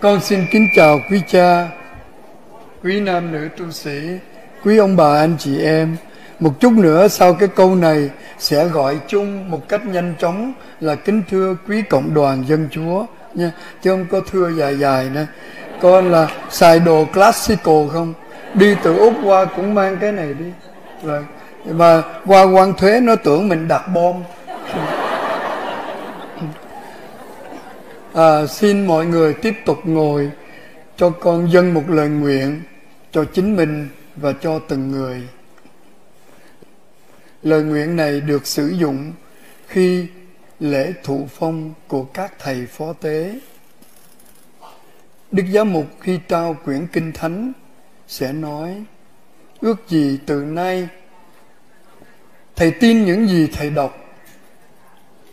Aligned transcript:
Con 0.00 0.20
xin 0.20 0.46
kính 0.50 0.68
chào 0.74 1.00
quý 1.10 1.20
cha, 1.26 1.68
quý 2.84 3.00
nam 3.00 3.32
nữ 3.32 3.48
tu 3.58 3.70
sĩ, 3.70 4.00
quý 4.64 4.76
ông 4.76 4.96
bà 4.96 5.18
anh 5.18 5.36
chị 5.38 5.62
em. 5.62 5.96
Một 6.40 6.60
chút 6.60 6.72
nữa 6.72 7.08
sau 7.08 7.34
cái 7.34 7.48
câu 7.48 7.74
này 7.74 8.10
sẽ 8.38 8.64
gọi 8.64 8.98
chung 9.08 9.50
một 9.50 9.68
cách 9.68 9.86
nhanh 9.86 10.14
chóng 10.18 10.52
là 10.80 10.94
kính 10.94 11.22
thưa 11.30 11.56
quý 11.68 11.82
cộng 11.82 12.14
đoàn 12.14 12.44
dân 12.48 12.68
chúa 12.70 13.06
nha, 13.34 13.52
chứ 13.82 13.90
không 13.90 14.06
có 14.10 14.20
thưa 14.30 14.50
dài 14.50 14.78
dài 14.78 15.08
nữa. 15.14 15.26
Con 15.80 16.10
là 16.10 16.28
xài 16.50 16.80
đồ 16.80 17.04
classical 17.14 17.88
không? 17.92 18.14
Đi 18.54 18.74
từ 18.82 18.96
Úc 18.96 19.14
qua 19.24 19.44
cũng 19.44 19.74
mang 19.74 19.96
cái 20.00 20.12
này 20.12 20.34
đi. 20.34 20.46
Rồi. 21.04 21.24
Và 21.64 22.02
qua 22.26 22.42
quan 22.42 22.74
thuế 22.74 23.00
nó 23.00 23.16
tưởng 23.16 23.48
mình 23.48 23.68
đặt 23.68 23.88
bom. 23.94 24.22
À, 28.16 28.46
xin 28.46 28.86
mọi 28.86 29.06
người 29.06 29.34
tiếp 29.34 29.54
tục 29.64 29.78
ngồi 29.84 30.30
cho 30.96 31.10
con 31.10 31.52
dân 31.52 31.74
một 31.74 31.82
lời 31.88 32.08
nguyện 32.08 32.62
cho 33.12 33.24
chính 33.24 33.56
mình 33.56 33.88
và 34.16 34.32
cho 34.32 34.58
từng 34.58 34.90
người. 34.90 35.22
Lời 37.42 37.62
nguyện 37.62 37.96
này 37.96 38.20
được 38.20 38.46
sử 38.46 38.68
dụng 38.68 39.12
khi 39.66 40.06
lễ 40.60 40.92
thụ 41.02 41.28
phong 41.38 41.74
của 41.88 42.04
các 42.04 42.32
thầy 42.38 42.66
phó 42.66 42.92
tế. 42.92 43.40
Đức 45.32 45.44
Giám 45.52 45.72
Mục 45.72 45.86
khi 46.00 46.18
trao 46.28 46.56
quyển 46.64 46.86
Kinh 46.86 47.12
Thánh 47.12 47.52
sẽ 48.08 48.32
nói 48.32 48.84
ước 49.60 49.76
gì 49.88 50.18
từ 50.26 50.44
nay 50.44 50.88
thầy 52.56 52.70
tin 52.70 53.04
những 53.04 53.28
gì 53.28 53.48
thầy 53.52 53.70
đọc 53.70 53.98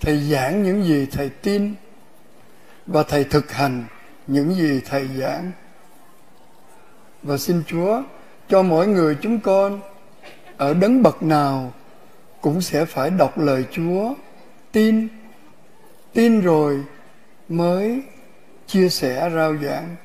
thầy 0.02 0.18
giảng 0.18 0.64
những 0.64 0.84
gì 0.84 1.08
thầy 1.12 1.30
tin 1.30 1.76
và 2.88 3.04
thầy 3.04 3.24
thực 3.24 3.52
hành 3.52 3.84
những 4.28 4.56
gì 4.56 4.82
thầy 4.86 5.08
giảng. 5.20 5.52
Và 7.24 7.38
xin 7.38 7.64
chúa 7.68 8.02
cho 8.50 8.64
mỗi 8.64 8.88
người 8.88 9.18
chúng 9.22 9.40
con 9.40 9.80
ở 10.58 10.74
đấng 10.74 11.04
bậc 11.04 11.24
nào 11.24 11.74
cũng 12.42 12.62
sẽ 12.62 12.86
phải 12.86 13.10
đọc 13.10 13.38
lời 13.38 13.66
chúa, 13.72 14.14
tin 14.72 15.08
tin 16.14 16.42
rồi 16.42 16.84
mới 17.50 18.02
chia 18.68 18.90
sẻ 18.90 19.30
rao 19.36 19.58
giảng. 19.58 19.96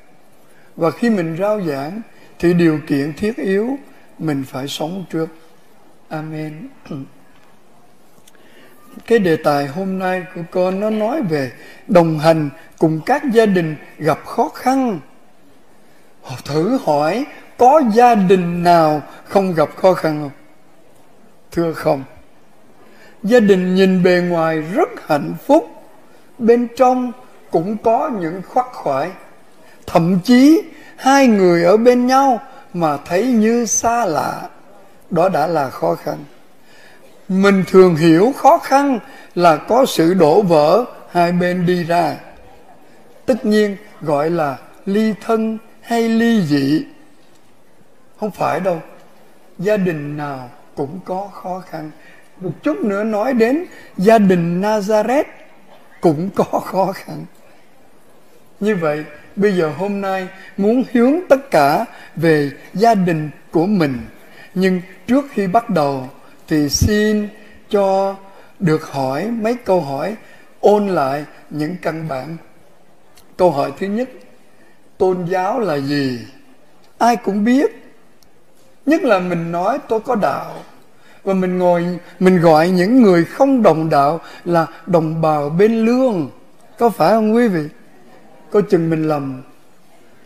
Và 0.75 0.91
khi 0.91 1.09
mình 1.09 1.37
rao 1.39 1.61
giảng 1.61 2.01
thì 2.39 2.53
điều 2.53 2.79
kiện 2.87 3.13
thiết 3.13 3.37
yếu 3.37 3.77
mình 4.19 4.43
phải 4.47 4.67
sống 4.67 5.05
trước. 5.09 5.29
Amen. 6.09 6.67
cái 9.07 9.19
đề 9.19 9.35
tài 9.35 9.67
hôm 9.67 9.99
nay 9.99 10.23
của 10.35 10.41
con 10.51 10.79
nó 10.79 10.89
nói 10.89 11.21
về 11.21 11.51
đồng 11.87 12.19
hành 12.19 12.49
cùng 12.77 13.01
các 13.05 13.23
gia 13.33 13.45
đình 13.45 13.75
gặp 13.97 14.19
khó 14.25 14.49
khăn. 14.49 14.99
Thử 16.45 16.79
hỏi, 16.85 17.25
có 17.57 17.81
gia 17.93 18.15
đình 18.15 18.63
nào 18.63 19.01
không 19.23 19.53
gặp 19.53 19.69
khó 19.75 19.93
khăn 19.93 20.19
không? 20.21 20.31
Thưa 21.51 21.73
không. 21.73 22.03
Gia 23.23 23.39
đình 23.39 23.75
nhìn 23.75 24.03
bề 24.03 24.21
ngoài 24.29 24.61
rất 24.61 24.89
hạnh 25.07 25.33
phúc, 25.45 25.69
bên 26.37 26.67
trong 26.77 27.11
cũng 27.51 27.77
có 27.77 28.11
những 28.19 28.41
khoắc 28.47 28.65
khoải 28.73 29.11
thậm 29.89 30.19
chí, 30.23 30.61
hai 30.95 31.27
người 31.27 31.63
ở 31.63 31.77
bên 31.77 32.07
nhau 32.07 32.41
mà 32.73 32.97
thấy 32.97 33.27
như 33.27 33.65
xa 33.65 34.05
lạ, 34.05 34.49
đó 35.09 35.29
đã 35.29 35.47
là 35.47 35.69
khó 35.69 35.95
khăn 35.95 36.17
mình 37.29 37.63
thường 37.67 37.95
hiểu 37.95 38.33
khó 38.37 38.57
khăn 38.57 38.99
là 39.35 39.57
có 39.57 39.85
sự 39.85 40.13
đổ 40.13 40.41
vỡ, 40.41 40.85
hai 41.11 41.31
bên 41.31 41.65
đi 41.65 41.83
ra. 41.83 42.15
Tất 43.25 43.45
nhiên, 43.45 43.77
gọi 44.01 44.29
là 44.29 44.57
ly 44.85 45.13
thân 45.21 45.57
hay 45.81 46.09
ly 46.09 46.41
dị, 46.41 46.85
không 48.19 48.31
phải 48.31 48.59
đâu. 48.59 48.81
Gia 49.59 49.77
đình 49.77 50.17
nào 50.17 50.49
cũng 50.75 50.99
có 51.05 51.29
khó 51.33 51.59
khăn. 51.59 51.91
Một 52.41 52.51
chút 52.63 52.77
nữa 52.77 53.03
nói 53.03 53.33
đến 53.33 53.65
gia 53.97 54.17
đình 54.17 54.61
nazareth 54.61 55.23
cũng 56.01 56.29
có 56.35 56.43
khó 56.65 56.91
khăn. 56.91 57.25
Như 58.59 58.75
vậy, 58.75 59.03
bây 59.35 59.53
giờ 59.53 59.71
hôm 59.77 60.01
nay 60.01 60.27
muốn 60.57 60.83
hướng 60.93 61.19
tất 61.29 61.51
cả 61.51 61.85
về 62.15 62.51
gia 62.73 62.95
đình 62.95 63.29
của 63.51 63.65
mình. 63.65 63.97
Nhưng 64.53 64.81
trước 65.07 65.25
khi 65.31 65.47
bắt 65.47 65.69
đầu 65.69 66.09
thì 66.49 66.69
xin 66.69 67.27
cho 67.69 68.15
được 68.59 68.83
hỏi 68.83 69.31
mấy 69.31 69.55
câu 69.55 69.81
hỏi, 69.81 70.15
ôn 70.59 70.87
lại 70.87 71.25
những 71.49 71.75
căn 71.81 72.07
bản. 72.07 72.37
Câu 73.37 73.51
hỏi 73.51 73.73
thứ 73.79 73.87
nhất, 73.87 74.09
tôn 74.97 75.25
giáo 75.25 75.59
là 75.59 75.75
gì? 75.75 76.19
Ai 76.97 77.15
cũng 77.15 77.43
biết. 77.43 77.71
Nhất 78.85 79.03
là 79.03 79.19
mình 79.19 79.51
nói 79.51 79.79
tôi 79.87 79.99
có 79.99 80.15
đạo. 80.15 80.55
Và 81.23 81.33
mình 81.33 81.57
ngồi, 81.57 81.99
mình 82.19 82.41
gọi 82.41 82.69
những 82.69 83.01
người 83.01 83.25
không 83.25 83.63
đồng 83.63 83.89
đạo 83.89 84.21
là 84.45 84.67
đồng 84.85 85.21
bào 85.21 85.49
bên 85.49 85.85
lương. 85.85 86.29
Có 86.77 86.89
phải 86.89 87.09
không 87.09 87.35
quý 87.35 87.47
vị? 87.47 87.63
Coi 88.51 88.61
chừng 88.61 88.89
mình 88.89 89.07
lầm. 89.07 89.41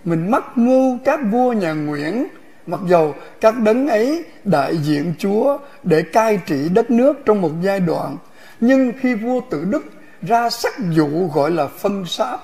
Mình 0.04 0.32
mắc 0.32 0.58
mưu 0.58 0.98
các 1.06 1.20
vua 1.32 1.54
nhà 1.54 1.74
nguyễn 1.74 2.28
mặc 2.68 2.80
dầu 2.88 3.16
các 3.42 3.60
đấng 3.60 3.88
ấy 3.88 4.24
đại 4.44 4.78
diện 4.78 5.14
chúa 5.20 5.58
để 5.84 6.02
cai 6.02 6.40
trị 6.46 6.70
đất 6.74 6.92
nước 6.92 7.18
trong 7.26 7.42
một 7.42 7.52
giai 7.62 7.80
đoạn, 7.80 8.18
nhưng 8.60 8.92
khi 9.00 9.14
vua 9.14 9.42
tự 9.50 9.64
đức 9.64 9.84
ra 10.22 10.50
sắc 10.50 10.74
dụ 10.92 11.30
gọi 11.34 11.52
là 11.52 11.68
phân 11.68 12.06
sáp 12.06 12.40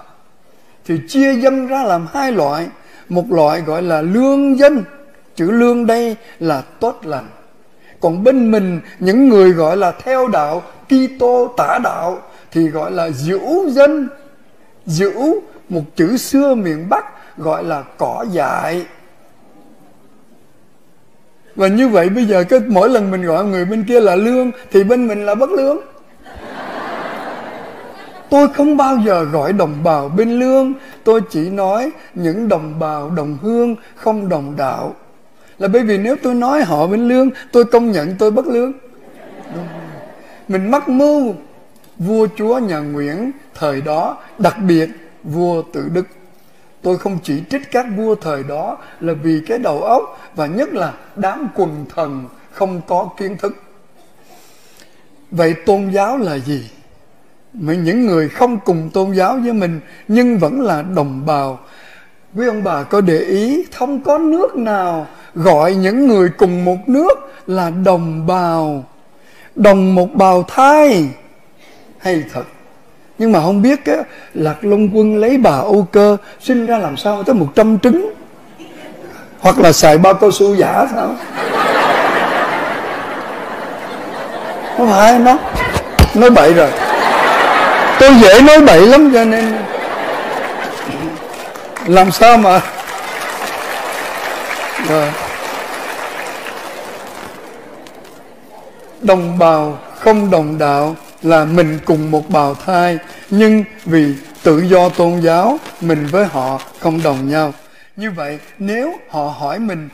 thì 0.86 1.00
chia 1.08 1.34
dân 1.34 1.68
ra 1.68 1.84
làm 1.84 2.08
hai 2.14 2.32
loại. 2.32 2.68
Một 3.10 3.32
loại 3.32 3.62
gọi 3.62 3.82
là 3.82 4.02
lương 4.02 4.60
dân, 4.60 4.84
chữ 5.36 5.52
lương 5.52 5.86
đây 5.88 6.16
là 6.40 6.62
tốt 6.62 7.00
lành. 7.04 7.28
Còn 8.00 8.24
bên 8.24 8.52
mình, 8.52 8.80
những 9.00 9.30
người 9.30 9.52
gọi 9.52 9.78
là 9.78 9.92
theo 9.92 10.28
đạo, 10.28 10.64
Kitô 10.86 11.54
tả 11.58 11.80
đạo, 11.84 12.22
thì 12.52 12.68
gọi 12.68 12.92
là 12.92 13.10
dữ 13.10 13.40
dân. 13.70 14.10
Dữ 14.86 15.12
một 15.70 15.82
chữ 15.96 16.18
xưa 16.18 16.56
miền 16.56 16.90
Bắc 16.90 17.06
gọi 17.38 17.64
là 17.64 17.84
cỏ 17.98 18.26
dại 18.32 18.86
và 21.56 21.68
như 21.68 21.88
vậy 21.88 22.10
bây 22.10 22.26
giờ 22.26 22.44
cái 22.44 22.60
mỗi 22.68 22.90
lần 22.90 23.12
mình 23.12 23.24
gọi 23.24 23.46
người 23.46 23.66
bên 23.66 23.84
kia 23.84 24.00
là 24.00 24.16
lương, 24.16 24.52
thì 24.72 24.84
bên 24.84 25.08
mình 25.08 25.26
là 25.26 25.36
bất 25.36 25.50
lương. 25.50 25.78
Tôi 28.30 28.48
không 28.48 28.78
bao 28.78 28.98
giờ 29.06 29.24
gọi 29.24 29.54
đồng 29.54 29.84
bào 29.84 30.10
bên 30.10 30.40
lương. 30.40 30.74
Tôi 31.04 31.22
chỉ 31.30 31.50
nói 31.50 31.92
những 32.14 32.48
đồng 32.48 32.80
bào, 32.80 33.10
đồng 33.10 33.38
hương, 33.42 33.76
không 33.96 34.30
đồng 34.30 34.56
đạo. 34.58 34.96
Là 35.60 35.68
bởi 35.68 35.82
vì 35.82 35.98
nếu 35.98 36.16
tôi 36.24 36.34
nói 36.34 36.64
họ 36.64 36.88
bên 36.88 37.08
lương, 37.08 37.30
tôi 37.52 37.66
công 37.66 37.92
nhận 37.92 38.16
tôi 38.20 38.32
bất 38.32 38.48
lương. 38.48 38.72
Mình 40.48 40.72
mắc 40.72 40.90
mưu. 40.90 41.34
Vua 41.98 42.28
chúa 42.36 42.58
nhà 42.60 42.80
nguyễn 42.80 43.32
thời 43.56 43.82
đó, 43.82 44.18
đặc 44.38 44.58
biệt 44.68 44.90
vua 45.24 45.62
tự 45.74 45.90
đức 45.94 46.08
tôi 46.82 46.98
không 46.98 47.18
chỉ 47.24 47.42
trích 47.50 47.72
các 47.72 47.86
vua 47.98 48.16
thời 48.16 48.44
đó 48.44 48.78
là 49.00 49.14
vì 49.14 49.42
cái 49.48 49.60
đầu 49.60 49.84
óc 49.84 50.32
và 50.36 50.46
nhất 50.46 50.70
là 50.74 50.94
đám 51.16 51.48
quần 51.56 51.86
thần 51.96 52.26
không 52.52 52.82
có 52.88 53.10
kiến 53.18 53.38
thức. 53.38 53.64
Vậy 55.32 55.54
tôn 55.66 55.90
giáo 55.90 56.18
là 56.18 56.38
gì? 56.38 56.70
Mà 57.54 57.74
những 57.74 58.06
người 58.06 58.30
không 58.30 58.60
cùng 58.66 58.90
tôn 58.94 59.14
giáo 59.14 59.40
với 59.44 59.54
mình 59.54 59.80
nhưng 60.08 60.38
vẫn 60.38 60.62
là 60.62 60.82
đồng 60.82 61.26
bào. 61.26 61.60
Quý 62.36 62.48
ông 62.48 62.64
bà 62.64 62.84
có 62.84 63.02
để 63.02 63.20
ý, 63.20 63.64
không 63.74 64.02
có 64.02 64.18
nước 64.18 64.56
nào 64.56 65.08
gọi 65.36 65.76
những 65.76 66.08
người 66.08 66.30
cùng 66.38 66.66
một 66.66 66.78
nước 66.88 67.32
là 67.48 67.70
đồng 67.70 68.28
bào. 68.28 68.84
Đồng 69.56 69.96
một 69.96 70.14
bào 70.14 70.44
thai. 70.44 71.10
Hay 71.98 72.24
thật 72.34 72.44
nhưng 73.20 73.32
mà 73.32 73.40
không 73.40 73.62
biết 73.62 73.86
á, 73.86 73.96
lạc 74.34 74.56
long 74.62 74.90
quân 74.94 75.18
lấy 75.18 75.38
bà 75.38 75.52
âu 75.52 75.88
cơ 75.92 76.18
sinh 76.40 76.66
ra 76.66 76.78
làm 76.78 76.98
sao 76.98 77.24
tới 77.24 77.36
100 77.36 77.80
trứng? 77.80 78.14
Hoặc 79.40 79.60
là 79.60 79.72
xài 79.72 79.98
bao 79.98 80.14
cao 80.14 80.32
su 80.32 80.56
giả 80.56 80.86
sao? 80.92 81.16
Không 84.78 84.90
phải 84.90 85.20
nó 85.20 85.38
nói 86.16 86.30
bậy 86.30 86.54
rồi. 86.54 86.70
Tôi 88.00 88.14
dễ 88.22 88.42
nói 88.42 88.62
bậy 88.62 88.88
lắm 88.88 89.12
cho 89.14 89.26
nên 89.26 89.58
làm 91.86 92.12
sao 92.12 92.38
mà 92.38 92.62
rồi. 94.90 95.08
Đồng 99.02 99.40
bào 99.40 99.78
không 100.00 100.32
đồng 100.32 100.58
đạo 100.58 100.96
là 101.22 101.46
mình 101.46 101.80
cùng 101.86 102.12
một 102.12 102.30
bào 102.30 102.56
thai, 102.56 102.98
nhưng 103.30 103.64
vì 103.86 104.16
tự 104.44 104.60
do 104.60 104.90
tôn 104.90 105.20
giáo, 105.22 105.60
mình 105.82 106.06
với 106.06 106.26
họ 106.26 106.62
không 106.80 107.04
đồng 107.04 107.30
nhau. 107.30 107.54
Như 107.96 108.12
vậy, 108.12 108.40
nếu 108.60 109.00
họ 109.10 109.24
hỏi 109.40 109.60
mình, 109.60 109.90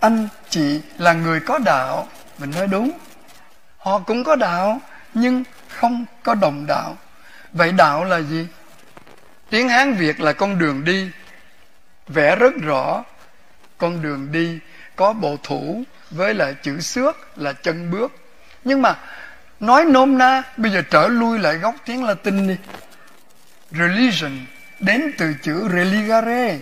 anh, 0.00 0.28
chị 0.48 0.80
là 0.98 1.12
người 1.12 1.40
có 1.40 1.58
đạo? 1.58 2.08
Mình 2.38 2.50
nói, 2.50 2.66
đúng. 2.66 2.90
Họ 3.78 3.98
cũng 3.98 4.24
có 4.24 4.36
đạo, 4.36 4.80
nhưng 5.14 5.44
không 5.68 6.04
có 6.22 6.34
đồng 6.34 6.66
đạo. 6.66 6.96
Vậy 7.52 7.72
đạo 7.72 8.04
là 8.04 8.20
gì? 8.20 8.46
Tiếng 9.50 9.68
hán 9.68 9.94
việt 9.94 10.20
là 10.20 10.32
con 10.32 10.58
đường 10.58 10.84
đi, 10.84 11.10
vẽ 12.08 12.36
rất 12.36 12.54
rõ. 12.62 13.04
Con 13.78 14.02
đường 14.02 14.32
đi 14.32 14.58
có 14.96 15.12
bộ 15.12 15.36
thủ 15.42 15.82
với 16.10 16.34
lại 16.34 16.54
chữ 16.62 16.80
xước 16.80 17.38
là 17.38 17.52
chân 17.52 17.90
bước. 17.90 18.12
Nhưng 18.64 18.82
mà 18.82 18.94
nói 19.60 19.84
nôm 19.84 20.18
na, 20.18 20.42
bây 20.56 20.72
giờ 20.72 20.82
trở 20.90 21.08
lui 21.08 21.38
lại 21.38 21.54
gốc 21.54 21.74
tiếng 21.84 22.04
latin 22.04 22.48
đi. 22.48 22.56
Religion, 23.70 24.32
đến 24.80 25.12
từ 25.18 25.34
chữ 25.42 25.68
religare. 25.72 26.58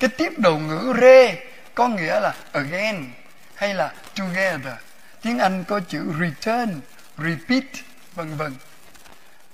Cái 0.00 0.10
tiếp 0.10 0.32
đầu 0.38 0.58
ngữ 0.58 0.94
re 1.00 1.34
có 1.74 1.88
nghĩa 1.88 2.20
là 2.20 2.34
again 2.52 3.04
hay 3.54 3.74
là 3.74 3.92
together. 4.18 4.74
Tiếng 5.22 5.38
anh 5.38 5.64
có 5.64 5.80
chữ 5.88 6.04
return, 6.20 6.80
repeat, 7.18 7.64
vân 8.14 8.36
vân. 8.36 8.52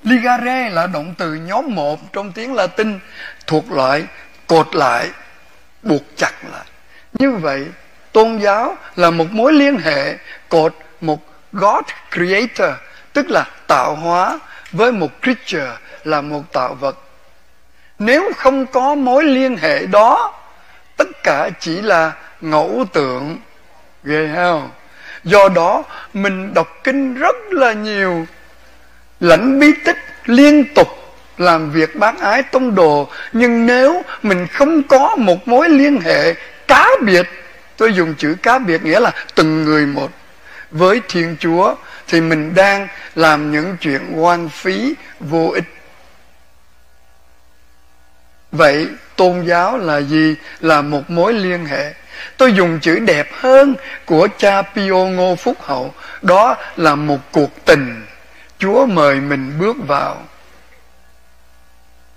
Ligare 0.04 0.70
là 0.70 0.86
động 0.86 1.14
từ 1.18 1.34
nhóm 1.34 1.74
một 1.74 2.12
trong 2.12 2.32
tiếng 2.32 2.54
latin, 2.54 2.98
thuộc 3.46 3.72
loại, 3.72 4.04
cột 4.46 4.74
lại, 4.74 5.10
buộc 5.82 6.02
chặt 6.16 6.32
lại. 6.52 6.64
Như 7.12 7.30
vậy, 7.30 7.66
tôn 8.12 8.38
giáo 8.38 8.76
là 8.96 9.10
một 9.10 9.26
mối 9.30 9.52
liên 9.52 9.78
hệ 9.78 10.16
cột 10.48 10.76
một 11.00 11.31
god 11.52 11.84
creator, 12.14 12.70
tức 13.12 13.31
là 13.31 13.44
tạo 13.66 13.94
hóa, 13.94 14.38
với 14.72 14.93
một 14.93 15.10
creature 15.22 15.72
là 16.04 16.20
một 16.20 16.52
tạo 16.52 16.75
vật. 16.75 16.99
Nếu 17.99 18.31
không 18.37 18.66
có 18.66 18.94
mối 18.94 19.25
liên 19.25 19.56
hệ 19.56 19.87
đó, 19.87 20.34
tất 20.96 21.08
cả 21.22 21.50
chỉ 21.60 21.82
là 21.82 22.12
ngẫu 22.40 22.84
tượng. 22.93 23.38
Ghê 24.04 24.31
không? 24.34 24.70
Do 25.25 25.49
đó, 25.49 25.84
mình 26.14 26.54
đọc 26.54 26.69
kinh 26.84 27.14
rất 27.14 27.37
là 27.50 27.72
nhiều. 27.72 28.26
Lãnh 29.20 29.58
bí 29.60 29.72
tích 29.84 29.99
liên 30.25 30.75
tục 30.75 30.88
làm 31.38 31.70
việc 31.70 31.96
bác 31.96 32.20
ái 32.20 32.43
tông 32.43 32.75
đồ, 32.75 33.08
nhưng 33.32 33.66
nếu 33.66 34.02
mình 34.22 34.46
không 34.46 34.82
có 34.82 35.16
một 35.16 35.49
mối 35.49 35.69
liên 35.69 36.00
hệ 36.00 36.34
cá 36.69 36.88
biệt, 37.02 37.28
tôi 37.76 37.94
dùng 37.94 38.14
chữ 38.14 38.37
cá 38.43 38.58
biệt 38.58 38.84
nghĩa 38.84 39.00
là 39.00 39.12
từng 39.34 39.64
người 39.64 39.87
một 39.87 40.10
với 40.72 41.00
thiên 41.08 41.36
chúa 41.40 41.74
thì 42.08 42.20
mình 42.20 42.54
đang 42.54 42.88
làm 43.14 43.52
những 43.52 43.76
chuyện 43.80 44.12
quan 44.16 44.48
phí, 44.48 44.94
vô 45.20 45.50
ích. 45.54 45.64
Vậy 48.52 48.88
tôn 49.16 49.44
giáo 49.46 49.78
là 49.78 50.00
gì? 50.00 50.34
Là 50.60 50.82
một 50.82 51.10
mối 51.10 51.32
liên 51.32 51.66
hệ. 51.66 51.94
Tôi 52.36 52.52
dùng 52.52 52.80
chữ 52.80 52.98
đẹp 52.98 53.28
hơn 53.32 53.74
của 54.06 54.28
cha 54.38 54.62
Pio 54.62 54.94
Ngô 54.94 55.36
Phúc 55.36 55.56
Hậu. 55.60 55.94
Đó 56.22 56.56
là 56.76 56.94
một 56.94 57.18
cuộc 57.32 57.64
tình. 57.64 58.04
Chúa 58.58 58.86
mời 58.86 59.14
mình 59.20 59.52
bước 59.58 59.76
vào. 59.86 60.22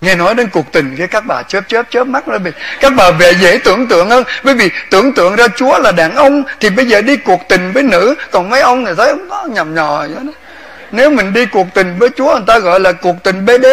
Nghe 0.05 0.15
nói 0.15 0.35
đến 0.35 0.49
cuộc 0.49 0.71
tình 0.71 0.95
cái 0.97 1.07
các 1.07 1.25
bà 1.25 1.43
chớp 1.43 1.61
chớp 1.67 1.85
chớp 1.89 2.03
mắt 2.03 2.27
ra 2.27 2.37
Các 2.79 2.93
bà 2.95 3.11
về 3.11 3.33
dễ 3.39 3.57
tưởng 3.63 3.87
tượng 3.87 4.09
hơn. 4.09 4.23
Bởi 4.43 4.53
vì 4.53 4.69
tưởng 4.89 5.13
tượng 5.13 5.35
ra 5.35 5.47
Chúa 5.55 5.79
là 5.79 5.91
đàn 5.91 6.15
ông, 6.15 6.43
Thì 6.59 6.69
bây 6.69 6.85
giờ 6.85 7.01
đi 7.01 7.17
cuộc 7.17 7.41
tình 7.49 7.71
với 7.71 7.83
nữ. 7.83 8.15
Còn 8.31 8.49
mấy 8.49 8.61
ông 8.61 8.85
thì 8.85 8.91
thấy 8.97 9.09
không 9.09 9.29
có 9.29 9.47
nhầm 9.51 9.75
nhò 9.75 9.97
vậy 9.97 10.09
đó. 10.09 10.31
Nếu 10.91 11.09
mình 11.09 11.33
đi 11.33 11.45
cuộc 11.45 11.67
tình 11.73 11.95
với 11.99 12.09
Chúa, 12.15 12.33
Người 12.33 12.43
ta 12.47 12.59
gọi 12.59 12.79
là 12.79 12.91
cuộc 12.91 13.15
tình 13.23 13.45
BD 13.45 13.65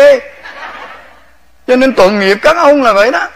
Cho 1.67 1.76
nên 1.76 1.93
tội 1.93 2.11
nghiệp 2.12 2.38
các 2.43 2.56
ông 2.56 2.82
là 2.82 2.93
vậy 2.93 3.11
đó. 3.11 3.28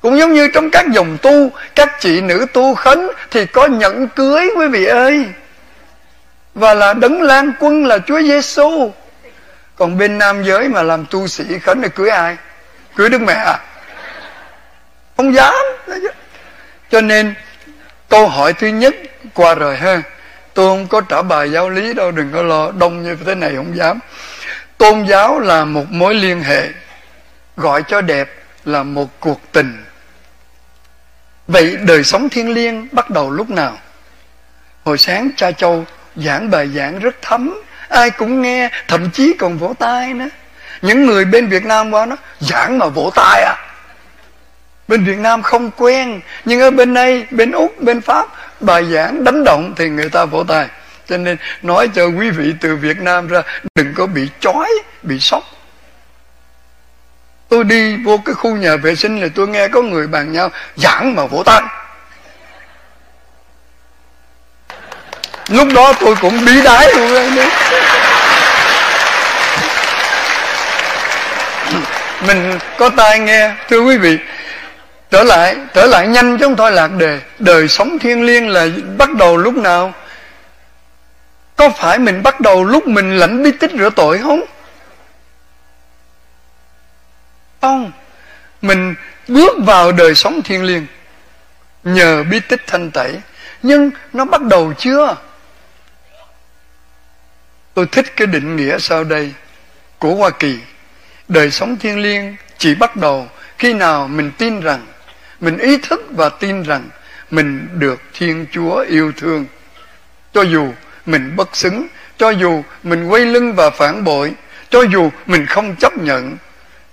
Cũng 0.00 0.18
giống 0.18 0.34
như 0.34 0.48
trong 0.48 0.70
các 0.70 0.86
dòng 0.92 1.18
tu, 1.22 1.50
Các 1.74 2.00
chị 2.00 2.20
nữ 2.20 2.46
tu 2.52 2.74
khấn, 2.74 3.10
Thì 3.30 3.46
có 3.46 3.66
nhẫn 3.66 4.08
cưới, 4.08 4.50
quý 4.56 4.66
vị 4.66 4.84
ơi. 4.84 5.24
Và 6.54 6.74
là 6.74 6.94
đấng 6.94 7.22
lan 7.22 7.52
quân 7.60 7.86
là 7.86 7.98
Chúa 7.98 8.20
Giêsu 8.22 8.92
còn 9.80 9.98
bên 9.98 10.18
nam 10.18 10.44
giới 10.44 10.68
mà 10.68 10.82
làm 10.82 11.06
tu 11.10 11.26
sĩ 11.26 11.44
khấn 11.58 11.80
là 11.80 11.88
cưới 11.88 12.10
ai? 12.10 12.36
Cưới 12.96 13.08
Đức 13.08 13.22
Mẹ 13.22 13.32
à? 13.32 13.58
Không 15.16 15.34
dám. 15.34 15.54
Cho 16.90 17.00
nên 17.00 17.34
câu 18.08 18.28
hỏi 18.28 18.52
thứ 18.52 18.66
nhất 18.66 18.94
qua 19.34 19.54
rồi 19.54 19.76
ha. 19.76 20.02
Tôi 20.54 20.66
không 20.66 20.86
có 20.86 21.00
trả 21.00 21.22
bài 21.22 21.50
giáo 21.50 21.70
lý 21.70 21.94
đâu 21.94 22.10
Đừng 22.10 22.32
có 22.32 22.42
lo 22.42 22.70
đông 22.70 23.02
như 23.02 23.16
thế 23.26 23.34
này 23.34 23.52
không 23.56 23.76
dám. 23.76 23.98
Tôn 24.78 25.04
giáo 25.04 25.40
là 25.40 25.64
một 25.64 25.84
mối 25.90 26.14
liên 26.14 26.42
hệ 26.42 26.68
Gọi 27.56 27.82
cho 27.88 28.00
đẹp 28.00 28.34
là 28.64 28.82
một 28.82 29.20
cuộc 29.20 29.40
tình. 29.52 29.84
Vậy 31.48 31.76
đời 31.76 32.04
sống 32.04 32.28
thiên 32.28 32.54
liêng 32.54 32.88
bắt 32.92 33.10
đầu 33.10 33.30
lúc 33.30 33.50
nào? 33.50 33.78
Hồi 34.84 34.98
sáng 34.98 35.30
cha 35.36 35.52
Châu 35.52 35.84
giảng 36.16 36.50
bài 36.50 36.68
giảng 36.68 36.98
rất 36.98 37.16
thấm, 37.22 37.62
ai 37.90 38.10
cũng 38.10 38.42
nghe, 38.42 38.70
thậm 38.88 39.10
chí 39.10 39.34
còn 39.38 39.58
vỗ 39.58 39.74
tay 39.78 40.14
nữa. 40.14 40.28
Những 40.82 41.06
người 41.06 41.24
bên 41.24 41.48
Việt 41.48 41.64
Nam 41.64 41.90
qua 41.90 42.06
nó 42.06 42.16
giảng 42.40 42.78
mà 42.78 42.86
vỗ 42.86 43.10
tay 43.14 43.42
à. 43.42 43.56
Bên 44.88 45.04
Việt 45.04 45.18
Nam 45.18 45.42
không 45.42 45.70
quen, 45.76 46.20
nhưng 46.44 46.60
ở 46.60 46.70
bên 46.70 46.94
đây, 46.94 47.26
bên 47.30 47.52
Úc, 47.52 47.82
bên 47.82 48.00
Pháp, 48.00 48.26
bài 48.60 48.84
giảng 48.84 49.24
đánh 49.24 49.44
động 49.44 49.74
thì 49.76 49.88
người 49.88 50.08
ta 50.08 50.24
vỗ 50.24 50.44
tay. 50.44 50.66
Cho 51.08 51.16
nên 51.16 51.36
nói 51.62 51.88
cho 51.94 52.06
quý 52.06 52.30
vị 52.30 52.54
từ 52.60 52.76
Việt 52.76 52.98
Nam 52.98 53.28
ra 53.28 53.42
đừng 53.74 53.94
có 53.94 54.06
bị 54.06 54.28
chói, 54.40 54.68
bị 55.02 55.18
sốc 55.20 55.44
tôi 57.50 57.64
đi 57.64 57.96
vô 57.96 58.20
cái 58.24 58.34
khu 58.34 58.56
nhà 58.56 58.76
vệ 58.76 58.94
sinh 58.94 59.20
là 59.20 59.28
tôi 59.34 59.48
nghe 59.48 59.68
có 59.68 59.82
người 59.82 60.06
bàn 60.06 60.32
nhau 60.32 60.50
giảng 60.76 61.14
mà 61.14 61.26
vỗ 61.26 61.42
tay 61.42 61.62
lúc 65.48 65.68
đó 65.74 65.92
tôi 66.00 66.14
cũng 66.20 66.44
bí 66.44 66.62
đái 66.64 66.88
luôn 66.96 67.36
đấy 67.36 67.48
mình 72.26 72.58
có 72.78 72.88
tai 72.88 73.18
nghe, 73.18 73.54
thưa 73.68 73.80
quý 73.80 73.96
vị. 73.96 74.18
Trở 75.10 75.22
lại 75.22 75.56
trở 75.74 75.86
lại 75.86 76.08
nhanh 76.08 76.38
chúng 76.38 76.56
thôi, 76.56 76.72
lạc 76.72 76.88
đề. 76.88 77.20
Đời 77.38 77.68
sống 77.68 77.98
thiêng 77.98 78.22
liêng 78.26 78.48
là 78.48 78.68
bắt 78.98 79.14
đầu 79.14 79.36
lúc 79.36 79.54
nào? 79.54 79.92
Có 81.56 81.70
phải 81.70 81.98
mình 81.98 82.22
bắt 82.22 82.40
đầu 82.40 82.64
lúc 82.64 82.86
mình 82.86 83.18
lãnh 83.18 83.42
bí 83.42 83.52
tích 83.52 83.70
rửa 83.78 83.90
tội 83.90 84.18
không? 84.18 84.40
Không. 87.60 87.92
Mình 88.62 88.94
bước 89.28 89.56
vào 89.66 89.92
đời 89.92 90.14
sống 90.14 90.42
thiên 90.42 90.64
liêng 90.64 90.86
nhờ 91.84 92.22
bí 92.22 92.40
tích 92.40 92.60
thanh 92.66 92.90
tẩy. 92.90 93.20
Nhưng 93.62 93.90
nó 94.12 94.24
bắt 94.24 94.42
đầu 94.42 94.72
chưa? 94.78 95.16
Tôi 97.74 97.86
thích 97.86 98.16
cái 98.16 98.26
định 98.26 98.56
nghĩa 98.56 98.78
sau 98.78 99.04
đây 99.04 99.32
của 99.98 100.14
hoa 100.14 100.30
kỳ 100.30 100.58
đời 101.30 101.50
sống 101.50 101.76
thiên 101.76 102.02
liêng 102.02 102.36
chỉ 102.58 102.74
bắt 102.74 102.96
đầu 102.96 103.28
khi 103.58 103.72
nào 103.72 104.08
mình 104.08 104.30
tin 104.38 104.60
rằng, 104.60 104.86
mình 105.40 105.58
ý 105.58 105.78
thức 105.78 106.00
và 106.10 106.28
tin 106.28 106.62
rằng 106.62 106.88
mình 107.30 107.68
được 107.72 108.00
thiên 108.14 108.46
chúa 108.52 108.84
yêu 108.88 109.12
thương. 109.16 109.46
Cho 110.32 110.42
dù 110.42 110.72
mình 111.06 111.36
bất 111.36 111.56
xứng, 111.56 111.86
cho 112.18 112.30
dù 112.30 112.62
mình 112.82 113.08
quay 113.08 113.24
lưng 113.24 113.54
và 113.54 113.70
phản 113.70 114.04
bội, 114.04 114.34
cho 114.70 114.82
dù 114.82 115.10
mình 115.26 115.46
không 115.46 115.76
chấp 115.76 115.98
nhận, 115.98 116.36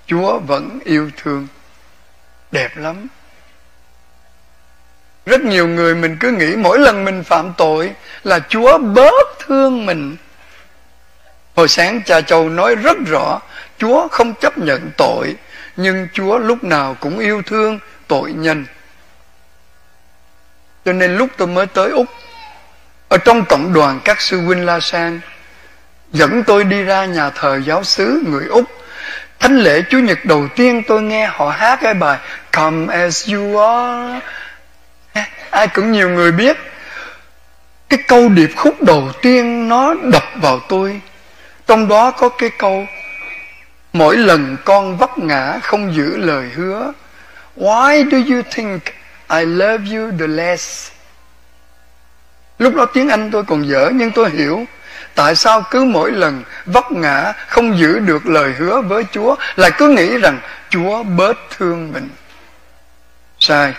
Chúa 0.08 0.40
vẫn 0.40 0.80
yêu 0.86 1.10
thương. 1.18 1.48
Đẹp 2.52 2.78
lắm. 2.78 3.08
Rất 5.26 5.42
nhiều 5.42 5.68
người 5.68 5.96
mình 5.96 6.18
cứ 6.20 6.32
nghĩ 6.32 6.56
mỗi 6.56 6.80
lần 6.80 7.06
mình 7.06 7.24
phạm 7.24 7.54
tội 7.58 7.92
Là 8.24 8.40
Chúa 8.50 8.78
bớt 8.78 9.40
thương 9.40 9.86
mình. 9.86 10.16
Hồi 11.56 11.68
sáng 11.68 12.02
cha 12.06 12.22
Châu 12.22 12.50
nói 12.50 12.76
rất 12.76 12.98
rõ 13.08 13.40
Chúa 13.78 14.08
không 14.08 14.34
chấp 14.34 14.58
nhận 14.58 14.92
tội, 14.98 15.36
Nhưng 15.76 16.08
Chúa 16.14 16.38
lúc 16.38 16.64
nào 16.64 16.96
cũng 17.00 17.20
yêu 17.20 17.42
thương 17.42 17.80
tội 18.08 18.32
nhân. 18.32 18.66
Cho 20.86 20.94
nên 20.94 21.16
lúc 21.16 21.30
tôi 21.38 21.48
mới 21.48 21.66
tới 21.66 21.90
Úc, 21.90 22.08
Ở 23.10 23.18
trong 23.18 23.46
cộng 23.46 23.74
đoàn 23.74 24.00
các 24.04 24.22
sư 24.22 24.42
huynh 24.42 24.66
La 24.66 24.80
Sang 24.80 25.20
Dẫn 26.12 26.44
tôi 26.44 26.64
đi 26.64 26.84
ra 26.84 27.06
nhà 27.06 27.30
thờ 27.30 27.60
giáo 27.66 27.84
xứ 27.84 28.24
người 28.28 28.46
Úc. 28.46 28.66
Thánh 29.40 29.58
lễ 29.58 29.84
Chúa 29.90 30.00
Nhật 30.00 30.26
đầu 30.26 30.48
tiên 30.56 30.84
tôi 30.88 31.02
nghe 31.02 31.28
họ 31.28 31.50
hát 31.50 31.80
cái 31.82 31.94
bài, 31.94 32.20
Come 32.52 32.94
as 32.94 33.34
you 33.34 33.58
are. 33.58 34.20
Ai 35.50 35.68
cũng 35.68 35.92
nhiều 35.92 36.10
người 36.10 36.32
biết. 36.32 36.58
Cái 37.90 38.00
câu 38.08 38.30
điệp 38.30 38.50
khúc 38.56 38.84
đầu 38.84 39.12
tiên 39.22 39.70
nó 39.70 39.94
đập 39.94 40.24
vào 40.36 40.60
tôi. 40.70 41.02
Trong 41.68 41.88
đó 41.88 42.12
có 42.12 42.30
cái 42.30 42.50
câu 42.58 42.86
Mỗi 43.98 44.18
lần 44.18 44.58
con 44.66 44.98
vấp 44.98 45.18
ngã 45.18 45.60
không 45.64 45.96
giữ 45.96 46.18
lời 46.18 46.50
hứa, 46.56 46.94
Why 47.58 48.10
do 48.10 48.36
you 48.36 48.42
think 48.52 48.82
I 49.30 49.46
love 49.46 49.98
you 49.98 50.12
the 50.20 50.28
less? 50.28 50.92
Lúc 52.60 52.76
đó 52.76 52.86
tiếng 52.86 53.10
Anh 53.10 53.32
tôi 53.32 53.44
còn 53.44 53.68
dở, 53.68 53.90
nhưng 53.94 54.12
tôi 54.12 54.30
hiểu 54.30 54.66
Tại 55.16 55.36
sao 55.36 55.64
cứ 55.72 55.84
mỗi 55.84 56.12
lần 56.12 56.44
vấp 56.66 56.92
ngã 56.92 57.34
không 57.48 57.78
giữ 57.80 58.00
được 58.00 58.26
lời 58.26 58.54
hứa 58.58 58.82
với 58.82 59.04
Chúa, 59.12 59.36
lại 59.56 59.72
cứ 59.78 59.90
nghĩ 59.90 60.18
rằng 60.18 60.40
Chúa 60.70 61.04
bớt 61.04 61.38
thương 61.58 61.94
mình? 61.94 62.10
Sai. 63.40 63.74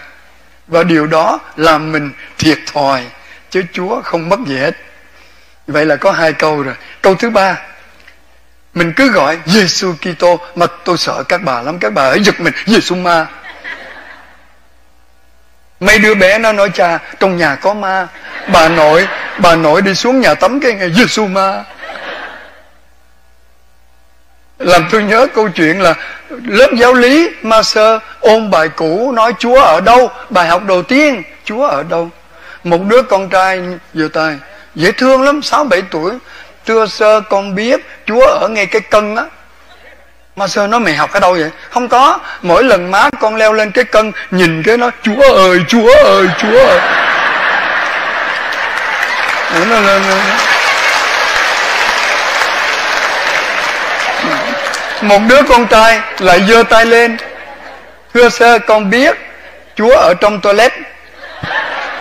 Và 0.67 0.83
điều 0.83 1.07
đó 1.07 1.41
làm 1.57 1.93
mình 1.93 2.11
thiệt 2.39 2.59
thòi, 2.73 3.03
chứ 3.51 3.63
Chúa 3.73 4.03
không 4.03 4.29
mất 4.29 4.41
gì 4.47 4.59
hết. 4.59 4.77
Vậy 5.67 5.87
là 5.87 5.97
có 5.97 6.13
hai 6.13 6.33
câu 6.33 6.63
rồi. 6.63 6.75
Câu 7.03 7.15
thứ 7.15 7.31
ba 7.31 7.57
mình 8.79 8.93
cứ 8.93 9.11
gọi 9.11 9.39
Giêsu 9.47 9.95
Kitô, 10.01 10.41
mà 10.55 10.67
tôi 10.85 10.97
sợ 10.97 11.23
các 11.29 11.43
bà 11.43 11.63
lắm. 11.63 11.79
Các 11.79 11.93
bà 11.93 12.03
ấy 12.03 12.21
giật 12.23 12.41
mình 12.41 12.55
Giêsu 12.67 12.95
ma. 12.95 13.27
Mấy 15.81 15.99
đứa 15.99 16.15
bé 16.15 16.39
nó 16.39 16.53
nói, 16.53 16.71
cha, 16.75 16.99
trong 17.21 17.37
nhà 17.37 17.55
có 17.55 17.75
ma. 17.75 18.07
Bà 18.53 18.69
nội 18.69 19.09
bà 19.39 19.57
nội 19.57 19.83
đi 19.83 19.95
xuống 19.95 20.21
nhà 20.21 20.35
tắm 20.35 20.61
cái 20.61 20.73
ngày 20.73 20.93
giêsu 20.93 21.27
ma. 21.27 21.65
Làm 24.59 24.89
tôi 24.91 25.03
nhớ 25.03 25.27
câu 25.35 25.49
chuyện 25.49 25.81
là 25.81 25.95
lớp 26.45 26.71
giáo 26.79 26.95
lý, 26.95 27.31
ma 27.43 27.63
sơ, 27.63 27.99
ôn 28.21 28.51
bài 28.51 28.69
cũ, 28.69 29.13
nói 29.13 29.33
chúa 29.39 29.61
ở 29.61 29.81
đâu, 29.81 30.11
bài 30.31 30.49
học 30.49 30.63
đầu 30.65 30.83
tiên, 30.83 31.23
chúa 31.45 31.67
ở 31.67 31.83
đâu. 31.83 32.11
Một 32.65 32.81
đứa 32.89 33.03
con 33.03 33.29
trai, 33.29 33.61
vừa 33.95 34.09
tay 34.09 34.37
dễ 34.75 34.93
thương 34.93 35.23
lắm, 35.23 35.43
sáu 35.43 35.65
bảy 35.65 35.83
tuổi 35.91 36.13
thưa 36.69 36.87
sơ 36.87 37.21
con 37.21 37.55
biết 37.55 37.81
chúa 38.07 38.27
ở 38.27 38.49
ngay 38.49 38.67
cái 38.67 38.81
cân 38.81 39.17
á. 39.17 39.23
Mà 40.37 40.47
sơ 40.47 40.67
nói 40.67 40.81
mày 40.81 40.95
học 40.95 41.13
ở 41.13 41.21
đâu 41.21 41.33
vậy? 41.33 41.51
Không 41.71 41.89
có 41.89 42.19
mỗi 42.43 42.65
lần 42.65 42.91
má 42.91 43.11
con 43.21 43.37
leo 43.37 43.53
lên 43.53 43.71
cái 43.71 43.85
cân 43.85 44.13
nhìn 44.31 44.63
cái 44.63 44.77
nó 44.77 44.91
chúa 45.03 45.35
ơi 45.35 45.59
chúa 45.69 45.95
ơi 46.05 46.27
chúa 46.39 46.67
ơi. 46.67 46.81
Nó, 49.71 49.81
lên 49.81 50.03
một 55.03 55.21
đứa 55.29 55.43
con 55.43 55.67
trai 55.67 56.01
lại 56.19 56.43
giơ 56.49 56.63
tay 56.63 56.87
lên. 56.87 57.17
Thưa 58.15 58.29
sơ 58.29 58.59
con 58.59 58.91
biết 58.91 59.17
chúa 59.77 59.97
ở 59.97 60.15
trong 60.21 60.41
toilet. 60.41 60.73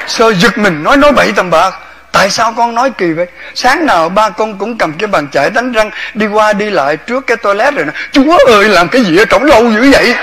Sơ 0.08 0.34
giật 0.34 0.58
mình 0.58 0.84
nói 0.84 0.98
nói 0.98 1.12
bậy 1.12 1.32
tầm 1.36 1.50
bạc 1.50 1.74
tại 2.18 2.30
sao 2.30 2.54
con 2.58 2.76
nói 2.76 2.92
kỳ 2.98 3.12
vậy? 3.12 3.26
Sáng 3.56 3.86
nào 3.86 4.10
ba 4.10 4.30
con 4.30 4.58
cũng 4.58 4.78
cầm 4.78 4.94
cái 4.94 5.08
bàn 5.08 5.28
chải 5.32 5.50
đánh 5.50 5.72
răng 5.72 5.90
đi 6.14 6.28
qua 6.28 6.54
đi 6.54 6.70
lại 6.70 6.98
trước 6.98 7.28
cái 7.28 7.38
toilet 7.38 7.74
rồi 7.74 7.86
nè. 7.86 7.92
Chúa 8.12 8.38
ơi 8.48 8.70
làm 8.70 8.88
cái 8.88 9.02
gì 9.02 9.18
ở 9.18 9.26
trống 9.26 9.44
lâu 9.44 9.72
dữ 9.72 9.92
vậy? 9.92 10.16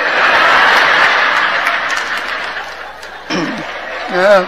Ờ. 4.14 4.44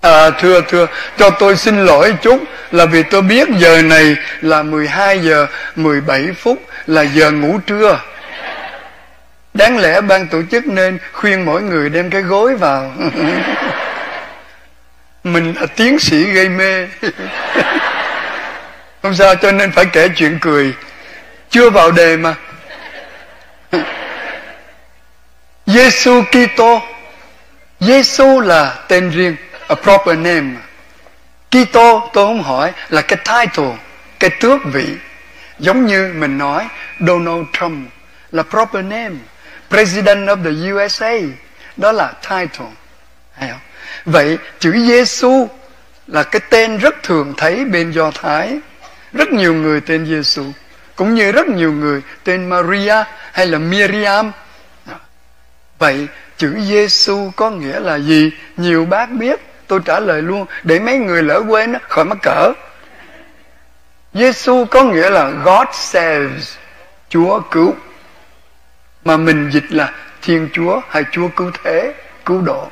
À, 0.00 0.30
thưa 0.40 0.60
thưa 0.68 0.86
cho 1.18 1.30
tôi 1.30 1.56
xin 1.56 1.86
lỗi 1.86 2.14
chút 2.22 2.40
là 2.70 2.86
vì 2.86 3.02
tôi 3.02 3.22
biết 3.22 3.48
giờ 3.58 3.82
này 3.82 4.16
là 4.40 4.62
12 4.62 5.18
giờ 5.18 5.46
17 5.76 6.28
phút 6.38 6.62
là 6.86 7.02
giờ 7.02 7.30
ngủ 7.30 7.60
trưa. 7.66 8.00
Đáng 9.54 9.78
lẽ 9.78 10.00
ban 10.00 10.26
tổ 10.26 10.38
chức 10.50 10.66
nên 10.66 10.98
khuyên 11.12 11.44
mỗi 11.44 11.62
người 11.62 11.88
đem 11.88 12.10
cái 12.10 12.22
gối 12.22 12.54
vào. 12.56 12.92
mình 15.24 15.54
là 15.60 15.66
tiến 15.66 15.98
sĩ 15.98 16.24
gây 16.24 16.48
mê. 16.48 16.86
Không 19.02 19.14
sao, 19.14 19.34
cho 19.34 19.52
nên 19.52 19.72
phải 19.72 19.86
kể 19.86 20.08
chuyện 20.16 20.38
cười. 20.40 20.74
Chưa 21.50 21.70
vào 21.70 21.90
đề 21.90 22.16
mà. 22.16 22.34
Giêsu 25.66 26.22
Kitô. 26.22 26.82
Giêsu 27.80 28.40
là 28.40 28.74
tên 28.88 29.10
riêng, 29.10 29.36
a 29.68 29.74
proper 29.74 30.18
name 30.18 30.50
Kitô, 31.50 32.10
tôi 32.12 32.26
không 32.26 32.42
hỏi, 32.42 32.72
là 32.88 33.02
cái 33.02 33.16
title, 33.16 33.76
cái 34.18 34.30
tước 34.30 34.60
vị. 34.64 34.86
Giống 35.58 35.86
như 35.86 36.12
mình 36.16 36.38
nói, 36.38 36.68
Donald 37.00 37.44
Trump 37.52 37.90
là 38.32 38.42
proper 38.42 38.84
name. 38.84 39.14
President 39.68 40.28
of 40.28 40.44
the 40.44 40.72
USA 40.72 41.12
đó 41.76 41.92
là 41.92 42.12
title. 42.22 42.66
Hay 43.32 43.50
không? 43.50 43.60
Vậy 44.04 44.38
chữ 44.58 44.86
Giêsu 44.86 45.48
là 46.06 46.22
cái 46.22 46.40
tên 46.50 46.78
rất 46.78 47.02
thường 47.02 47.34
thấy 47.36 47.64
bên 47.64 47.90
Do 47.90 48.10
Thái. 48.10 48.58
Rất 49.12 49.28
nhiều 49.32 49.54
người 49.54 49.80
tên 49.80 50.06
Giêsu 50.06 50.44
cũng 50.96 51.14
như 51.14 51.32
rất 51.32 51.48
nhiều 51.48 51.72
người 51.72 52.02
tên 52.24 52.48
Maria 52.48 53.04
hay 53.32 53.46
là 53.46 53.58
Miriam. 53.58 54.32
Vậy 55.78 56.06
chữ 56.36 56.60
Giêsu 56.60 57.30
có 57.36 57.50
nghĩa 57.50 57.80
là 57.80 57.98
gì? 57.98 58.30
Nhiều 58.56 58.84
bác 58.84 59.10
biết, 59.10 59.40
tôi 59.66 59.80
trả 59.84 60.00
lời 60.00 60.22
luôn, 60.22 60.46
để 60.62 60.78
mấy 60.78 60.98
người 60.98 61.22
lỡ 61.22 61.42
quên, 61.48 61.74
khỏi 61.88 62.04
mắc 62.04 62.18
cỡ. 62.22 62.52
Giêsu 64.14 64.64
có 64.64 64.82
nghĩa 64.82 65.10
là 65.10 65.30
God 65.30 65.68
saves, 65.72 66.56
Chúa 67.08 67.40
cứu. 67.50 67.74
Mà 69.04 69.16
mình 69.16 69.50
dịch 69.52 69.72
là 69.72 69.92
Thiên 70.22 70.48
Chúa 70.52 70.80
hay 70.88 71.04
Chúa 71.12 71.28
cứu 71.36 71.50
thế, 71.64 71.94
cứu 72.24 72.40
độ 72.40 72.70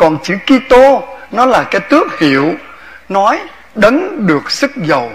còn 0.00 0.18
chữ 0.22 0.36
Kitô, 0.46 1.08
nó 1.30 1.46
là 1.46 1.62
cái 1.62 1.80
tước 1.80 2.18
hiệu 2.18 2.54
nói 3.08 3.40
đấng 3.74 4.26
được 4.26 4.50
sức 4.50 4.76
dầu 4.76 5.12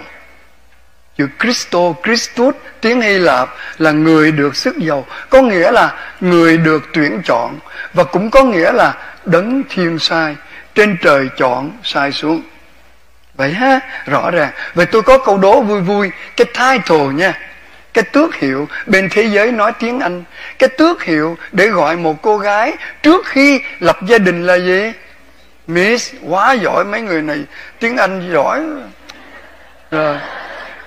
chữ 1.18 1.28
Christo, 1.40 1.78
Christus, 2.04 2.54
tiếng 2.80 3.00
Hy 3.00 3.18
Lạp 3.18 3.48
là 3.78 3.90
người 3.90 4.32
được 4.32 4.56
sức 4.56 4.78
dầu 4.78 5.06
có 5.30 5.42
nghĩa 5.42 5.70
là 5.70 5.94
người 6.20 6.56
được 6.56 6.82
tuyển 6.92 7.20
chọn 7.24 7.58
và 7.94 8.04
cũng 8.04 8.30
có 8.30 8.42
nghĩa 8.42 8.72
là 8.72 8.94
đấng 9.24 9.62
thiên 9.68 9.98
sai, 9.98 10.36
trên 10.74 10.96
trời 11.02 11.28
chọn 11.36 11.72
sai 11.82 12.12
xuống. 12.12 12.42
Vậy 13.34 13.52
ha, 13.52 13.80
rõ 14.06 14.30
ràng. 14.30 14.50
Vậy 14.74 14.86
tôi 14.86 15.02
có 15.02 15.18
câu 15.18 15.38
đố 15.38 15.60
vui 15.60 15.80
vui, 15.80 16.10
cái 16.36 16.46
title 16.46 17.06
nha 17.14 17.38
cái 17.96 18.04
tước 18.04 18.34
hiệu 18.34 18.68
bên 18.86 19.08
thế 19.10 19.22
giới 19.22 19.52
nói 19.52 19.72
tiếng 19.78 20.00
anh. 20.00 20.24
Cái 20.58 20.68
tước 20.68 21.02
hiệu 21.02 21.36
để 21.52 21.66
gọi 21.66 21.96
một 21.96 22.22
cô 22.22 22.38
gái 22.38 22.72
trước 23.02 23.26
khi 23.26 23.60
lập 23.80 23.98
gia 24.06 24.18
đình 24.18 24.46
là 24.46 24.54
gì? 24.54 24.92
Miss, 25.66 26.14
quá 26.22 26.52
giỏi 26.52 26.84
mấy 26.84 27.00
người 27.00 27.22
này. 27.22 27.38
Tiếng 27.80 27.96
anh 27.96 28.32
giỏi. 28.32 28.62
Rồi. 29.90 30.18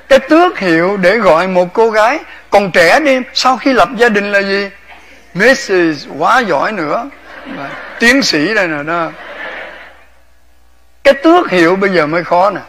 Cái 0.09 0.19
tước 0.19 0.59
hiệu 0.59 0.97
để 0.97 1.17
gọi 1.17 1.47
một 1.47 1.73
cô 1.73 1.89
gái 1.89 2.19
còn 2.49 2.71
trẻ 2.71 2.99
đi, 2.99 3.19
sau 3.33 3.57
khi 3.57 3.73
lập 3.73 3.89
gia 3.97 4.09
đình 4.09 4.31
là 4.31 4.41
gì? 4.41 4.69
Mrs 5.33 6.07
quá 6.17 6.39
giỏi 6.39 6.71
nữa. 6.71 7.09
Tiến 7.99 8.21
sĩ 8.21 8.53
đây 8.53 8.67
nè, 8.67 8.83
đó. 8.83 9.11
Cái 11.03 11.13
tước 11.13 11.49
hiệu 11.49 11.75
bây 11.75 11.89
giờ 11.89 12.07
mới 12.07 12.23
khó 12.23 12.49
nè 12.49 12.61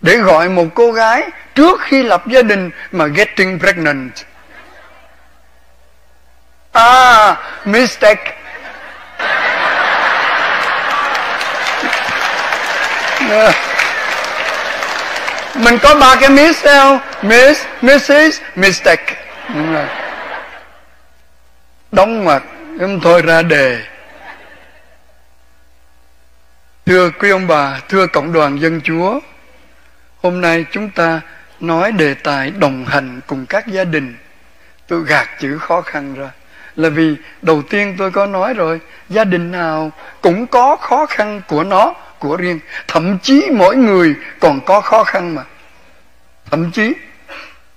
để 0.00 0.16
gọi 0.16 0.48
một 0.48 0.66
cô 0.74 0.92
gái 0.92 1.22
trước 1.54 1.80
khi 1.80 2.02
lập 2.02 2.26
gia 2.26 2.42
đình 2.42 2.70
mà 2.92 3.06
getting 3.06 3.58
pregnant. 3.58 4.12
À 6.72 7.36
mistake. 7.64 8.34
Mình 15.54 15.78
có 15.82 15.94
ba 15.94 16.16
cái 16.20 16.30
miss 16.30 16.64
sao 16.64 17.00
miss 17.22 17.64
mrs 17.82 18.40
mistake. 18.56 19.14
Đúng 19.54 19.72
rồi. 19.72 19.86
Đóng 21.92 22.24
mặt 22.24 22.42
em 22.80 23.00
thôi 23.00 23.22
ra 23.22 23.42
đề. 23.42 23.78
Thưa 26.86 27.10
quý 27.10 27.30
ông 27.30 27.46
bà, 27.46 27.80
thưa 27.88 28.06
cộng 28.06 28.32
đoàn 28.32 28.60
dân 28.60 28.80
chúa 28.84 29.20
hôm 30.22 30.40
nay 30.40 30.64
chúng 30.70 30.90
ta 30.90 31.20
nói 31.60 31.92
đề 31.92 32.14
tài 32.14 32.50
đồng 32.50 32.84
hành 32.84 33.20
cùng 33.26 33.46
các 33.46 33.66
gia 33.66 33.84
đình. 33.84 34.16
Tôi 34.86 35.04
gạt 35.06 35.28
chữ 35.40 35.58
khó 35.58 35.80
khăn 35.80 36.14
ra. 36.14 36.30
Là 36.76 36.88
vì 36.88 37.14
đầu 37.42 37.62
tiên 37.62 37.94
tôi 37.98 38.10
có 38.10 38.26
nói 38.26 38.54
rồi, 38.54 38.80
gia 39.08 39.24
đình 39.24 39.52
nào 39.52 39.92
cũng 40.20 40.46
có 40.46 40.76
khó 40.76 41.06
khăn 41.06 41.42
của 41.48 41.64
nó, 41.64 41.94
của 42.18 42.36
riêng. 42.36 42.60
Thậm 42.88 43.18
chí 43.18 43.50
mỗi 43.52 43.76
người 43.76 44.14
còn 44.40 44.60
có 44.60 44.80
khó 44.80 45.04
khăn 45.04 45.34
mà. 45.34 45.42
Thậm 46.50 46.70
chí, 46.70 46.92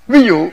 ví 0.07 0.24
dụ, 0.24 0.50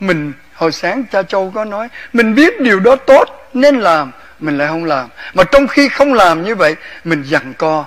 mình 0.00 0.32
hồi 0.54 0.72
sáng 0.72 1.04
cha 1.12 1.22
châu 1.22 1.52
có 1.54 1.64
nói, 1.64 1.88
mình 2.12 2.34
biết 2.34 2.60
điều 2.60 2.80
đó 2.80 2.96
tốt, 2.96 3.24
nên 3.54 3.80
làm. 3.80 4.12
Mình 4.40 4.58
lại 4.58 4.68
không 4.68 4.84
làm. 4.84 5.08
Mà 5.34 5.44
trong 5.44 5.66
khi 5.66 5.88
không 5.88 6.14
làm 6.14 6.44
như 6.44 6.54
vậy, 6.54 6.76
mình 7.04 7.22
dằn 7.22 7.54
co. 7.54 7.84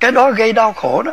Cái 0.00 0.10
đó 0.10 0.30
gây 0.30 0.52
đau 0.52 0.72
khổ 0.72 1.02
đó 1.02 1.12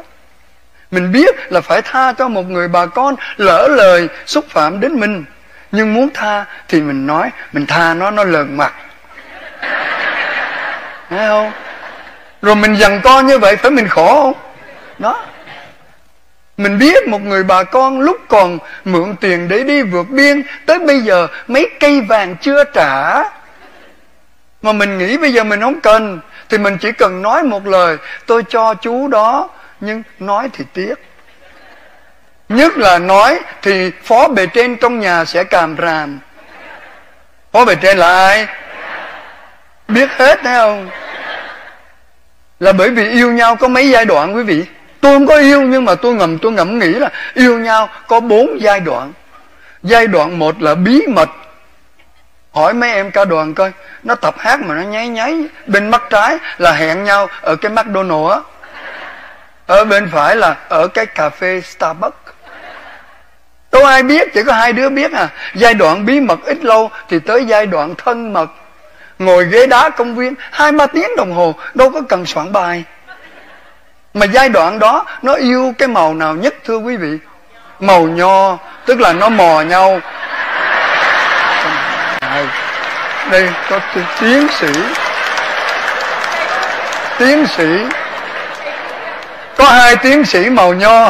mình 0.91 1.11
biết 1.11 1.51
là 1.51 1.61
phải 1.61 1.81
tha 1.81 2.13
cho 2.13 2.27
một 2.27 2.49
người 2.49 2.67
bà 2.67 2.85
con 2.85 3.15
lỡ 3.37 3.67
lời 3.71 4.07
xúc 4.25 4.45
phạm 4.49 4.79
đến 4.79 4.99
mình. 4.99 5.25
Nhưng 5.71 5.93
muốn 5.93 6.09
tha 6.13 6.45
thì 6.67 6.81
mình 6.81 7.07
nói, 7.07 7.29
mình 7.53 7.65
tha 7.65 7.93
nó 7.93 8.11
nó 8.11 8.23
lờn 8.23 8.57
mặt. 8.57 8.73
Thấy 11.09 11.27
không? 11.27 11.51
Rồi 12.41 12.55
mình 12.55 12.75
dằn 12.75 13.01
con 13.03 13.27
như 13.27 13.39
vậy 13.39 13.55
phải 13.55 13.71
mình 13.71 13.87
khổ 13.87 14.21
không? 14.21 14.33
Đó. 14.99 15.25
Mình 16.57 16.79
biết 16.79 17.07
một 17.07 17.21
người 17.21 17.43
bà 17.43 17.63
con 17.63 18.01
lúc 18.01 18.17
còn 18.27 18.59
mượn 18.85 19.15
tiền 19.21 19.47
để 19.47 19.63
đi 19.63 19.81
vượt 19.81 20.09
biên, 20.09 20.43
tới 20.65 20.79
bây 20.79 20.99
giờ 20.99 21.27
mấy 21.47 21.69
cây 21.79 22.01
vàng 22.01 22.35
chưa 22.41 22.63
trả. 22.63 23.23
Mà 24.61 24.73
mình 24.73 24.97
nghĩ 24.97 25.17
bây 25.17 25.33
giờ 25.33 25.43
mình 25.43 25.61
không 25.61 25.81
cần, 25.81 26.19
thì 26.49 26.57
mình 26.57 26.77
chỉ 26.77 26.91
cần 26.91 27.21
nói 27.21 27.43
một 27.43 27.67
lời, 27.67 27.97
tôi 28.25 28.43
cho 28.49 28.73
chú 28.73 29.07
đó 29.07 29.49
nhưng 29.81 30.03
nói 30.19 30.49
thì 30.53 30.65
tiếc. 30.73 30.95
Nhất 32.49 32.77
là 32.77 32.99
nói 32.99 33.39
thì 33.61 33.91
phó 34.03 34.27
bề 34.27 34.45
trên 34.45 34.77
trong 34.77 34.99
nhà 34.99 35.25
sẽ 35.25 35.43
càm 35.43 35.75
ràm. 35.77 36.19
Phó 37.51 37.65
bề 37.65 37.75
trên 37.75 37.97
là 37.97 38.07
ai? 38.07 38.47
Biết 39.87 40.09
hết 40.11 40.39
thấy 40.43 40.55
không? 40.55 40.89
Là 42.59 42.73
bởi 42.73 42.89
vì 42.89 43.09
yêu 43.09 43.31
nhau 43.31 43.55
có 43.55 43.67
mấy 43.67 43.89
giai 43.89 44.05
đoạn 44.05 44.35
quý 44.35 44.43
vị. 44.43 44.65
Tôi 45.01 45.13
không 45.13 45.27
có 45.27 45.35
yêu 45.35 45.61
nhưng 45.61 45.85
mà 45.85 45.95
tôi 45.95 46.13
ngầm, 46.13 46.37
tôi 46.37 46.51
ngẫm 46.51 46.79
nghĩ 46.79 46.93
là 46.93 47.09
yêu 47.33 47.59
nhau 47.59 47.89
có 48.07 48.19
bốn 48.19 48.61
giai 48.61 48.79
đoạn. 48.79 49.13
Giai 49.83 50.07
đoạn 50.07 50.39
một 50.39 50.61
là 50.61 50.75
bí 50.75 51.01
mật. 51.07 51.29
Hỏi 52.51 52.73
mấy 52.73 52.91
em 52.91 53.11
ca 53.11 53.25
đoàn 53.25 53.53
coi, 53.53 53.71
nó 54.03 54.15
tập 54.15 54.35
hát 54.37 54.59
mà 54.61 54.75
nó 54.75 54.81
nháy 54.81 55.07
nháy, 55.07 55.43
bên 55.67 55.89
mắt 55.89 56.01
trái 56.09 56.37
là 56.57 56.71
hẹn 56.71 57.03
nhau 57.03 57.27
ở 57.41 57.55
cái 57.55 57.71
mcdonald 57.71 58.31
á 58.31 58.39
ở 59.71 59.85
bên 59.85 60.09
phải 60.11 60.35
là 60.35 60.55
ở 60.69 60.87
cái 60.87 61.05
cà 61.05 61.29
phê 61.29 61.61
Starbucks. 61.61 62.17
Đâu 63.71 63.85
ai 63.85 64.03
biết, 64.03 64.33
chỉ 64.33 64.43
có 64.43 64.53
hai 64.53 64.73
đứa 64.73 64.89
biết 64.89 65.13
à. 65.13 65.27
Giai 65.55 65.73
đoạn 65.73 66.05
bí 66.05 66.19
mật 66.19 66.39
ít 66.45 66.63
lâu 66.63 66.91
thì 67.09 67.19
tới 67.19 67.45
giai 67.45 67.65
đoạn 67.65 67.95
thân 67.95 68.33
mật. 68.33 68.49
Ngồi 69.19 69.45
ghế 69.45 69.67
đá 69.67 69.89
công 69.89 70.15
viên, 70.15 70.33
hai 70.51 70.71
ba 70.71 70.87
tiếng 70.87 71.15
đồng 71.17 71.33
hồ, 71.33 71.55
đâu 71.73 71.89
có 71.89 72.01
cần 72.09 72.25
soạn 72.25 72.53
bài. 72.53 72.83
Mà 74.13 74.25
giai 74.25 74.49
đoạn 74.49 74.79
đó, 74.79 75.05
nó 75.21 75.33
yêu 75.33 75.73
cái 75.77 75.87
màu 75.87 76.13
nào 76.13 76.35
nhất, 76.35 76.53
thưa 76.65 76.77
quý 76.77 76.97
vị? 76.97 77.17
Màu 77.79 78.01
nho, 78.01 78.57
tức 78.85 78.99
là 78.99 79.13
nó 79.13 79.29
mò 79.29 79.61
nhau. 79.61 79.99
Đây 83.31 83.49
có 83.69 83.79
tiến 84.19 84.47
sĩ. 84.59 84.71
Tiến 87.17 87.45
sĩ 87.47 87.85
có 89.57 89.65
hai 89.65 89.95
tiến 89.95 90.25
sĩ 90.25 90.49
màu 90.49 90.73
nho. 90.73 91.09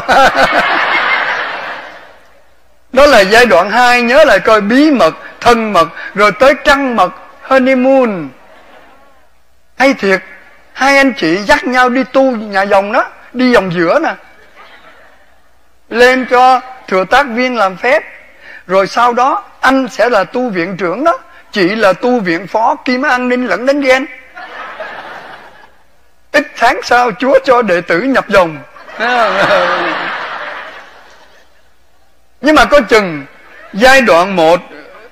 Đó 2.94 3.06
là 3.06 3.20
giai 3.20 3.46
đoạn 3.46 3.72
hai, 3.72 4.02
nhớ 4.02 4.24
lại 4.24 4.40
coi, 4.40 4.62
bí 4.62 4.92
mật, 4.92 5.16
thân 5.40 5.74
mật, 5.74 5.90
rồi 6.16 6.32
tới 6.32 6.54
trăng 6.64 6.96
mật, 6.96 7.14
honeymoon. 7.42 8.30
Hay 9.78 9.94
thiệt, 9.94 10.22
hai 10.74 10.98
anh 10.98 11.14
chị 11.18 11.38
dắt 11.38 11.64
nhau 11.64 11.90
đi 11.90 12.04
tu 12.04 12.32
nhà 12.32 12.62
dòng 12.62 12.92
đó, 12.92 13.06
đi 13.34 13.52
dòng 13.52 13.74
giữa 13.74 14.00
nè. 14.00 14.14
Lên 15.90 16.26
cho 16.30 16.62
thừa 16.88 17.06
tác 17.06 17.26
viên 17.30 17.56
làm 17.56 17.78
phép, 17.78 18.04
rồi 18.68 18.88
sau 18.88 19.14
đó 19.14 19.44
anh 19.62 19.88
sẽ 19.92 20.10
là 20.10 20.24
tu 20.24 20.50
viện 20.50 20.78
trưởng 20.78 21.04
đó, 21.04 21.20
chị 21.52 21.76
là 21.76 21.94
tu 21.94 22.20
viện 22.20 22.48
phó 22.48 22.76
kim 22.86 23.02
an 23.02 23.30
ninh 23.30 23.46
lẫn 23.46 23.66
đánh 23.66 23.82
ghen 23.82 24.06
ít 26.32 26.48
tháng 26.56 26.80
sau 26.84 27.12
chúa 27.12 27.40
cho 27.44 27.62
đệ 27.62 27.82
tử 27.82 28.02
nhập 28.02 28.30
dòng. 28.30 28.58
Nhưng 32.42 32.56
mà 32.56 32.66
có 32.66 32.82
chừng 32.82 33.26
giai 33.74 34.02
đoạn 34.02 34.36
một, 34.36 34.60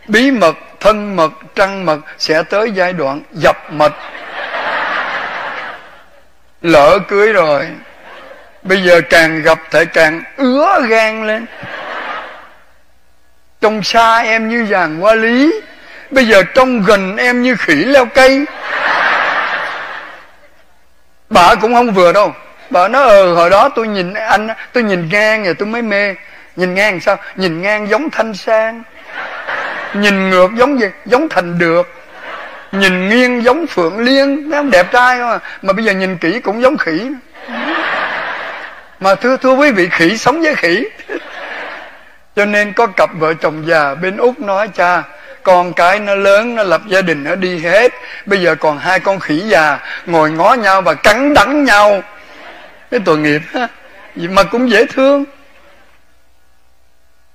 bí 0.08 0.32
mật, 0.32 0.56
thân 0.80 1.16
mật, 1.16 1.32
trăng 1.56 1.86
mật 1.86 2.00
sẽ 2.18 2.44
tới 2.44 2.72
giai 2.72 2.94
đoạn 2.94 3.22
dập 3.32 3.74
mật. 3.74 3.94
Lỡ 6.62 7.00
cưới 7.08 7.34
rồi, 7.34 7.68
bây 8.64 8.84
giờ 8.84 9.02
càng 9.10 9.42
gặp 9.42 9.60
thể 9.72 9.86
càng 9.86 10.22
ứa 10.38 10.82
gan 10.90 11.28
lên. 11.28 11.46
Trong 13.62 13.84
xa 13.84 14.18
em 14.20 14.50
như 14.50 14.66
vàng 14.70 15.00
hoa 15.00 15.16
lý, 15.16 15.62
bây 16.12 16.28
giờ 16.28 16.44
trong 16.54 16.84
gần 16.84 17.18
em 17.18 17.42
như 17.42 17.56
khỉ 17.56 17.76
leo 17.76 18.06
cây 18.06 18.46
bà 21.30 21.56
cũng 21.56 21.74
không 21.74 21.92
vừa 21.92 22.14
đâu. 22.14 22.34
Bà 22.70 22.88
nói 22.88 23.04
ờ 23.04 23.34
hồi 23.34 23.50
đó 23.50 23.70
tôi 23.70 23.88
nhìn 23.88 24.14
anh, 24.14 24.48
tôi 24.74 24.84
nhìn 24.84 25.10
ngang 25.12 25.44
rồi 25.44 25.54
tôi 25.54 25.68
mới 25.68 25.82
mê. 25.82 26.16
Nhìn 26.56 26.74
ngang 26.74 27.00
sao? 27.00 27.18
Nhìn 27.36 27.62
ngang 27.62 27.90
giống 27.90 28.10
thanh 28.10 28.34
sang. 28.34 28.84
Nhìn 29.94 30.30
ngược 30.30 30.52
giống 30.58 30.80
gì? 30.80 30.88
Giống 31.06 31.30
thành 31.30 31.60
được. 31.60 31.94
Nhìn 32.72 33.10
nghiêng 33.10 33.44
giống 33.44 33.68
phượng 33.68 34.00
liên. 34.00 34.50
Nó 34.50 34.62
đẹp 34.62 34.92
trai 34.92 35.20
không 35.20 35.30
à? 35.30 35.40
Mà 35.62 35.74
bây 35.74 35.86
giờ 35.86 35.92
nhìn 35.92 36.18
kỹ 36.18 36.40
cũng 36.40 36.62
giống 36.62 36.78
khỉ. 36.78 37.12
Mà 39.00 39.16
thưa 39.16 39.38
thưa 39.38 39.54
quý 39.54 39.72
vị, 39.72 39.90
khỉ 39.92 40.18
sống 40.18 40.42
với 40.42 40.56
khỉ. 40.56 40.88
Cho 42.36 42.46
nên 42.46 42.74
có 42.74 42.88
cặp 42.88 43.10
vợ 43.14 43.34
chồng 43.34 43.64
già 43.68 43.96
bên 43.96 44.18
úc 44.18 44.40
nói, 44.40 44.68
cha 44.68 45.04
con 45.50 45.74
cái 45.74 46.00
nó 46.00 46.16
lớn 46.16 46.56
nó 46.56 46.64
lập 46.64 46.82
gia 46.88 47.02
đình 47.02 47.24
nó 47.24 47.36
đi 47.36 47.60
hết 47.60 47.92
bây 48.26 48.42
giờ 48.42 48.56
còn 48.56 48.78
hai 48.78 49.00
con 49.00 49.20
khỉ 49.20 49.40
già 49.40 49.80
ngồi 50.06 50.32
ngó 50.32 50.54
nhau 50.54 50.82
và 50.82 50.94
cắn 50.94 51.34
đắng 51.34 51.64
nhau 51.64 52.04
cái 52.92 53.00
tội 53.06 53.18
nghiệp 53.18 53.42
ha 53.54 53.68
mà 54.16 54.44
cũng 54.44 54.70
dễ 54.72 54.86
thương 54.86 55.26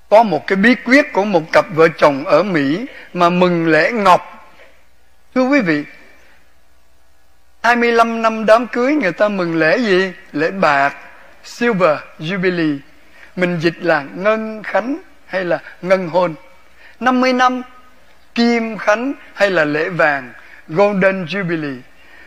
có 0.08 0.22
một 0.22 0.46
cái 0.46 0.56
bí 0.56 0.74
quyết 0.74 1.12
của 1.12 1.24
một 1.24 1.52
cặp 1.52 1.66
vợ 1.74 1.88
chồng 1.88 2.24
ở 2.24 2.42
Mỹ 2.42 2.86
mà 3.14 3.30
mừng 3.30 3.66
lễ 3.66 3.92
ngọc. 3.92 4.50
Thưa 5.34 5.42
quý 5.42 5.60
vị, 5.60 5.84
25 7.62 8.22
năm 8.22 8.46
đám 8.46 8.66
cưới 8.66 8.94
người 8.94 9.12
ta 9.12 9.28
mừng 9.28 9.56
lễ 9.56 9.78
gì? 9.78 10.12
Lễ 10.32 10.50
bạc, 10.50 10.96
silver 11.44 11.98
jubilee. 12.18 12.78
Mình 13.36 13.58
dịch 13.60 13.74
là 13.80 14.04
ngân 14.14 14.62
khánh 14.62 14.96
hay 15.26 15.44
là 15.44 15.58
ngân 15.82 16.08
hôn. 16.08 16.34
50 17.00 17.32
năm 17.32 17.62
kim 18.34 18.78
khánh 18.78 19.12
hay 19.34 19.50
là 19.50 19.64
lễ 19.64 19.88
vàng, 19.88 20.32
golden 20.68 21.24
jubilee. 21.24 21.78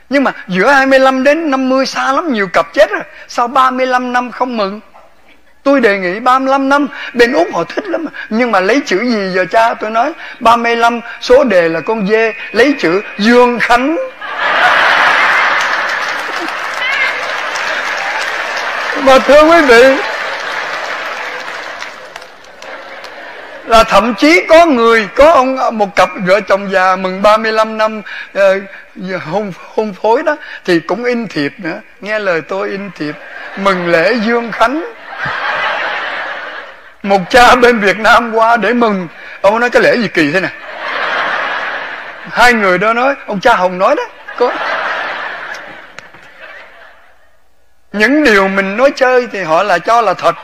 Nhưng 0.10 0.24
mà 0.24 0.32
giữa 0.48 0.72
25 0.72 1.24
đến 1.24 1.52
50 1.52 1.86
xa 1.86 2.12
lắm, 2.12 2.34
nhiều 2.34 2.48
cặp 2.48 2.74
chết 2.74 2.92
rồi. 2.92 3.04
Sao 3.28 3.48
35 3.48 4.14
năm 4.14 4.32
không 4.32 4.58
mừng? 4.58 4.80
Tôi 5.64 5.82
đề 5.82 5.98
nghị 6.00 6.20
35 6.20 6.70
năm, 6.70 6.88
Bên 7.14 7.34
Úc 7.34 7.48
họ 7.54 7.64
thích 7.64 7.88
lắm 7.88 8.06
Nhưng 8.30 8.52
mà 8.52 8.60
lấy 8.60 8.82
chữ 8.86 9.00
gì 9.04 9.30
giờ 9.36 9.46
cha 9.52 9.74
tôi 9.74 9.92
nói 9.92 10.14
35 10.40 11.00
số 11.22 11.44
đề 11.44 11.70
là 11.70 11.82
con 11.82 12.08
dê, 12.08 12.34
Lấy 12.52 12.74
chữ 12.80 13.02
Dương 13.18 13.60
Khánh 13.60 13.98
Mà 19.04 19.20
thưa 19.20 19.44
quý 19.44 19.62
vị 19.62 19.96
là 23.68 23.84
thậm 23.84 24.14
chí 24.14 24.46
có 24.50 24.66
người 24.66 25.08
có 25.16 25.32
ông 25.32 25.78
một 25.78 25.96
cặp 25.96 26.10
vợ 26.26 26.42
chồng 26.42 26.72
già 26.72 26.96
mừng 26.96 27.22
35 27.22 27.78
năm 27.78 28.02
uh, 28.38 28.44
hôn 29.26 29.54
hôn 29.76 29.94
phối 30.02 30.24
đó 30.24 30.36
thì 30.66 30.80
cũng 30.80 31.04
in 31.04 31.28
thiệp 31.28 31.54
nữa. 31.58 31.80
Nghe 32.02 32.20
lời 32.20 32.42
tôi 32.42 32.70
in 32.70 32.92
thiệp. 32.92 33.16
Mừng 33.58 33.88
lễ 33.88 34.14
dương 34.14 34.52
khánh. 34.52 34.84
Một 37.04 37.22
cha 37.30 37.56
bên 37.56 37.80
Việt 37.80 38.00
Nam 38.00 38.34
qua 38.34 38.58
để 38.58 38.74
mừng. 38.74 39.08
Ông 39.42 39.60
nói 39.60 39.70
cái 39.70 39.82
lễ 39.82 39.98
gì 39.98 40.08
kỳ 40.08 40.32
thế 40.32 40.40
này 40.40 40.52
hai 42.32 42.54
người 42.54 42.78
đó 42.78 42.94
nói 42.94 43.16
ông 43.26 43.40
cha 43.40 43.56
Hồng 43.56 43.78
nói 43.78 43.96
đó. 43.96 44.04
Có. 44.38 44.52
Những 47.94 48.24
điều 48.24 48.48
mình 48.48 48.78
nói 48.78 48.92
chơi 48.96 49.28
thì 49.32 49.44
họ 49.44 49.64
là 49.64 49.80
cho 49.80 50.02
là 50.02 50.14
thật 50.14 50.36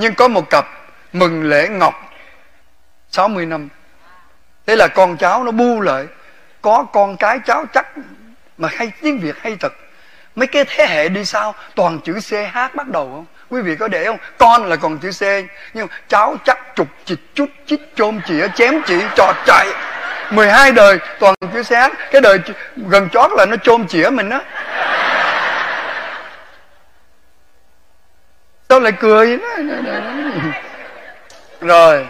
nhưng 0.00 0.14
có 0.14 0.28
một 0.28 0.50
cặp 0.50 0.66
mừng 1.12 1.44
lễ 1.44 1.68
ngọc 1.68 1.94
60 3.10 3.46
năm. 3.46 3.68
Thế 4.66 4.76
là 4.76 4.88
con 4.88 5.16
cháu 5.16 5.44
nó 5.44 5.50
bu 5.50 5.80
lại. 5.80 6.06
Có 6.62 6.86
con 6.92 7.16
cái 7.16 7.38
cháu 7.46 7.64
chắc 7.74 7.86
mà 8.58 8.68
hay, 8.72 8.92
tiếng 9.02 9.18
Việt 9.18 9.34
hay 9.42 9.56
thật. 9.60 9.72
Mấy 10.36 10.46
cái 10.46 10.64
thế 10.64 10.86
hệ 10.86 11.08
đi 11.08 11.24
sau, 11.24 11.54
toàn 11.74 12.00
chữ 12.04 12.20
CH 12.20 12.56
bắt 12.74 12.88
đầu 12.88 13.10
không? 13.12 13.26
Quý 13.50 13.62
vị 13.62 13.76
có 13.76 13.88
để 13.88 14.04
không? 14.04 14.18
Con 14.38 14.64
là 14.64 14.76
còn 14.76 14.98
chữ 14.98 15.10
c, 15.10 15.22
nhưng 15.74 15.88
cháu 16.08 16.36
chắc 16.44 16.76
chục 16.76 16.88
chịch 17.04 17.34
chút 17.34 17.50
chích 17.66 17.80
chôm 17.96 18.20
chĩa 18.26 18.48
chém 18.54 18.82
chỉ 18.86 19.00
trọt 19.16 19.36
chạy. 19.46 19.66
12 20.30 20.72
đời, 20.72 20.98
toàn 21.20 21.34
chữ 21.54 21.62
ch 21.62 21.72
cái 22.10 22.20
đời 22.20 22.38
gần 22.76 23.08
chót 23.08 23.30
là 23.32 23.46
nó 23.46 23.56
chôm 23.56 23.86
chĩa 23.86 24.10
mình 24.10 24.30
á. 24.30 24.40
Tôi 28.70 28.80
lại 28.80 28.92
cười. 28.92 29.38
Rồi. 31.60 32.06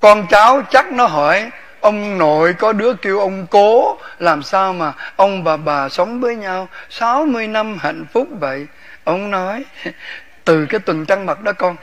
Con 0.00 0.26
cháu 0.30 0.62
chắc 0.70 0.92
nó 0.92 1.06
hỏi, 1.06 1.50
ông 1.80 2.18
nội 2.18 2.54
có 2.58 2.72
đứa 2.72 2.94
kêu 2.94 3.20
ông 3.20 3.46
cố, 3.50 3.98
làm 4.18 4.42
sao 4.42 4.72
mà 4.72 4.92
ông 5.16 5.44
và 5.44 5.56
bà 5.56 5.88
sống 5.88 6.20
với 6.20 6.36
nhau 6.36 6.68
60 6.90 7.46
năm 7.46 7.78
hạnh 7.80 8.06
phúc 8.12 8.28
vậy? 8.40 8.66
Ông 9.04 9.30
nói, 9.30 9.64
từ 10.44 10.66
cái 10.66 10.80
tuần 10.80 11.06
trăng 11.06 11.26
mật 11.26 11.42
đó 11.42 11.52
con. 11.52 11.76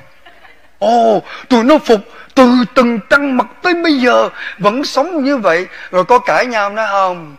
Ồ, 0.80 1.22
tụi 1.50 1.64
nó 1.64 1.78
phục 1.78 2.00
từ 2.36 2.50
tuần 2.74 3.00
trăng 3.10 3.38
mật 3.38 3.48
tới 3.62 3.74
bây 3.74 3.94
giờ 3.94 4.30
vẫn 4.58 4.84
sống 4.84 5.24
như 5.24 5.38
vậy, 5.38 5.68
rồi 5.92 6.06
có 6.06 6.20
cãi 6.20 6.46
nhau 6.46 6.70
nữa 6.70 6.88
không? 6.92 7.36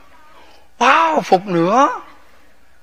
Wow, 0.78 1.20
phục 1.20 1.46
nữa. 1.46 1.88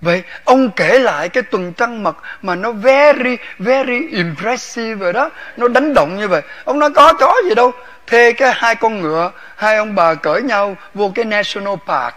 Vậy 0.02 0.24
ông 0.44 0.72
kể 0.72 1.00
lại 1.00 1.30
cái 1.30 1.44
tuần 1.44 1.74
trăng 1.74 2.04
mật 2.04 2.18
mà 2.42 2.56
nó 2.56 2.72
very, 2.72 3.38
very 3.60 4.08
impressive 4.12 4.96
rồi 4.96 5.14
đó. 5.14 5.30
Nó 5.58 5.68
đánh 5.68 5.94
động 5.94 6.18
như 6.18 6.28
vậy. 6.28 6.42
Ông 6.66 6.80
nói 6.80 6.90
có 6.92 7.14
chó 7.14 7.34
gì 7.50 7.56
đâu. 7.56 7.72
Thuê 8.08 8.34
cái 8.34 8.52
hai 8.56 8.76
con 8.76 9.02
ngựa, 9.02 9.32
hai 9.56 9.78
ông 9.78 9.96
bà 9.96 10.14
cởi 10.14 10.42
nhau 10.42 10.76
vô 10.94 11.12
cái 11.16 11.26
National 11.26 11.76
Park 11.88 12.16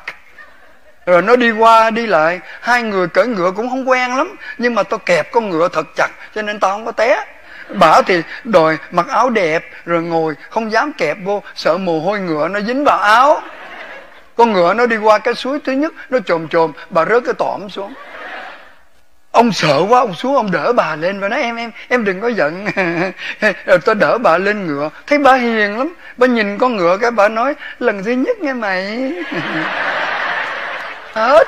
rồi 1.07 1.23
nó 1.23 1.37
đi 1.37 1.51
qua 1.51 1.91
đi 1.91 2.07
lại 2.07 2.41
hai 2.61 2.83
người 2.83 3.09
cưỡi 3.09 3.27
ngựa 3.27 3.51
cũng 3.51 3.71
không 3.71 3.89
quen 3.89 4.17
lắm 4.17 4.37
nhưng 4.59 4.75
mà 4.75 4.83
tao 4.83 4.99
kẹp 4.99 5.33
con 5.33 5.51
ngựa 5.51 5.69
thật 5.69 5.87
chặt 5.97 6.09
cho 6.35 6.43
nên 6.43 6.61
tao 6.61 6.71
không 6.71 6.85
có 6.85 6.93
té 6.93 7.25
bảo 7.69 8.03
thì 8.03 8.23
đòi 8.45 8.79
mặc 8.91 9.07
áo 9.09 9.31
đẹp 9.31 9.65
rồi 9.85 10.03
ngồi 10.03 10.35
không 10.51 10.73
dám 10.73 10.93
kẹp 10.93 11.17
vô 11.25 11.43
sợ 11.55 11.79
mồ 11.79 12.01
hôi 12.01 12.21
ngựa 12.21 12.49
nó 12.49 12.61
dính 12.61 12.85
vào 12.85 12.99
áo 12.99 13.43
con 14.37 14.53
ngựa 14.53 14.75
nó 14.75 14.87
đi 14.87 14.97
qua 14.97 15.19
cái 15.19 15.35
suối 15.35 15.59
thứ 15.65 15.73
nhất, 15.73 15.93
nó 16.11 16.19
chồm 16.27 16.49
chồm, 16.49 16.73
bà 16.91 17.05
rớt 17.05 17.23
cái 17.25 17.35
tỏm 17.39 17.69
xuống. 17.71 17.95
Ông 19.31 19.53
sợ 19.53 19.81
quá, 19.89 20.01
ông 20.01 20.15
xuống, 20.15 20.37
ông 20.37 20.51
đỡ 20.51 20.73
bà 20.73 20.97
lên 20.97 21.21
và 21.21 21.29
nói, 21.29 21.43
em 21.43 21.57
em 21.57 21.71
em 21.89 22.05
đừng 22.05 22.21
có 22.21 22.29
giận. 22.29 22.67
Rồi 23.67 23.79
tôi 23.85 23.95
đỡ 23.95 24.19
bà 24.19 24.39
lên 24.39 24.67
ngựa. 24.67 24.91
Thấy 25.07 25.19
bà 25.19 25.35
hiền 25.35 25.79
lắm. 25.79 25.95
Bà 26.17 26.27
nhìn 26.27 26.59
con 26.59 26.77
ngựa 26.77 26.97
cái 26.97 27.11
bà 27.11 27.29
nói, 27.29 27.55
lần 27.79 28.05
thứ 28.05 28.11
nhất 28.11 28.39
nghe 28.41 28.53
mày. 28.53 29.13
Hết. 31.15 31.45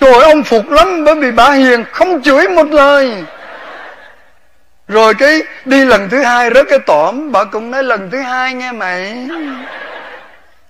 Rồi 0.00 0.24
ông 0.24 0.42
phục 0.42 0.70
lắm, 0.70 1.04
bởi 1.04 1.14
vì 1.14 1.30
bà 1.30 1.50
hiền, 1.52 1.84
không 1.92 2.22
chửi 2.22 2.48
một 2.48 2.66
lời. 2.70 3.24
Rồi 4.88 5.14
cái 5.14 5.42
đi 5.64 5.84
lần 5.84 6.08
thứ 6.08 6.22
hai 6.22 6.50
rớt 6.54 6.66
cái 6.68 6.78
tỏm, 6.78 7.32
bà 7.32 7.44
cũng 7.44 7.70
nói, 7.70 7.84
lần 7.84 8.10
thứ 8.10 8.18
hai 8.18 8.54
nghe 8.54 8.72
mày 8.72 9.28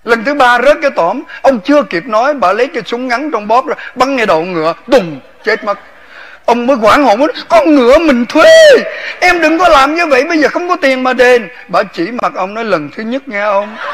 lần 0.05 0.23
thứ 0.23 0.33
ba 0.33 0.59
rớt 0.61 0.77
cái 0.81 0.91
tỏm 0.91 1.21
ông 1.41 1.59
chưa 1.59 1.83
kịp 1.83 2.03
nói, 2.05 2.33
bà 2.33 2.53
lấy 2.53 2.67
cái 2.67 2.83
súng 2.85 3.07
ngắn 3.07 3.31
trong 3.31 3.47
bóp 3.47 3.67
ra, 3.67 3.75
bắn 3.95 4.15
ngay 4.15 4.25
đầu 4.25 4.41
ngựa, 4.41 4.73
đùng, 4.87 5.19
chết 5.43 5.63
mất. 5.63 5.79
Ông 6.45 6.67
mới 6.67 6.77
quảng 6.81 7.03
hồn 7.03 7.27
con 7.49 7.75
ngựa 7.75 7.97
mình 7.97 8.25
thuê, 8.25 8.51
em 9.19 9.41
đừng 9.41 9.59
có 9.59 9.69
làm 9.69 9.95
như 9.95 10.05
vậy, 10.05 10.23
bây 10.23 10.37
giờ 10.37 10.49
không 10.49 10.69
có 10.69 10.75
tiền 10.81 11.03
mà 11.03 11.13
đền. 11.13 11.49
Bà 11.67 11.83
chỉ 11.83 12.07
mặt 12.21 12.31
ông 12.35 12.53
nói, 12.53 12.65
lần 12.65 12.89
thứ 12.95 13.03
nhất 13.03 13.27
nghe 13.27 13.41
ông. 13.41 13.75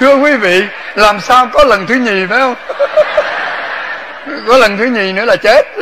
Thưa 0.00 0.16
quý 0.16 0.36
vị, 0.36 0.62
làm 0.94 1.20
sao 1.20 1.48
có 1.52 1.64
lần 1.64 1.86
thứ 1.86 1.94
nhì 1.94 2.26
phải 2.30 2.38
không? 2.38 2.54
Có 4.46 4.56
lần 4.56 4.78
thứ 4.78 4.84
nhì 4.84 5.12
nữa 5.12 5.24
là 5.24 5.36
chết. 5.36 5.66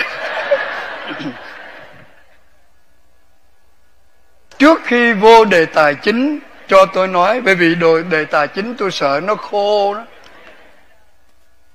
trước 4.61 4.81
khi 4.85 5.13
vô 5.13 5.45
đề 5.45 5.67
tài 5.67 5.95
chính, 5.95 6.39
cho 6.69 6.87
tôi 6.87 7.09
nói, 7.09 7.41
bởi 7.41 7.55
vì 7.55 7.75
đồ 7.75 8.03
đề 8.03 8.25
tài 8.25 8.49
chính 8.49 8.75
tôi 8.75 8.91
sợ 8.91 9.21
nó 9.25 9.35
khô 9.35 9.95
đó. 9.95 10.05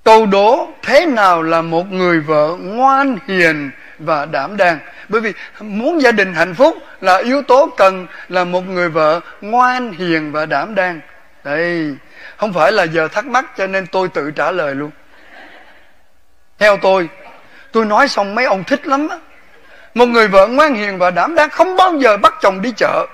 Câu 0.04 0.26
đố, 0.26 0.70
thế 0.82 1.06
nào 1.06 1.44
là 1.44 1.62
một 1.62 1.92
người 1.92 2.20
vợ 2.20 2.56
ngoan 2.60 3.18
hiền 3.28 3.72
và 4.00 4.26
đảm 4.26 4.58
đang? 4.58 4.80
Bởi 5.10 5.22
vì 5.22 5.34
muốn 5.60 6.02
gia 6.02 6.12
đình 6.12 6.34
hạnh 6.34 6.54
phúc 6.54 6.78
là 7.02 7.18
yếu 7.18 7.42
tố 7.42 7.70
cần 7.78 8.08
là 8.30 8.44
một 8.44 8.62
người 8.62 8.90
vợ 8.90 9.20
ngoan 9.42 9.92
hiền 9.92 10.32
và 10.32 10.46
đảm 10.46 10.76
đang. 10.76 11.00
Đây, 11.44 11.96
không 12.38 12.54
phải 12.54 12.72
là 12.72 12.84
giờ 12.84 13.08
thắc 13.08 13.26
mắc 13.26 13.46
cho 13.58 13.68
nên 13.68 13.88
tôi 13.88 14.08
tự 14.08 14.32
trả 14.32 14.52
lời 14.52 14.76
luôn. 14.76 14.92
Theo 16.60 16.78
tôi 16.78 17.10
tôi 17.72 17.86
nói 17.86 18.08
xong 18.08 18.36
mấy 18.36 18.46
ông 18.46 18.64
thích 18.64 18.88
lắm 18.88 19.08
á 19.08 19.18
một 19.96 20.06
người 20.06 20.28
vợ 20.28 20.48
ngoan 20.48 20.74
hiền 20.74 20.98
và 20.98 21.12
đảm 21.12 21.36
đang 21.36 21.50
không 21.50 21.76
bao 21.76 21.94
giờ 21.94 22.18
bắt 22.18 22.34
chồng 22.42 22.62
đi 22.62 22.72
chợ, 22.78 23.06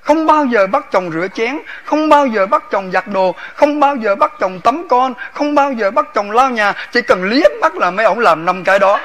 không 0.00 0.26
bao 0.26 0.44
giờ 0.44 0.66
bắt 0.66 0.86
chồng 0.90 1.10
rửa 1.12 1.26
chén, 1.34 1.58
không 1.84 2.08
bao 2.08 2.26
giờ 2.26 2.46
bắt 2.46 2.62
chồng 2.70 2.90
giặt 2.92 3.08
đồ, 3.08 3.34
không 3.54 3.80
bao 3.80 3.96
giờ 3.96 4.14
bắt 4.14 4.32
chồng 4.40 4.60
tắm 4.60 4.86
con, 4.90 5.14
không 5.32 5.54
bao 5.54 5.72
giờ 5.72 5.90
bắt 5.90 6.06
chồng 6.14 6.30
lau 6.30 6.50
nhà, 6.50 6.72
chỉ 6.92 7.02
cần 7.02 7.24
liếc 7.24 7.52
mắt 7.60 7.74
là 7.74 7.90
mấy 7.90 8.06
ổng 8.06 8.18
làm 8.18 8.44
năm 8.44 8.64
cái 8.64 8.78
đó 8.78 9.00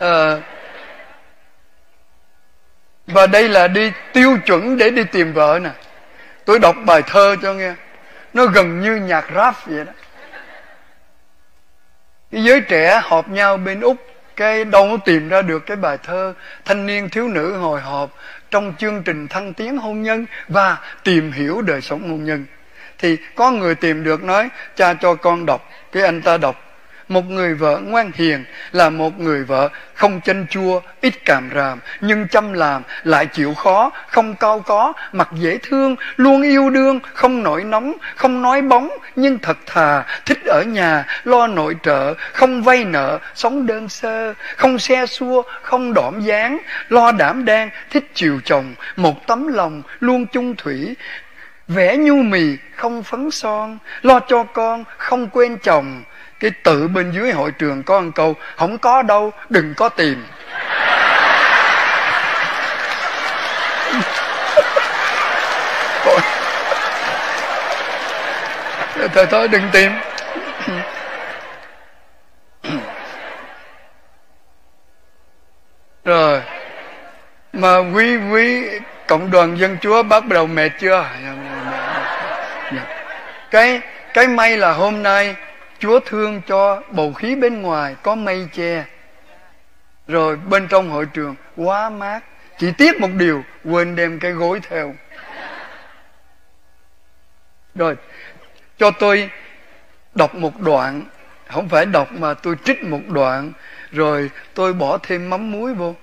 ờ, 0.00 0.40
và 3.20 3.26
đây 3.26 3.48
là 3.48 3.68
đi 3.68 3.92
tiêu 4.12 4.38
chuẩn 4.46 4.78
để 4.78 4.90
đi 4.90 5.04
tìm 5.04 5.32
vợ 5.32 5.58
nè. 5.62 5.70
Tôi 6.44 6.58
đọc 6.58 6.76
bài 6.86 7.02
thơ 7.06 7.36
cho 7.42 7.54
nghe. 7.54 7.74
Nó 8.34 8.46
gần 8.46 8.80
như 8.80 8.96
nhạc 8.96 9.24
rap 9.34 9.66
vậy 9.66 9.84
đó. 9.84 9.92
Cái 12.32 12.44
giới 12.44 12.60
trẻ 12.60 13.00
họp 13.04 13.28
nhau 13.28 13.56
bên 13.56 13.80
úc, 13.80 13.96
cái 14.36 14.64
đâu 14.64 14.88
có 14.90 14.96
tìm 15.04 15.28
ra 15.28 15.42
được 15.42 15.66
cái 15.66 15.76
bài 15.76 15.98
thơ 16.02 16.34
thanh 16.64 16.86
niên 16.86 17.08
thiếu 17.08 17.28
nữ 17.28 17.56
hồi 17.56 17.80
họp 17.80 18.10
trong 18.50 18.74
chương 18.78 19.02
trình 19.02 19.28
thăng 19.28 19.54
tiến 19.54 19.76
hôn 19.76 20.02
nhân 20.02 20.26
và 20.48 20.76
tìm 21.04 21.32
hiểu 21.32 21.62
đời 21.62 21.80
sống 21.80 22.10
hôn 22.10 22.24
nhân. 22.24 22.44
Thì 22.98 23.16
có 23.34 23.50
người 23.50 23.74
tìm 23.74 24.04
được 24.04 24.24
nói, 24.24 24.48
cha 24.76 24.94
cho 24.94 25.14
con 25.14 25.46
đọc. 25.46 25.70
Cái 25.92 26.02
anh 26.02 26.22
ta 26.22 26.36
đọc 26.36 26.69
một 27.10 27.30
người 27.30 27.54
vợ 27.54 27.80
ngoan 27.84 28.10
hiền 28.14 28.44
là 28.72 28.90
một 28.90 29.20
người 29.20 29.44
vợ 29.44 29.68
không 29.94 30.20
chanh 30.24 30.46
chua, 30.50 30.80
ít 31.00 31.24
càm 31.24 31.50
ràm, 31.54 31.78
nhưng 32.00 32.28
chăm 32.28 32.52
làm, 32.52 32.82
lại 33.04 33.26
chịu 33.26 33.54
khó, 33.54 33.90
không 34.08 34.34
cao 34.34 34.60
có, 34.60 34.92
mặt 35.12 35.28
dễ 35.34 35.58
thương, 35.62 35.96
luôn 36.16 36.42
yêu 36.42 36.70
đương, 36.70 37.00
không 37.14 37.42
nổi 37.42 37.64
nóng, 37.64 37.92
không 38.16 38.42
nói 38.42 38.62
bóng, 38.62 38.88
nhưng 39.16 39.38
thật 39.38 39.58
thà, 39.66 40.04
thích 40.26 40.44
ở 40.44 40.62
nhà, 40.62 41.04
lo 41.24 41.46
nội 41.46 41.76
trợ, 41.82 42.14
không 42.32 42.62
vay 42.62 42.84
nợ, 42.84 43.18
sống 43.34 43.66
đơn 43.66 43.88
sơ, 43.88 44.34
không 44.56 44.78
xe 44.78 45.06
xua, 45.06 45.42
không 45.62 45.94
đỏm 45.94 46.20
dáng, 46.20 46.58
lo 46.88 47.12
đảm 47.12 47.44
đang, 47.44 47.70
thích 47.90 48.10
chiều 48.14 48.40
chồng, 48.44 48.74
một 48.96 49.26
tấm 49.26 49.46
lòng, 49.46 49.82
luôn 50.00 50.26
chung 50.26 50.54
thủy, 50.56 50.96
vẽ 51.68 51.96
nhu 51.96 52.22
mì 52.22 52.56
không 52.76 53.02
phấn 53.02 53.30
son 53.30 53.78
lo 54.02 54.20
cho 54.20 54.44
con 54.44 54.84
không 54.96 55.28
quên 55.28 55.56
chồng 55.56 56.02
cái 56.40 56.50
tự 56.50 56.88
bên 56.88 57.12
dưới 57.12 57.32
hội 57.32 57.50
trường 57.50 57.82
có 57.82 58.00
một 58.00 58.10
câu, 58.14 58.36
không 58.56 58.78
có 58.78 59.02
đâu, 59.02 59.32
đừng 59.48 59.74
có 59.74 59.88
tìm. 59.88 60.24
Thôi. 66.04 66.20
Thôi 69.30 69.48
đừng 69.48 69.68
tìm. 69.72 69.92
Rồi. 76.04 76.42
Mà 77.52 77.76
quý 77.94 78.16
quý 78.16 78.64
cộng 79.08 79.30
đoàn 79.30 79.58
dân 79.58 79.76
chúa 79.80 80.02
bắt 80.02 80.26
đầu 80.26 80.46
mệt 80.46 80.68
chưa? 80.80 81.06
Dạ, 81.24 81.34
dạ. 82.72 82.82
Cái 83.50 83.80
cái 84.14 84.26
may 84.26 84.56
là 84.56 84.72
hôm 84.72 85.02
nay 85.02 85.34
Chúa 85.80 86.00
thương 86.00 86.42
cho 86.46 86.82
bầu 86.90 87.12
khí 87.12 87.34
bên 87.34 87.62
ngoài 87.62 87.96
có 88.02 88.14
mây 88.14 88.48
che. 88.52 88.84
Rồi 90.08 90.36
bên 90.36 90.68
trong 90.68 90.90
hội 90.90 91.06
trường, 91.06 91.34
quá 91.56 91.90
mát. 91.90 92.20
Chỉ 92.58 92.72
tiếc 92.78 93.00
một 93.00 93.10
điều, 93.18 93.44
quên 93.64 93.96
đem 93.96 94.18
cái 94.18 94.32
gối 94.32 94.60
theo. 94.68 94.94
Rồi, 97.74 97.96
cho 98.78 98.90
tôi 98.90 99.30
đọc 100.14 100.34
một 100.34 100.60
đoạn. 100.60 101.02
Không 101.46 101.68
phải 101.68 101.86
đọc 101.86 102.12
mà 102.12 102.34
tôi 102.34 102.56
trích 102.64 102.84
một 102.84 103.00
đoạn. 103.08 103.52
Rồi 103.90 104.30
tôi 104.54 104.72
bỏ 104.72 104.98
thêm 104.98 105.30
mắm 105.30 105.50
muối 105.50 105.74
vô. 105.74 105.94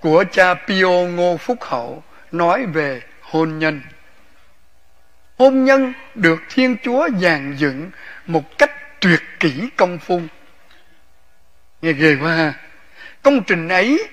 Của 0.00 0.24
cha 0.32 0.54
Pio 0.54 0.88
Ngô 0.88 1.36
Phúc 1.36 1.58
Hậu 1.60 2.02
Nói 2.32 2.66
về 2.66 3.02
hôn 3.20 3.58
nhân. 3.58 3.80
Hôn 5.38 5.64
nhân 5.64 5.92
được 6.14 6.38
Thiên 6.50 6.76
Chúa 6.82 7.08
dàn 7.20 7.56
dựng 7.56 7.90
một 8.26 8.58
cách 8.58 8.75
tuyệt 9.00 9.22
kỹ 9.40 9.68
công 9.76 9.98
phu. 9.98 10.20
Nghe 11.82 11.92
ghê 11.92 12.16
quá 12.22 12.32
ha. 12.32 12.54
Công 13.22 13.42
trình 13.42 13.68
ấy 13.68 14.08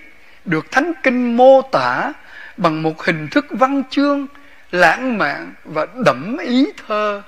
được 0.45 0.71
thánh 0.71 0.91
kinh 1.03 1.37
mô 1.37 1.61
tả 1.61 2.13
bằng 2.57 2.83
một 2.83 3.03
hình 3.03 3.27
thức 3.27 3.45
văn 3.49 3.83
chương, 3.89 4.27
lãng 4.71 5.17
mạn 5.17 5.53
và 5.63 5.87
đậm 6.05 6.37
ý 6.37 6.67
thơ. 6.87 7.21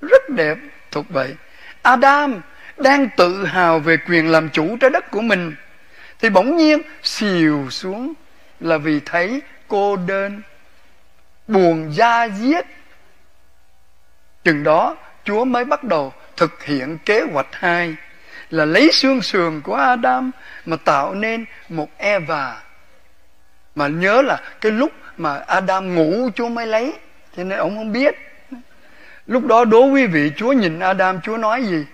Rất 0.00 0.30
đẹp, 0.30 0.58
thuộc 0.90 1.06
vậy 1.08 1.34
adam 1.82 2.40
đang 2.76 3.08
tự 3.16 3.46
hào 3.46 3.78
về 3.78 3.96
quyền 4.08 4.30
làm 4.30 4.50
chủ 4.50 4.76
trái 4.80 4.90
đất 4.90 5.10
của 5.10 5.20
mình. 5.20 5.54
Thì 6.20 6.30
bỗng 6.30 6.56
nhiên 6.56 6.82
xìu 7.02 7.70
xuống 7.70 8.12
là 8.60 8.78
vì 8.78 9.00
thấy 9.00 9.42
cô 9.68 9.96
đơn, 9.96 10.42
buồn 11.48 11.92
da 11.94 12.28
diết. 12.28 12.66
Chừng 14.44 14.64
đó, 14.64 14.96
chúa 15.24 15.44
mới 15.44 15.64
bắt 15.64 15.84
đầu 15.84 16.12
thực 16.38 16.64
hiện 16.64 16.98
kế 17.04 17.20
hoạch 17.20 17.46
hai 17.52 17.94
là 18.50 18.64
lấy 18.64 18.92
xương 18.92 19.22
sườn 19.22 19.60
của 19.60 19.74
Adam 19.74 20.30
mà 20.66 20.76
tạo 20.76 21.14
nên 21.14 21.44
một 21.68 21.88
Eva. 21.98 22.62
Mà 23.74 23.88
nhớ 23.88 24.22
là 24.22 24.40
cái 24.60 24.72
lúc 24.72 24.92
mà 25.16 25.38
Adam 25.46 25.94
ngủ 25.94 26.30
Chúa 26.34 26.48
mới 26.48 26.66
lấy, 26.66 26.92
cho 27.36 27.44
nên 27.44 27.58
ông 27.58 27.76
không 27.76 27.92
biết. 27.92 28.14
Lúc 29.26 29.46
đó 29.46 29.64
đố 29.64 29.84
quý 29.84 30.06
vị 30.06 30.32
Chúa 30.36 30.52
nhìn 30.52 30.80
Adam 30.80 31.20
Chúa 31.20 31.36
nói 31.36 31.64
gì? 31.64 31.86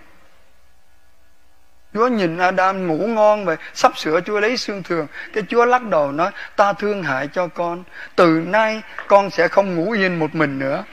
Chúa 1.94 2.08
nhìn 2.08 2.38
Adam 2.38 2.86
ngủ 2.86 3.06
ngon 3.06 3.44
vậy 3.44 3.56
Sắp 3.74 3.98
sửa 3.98 4.20
Chúa 4.20 4.40
lấy 4.40 4.56
xương 4.56 4.82
thường 4.82 5.06
Cái 5.32 5.44
Chúa 5.48 5.64
lắc 5.64 5.82
đầu 5.82 6.12
nói 6.12 6.30
Ta 6.56 6.72
thương 6.72 7.02
hại 7.02 7.28
cho 7.32 7.46
con 7.46 7.84
Từ 8.16 8.42
nay 8.46 8.82
con 9.06 9.30
sẽ 9.30 9.48
không 9.48 9.74
ngủ 9.74 9.90
yên 9.90 10.18
một 10.18 10.34
mình 10.34 10.58
nữa 10.58 10.84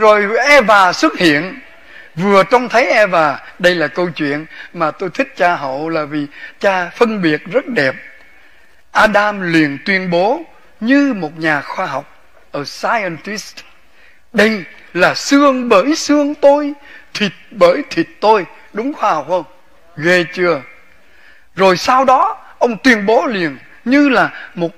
Rồi 0.00 0.36
Eva 0.48 0.92
xuất 0.92 1.18
hiện 1.18 1.58
Vừa 2.14 2.42
trông 2.42 2.68
thấy 2.68 2.86
Eva 2.86 3.38
Đây 3.58 3.74
là 3.74 3.86
câu 3.86 4.10
chuyện 4.10 4.46
mà 4.72 4.90
tôi 4.90 5.10
thích 5.14 5.32
cha 5.36 5.56
hậu 5.56 5.88
Là 5.88 6.04
vì 6.04 6.26
cha 6.60 6.90
phân 6.96 7.22
biệt 7.22 7.44
rất 7.52 7.66
đẹp 7.66 7.94
Adam 8.92 9.52
liền 9.52 9.78
tuyên 9.84 10.10
bố 10.10 10.44
như 10.80 11.14
một 11.16 11.38
nhà 11.38 11.60
khoa 11.60 11.86
học, 11.86 12.18
a 12.52 12.64
scientist, 12.64 13.56
đây 14.32 14.64
là 14.94 15.14
xương 15.14 15.68
bởi 15.68 15.96
xương 15.96 16.34
tôi, 16.34 16.72
thịt 17.14 17.32
bởi 17.50 17.82
thịt 17.90 18.06
tôi. 18.20 18.46
Đúng 18.72 18.92
khoa 18.92 19.14
học 19.14 19.26
không? 19.28 19.44
Ghê 19.96 20.24
chưa? 20.32 20.62
Rồi 21.54 21.76
sau 21.76 22.04
đó, 22.04 22.38
ông 22.58 22.76
tuyên 22.82 23.06
bố 23.06 23.26
liền 23.26 23.58
như 23.84 24.08
là 24.08 24.50
một 24.54 24.70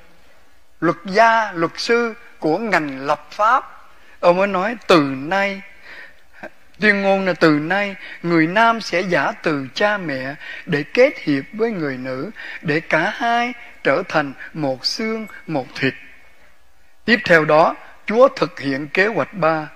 luật 0.80 0.96
gia, 1.04 1.52
luật 1.52 1.72
sư 1.76 2.14
của 2.38 2.58
ngành 2.58 3.06
lập 3.06 3.26
pháp. 3.30 3.71
Ông 4.22 4.36
mới 4.36 4.46
nói 4.46 4.76
từ 4.86 5.00
nay 5.16 5.62
Tuyên 6.80 7.02
ngôn 7.02 7.26
là 7.26 7.32
từ 7.32 7.50
nay 7.50 7.96
người 8.22 8.46
nam 8.46 8.80
sẽ 8.80 9.00
giả 9.00 9.32
từ 9.42 9.66
cha 9.74 9.98
mẹ 9.98 10.34
để 10.66 10.82
kết 10.94 11.18
hiệp 11.18 11.44
với 11.52 11.70
người 11.70 11.98
nữ 11.98 12.30
để 12.62 12.80
cả 12.80 13.10
hai 13.16 13.52
trở 13.84 14.02
thành 14.08 14.32
một 14.52 14.86
xương 14.86 15.26
một 15.46 15.66
thịt. 15.74 15.94
Tiếp 17.04 17.18
theo 17.24 17.44
đó, 17.44 17.74
Chúa 18.06 18.28
thực 18.28 18.60
hiện 18.60 18.88
kế 18.88 19.06
hoạch 19.06 19.34
ba 19.34 19.68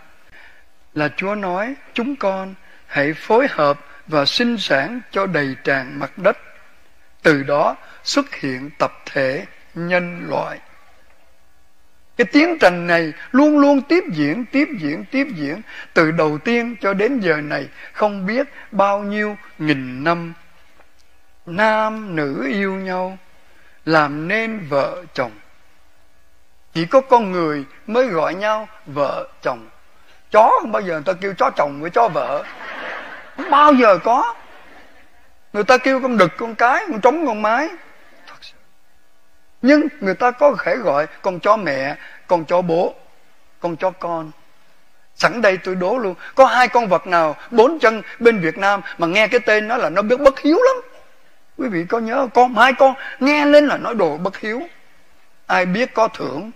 là 0.94 1.08
Chúa 1.16 1.34
nói 1.34 1.74
chúng 1.94 2.16
con 2.16 2.54
hãy 2.86 3.14
phối 3.14 3.46
hợp 3.50 3.80
và 4.06 4.24
sinh 4.24 4.58
sản 4.58 5.00
cho 5.10 5.26
đầy 5.26 5.56
tràn 5.64 5.98
mặt 5.98 6.18
đất. 6.18 6.38
Từ 7.22 7.42
đó 7.42 7.76
xuất 8.04 8.34
hiện 8.34 8.70
tập 8.78 8.92
thể 9.06 9.44
nhân 9.74 10.26
loại. 10.28 10.58
Cái 12.16 12.24
tiến 12.24 12.58
trình 12.60 12.86
này 12.86 13.12
luôn 13.32 13.58
luôn 13.58 13.82
tiếp 13.82 14.04
diễn, 14.12 14.44
tiếp 14.44 14.68
diễn, 14.78 15.04
tiếp 15.10 15.26
diễn 15.36 15.60
từ 15.94 16.10
đầu 16.10 16.38
tiên 16.38 16.76
cho 16.80 16.94
đến 16.94 17.20
giờ 17.20 17.36
này 17.36 17.68
không 17.92 18.26
biết 18.26 18.46
bao 18.72 19.02
nhiêu 19.02 19.36
nghìn 19.58 20.04
năm. 20.04 20.34
Nam 21.46 22.16
nữ 22.16 22.46
yêu 22.48 22.74
nhau 22.74 23.18
làm 23.84 24.28
nên 24.28 24.66
vợ 24.68 25.04
chồng. 25.14 25.30
Chỉ 26.74 26.84
có 26.84 27.00
con 27.00 27.32
người 27.32 27.64
mới 27.86 28.06
gọi 28.06 28.34
nhau 28.34 28.68
vợ 28.86 29.28
chồng. 29.42 29.68
Chó 30.30 30.50
không 30.60 30.72
bao 30.72 30.82
giờ 30.82 30.92
người 30.94 31.02
ta 31.02 31.12
kêu 31.12 31.34
chó 31.38 31.50
chồng 31.50 31.80
với 31.80 31.90
chó 31.90 32.08
vợ. 32.08 32.44
Không 33.36 33.50
bao 33.50 33.74
giờ 33.74 33.98
có. 33.98 34.34
Người 35.52 35.64
ta 35.64 35.78
kêu 35.78 36.00
con 36.00 36.18
đực 36.18 36.36
con 36.36 36.54
cái, 36.54 36.84
con 36.90 37.00
trống 37.00 37.26
con 37.26 37.42
mái 37.42 37.68
nhưng 39.62 39.88
người 40.00 40.14
ta 40.14 40.30
có 40.30 40.56
thể 40.64 40.76
gọi 40.76 41.06
con 41.22 41.40
chó 41.40 41.56
mẹ, 41.56 41.96
con 42.26 42.44
chó 42.44 42.62
bố, 42.62 42.94
con 43.60 43.76
chó 43.76 43.90
con. 43.90 44.30
Sẵn 45.14 45.42
đây 45.42 45.58
tôi 45.64 45.74
đố 45.74 45.98
luôn, 45.98 46.14
có 46.34 46.46
hai 46.46 46.68
con 46.68 46.88
vật 46.88 47.06
nào 47.06 47.36
bốn 47.50 47.78
chân 47.78 48.02
bên 48.18 48.40
việt 48.40 48.58
nam 48.58 48.80
mà 48.98 49.06
nghe 49.06 49.28
cái 49.28 49.40
tên 49.40 49.68
nó 49.68 49.76
là 49.76 49.90
nó 49.90 50.02
biết 50.02 50.20
bất 50.20 50.40
hiếu 50.40 50.58
lắm. 50.62 50.76
Quý 51.58 51.68
vị 51.68 51.84
có 51.88 51.98
nhớ 51.98 52.28
con 52.34 52.54
hai 52.54 52.72
con 52.72 52.94
nghe 53.20 53.46
lên 53.46 53.66
là 53.66 53.76
nói 53.76 53.94
đồ 53.94 54.16
bất 54.16 54.38
hiếu. 54.38 54.62
Ai 55.46 55.66
biết 55.66 55.94
có 55.94 56.08
thưởng? 56.08 56.50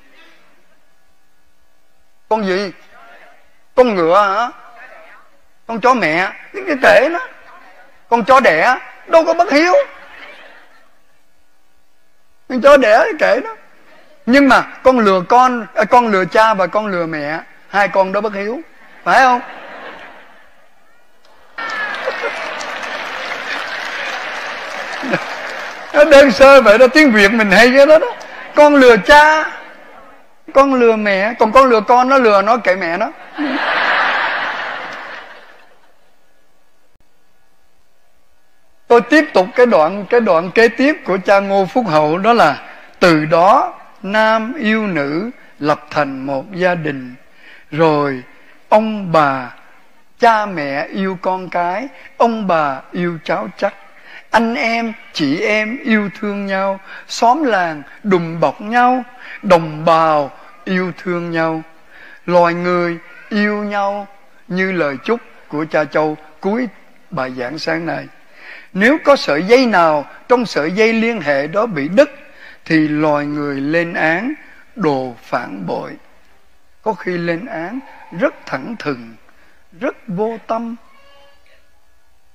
Con 2.28 2.44
gì? 2.44 2.72
Con 3.74 3.94
ngựa 3.94 4.22
hả? 4.22 4.50
Con 5.66 5.80
chó 5.80 5.94
mẹ, 5.94 6.32
cái 6.52 6.76
kể 6.82 7.08
nó 7.12 7.28
con 8.08 8.24
chó 8.24 8.40
đẻ, 8.40 8.78
đâu 9.06 9.24
có 9.24 9.34
bất 9.34 9.52
hiếu 9.52 9.72
con 12.50 12.60
chó 12.60 12.76
đẻ 12.76 13.04
kể 13.18 13.40
đó 13.40 13.50
nhưng 14.26 14.48
mà 14.48 14.62
con 14.82 14.98
lừa 14.98 15.20
con 15.28 15.66
à, 15.74 15.84
con 15.84 16.08
lừa 16.08 16.24
cha 16.24 16.54
và 16.54 16.66
con 16.66 16.86
lừa 16.86 17.06
mẹ, 17.06 17.40
hai 17.68 17.88
con 17.88 18.12
đó 18.12 18.20
bất 18.20 18.34
hiếu. 18.34 18.60
Phải 19.04 19.20
không? 19.20 19.40
Nó 25.94 26.04
đơn 26.04 26.30
sơ 26.30 26.62
vậy 26.62 26.78
đó, 26.78 26.86
tiếng 26.86 27.12
việt 27.12 27.32
mình 27.32 27.50
hay 27.50 27.72
cái 27.76 27.86
đó 27.86 27.98
đó. 27.98 28.06
Con 28.54 28.74
lừa 28.74 28.96
cha, 28.96 29.44
con 30.54 30.74
lừa 30.74 30.96
mẹ, 30.96 31.34
còn 31.38 31.52
con 31.52 31.68
lừa 31.68 31.80
con, 31.80 32.08
nó 32.08 32.18
lừa 32.18 32.42
nó 32.42 32.56
kệ 32.56 32.76
mẹ 32.76 32.96
nó. 32.96 33.10
Tôi 38.90 39.00
tiếp 39.00 39.24
tục 39.34 39.46
cái 39.54 39.66
đoạn 39.66 40.04
cái 40.10 40.20
đoạn 40.20 40.50
kế 40.50 40.68
tiếp 40.68 40.96
của 41.04 41.18
cha 41.24 41.40
ngô 41.40 41.66
phúc 41.66 41.86
hậu, 41.88 42.18
đó 42.18 42.32
là 42.32 42.68
từ 43.00 43.24
đó 43.24 43.74
nam 44.02 44.54
yêu 44.54 44.86
nữ 44.86 45.30
lập 45.58 45.86
thành 45.90 46.26
một 46.26 46.44
gia 46.52 46.74
đình. 46.74 47.14
Rồi 47.70 48.22
ông 48.68 49.12
bà, 49.12 49.54
cha 50.18 50.46
mẹ 50.46 50.86
yêu 50.86 51.18
con 51.22 51.48
cái, 51.48 51.88
ông 52.16 52.46
bà 52.46 52.80
yêu 52.92 53.18
cháu 53.24 53.48
chắc. 53.56 53.74
Anh 54.30 54.54
em, 54.54 54.92
chị 55.12 55.40
em 55.40 55.78
yêu 55.84 56.10
thương 56.20 56.46
nhau, 56.46 56.80
xóm 57.08 57.44
làng 57.44 57.82
đùm 58.02 58.40
bọc 58.40 58.60
nhau, 58.60 59.04
đồng 59.42 59.84
bào 59.84 60.30
yêu 60.64 60.92
thương 61.02 61.30
nhau. 61.30 61.62
Loài 62.26 62.54
người 62.54 62.98
yêu 63.28 63.64
nhau 63.64 64.06
như 64.48 64.72
lời 64.72 64.96
chúc 65.04 65.20
của 65.48 65.64
cha 65.70 65.84
châu 65.84 66.16
cuối 66.40 66.68
bài 67.10 67.32
giảng 67.38 67.58
sáng 67.58 67.86
nay 67.86 68.06
nếu 68.72 68.98
có 69.04 69.16
sợi 69.16 69.42
dây 69.42 69.66
nào 69.66 70.06
trong 70.28 70.46
sợi 70.46 70.72
dây 70.72 70.92
liên 70.92 71.20
hệ 71.20 71.46
đó 71.46 71.66
bị 71.66 71.88
đứt 71.88 72.10
thì 72.64 72.88
loài 72.88 73.26
người 73.26 73.60
lên 73.60 73.94
án 73.94 74.34
đồ 74.76 75.14
phản 75.22 75.66
bội. 75.66 75.96
Có 76.82 76.92
khi 76.92 77.18
lên 77.18 77.46
án 77.46 77.80
rất 78.18 78.34
thẳng 78.46 78.76
thừng, 78.78 79.14
rất 79.80 79.96
vô 80.06 80.38
tâm. 80.46 80.76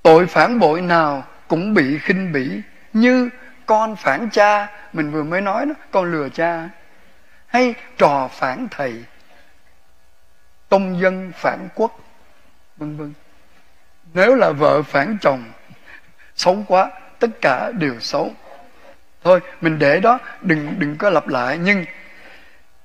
Tội 0.02 0.26
phản 0.26 0.58
bội 0.58 0.80
nào 0.80 1.24
cũng 1.48 1.74
bị 1.74 1.98
khinh 1.98 2.32
bỉ 2.32 2.60
như 2.92 3.30
con 3.66 3.96
phản 3.96 4.28
cha, 4.32 4.68
mình 4.92 5.10
vừa 5.10 5.22
mới 5.22 5.40
nói 5.40 5.66
đó, 5.66 5.74
con 5.90 6.12
lừa 6.12 6.28
cha. 6.28 6.68
Hay 7.46 7.74
trò 7.98 8.28
phản 8.32 8.68
thầy, 8.70 9.04
công 10.68 11.00
dân 11.00 11.32
phản 11.34 11.68
quốc, 11.74 12.00
vân 12.76 12.96
vân. 12.96 13.12
Nếu 14.14 14.34
là 14.34 14.50
vợ 14.50 14.82
phản 14.82 15.16
chồng 15.20 15.44
xấu 16.36 16.64
quá, 16.68 16.90
tất 17.18 17.28
cả 17.40 17.72
đều 17.72 18.00
xấu. 18.00 18.34
Thôi, 19.24 19.40
mình 19.60 19.78
để 19.78 20.00
đó, 20.00 20.18
đừng 20.40 20.74
đừng 20.78 20.96
có 20.96 21.10
lặp 21.10 21.28
lại. 21.28 21.58
Nhưng 21.58 21.84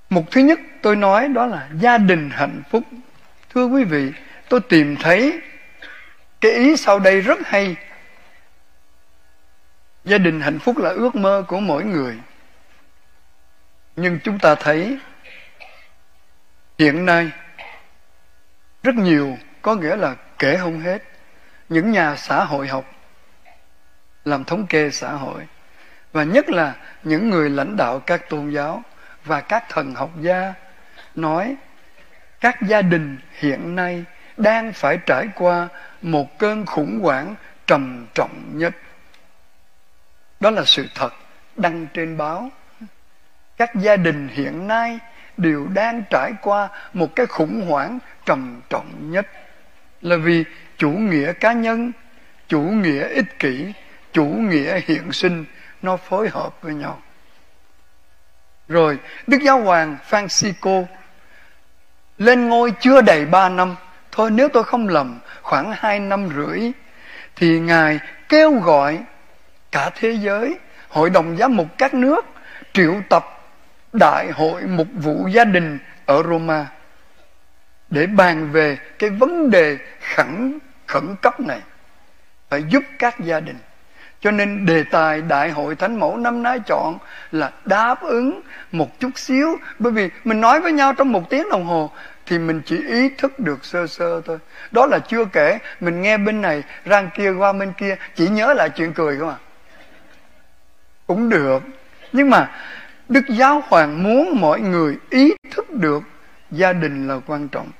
mục 0.10 0.26
thứ 0.32 0.42
nhất 0.42 0.60
tôi 0.82 0.96
nói 0.96 1.28
đó 1.28 1.46
là 1.46 1.70
gia 1.74 1.98
đình 1.98 2.30
hạnh 2.30 2.62
phúc. 2.70 2.84
Thưa 3.54 3.66
quý 3.66 3.84
vị, 3.84 4.12
tôi 4.50 4.60
tìm 4.70 4.96
thấy 4.96 5.42
cái 6.42 6.52
ý 6.52 6.78
sau 6.78 7.00
đây 7.00 7.22
rất 7.22 7.40
hay. 7.46 7.76
Gia 10.06 10.18
đình 10.18 10.42
hạnh 10.42 10.60
phúc 10.60 10.78
là 10.78 10.90
ước 10.90 11.16
mơ 11.16 11.44
của 11.48 11.60
mỗi 11.60 11.84
người. 11.84 12.18
Nhưng 13.96 14.20
chúng 14.24 14.40
ta 14.40 14.56
thấy 14.56 14.98
hiện 16.80 17.06
nay 17.06 17.32
rất 18.84 18.96
nhiều, 18.96 19.38
có 19.62 19.76
nghĩa 19.76 19.96
là 19.96 20.16
kể 20.40 20.58
không 20.58 20.80
hết. 20.80 21.04
Những 21.70 21.92
nhà 21.92 22.16
xã 22.16 22.44
hội 22.44 22.68
học 22.68 22.86
làm 24.26 24.44
thống 24.44 24.68
kê 24.68 24.90
xã 24.90 25.12
hội, 25.12 25.48
và 26.12 26.24
nhất 26.24 26.50
là 26.50 26.76
những 27.04 27.30
người 27.30 27.50
lãnh 27.50 27.78
đạo 27.78 28.00
các 28.00 28.30
tôn 28.30 28.50
giáo 28.50 28.84
và 29.26 29.42
các 29.42 29.64
thần 29.70 29.96
học 29.96 30.10
gia 30.22 30.54
nói, 31.16 31.56
các 32.40 32.62
gia 32.62 32.82
đình 32.82 33.18
hiện 33.34 33.76
nay 33.76 34.04
đang 34.38 34.74
phải 34.74 34.98
trải 35.06 35.28
qua 35.36 35.68
một 36.02 36.40
cơn 36.40 36.66
khủng 36.66 37.00
hoảng 37.00 37.36
trầm 37.68 38.08
trọng 38.14 38.58
nhất. 38.58 38.74
Đó 40.40 40.50
là 40.50 40.64
sự 40.66 40.88
thật 40.96 41.14
đăng 41.56 41.88
trên 41.94 42.18
báo. 42.18 42.50
Các 43.58 43.76
gia 43.76 43.96
đình 43.96 44.28
hiện 44.28 44.68
nay 44.68 45.00
đều 45.38 45.68
đang 45.68 46.04
trải 46.10 46.34
qua 46.42 46.70
một 46.94 47.16
cái 47.16 47.26
khủng 47.26 47.62
hoảng 47.70 48.00
trầm 48.26 48.62
trọng 48.70 49.12
nhất 49.12 49.28
là 50.02 50.16
vì 50.16 50.44
chủ 50.78 50.90
nghĩa 50.90 51.34
cá 51.34 51.54
nhân, 51.54 51.92
chủ 52.48 52.62
nghĩa 52.62 53.08
ích 53.08 53.40
kỷ 53.40 53.74
chủ 54.14 54.26
nghĩa 54.26 54.82
hiện 54.86 55.12
sinh, 55.12 55.46
nó 55.82 55.98
phối 55.98 56.30
hợp 56.30 56.62
với 56.62 56.74
nhau. 56.74 57.02
Rồi, 58.68 58.98
đức 59.28 59.38
giáo 59.44 59.62
hoàng 59.62 59.98
francisco 60.10 60.86
lên 62.18 62.50
ngôi 62.50 62.74
chưa 62.80 63.02
đầy 63.02 63.26
ba 63.26 63.50
năm. 63.50 63.76
Thôi, 64.12 64.32
nếu 64.32 64.50
tôi 64.50 64.64
không 64.64 64.88
lầm, 64.88 65.20
khoảng 65.42 65.74
hai 65.76 66.00
năm 66.00 66.30
rưỡi, 66.36 66.72
thì 67.36 67.60
ngài 67.60 68.00
kêu 68.30 68.52
gọi 68.52 69.00
cả 69.72 69.90
thế 69.96 70.12
giới, 70.12 70.58
hội 70.90 71.10
đồng 71.10 71.38
giám 71.38 71.56
mục 71.56 71.68
các 71.78 71.94
nước, 71.94 72.26
triệu 72.74 73.02
tập 73.10 73.26
đại 73.94 74.32
hội 74.32 74.62
mục 74.62 74.88
vụ 74.94 75.28
gia 75.28 75.44
đình 75.44 75.80
ở 76.06 76.24
Roma 76.24 76.68
để 77.90 78.08
bàn 78.08 78.52
về 78.52 78.78
cái 79.00 79.10
vấn 79.10 79.50
đề 79.50 79.78
khẩn 80.16 80.60
khẩn 80.88 81.16
cấp 81.22 81.40
này, 81.40 81.60
phải 82.50 82.64
giúp 82.64 82.84
các 83.00 83.20
gia 83.20 83.40
đình 83.40 83.58
cho 84.22 84.32
nên 84.32 84.66
đề 84.66 84.84
tài 84.84 85.22
Đại 85.22 85.50
hội 85.52 85.76
Thánh 85.76 86.00
Mẫu 86.00 86.18
năm 86.18 86.44
nay 86.44 86.60
chọn 86.68 86.98
là 87.32 87.52
đáp 87.66 88.02
ứng 88.02 88.42
một 88.72 89.00
chút 89.00 89.10
xíu. 89.16 89.58
Bởi 89.80 89.92
vì 89.92 90.10
mình 90.24 90.42
nói 90.42 90.62
với 90.62 90.72
nhau 90.72 90.94
trong 90.94 91.12
một 91.12 91.30
tiếng 91.30 91.50
đồng 91.50 91.66
hồ 91.66 91.92
thì 92.26 92.40
mình 92.40 92.62
chỉ 92.66 92.78
ý 92.88 93.10
thức 93.18 93.40
được 93.40 93.66
sơ 93.66 93.88
sơ 93.88 94.22
thôi. 94.26 94.38
Đó 94.72 94.86
là 94.86 95.00
chưa 95.00 95.26
kể, 95.26 95.60
mình 95.80 96.02
nghe 96.02 96.18
bên 96.18 96.42
này 96.42 96.64
rang 96.86 97.10
kia 97.16 97.32
qua 97.32 97.54
bên 97.54 97.74
kia, 97.78 97.96
chỉ 98.16 98.28
nhớ 98.28 98.54
lại 98.54 98.70
chuyện 98.70 98.94
cười 98.94 99.18
không 99.20 99.30
à. 99.30 99.36
Cũng 101.08 101.30
được. 101.30 101.64
nhưng 102.14 102.30
mà 102.30 102.52
đức 103.10 103.24
giáo 103.30 103.64
hoàng 103.68 104.04
muốn 104.04 104.42
mọi 104.42 104.60
người 104.60 104.98
ý 105.10 105.34
thức 105.52 105.72
được 105.72 106.04
gia 106.52 106.74
đình 106.74 107.08
là 107.08 107.20
quan 107.28 107.48
trọng 107.48 107.72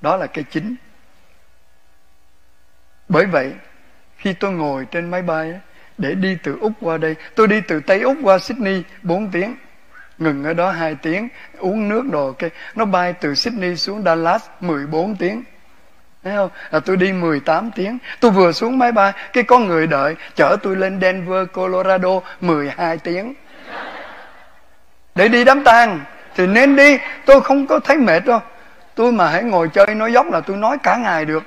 đó 0.00 0.16
là 0.16 0.26
cái 0.26 0.44
chính 0.50 0.76
bởi 3.08 3.26
vậy, 3.26 3.52
khi 4.16 4.32
tôi 4.32 4.52
ngồi 4.52 4.86
trên 4.90 5.10
máy 5.10 5.22
bay 5.22 5.60
để 5.98 6.14
đi 6.14 6.36
từ 6.42 6.58
úc 6.60 6.72
qua 6.80 6.98
đây 6.98 7.16
tôi 7.34 7.48
đi 7.48 7.60
từ 7.68 7.80
tây 7.80 8.00
úc 8.00 8.16
qua 8.22 8.38
sydney 8.38 8.82
4 9.02 9.30
tiếng 9.30 9.56
ngừng 10.18 10.44
ở 10.44 10.54
đó 10.54 10.70
2 10.70 10.94
tiếng 10.94 11.28
uống 11.58 11.88
nước 11.88 12.04
đồ 12.10 12.32
cái 12.32 12.50
nó 12.74 12.84
bay 12.84 13.12
từ 13.12 13.34
sydney 13.34 13.76
xuống 13.76 14.02
dallas 14.04 14.42
14 14.60 15.16
tiếng 15.16 15.44
Thấy 16.24 16.36
không? 16.36 16.50
Là 16.70 16.80
tôi 16.80 16.96
đi 16.96 17.12
18 17.12 17.70
tiếng. 17.70 17.98
Tôi 18.20 18.30
vừa 18.30 18.52
xuống 18.52 18.78
máy 18.78 18.92
bay, 18.92 19.12
cái 19.32 19.44
con 19.44 19.66
người 19.66 19.86
đợi 19.86 20.14
chở 20.34 20.56
tôi 20.62 20.76
lên 20.76 21.00
Denver, 21.00 21.46
Colorado 21.52 22.20
12 22.40 22.98
tiếng. 22.98 23.34
Để 25.14 25.28
đi 25.28 25.44
đám 25.44 25.64
tang 25.64 26.00
thì 26.34 26.46
nên 26.46 26.76
đi, 26.76 26.98
tôi 27.26 27.40
không 27.40 27.66
có 27.66 27.80
thấy 27.80 27.96
mệt 27.96 28.20
đâu. 28.26 28.40
Tôi 28.94 29.12
mà 29.12 29.28
hãy 29.28 29.42
ngồi 29.42 29.68
chơi 29.68 29.86
nói 29.94 30.12
dốc 30.12 30.30
là 30.30 30.40
tôi 30.40 30.56
nói 30.56 30.78
cả 30.82 30.96
ngày 30.96 31.24
được. 31.24 31.42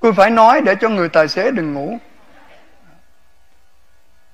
Tôi 0.00 0.12
phải 0.12 0.30
nói 0.30 0.60
để 0.60 0.74
cho 0.80 0.88
người 0.88 1.08
tài 1.08 1.28
xế 1.28 1.50
đừng 1.50 1.74
ngủ. 1.74 1.98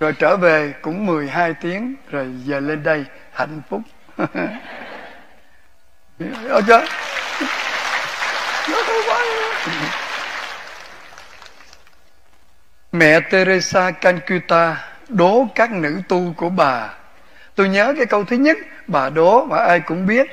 Rồi 0.03 0.13
trở 0.13 0.37
về 0.37 0.75
cũng 0.83 1.07
12 1.07 1.55
tiếng 1.55 1.95
rồi 2.11 2.35
về 2.47 2.61
lên 2.61 2.83
đây 2.83 3.05
hạnh 3.33 3.61
phúc. 3.69 3.81
Ở 6.49 6.61
chưa? 6.67 6.85
Mẹ 12.93 13.21
Teresa 13.21 13.91
Calcutta 13.91 14.89
đố 15.09 15.47
các 15.55 15.71
nữ 15.71 16.01
tu 16.09 16.35
của 16.37 16.49
bà. 16.49 16.95
Tôi 17.55 17.69
nhớ 17.69 17.95
cái 17.97 18.07
câu 18.07 18.25
thứ 18.25 18.37
nhất, 18.37 18.59
bà 18.87 19.11
đố 19.11 19.47
và 19.47 19.65
ai 19.65 19.81
cũng 19.81 20.07
biết 20.07 20.27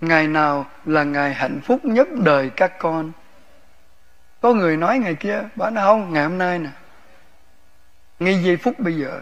ngày 0.00 0.26
nào 0.26 0.66
là 0.84 1.04
ngày 1.04 1.34
hạnh 1.34 1.60
phúc 1.64 1.84
nhất 1.84 2.08
đời 2.12 2.50
các 2.56 2.78
con. 2.78 3.12
Có 4.40 4.52
người 4.52 4.76
nói 4.76 4.98
ngày 4.98 5.14
kia, 5.14 5.42
bà 5.56 5.70
nói 5.70 5.84
không, 5.84 6.12
ngày 6.12 6.24
hôm 6.24 6.38
nay 6.38 6.58
nè. 6.58 6.70
Ngay 8.20 8.42
giây 8.42 8.56
phút 8.56 8.78
bây 8.78 8.96
giờ, 8.96 9.20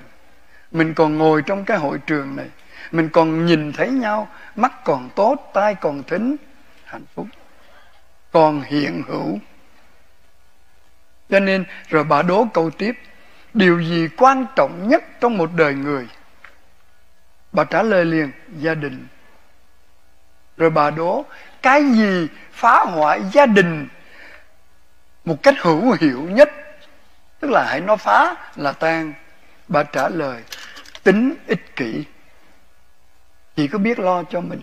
mình 0.70 0.94
còn 0.94 1.18
ngồi 1.18 1.42
trong 1.42 1.64
cái 1.64 1.78
hội 1.78 1.98
trường 2.07 2.37
này, 2.37 2.48
mình 2.92 3.09
còn 3.09 3.46
nhìn 3.46 3.72
thấy 3.72 3.90
nhau, 3.90 4.28
mắt 4.57 4.85
còn 4.85 5.11
tốt, 5.16 5.50
tai 5.54 5.74
còn 5.74 6.02
thính, 6.02 6.37
hạnh 6.85 7.04
phúc 7.14 7.26
còn 8.33 8.62
hiện 8.62 9.02
hữu. 9.09 9.38
Cho 11.30 11.40
nên 11.40 11.64
rồi 11.88 12.04
bà 12.04 12.22
đố 12.22 12.46
câu 12.54 12.70
tiếp 12.70 12.98
điều 13.54 13.83
gì 13.83 14.09
quan 14.16 14.46
trọng 14.57 14.88
nhất 14.88 15.04
trong 15.20 15.38
một 15.38 15.50
đời 15.57 15.74
người? 15.74 16.09
Bà 17.52 17.64
trả 17.64 17.83
lời 17.83 18.04
liền 18.04 18.30
gia 18.59 18.74
đình. 18.74 19.07
Rồi 20.57 20.70
bà 20.70 20.90
đố 20.90 21.24
cái 21.62 21.85
gì 21.85 22.28
phá 22.52 22.85
hoại 22.85 23.20
gia 23.33 23.46
đình? 23.46 23.88
Một 25.24 25.42
cách 25.42 25.54
hữu 25.59 25.96
hiệu 26.00 26.22
nhất 26.22 26.50
tức 27.44 27.50
là 27.50 27.64
hãy 27.64 27.80
nó 27.80 27.96
phá 27.96 28.35
là 28.57 28.72
tan. 28.72 29.12
Bà 29.68 29.83
trả 29.83 30.09
lời, 30.09 30.42
tính 31.02 31.35
ích 31.46 31.76
kỷ. 31.76 32.04
Chỉ 33.57 33.68
có 33.68 33.78
biết 33.78 33.98
lo 33.98 34.22
cho 34.22 34.40
mình. 34.40 34.61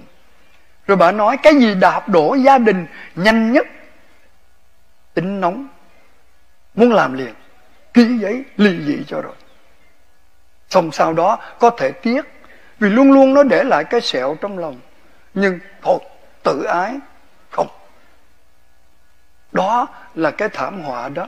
Rồi 0.87 0.97
bà 0.97 1.11
nói, 1.11 1.37
cái 1.43 1.55
gì 1.55 1.75
đạp 1.75 2.09
đổ 2.09 2.35
gia 2.35 2.57
đình 2.57 2.85
nhanh 3.15 3.51
nhất? 3.51 3.67
Tính 5.13 5.41
nóng. 5.41 5.67
Muốn 6.75 6.93
làm 6.93 7.13
liền. 7.13 7.33
Ký 7.93 8.17
giấy, 8.17 8.43
ly 8.57 8.85
dị 8.85 9.03
cho 9.07 9.21
rồi. 9.21 9.35
Xong 10.69 10.91
sau 10.91 11.13
đó, 11.13 11.39
có 11.59 11.69
thể 11.69 11.91
tiếc. 11.91 12.21
Vì 12.79 12.89
luôn 12.89 13.11
luôn 13.11 13.33
nó 13.33 13.43
để 13.43 13.63
lại 13.63 13.83
cái 13.83 14.01
sẹo 14.01 14.37
trong 14.41 14.57
lòng. 14.57 14.79
Nhưng 15.33 15.59
thôi, 15.81 15.99
tự 16.43 16.63
ái. 16.63 16.99
Không. 17.51 17.67
Đó 19.51 19.87
là 20.15 20.31
cái 20.31 20.49
thảm 20.49 20.81
họa 20.81 21.09
đó 21.09 21.27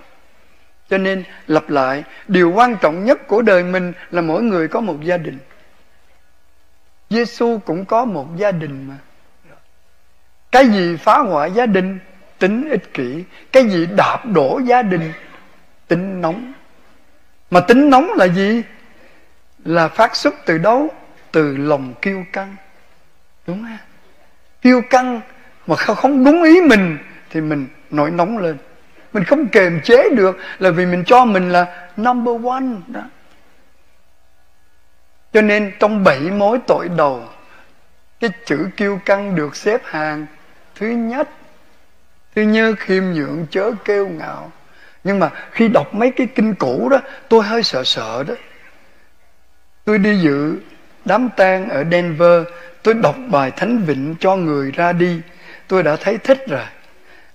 cho 0.89 0.97
nên, 0.97 1.23
lặp 1.47 1.69
lại, 1.69 2.03
điều 2.27 2.51
quan 2.51 2.77
trọng 2.81 3.05
nhất 3.05 3.27
của 3.27 3.41
đời 3.41 3.63
mình 3.63 3.93
là 4.11 4.21
mỗi 4.21 4.43
người 4.43 4.67
có 4.67 4.81
một 4.81 4.97
gia 5.03 5.17
đình. 5.17 5.37
Giêsu 7.09 7.59
cũng 7.65 7.85
có 7.85 8.05
một 8.05 8.27
gia 8.37 8.51
đình 8.51 8.87
mà. 8.89 8.95
Cái 10.51 10.67
gì 10.67 10.95
phá 10.95 11.17
hoại 11.17 11.51
gia 11.51 11.65
đình, 11.65 11.99
tính 12.39 12.69
ích 12.69 12.93
kỷ. 12.93 13.23
Cái 13.51 13.69
gì 13.69 13.85
đạp 13.85 14.25
đổ 14.25 14.61
gia 14.65 14.81
đình, 14.81 15.11
tính 15.87 16.21
nóng. 16.21 16.53
Mà 17.51 17.59
tính 17.59 17.89
nóng 17.89 18.09
là 18.13 18.27
gì? 18.27 18.63
Là 19.65 19.87
phát 19.87 20.15
xuất 20.15 20.35
từ 20.45 20.57
đâu? 20.57 20.87
Từ 21.31 21.57
lòng 21.57 21.93
kiêu 22.01 22.25
căng. 22.33 22.55
Đúng 23.47 23.63
không? 23.63 23.77
Kiêu 24.61 24.81
căng 24.89 25.21
mà 25.67 25.75
không 25.75 26.23
đúng 26.23 26.43
ý 26.43 26.61
mình 26.61 26.97
thì 27.29 27.41
mình 27.41 27.67
nổi 27.91 28.11
nóng 28.11 28.37
lên 28.37 28.57
mình 29.13 29.23
không 29.23 29.47
kềm 29.47 29.81
chế 29.83 30.09
được 30.09 30.37
là 30.59 30.69
vì 30.71 30.85
mình 30.85 31.03
cho 31.05 31.25
mình 31.25 31.49
là 31.49 31.89
number 31.97 32.45
one 32.45 32.63
đó. 32.87 33.01
Cho 35.33 35.41
nên 35.41 35.71
trong 35.79 36.03
bảy 36.03 36.19
mối 36.19 36.59
tội 36.67 36.89
đầu, 36.97 37.29
cái 38.19 38.29
chữ 38.45 38.67
kiêu 38.77 38.99
căng 39.05 39.35
được 39.35 39.55
xếp 39.55 39.81
hàng 39.85 40.25
thứ 40.75 40.87
nhất. 40.87 41.29
Thứ 42.35 42.41
như 42.41 42.75
khiêm 42.75 43.03
nhượng, 43.03 43.45
chớ 43.51 43.71
kêu 43.85 44.07
ngạo. 44.07 44.51
Nhưng 45.03 45.19
mà 45.19 45.29
khi 45.51 45.67
đọc 45.67 45.93
mấy 45.93 46.11
cái 46.11 46.27
kinh 46.35 46.55
cũ 46.55 46.89
đó, 46.89 47.01
tôi 47.29 47.43
hơi 47.43 47.63
sợ 47.63 47.83
sợ 47.83 48.23
đó. 48.27 48.33
Tôi 49.85 49.97
đi 49.97 50.19
dự 50.19 50.55
đám 51.05 51.29
tang 51.37 51.69
ở 51.69 51.83
Denver, 51.91 52.43
tôi 52.83 52.93
đọc 52.93 53.15
bài 53.27 53.51
thánh 53.51 53.77
vịnh 53.77 54.15
cho 54.19 54.35
người 54.35 54.71
ra 54.71 54.93
đi. 54.93 55.21
Tôi 55.67 55.83
đã 55.83 55.95
thấy 55.95 56.17
thích 56.17 56.47
rồi 56.47 56.65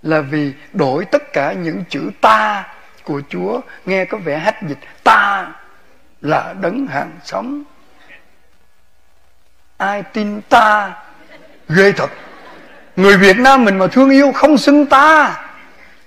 là 0.03 0.21
vì 0.21 0.53
đổi 0.73 1.05
tất 1.05 1.33
cả 1.33 1.53
những 1.53 1.85
chữ 1.91 2.11
ta 2.21 2.65
của 3.05 3.23
Chúa. 3.29 3.61
Nghe 3.87 4.05
có 4.05 4.19
vẻ 4.19 4.39
hách 4.39 4.63
dịch, 4.63 4.79
ta 5.05 5.53
là 6.21 6.55
đấng 6.61 6.87
hàng 6.87 7.11
sống. 7.25 7.63
Ai 9.77 10.03
tin 10.03 10.41
ta? 10.49 10.93
Ghê 11.69 11.93
thật. 11.93 12.11
Người 12.97 13.17
Việt 13.17 13.39
Nam 13.39 13.65
mình 13.65 13.79
mà 13.79 13.87
thương 13.87 14.11
yêu 14.11 14.33
không 14.33 14.59
xưng 14.59 14.87
ta. 14.87 15.41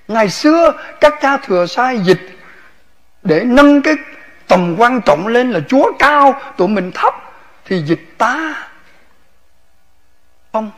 Ngày 0.07 0.29
xưa, 0.29 0.73
các 1.01 1.13
cha 1.21 1.37
thừa 1.37 1.65
sai 1.65 1.99
dịch 1.99 2.37
Để 3.23 3.43
nâng 3.43 3.81
cái 3.81 3.95
tầm 4.47 4.75
quan 4.77 5.01
trọng 5.01 5.27
lên 5.27 5.51
là 5.51 5.59
Chúa 5.67 5.91
cao, 5.99 6.41
Tụi 6.57 6.67
mình 6.67 6.91
thấp, 6.91 7.13
Thì 7.65 7.81
dịch 7.81 8.17
ta. 8.17 8.67
Không. 10.53 10.71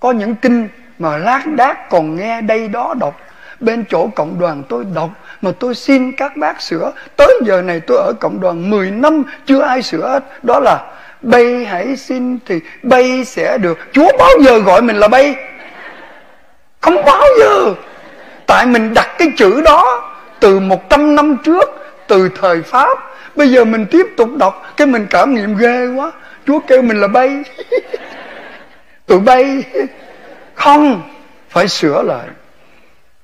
Có 0.00 0.12
những 0.12 0.34
kinh 0.34 0.68
mà 0.98 1.16
lác 1.16 1.46
đác 1.46 1.90
còn 1.90 2.16
nghe 2.16 2.40
đây 2.40 2.68
đó 2.68 2.94
đọc. 3.00 3.20
Bên 3.60 3.84
chỗ 3.90 4.10
cộng 4.16 4.38
đoàn 4.38 4.62
tôi 4.68 4.84
đọc, 4.94 5.10
Mà 5.42 5.50
tôi 5.60 5.74
xin 5.74 6.12
các 6.12 6.36
bác 6.36 6.62
sửa. 6.62 6.92
Tới 7.16 7.40
giờ 7.44 7.62
này 7.62 7.80
tôi 7.80 7.98
ở 7.98 8.12
cộng 8.20 8.40
đoàn 8.40 8.70
10 8.70 8.90
năm, 8.90 9.22
Chưa 9.46 9.62
ai 9.62 9.82
sửa 9.82 10.08
hết. 10.08 10.44
Đó 10.44 10.60
là, 10.60 10.80
bay 11.22 11.64
hãy 11.64 11.96
xin 11.96 12.38
thì 12.46 12.60
bay 12.82 13.24
sẽ 13.24 13.58
được. 13.58 13.78
Chúa 13.92 14.08
bao 14.18 14.30
giờ 14.40 14.58
gọi 14.58 14.82
mình 14.82 14.96
là 14.96 15.08
bay? 15.08 15.34
Không 16.80 17.04
bao 17.04 17.24
giờ. 17.40 17.74
Tại 18.46 18.66
mình 18.66 18.94
đặt 18.94 19.08
cái 19.18 19.32
chữ 19.36 19.60
đó 19.60 20.10
từ 20.40 20.58
một 20.58 20.90
trăm 20.90 21.14
năm 21.14 21.36
trước, 21.44 21.70
từ 22.06 22.28
thời 22.40 22.62
pháp. 22.62 22.98
Bây 23.36 23.52
giờ 23.52 23.64
mình 23.64 23.86
tiếp 23.90 24.06
tục 24.16 24.28
đọc, 24.36 24.72
cái 24.76 24.86
mình 24.86 25.06
cảm 25.10 25.34
nghiệm 25.34 25.56
ghê 25.56 25.86
quá. 25.86 26.12
Chúa 26.46 26.58
kêu 26.58 26.82
mình 26.82 27.00
là 27.00 27.08
bay. 27.08 27.42
Tụi 29.06 29.18
bay 29.18 29.64
không 30.58 31.02
phải 31.50 31.68
sửa 31.68 32.02
lại. 32.02 32.26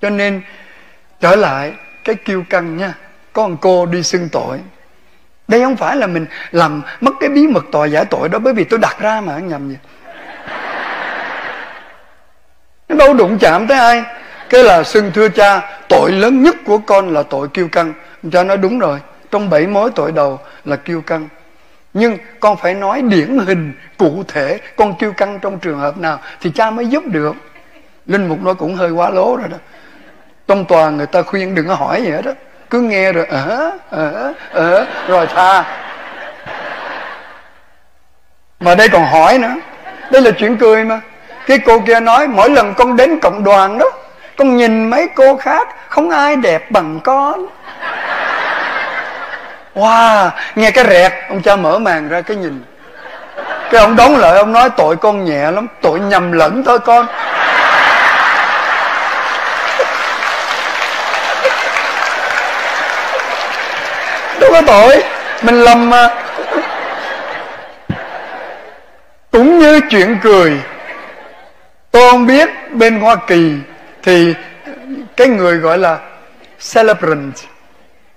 Cho 0.02 0.10
nên, 0.10 0.42
trở 1.20 1.36
lại 1.36 1.72
cái 2.04 2.14
kiêu 2.14 2.44
căng 2.50 2.76
nha. 2.76 2.94
Con 3.32 3.56
cô 3.56 3.86
đi 3.86 4.02
xưng 4.02 4.28
tội. 4.32 4.58
Đây 5.48 5.62
không 5.62 5.76
phải 5.76 5.96
là 5.96 6.06
mình 6.06 6.26
làm 6.50 6.82
mất 7.00 7.12
cái 7.20 7.28
bí 7.28 7.46
mật 7.46 7.64
tòa 7.72 7.86
giải 7.86 8.04
tội 8.04 8.28
đó 8.28 8.38
bởi 8.38 8.54
vì 8.54 8.64
tôi 8.64 8.78
đặt 8.78 8.96
ra 9.00 9.20
mà 9.20 9.38
nhầm 9.38 9.68
gì? 9.68 9.76
Nó 12.88 12.96
đâu 12.96 13.14
đụng 13.14 13.38
chạm 13.38 13.66
tới 13.66 13.78
ai. 13.78 14.02
Cái 14.48 14.64
là 14.64 14.82
xưng 14.82 15.12
thưa 15.14 15.28
cha, 15.28 15.78
tội 15.88 16.12
lớn 16.12 16.42
nhất 16.42 16.56
của 16.64 16.78
con 16.78 17.14
là 17.14 17.22
tội 17.22 17.48
kiêu 17.48 17.68
căng. 17.68 17.92
Cha 18.32 18.44
nói 18.44 18.56
đúng 18.56 18.78
rồi, 18.78 19.00
trong 19.30 19.50
bảy 19.50 19.66
mối 19.66 19.90
tội 19.94 20.12
đầu 20.12 20.40
là 20.64 20.76
kiêu 20.76 21.00
căng 21.00 21.28
nhưng 21.94 22.18
con 22.40 22.56
phải 22.56 22.74
nói 22.74 23.02
điển 23.02 23.38
hình, 23.38 23.72
cụ 23.98 24.24
thể, 24.28 24.58
con 24.76 24.94
kêu 24.98 25.12
căng 25.12 25.38
trong 25.38 25.58
trường 25.58 25.78
hợp 25.78 25.98
nào 25.98 26.18
thì 26.40 26.50
cha 26.54 26.70
mới 26.70 26.86
giúp 26.86 27.04
được. 27.06 27.36
Linh 28.06 28.26
mục 28.26 28.42
nói 28.42 28.54
cũng 28.54 28.74
hơi 28.74 28.90
quá 28.90 29.10
lố 29.10 29.36
rồi 29.36 29.48
đó. 29.48 29.56
Trong 30.48 30.64
tòa 30.64 30.90
người 30.90 31.06
ta 31.06 31.22
khuyên 31.22 31.54
đừng 31.54 31.68
có 31.68 31.74
hỏi 31.74 32.02
gì 32.02 32.10
hết 32.10 32.24
đó 32.24 32.32
cứ 32.70 32.80
nghe 32.80 33.12
rồi 33.12 33.26
ở 33.26 33.70
ở 33.90 34.32
ở 34.50 34.86
rồi 35.08 35.26
tha. 35.26 35.64
Mà 38.60 38.74
đây 38.74 38.88
còn 38.88 39.04
hỏi 39.04 39.38
nữa. 39.38 39.54
Đây 40.10 40.22
là 40.22 40.30
chuyện 40.30 40.56
cười 40.56 40.84
mà. 40.84 41.00
Cái 41.46 41.58
cô 41.58 41.80
kia 41.86 42.00
nói, 42.00 42.28
mỗi 42.28 42.50
lần 42.50 42.74
con 42.74 42.96
đến 42.96 43.20
cộng 43.20 43.44
đoàn 43.44 43.78
đó, 43.78 43.86
con 44.36 44.56
nhìn 44.56 44.90
mấy 44.90 45.08
cô 45.14 45.36
khác, 45.36 45.68
không 45.88 46.10
ai 46.10 46.36
đẹp 46.36 46.70
bằng 46.70 47.00
con 47.04 47.46
wow, 49.74 50.30
nghe 50.54 50.70
cái 50.70 50.84
rẹt, 50.88 51.12
ông 51.28 51.42
cha 51.42 51.56
mở 51.56 51.78
màn 51.78 52.08
ra 52.08 52.20
cái 52.20 52.36
nhìn. 52.36 52.62
Cái 53.70 53.80
ông 53.80 53.96
đóng 53.96 54.16
lại, 54.16 54.38
ông 54.38 54.52
nói, 54.52 54.70
tội 54.76 54.96
con 54.96 55.24
nhẹ 55.24 55.50
lắm, 55.50 55.66
tội 55.82 56.00
nhầm 56.00 56.32
lẫn 56.32 56.64
thôi 56.64 56.78
con. 56.78 57.06
Đâu 64.40 64.52
có 64.52 64.62
tội, 64.66 65.02
mình 65.42 65.60
lầm 65.60 65.90
mà. 65.90 66.08
Cũng 69.30 69.58
như 69.58 69.80
chuyện 69.90 70.18
cười, 70.22 70.60
tôi 71.90 72.10
không 72.10 72.26
biết 72.26 72.48
bên 72.70 73.00
hoa 73.00 73.16
kỳ 73.26 73.52
thì 74.02 74.34
cái 75.16 75.28
người 75.28 75.56
gọi 75.56 75.78
là 75.78 75.98
celebrant 76.74 77.34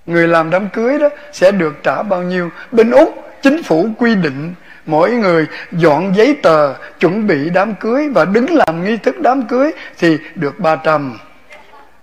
người 0.08 0.28
làm 0.28 0.50
đám 0.50 0.70
cưới 0.70 1.00
đó 1.00 1.10
sẽ 1.32 1.52
được 1.52 1.84
trả 1.84 2.04
bao 2.04 2.24
nhiêu? 2.24 2.50
Bên 2.72 2.92
úc, 2.92 3.24
chính 3.42 3.64
phủ 3.64 3.88
quy 3.98 4.16
định 4.16 4.54
mỗi 4.86 5.12
người 5.12 5.46
dọn 5.72 6.16
giấy 6.16 6.38
tờ, 6.44 6.74
chuẩn 7.00 7.28
bị 7.28 7.50
đám 7.54 7.76
cưới 7.76 8.10
và 8.10 8.26
đứng 8.26 8.56
làm 8.56 8.86
nghi 8.86 8.98
thức 8.98 9.16
đám 9.20 9.48
cưới 9.48 9.72
thì 9.98 10.18
được 10.36 10.60
300 10.60 11.18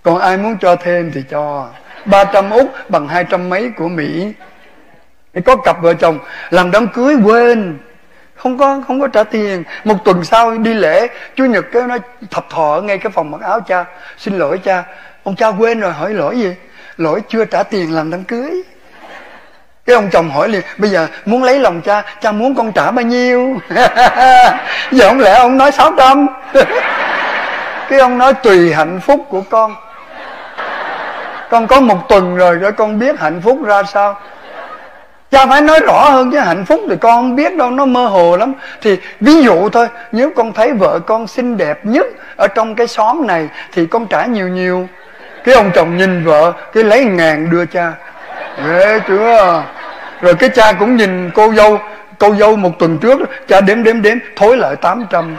còn 0.04 0.18
ai 0.18 0.36
muốn 0.36 0.56
cho 0.60 0.76
thêm 0.76 1.10
thì 1.14 1.22
cho. 1.30 1.68
300 2.04 2.50
úc 2.50 2.70
bằng 2.88 3.08
200 3.08 3.48
mấy 3.48 3.70
của 3.76 3.88
Mỹ. 3.88 4.32
Có 5.44 5.56
cặp 5.56 5.82
vợ 5.82 5.94
chồng 5.94 6.18
làm 6.50 6.70
đám 6.70 6.88
cưới 6.88 7.16
quên. 7.24 7.78
Không 8.34 8.58
có 8.58 8.82
không 8.86 9.00
có 9.00 9.08
trả 9.08 9.24
tiền. 9.24 9.62
Một 9.84 10.04
tuần 10.04 10.24
sau 10.24 10.58
đi 10.58 10.74
lễ, 10.74 11.06
chủ 11.36 11.44
nhật 11.44 11.64
cái 11.72 11.82
nó 11.82 11.98
thập 12.30 12.50
thọ 12.50 12.80
ngay 12.84 12.98
cái 12.98 13.12
phòng 13.12 13.30
mặc 13.30 13.40
áo 13.40 13.60
cha. 13.60 13.84
Xin 14.18 14.38
lỗi 14.38 14.58
cha, 14.58 14.84
ông 15.22 15.36
cha 15.36 15.48
quên 15.48 15.80
rồi, 15.80 15.92
hỏi 15.92 16.14
lỗi 16.14 16.38
gì? 16.38 16.54
Lỗi 16.96 17.22
chưa 17.28 17.44
trả 17.44 17.62
tiền 17.62 17.94
làm 17.94 18.10
đám 18.10 18.24
cưới. 18.24 18.62
Cái 19.86 19.96
ông 19.96 20.10
chồng 20.12 20.30
hỏi 20.30 20.48
liền, 20.48 20.62
bây 20.78 20.90
giờ 20.90 21.06
muốn 21.24 21.42
lấy 21.42 21.58
lòng 21.58 21.80
cha 21.80 22.02
cha 22.20 22.32
muốn 22.32 22.54
con 22.54 22.72
trả 22.72 22.90
bao 22.90 23.04
nhiêu? 23.04 23.58
Giờ 24.90 25.08
không 25.08 25.20
lẽ 25.20 25.38
ông 25.38 25.58
nói 25.58 25.72
600 25.72 26.26
cái 27.88 27.98
ông 27.98 28.18
nói, 28.18 28.34
tùy 28.34 28.72
hạnh 28.72 29.00
phúc 29.00 29.20
của 29.28 29.40
con. 29.50 29.74
Con 31.50 31.66
có 31.66 31.80
một 31.80 32.08
tuần 32.08 32.36
rồi 32.36 32.58
để 32.62 32.70
con 32.70 32.98
biết 32.98 33.20
hạnh 33.20 33.40
phúc 33.44 33.58
ra 33.64 33.82
sao. 33.82 34.20
Cha 35.30 35.46
phải 35.46 35.60
nói 35.60 35.80
rõ 35.80 36.10
hơn 36.10 36.30
chứ, 36.30 36.38
hạnh 36.38 36.64
phúc 36.64 36.80
thì 36.88 36.96
con 37.00 37.12
không 37.12 37.36
biết 37.36 37.56
đâu, 37.56 37.70
nó 37.70 37.84
mơ 37.84 38.06
hồ 38.06 38.36
lắm. 38.36 38.52
Thì 38.80 38.98
ví 39.20 39.42
dụ 39.42 39.68
thôi, 39.68 39.88
nếu 40.12 40.30
con 40.36 40.52
thấy 40.52 40.72
vợ 40.72 40.98
con 41.06 41.26
xinh 41.26 41.56
đẹp 41.56 41.86
nhất 41.86 42.06
ở 42.36 42.48
trong 42.48 42.74
cái 42.74 42.86
xóm 42.86 43.26
này, 43.26 43.48
thì 43.72 43.86
con 43.86 44.06
trả 44.06 44.26
nhiều 44.26 44.48
nhiều 44.48 44.88
cái 45.44 45.54
ông 45.54 45.70
chồng 45.74 45.96
nhìn 45.96 46.24
vợ, 46.24 46.52
cái 46.72 46.84
lấy 46.84 47.04
ngàn 47.04 47.50
đưa 47.50 47.66
cha. 47.66 47.92
Ghê 48.68 49.00
chưa? 49.08 49.64
Rồi 50.20 50.34
cái 50.34 50.48
cha 50.48 50.72
cũng 50.72 50.96
nhìn 50.96 51.30
cô 51.30 51.52
dâu 51.52 51.78
cô 52.18 52.34
dâu 52.34 52.56
một 52.56 52.70
tuần 52.78 52.98
trước, 52.98 53.18
cha 53.48 53.60
đếm 53.60 53.82
đếm 53.82 54.02
đếm, 54.02 54.18
thối 54.36 54.56
lại 54.56 54.76
800 54.76 55.36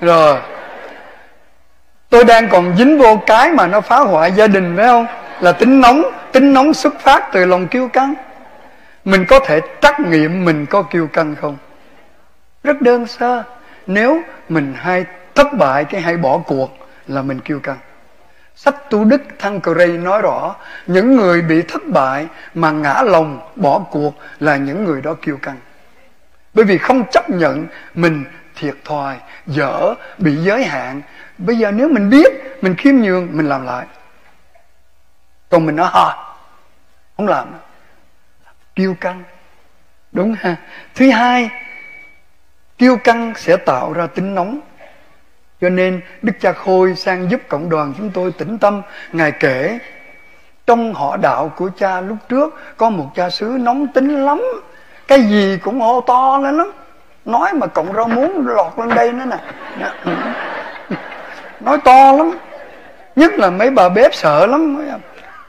rồi 0.00 0.38
tôi 2.14 2.24
đang 2.24 2.48
còn 2.48 2.76
dính 2.76 2.98
vô 2.98 3.22
cái 3.26 3.50
mà 3.50 3.66
nó 3.66 3.80
phá 3.80 3.98
hoại 3.98 4.32
gia 4.32 4.46
đình, 4.46 4.76
phải 4.76 4.86
không? 4.86 5.06
Là 5.40 5.52
tính 5.52 5.80
nóng 5.80 6.02
tính 6.32 6.52
nóng 6.52 6.74
xuất 6.74 7.00
phát 7.00 7.28
từ 7.32 7.46
lòng 7.46 7.68
kiêu 7.68 7.88
căng. 7.88 8.14
Mình 9.04 9.24
có 9.28 9.38
thể 9.38 9.60
trắc 9.80 10.00
nghiệm 10.00 10.44
mình 10.44 10.66
có 10.66 10.82
kiêu 10.82 11.06
căng 11.06 11.36
không? 11.40 11.56
Rất 12.64 12.82
đơn 12.82 13.06
sơ. 13.06 13.42
Nếu 13.86 14.20
mình 14.48 14.74
hay 14.76 15.04
thất 15.34 15.46
bại 15.58 15.84
cái 15.84 16.00
hay 16.00 16.16
bỏ 16.16 16.38
cuộc 16.38 16.70
là 17.06 17.22
mình 17.22 17.40
kiêu 17.40 17.60
căng. 17.60 17.78
Sách 18.56 18.90
tu 18.90 19.04
đức 19.04 19.22
thăng 19.38 19.60
cray 19.60 19.88
nói 19.88 20.22
rõ, 20.22 20.56
những 20.86 21.16
người 21.16 21.42
bị 21.42 21.62
thất 21.62 21.82
bại 21.86 22.26
mà 22.54 22.70
ngã 22.70 23.02
lòng 23.04 23.40
bỏ 23.56 23.78
cuộc 23.90 24.14
là 24.40 24.56
những 24.56 24.84
người 24.84 25.02
đó 25.02 25.14
kiêu 25.22 25.36
căng. 25.36 25.56
Bởi 26.54 26.64
vì 26.64 26.78
không 26.78 27.04
chấp 27.10 27.30
nhận 27.30 27.66
mình 27.94 28.24
thiệt 28.56 28.74
thòi, 28.84 29.16
dở, 29.46 29.94
bị 30.18 30.36
giới 30.36 30.64
hạn 30.64 31.02
bây 31.38 31.58
giờ 31.58 31.70
nếu 31.70 31.88
mình 31.88 32.10
biết, 32.10 32.32
mình 32.62 32.74
khiêm 32.76 32.94
nhường, 32.96 33.28
mình 33.32 33.48
làm 33.48 33.66
lại. 33.66 33.86
Còn 35.48 35.66
mình 35.66 35.76
nói 35.76 35.90
hả 35.92 36.16
không 37.16 37.28
làm. 37.28 37.46
Kiêu 38.74 38.94
căng. 39.00 39.22
Đúng 40.12 40.34
ha. 40.40 40.56
Thứ 40.94 41.10
hai, 41.10 41.50
kiêu 42.78 42.96
căng 42.96 43.32
sẽ 43.36 43.56
tạo 43.56 43.92
ra 43.92 44.06
tính 44.06 44.34
nóng. 44.34 44.60
Cho 45.60 45.68
nên, 45.68 46.00
đức 46.22 46.32
cha 46.40 46.52
khôi 46.52 46.94
sang 46.94 47.30
giúp 47.30 47.40
cộng 47.48 47.68
đoàn 47.68 47.94
chúng 47.98 48.10
tôi 48.10 48.32
tĩnh 48.32 48.58
tâm. 48.58 48.82
Ngài 49.12 49.32
kể, 49.32 49.78
trong 50.66 50.94
họ 50.94 51.16
đạo 51.16 51.52
của 51.56 51.70
cha 51.76 52.00
lúc 52.00 52.16
trước, 52.28 52.54
có 52.76 52.90
một 52.90 53.10
cha 53.14 53.30
xứ 53.30 53.56
nóng 53.60 53.86
tính 53.86 54.24
lắm. 54.26 54.42
Cái 55.08 55.22
gì 55.22 55.58
cũng 55.62 55.80
hô 55.80 56.00
to 56.00 56.38
lên 56.38 56.56
lắm. 56.56 56.72
Nói 57.24 57.52
mà 57.52 57.66
cộng 57.66 57.92
rau 57.92 58.08
muốn 58.08 58.46
lọt 58.46 58.78
lên 58.78 58.88
đây 58.88 59.12
nữa 59.12 59.24
nè. 59.24 59.36
Dạ 59.80 59.94
nói 61.64 61.78
to 61.84 62.12
lắm. 62.12 62.30
Nhất 63.16 63.32
là 63.32 63.50
mấy 63.50 63.70
bà 63.70 63.88
bếp 63.88 64.14
sợ 64.14 64.46
lắm. 64.46 64.86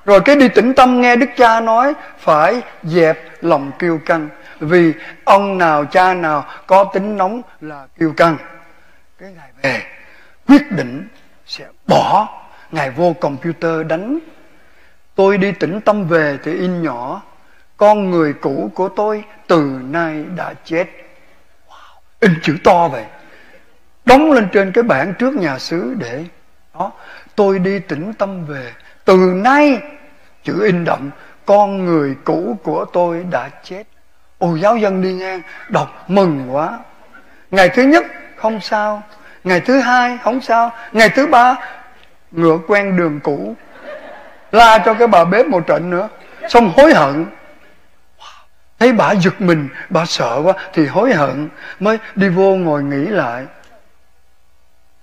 Rồi 0.06 0.22
cái 0.22 0.36
đi 0.36 0.48
tĩnh 0.50 0.74
tâm 0.74 1.02
nghe 1.02 1.16
đức 1.16 1.30
cha 1.38 1.60
nói, 1.60 1.94
phải 2.20 2.62
dẹp 2.84 3.44
lòng 3.44 3.72
kiêu 3.80 4.00
căng. 4.06 4.30
Vì 4.60 4.94
ông 5.24 5.58
nào, 5.58 5.86
cha 5.86 6.14
nào 6.14 6.46
có 6.68 6.84
tính 6.84 7.18
nóng 7.18 7.42
là 7.62 7.88
kiêu 8.00 8.14
căng. 8.18 8.38
Cái 9.20 9.30
ngày 9.38 9.50
về, 9.62 9.82
quyết 10.48 10.72
định 10.72 11.08
sẽ 11.46 11.66
bỏ. 11.88 12.30
Ngài 12.72 12.92
vô 12.92 13.16
computer 13.22 13.88
đánh. 13.88 14.20
Tôi 15.16 15.38
đi 15.38 15.52
tĩnh 15.52 15.82
tâm 15.82 16.08
về 16.08 16.38
thì 16.44 16.52
in 16.52 16.84
nhỏ, 16.84 17.22
con 17.78 18.12
người 18.12 18.34
cũ 18.34 18.72
của 18.76 18.90
tôi 18.90 19.24
từ 19.48 19.80
nay 19.84 20.26
đã 20.36 20.54
chết. 20.66 20.86
Wow. 21.68 22.00
in 22.20 22.32
chữ 22.44 22.58
to 22.64 22.88
vậy 22.88 23.04
đóng 24.06 24.32
lên 24.32 24.48
trên 24.52 24.72
cái 24.72 24.84
bảng 24.84 25.14
trước 25.14 25.36
nhà 25.36 25.60
xứ 25.60 25.96
để 25.98 26.26
đó. 26.80 26.92
Tôi 27.36 27.60
đi 27.60 27.80
tĩnh 27.80 28.14
tâm 28.14 28.46
về. 28.46 28.72
Từ 29.06 29.18
nay, 29.36 29.80
chữ 30.44 30.64
in 30.64 30.84
đậm, 30.84 31.10
con 31.46 31.86
người 31.86 32.16
cũ 32.24 32.58
của 32.64 32.86
tôi 32.94 33.26
đã 33.32 33.50
chết. 33.64 33.84
Ồ, 34.38 34.56
giáo 34.56 34.78
dân 34.78 35.02
đi 35.02 35.14
ngang, 35.14 35.42
đọc 35.70 36.04
mừng 36.08 36.56
quá. 36.56 36.80
Ngày 37.52 37.70
thứ 37.70 37.84
nhất, 37.84 38.06
không 38.36 38.60
sao. 38.60 39.04
Ngày 39.44 39.60
thứ 39.60 39.80
hai, 39.80 40.18
không 40.24 40.42
sao. 40.42 40.72
Ngày 40.92 41.10
thứ 41.10 41.28
ba, 41.28 41.56
ngựa 42.32 42.58
quen 42.68 42.98
đường 42.98 43.20
cũ. 43.20 43.56
La 44.52 44.78
cho 44.78 44.94
cái 44.94 45.08
bà 45.08 45.26
bếp 45.26 45.48
một 45.48 45.68
trận 45.68 45.90
nữa. 45.90 46.10
Xong 46.50 46.72
hối 46.78 46.94
hận. 46.94 47.26
Thấy 48.80 48.92
bà 48.92 49.16
giật 49.16 49.42
mình, 49.42 49.68
bà 49.90 50.06
sợ 50.06 50.42
quá, 50.44 50.54
thì 50.74 50.86
hối 50.88 51.14
hận 51.14 51.50
mới 51.80 51.98
đi 52.16 52.30
vô 52.30 52.56
ngồi 52.56 52.84
nghĩ 52.84 53.06
lại 53.06 53.46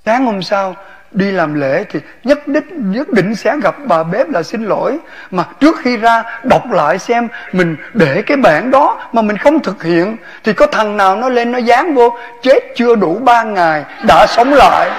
sáng 0.05 0.27
hôm 0.27 0.43
sau, 0.43 0.77
đi 1.11 1.31
làm 1.31 1.55
lễ 1.55 1.85
thì 1.91 2.01
nhất 2.25 2.49
định 2.49 2.93
nhất 2.93 3.09
định 3.09 3.35
sẽ 3.35 3.57
gặp 3.63 3.75
bà 3.87 4.03
bếp 4.03 4.31
là 4.31 4.43
xin 4.43 4.65
lỗi. 4.65 4.99
Mà 5.31 5.45
trước 5.61 5.77
khi 5.83 5.97
ra, 5.97 6.23
đọc 6.43 6.71
lại 6.71 6.99
xem 6.99 7.29
mình 7.53 7.77
để 7.93 8.23
cái 8.27 8.37
bản 8.37 8.71
đó 8.71 9.09
mà 9.13 9.23
mình 9.23 9.37
không 9.37 9.63
thực 9.63 9.83
hiện, 9.83 10.17
thì 10.45 10.53
có 10.53 10.67
thằng 10.67 10.97
nào 10.97 11.17
nó 11.17 11.29
lên, 11.29 11.53
nó 11.53 11.59
dán 11.59 11.95
vô, 11.95 12.19
chết 12.43 12.61
chưa 12.77 12.95
đủ 12.95 13.19
ba 13.19 13.43
ngày, 13.43 13.85
đã 14.07 14.27
sống 14.27 14.55
lại. 14.55 14.91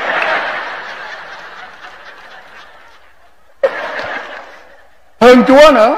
Hơn 5.21 5.43
chúa 5.47 5.71
nữa. 5.73 5.95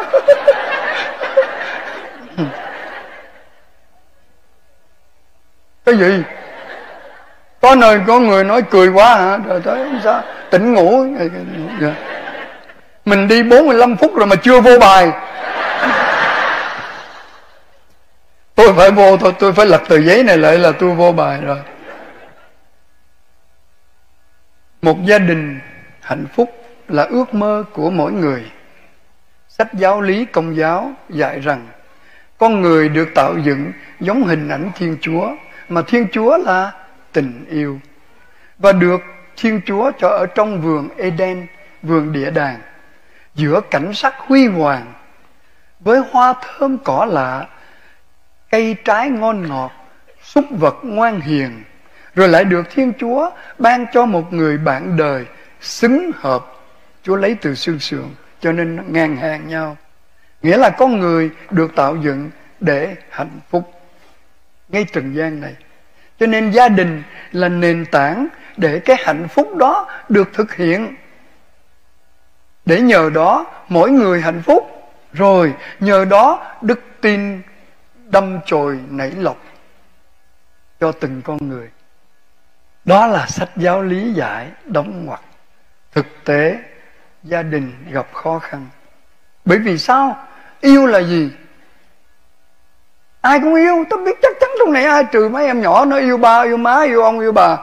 Cái 5.86 5.98
gì? 5.98 6.24
Có 7.66 7.76
nơi 7.76 8.00
có 8.08 8.20
người 8.20 8.44
nói 8.44 8.62
cười 8.70 8.88
quá 8.88 9.16
hả? 9.16 9.38
Rồi 9.38 9.62
tới 9.62 9.90
sao. 10.04 10.22
Tỉnh 10.52 10.74
ngủ. 10.74 11.06
Dạ. 11.82 11.96
Mình 13.06 13.28
đi 13.28 13.44
45 13.44 13.98
phút 13.98 14.16
rồi 14.16 14.28
mà 14.28 14.36
chưa 14.36 14.62
vô 14.62 14.80
bài. 14.80 15.12
Tôi 18.56 18.74
phải 18.74 18.92
vô 18.92 19.18
thôi 19.18 19.34
tôi 19.40 19.54
phải 19.54 19.66
lật 19.66 19.82
tờ 19.90 20.02
giấy 20.02 20.24
này 20.24 20.38
lại 20.38 20.58
là 20.58 20.72
tôi 20.72 20.92
vô 20.92 21.12
bài 21.12 21.42
rồi. 21.42 21.58
Một 24.82 25.06
gia 25.06 25.20
đình 25.20 25.60
hạnh 26.02 26.26
phúc 26.36 26.50
là 26.88 27.04
ước 27.04 27.34
mơ 27.34 27.64
của 27.74 27.90
mỗi 27.90 28.12
người. 28.12 28.44
Sách 29.50 29.74
giáo 29.74 30.02
lý 30.02 30.26
công 30.26 30.58
giáo 30.58 30.92
dạy 31.10 31.40
rằng, 31.40 31.68
con 32.38 32.62
người 32.62 32.90
được 32.90 33.10
tạo 33.16 33.38
dựng 33.44 33.72
giống 34.00 34.24
hình 34.24 34.50
ảnh 34.50 34.72
thiên 34.76 34.98
chúa, 35.02 35.30
mà 35.70 35.82
thiên 35.88 36.08
chúa 36.12 36.38
là 36.38 36.72
tình 37.16 37.46
yêu. 37.50 37.80
Và 38.58 38.72
được 38.72 39.02
Thiên 39.38 39.62
Chúa 39.66 39.92
cho 40.00 40.10
ở 40.10 40.26
trong 40.26 40.62
vườn 40.62 40.90
Eden, 40.98 41.48
vườn 41.82 42.14
địa 42.14 42.32
đàng. 42.32 42.60
giữa 43.36 43.62
cảnh 43.72 43.94
sắc 43.94 44.14
huy 44.18 44.48
hoàng 44.48 44.94
với 45.80 46.02
hoa 46.12 46.34
thơm 46.42 46.78
cỏ 46.78 47.06
lạ 47.10 47.48
cây 48.50 48.76
trái 48.86 49.10
ngon 49.10 49.48
ngọt 49.48 49.72
súc 50.24 50.46
vật 50.50 50.76
ngoan 50.84 51.22
hiền. 51.22 51.64
Rồi 52.16 52.30
lại 52.30 52.44
được 52.46 52.70
thiên 52.70 52.94
chúa 53.00 53.30
ban 53.60 53.86
cho 53.94 54.06
một 54.06 54.34
người 54.34 54.58
bạn 54.58 54.98
đời 54.98 55.26
xứng 55.62 56.12
hợp. 56.16 56.46
Chúa 57.04 57.16
lấy 57.16 57.36
từ 57.42 57.56
xương 57.56 57.80
sườn 57.80 58.06
cho 58.40 58.52
nên 58.52 58.94
ngang 58.94 59.16
hàng 59.16 59.48
nhau. 59.48 59.78
Nghĩa 60.42 60.58
là 60.58 60.70
con 60.70 61.00
người 61.00 61.30
được 61.52 61.76
tạo 61.76 61.96
dựng 61.96 62.30
để 62.60 62.96
hạnh 63.10 63.40
phúc. 63.50 63.72
Ngay 64.70 64.86
trần 64.94 65.16
gian 65.16 65.42
này 65.42 65.56
cho 66.20 66.28
nên 66.28 66.52
gia 66.52 66.70
đình 66.70 67.04
là 67.32 67.50
nền 67.50 67.86
tảng 67.86 68.28
để 68.58 68.80
cái 68.80 68.98
hạnh 69.00 69.28
phúc 69.28 69.56
đó 69.56 69.88
được 70.10 70.34
thực 70.34 70.56
hiện. 70.56 70.96
Để 72.66 72.82
nhờ 72.82 73.10
đó 73.14 73.46
mỗi 73.70 73.92
người 73.92 74.22
hạnh 74.22 74.42
phúc. 74.42 74.72
Rồi 75.14 75.54
nhờ 75.80 76.06
đó 76.06 76.56
đức 76.62 76.82
tin 77.02 77.42
đâm 77.96 78.40
chồi 78.46 78.80
nảy 78.90 79.12
lộc 79.12 79.38
cho 80.80 80.92
từng 80.92 81.22
con 81.22 81.38
người. 81.50 81.70
Đó 82.86 83.08
là 83.08 83.28
sách 83.28 83.50
giáo 83.56 83.82
lý 83.82 84.14
giải 84.14 84.48
đóng 84.66 85.06
ngoặc. 85.06 85.22
Thực 85.92 86.06
tế, 86.24 86.60
gia 87.24 87.44
đình 87.44 87.74
gặp 87.92 88.08
khó 88.14 88.40
khăn. 88.40 88.68
Bởi 89.46 89.58
vì 89.60 89.78
sao? 89.78 90.28
Yêu 90.62 90.86
là 90.86 91.02
gì? 91.02 91.32
Ai 93.26 93.40
cũng 93.40 93.56
yêu 93.56 93.86
tôi 93.90 94.04
biết 94.04 94.18
chắc 94.22 94.40
chắn 94.40 94.50
trong 94.60 94.74
này 94.74 94.84
ai, 94.84 95.04
trừ 95.12 95.30
mấy 95.30 95.46
em 95.46 95.62
nhỏ 95.62 95.86
nó 95.86 95.98
yêu 95.98 96.18
ba, 96.18 96.42
yêu 96.44 96.58
má, 96.58 96.84
yêu 96.84 97.02
ông, 97.02 97.20
yêu 97.20 97.32
bà. 97.32 97.58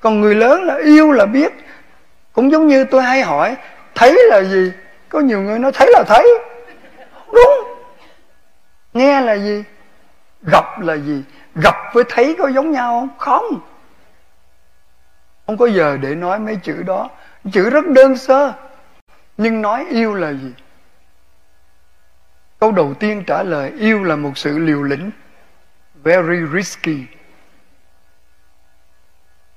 Còn 0.00 0.20
người 0.20 0.34
lớn 0.34 0.62
là 0.62 0.76
yêu 0.76 1.12
là 1.12 1.26
biết. 1.26 1.52
Cũng 2.32 2.50
giống 2.50 2.66
như 2.66 2.84
tôi 2.84 3.02
hay 3.02 3.22
hỏi, 3.22 3.56
thấy 3.94 4.18
là 4.28 4.42
gì? 4.42 4.72
Có 5.08 5.20
nhiều 5.20 5.40
người 5.40 5.58
nói, 5.58 5.72
thấy 5.72 5.88
là 5.92 6.04
thấy. 6.06 6.28
Đúng. 7.32 7.76
Nghe 8.94 9.20
là 9.20 9.32
gì? 9.34 9.64
Gặp 10.42 10.80
là 10.80 10.94
gì? 10.94 11.22
Gặp 11.54 11.76
với 11.92 12.04
thấy 12.08 12.36
có 12.38 12.48
giống 12.48 12.72
nhau 12.72 13.08
không? 13.18 13.18
Không. 13.18 13.60
Không 15.46 15.56
có 15.56 15.66
giờ 15.66 15.96
để 16.00 16.14
nói 16.14 16.38
mấy 16.38 16.58
chữ 16.62 16.82
đó. 16.82 17.08
Chữ 17.52 17.70
rất 17.70 17.86
đơn 17.86 18.16
sơ, 18.16 18.52
nhưng 19.36 19.62
nói 19.62 19.86
yêu 19.90 20.14
là 20.14 20.32
gì? 20.32 20.52
Câu 22.66 22.72
đầu 22.72 22.94
tiên 22.94 23.24
trả 23.26 23.42
lời, 23.42 23.72
yêu 23.78 24.04
là 24.04 24.16
một 24.16 24.38
sự 24.38 24.58
liều 24.58 24.82
lĩnh. 24.82 25.10
Very 25.94 26.46
risky. 26.54 26.98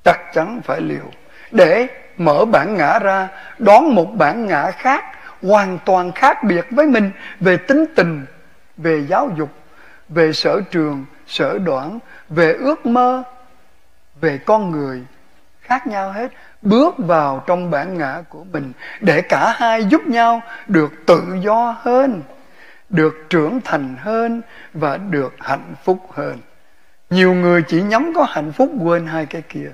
Chắc 0.03 0.19
chắn 0.33 0.61
phải 0.63 0.81
liều. 0.81 1.11
Để 1.51 1.87
mở 2.17 2.45
bản 2.45 2.77
ngã 2.77 2.99
ra, 2.99 3.27
đón 3.59 3.95
một 3.95 4.05
bản 4.05 4.45
ngã 4.45 4.71
khác, 4.71 5.03
hoàn 5.41 5.79
toàn 5.85 6.11
khác 6.11 6.43
biệt 6.43 6.65
với 6.71 6.87
mình 6.87 7.11
về 7.39 7.57
tính 7.57 7.85
tình, 7.95 8.25
về 8.77 9.05
giáo 9.07 9.29
dục, 9.37 9.49
về 10.09 10.33
sở 10.33 10.61
trường, 10.71 11.05
sở 11.27 11.57
đoản, 11.57 11.99
về 12.29 12.53
ước 12.53 12.85
mơ, 12.85 13.23
về 14.21 14.37
con 14.37 14.71
người. 14.71 15.03
Khác 15.61 15.87
nhau 15.87 16.11
hết. 16.11 16.31
Bước 16.61 16.95
vào 16.97 17.43
trong 17.47 17.71
bản 17.71 17.97
ngã 17.97 18.21
của 18.29 18.43
mình, 18.43 18.71
để 19.01 19.21
cả 19.21 19.53
hai 19.57 19.85
giúp 19.85 20.01
nhau 20.07 20.41
được 20.67 20.91
tự 21.05 21.23
do 21.43 21.75
hơn 21.81 22.21
được 22.89 23.25
trưởng 23.29 23.61
thành 23.65 23.95
hơn 23.99 24.41
và 24.73 24.97
được 24.97 25.35
hạnh 25.39 25.73
phúc 25.83 25.99
hơn. 26.13 26.37
Nhiều 27.09 27.33
người 27.33 27.63
chỉ 27.67 27.81
nhắm 27.81 28.13
có 28.15 28.23
hạnh 28.23 28.51
phúc 28.51 28.71
quên 28.81 29.07
hai 29.07 29.25
cái 29.25 29.41
kia. 29.41 29.71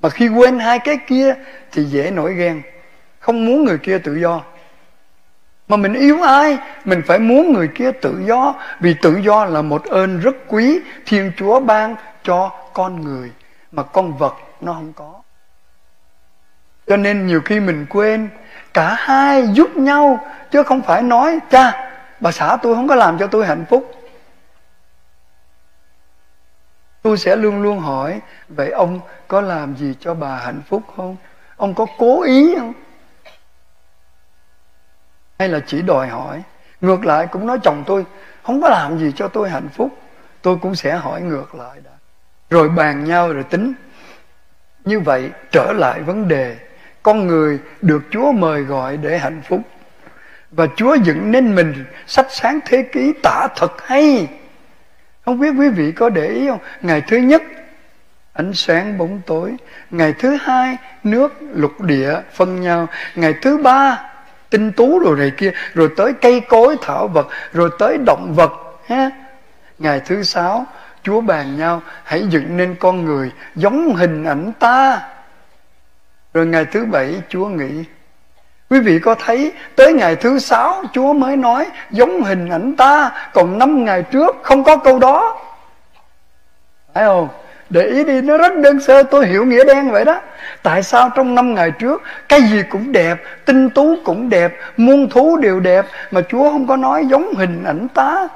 Mà 0.00 0.08
khi 0.08 0.28
quên 0.28 0.58
hai 0.58 0.78
cái 0.78 0.98
kia 1.06 1.34
thì 1.72 1.84
dễ 1.84 2.10
nổi 2.10 2.34
ghen. 2.34 2.62
Không 3.18 3.46
muốn 3.46 3.64
người 3.64 3.78
kia 3.78 3.98
tự 3.98 4.14
do. 4.14 4.42
Mà 5.68 5.76
mình 5.76 5.94
yêu 5.94 6.22
ai, 6.22 6.58
mình 6.84 7.02
phải 7.06 7.18
muốn 7.18 7.52
người 7.52 7.68
kia 7.68 7.92
tự 7.92 8.22
do. 8.26 8.54
Vì 8.80 8.94
tự 9.02 9.16
do 9.16 9.44
là 9.44 9.62
một 9.62 9.84
ơn 9.84 10.20
rất 10.20 10.36
quý 10.48 10.80
thiên 11.06 11.32
chúa 11.36 11.60
ban 11.60 11.96
cho 12.22 12.50
con 12.74 13.00
người 13.00 13.30
mà 13.72 13.82
con 13.82 14.16
vật 14.16 14.34
nó 14.60 14.72
không 14.72 14.92
có. 14.92 15.14
Cho 16.86 16.96
nên 16.96 17.26
nhiều 17.26 17.40
khi 17.44 17.60
mình 17.60 17.86
quên, 17.90 18.28
cả 18.74 18.94
hai 18.98 19.48
giúp 19.52 19.76
nhau, 19.76 20.24
chứ 20.50 20.62
không 20.62 20.82
phải 20.82 21.02
nói, 21.02 21.38
cha 21.50 21.91
bà 22.22 22.32
xã 22.32 22.56
tôi 22.62 22.74
không 22.74 22.88
có 22.88 22.94
làm 22.94 23.18
cho 23.18 23.26
tôi 23.26 23.46
hạnh 23.46 23.64
phúc. 23.70 23.92
Tôi 27.02 27.18
sẽ 27.18 27.36
luôn 27.36 27.62
luôn 27.62 27.78
hỏi, 27.78 28.20
vậy 28.48 28.70
ông 28.70 29.00
có 29.28 29.40
làm 29.40 29.76
gì 29.76 29.94
cho 30.00 30.14
bà 30.14 30.36
hạnh 30.36 30.62
phúc 30.68 30.82
không? 30.96 31.16
Ông 31.56 31.74
có 31.74 31.86
cố 31.98 32.22
ý 32.22 32.54
không? 32.58 32.72
Hay 35.38 35.48
là 35.48 35.60
chỉ 35.66 35.82
đòi 35.82 36.08
hỏi. 36.08 36.42
Ngược 36.80 37.04
lại 37.04 37.26
cũng 37.26 37.46
nói, 37.46 37.58
chồng 37.62 37.84
tôi 37.86 38.04
không 38.42 38.62
có 38.62 38.68
làm 38.68 38.98
gì 38.98 39.12
cho 39.16 39.28
tôi 39.28 39.50
hạnh 39.50 39.68
phúc. 39.68 39.88
Tôi 40.42 40.56
cũng 40.62 40.74
sẽ 40.74 40.96
hỏi 40.96 41.20
ngược 41.20 41.54
lại 41.54 41.80
đã. 41.84 41.90
Rồi 42.50 42.68
bàn 42.68 43.04
nhau 43.04 43.32
rồi 43.32 43.44
tính. 43.44 43.72
Như 44.84 45.00
vậy 45.00 45.30
trở 45.50 45.72
lại 45.72 46.02
vấn 46.02 46.28
đề. 46.28 46.56
Con 47.02 47.26
người 47.26 47.60
được 47.80 48.02
chúa 48.10 48.32
mời 48.32 48.62
gọi 48.62 48.96
để 48.96 49.18
hạnh 49.18 49.42
phúc 49.44 49.60
và 50.52 50.66
chúa 50.76 50.94
dựng 50.94 51.30
nên 51.30 51.54
mình 51.54 51.84
sách 52.06 52.26
sáng 52.30 52.60
thế 52.64 52.82
ký 52.92 53.12
tả 53.22 53.48
thật 53.56 53.86
hay. 53.86 54.28
Không 55.24 55.38
biết 55.38 55.50
quý 55.58 55.68
vị 55.68 55.92
có 55.92 56.08
để 56.08 56.26
ý 56.26 56.48
không? 56.48 56.58
Ngày 56.82 57.00
thứ 57.00 57.16
nhất, 57.16 57.42
ánh 58.32 58.52
sáng 58.54 58.98
bóng 58.98 59.20
tối. 59.26 59.54
Ngày 59.90 60.14
thứ 60.18 60.36
hai, 60.40 60.76
nước 61.04 61.34
lục 61.54 61.80
địa 61.80 62.14
phân 62.34 62.60
nhau. 62.60 62.86
Ngày 63.14 63.34
thứ 63.42 63.56
ba, 63.56 64.02
tinh 64.50 64.72
tú 64.72 64.98
rồi 64.98 65.18
này 65.18 65.32
kia. 65.36 65.52
Rồi 65.74 65.90
tới 65.96 66.12
cây 66.12 66.40
cối, 66.40 66.76
thảo 66.82 67.08
vật. 67.08 67.28
Rồi 67.52 67.70
tới 67.78 67.98
động 68.06 68.34
vật, 68.34 68.52
ha. 68.86 69.10
Ngày 69.78 70.00
thứ 70.00 70.22
sáu, 70.22 70.66
chúa 71.02 71.20
bàn 71.20 71.58
nhau, 71.58 71.82
hãy 72.04 72.26
dựng 72.28 72.56
nên 72.56 72.74
con 72.80 73.04
người 73.04 73.32
giống 73.54 73.94
hình 73.94 74.24
ảnh 74.24 74.52
ta. 74.58 75.00
Rồi 76.34 76.46
ngày 76.46 76.64
thứ 76.64 76.84
bảy, 76.84 77.22
chúa 77.28 77.46
nghĩ 77.46 77.84
Quý 78.72 78.80
vị 78.80 78.98
có 78.98 79.14
thấy, 79.14 79.52
tới 79.76 79.92
ngày 79.92 80.16
thứ 80.16 80.38
sáu 80.38 80.82
Chúa 80.92 81.12
mới 81.12 81.36
nói, 81.36 81.66
giống 81.90 82.22
hình 82.22 82.48
ảnh 82.48 82.76
ta, 82.76 83.10
Còn 83.34 83.58
năm 83.58 83.84
ngày 83.84 84.02
trước 84.02 84.36
không 84.42 84.64
có 84.64 84.76
câu 84.76 84.98
đó. 84.98 85.40
Phải 86.94 87.04
không? 87.04 87.28
Để 87.70 87.82
ý 87.82 88.04
đi, 88.04 88.20
nó 88.20 88.36
rất 88.36 88.56
đơn 88.56 88.80
sơ, 88.80 89.02
tôi 89.02 89.26
hiểu 89.26 89.44
nghĩa 89.44 89.64
đen 89.64 89.90
vậy 89.90 90.04
đó. 90.04 90.20
Tại 90.62 90.82
sao 90.82 91.10
trong 91.14 91.34
năm 91.34 91.54
ngày 91.54 91.70
trước, 91.70 92.02
Cái 92.28 92.42
gì 92.42 92.62
cũng 92.70 92.92
đẹp, 92.92 93.22
Tinh 93.44 93.70
tú 93.70 93.96
cũng 94.04 94.28
đẹp, 94.28 94.58
Muôn 94.76 95.10
thú 95.10 95.36
đều 95.36 95.60
đẹp, 95.60 95.86
Mà 96.10 96.20
Chúa 96.28 96.50
không 96.50 96.66
có 96.66 96.76
nói 96.76 97.06
giống 97.06 97.34
hình 97.34 97.64
ảnh 97.64 97.88
ta? 97.94 98.28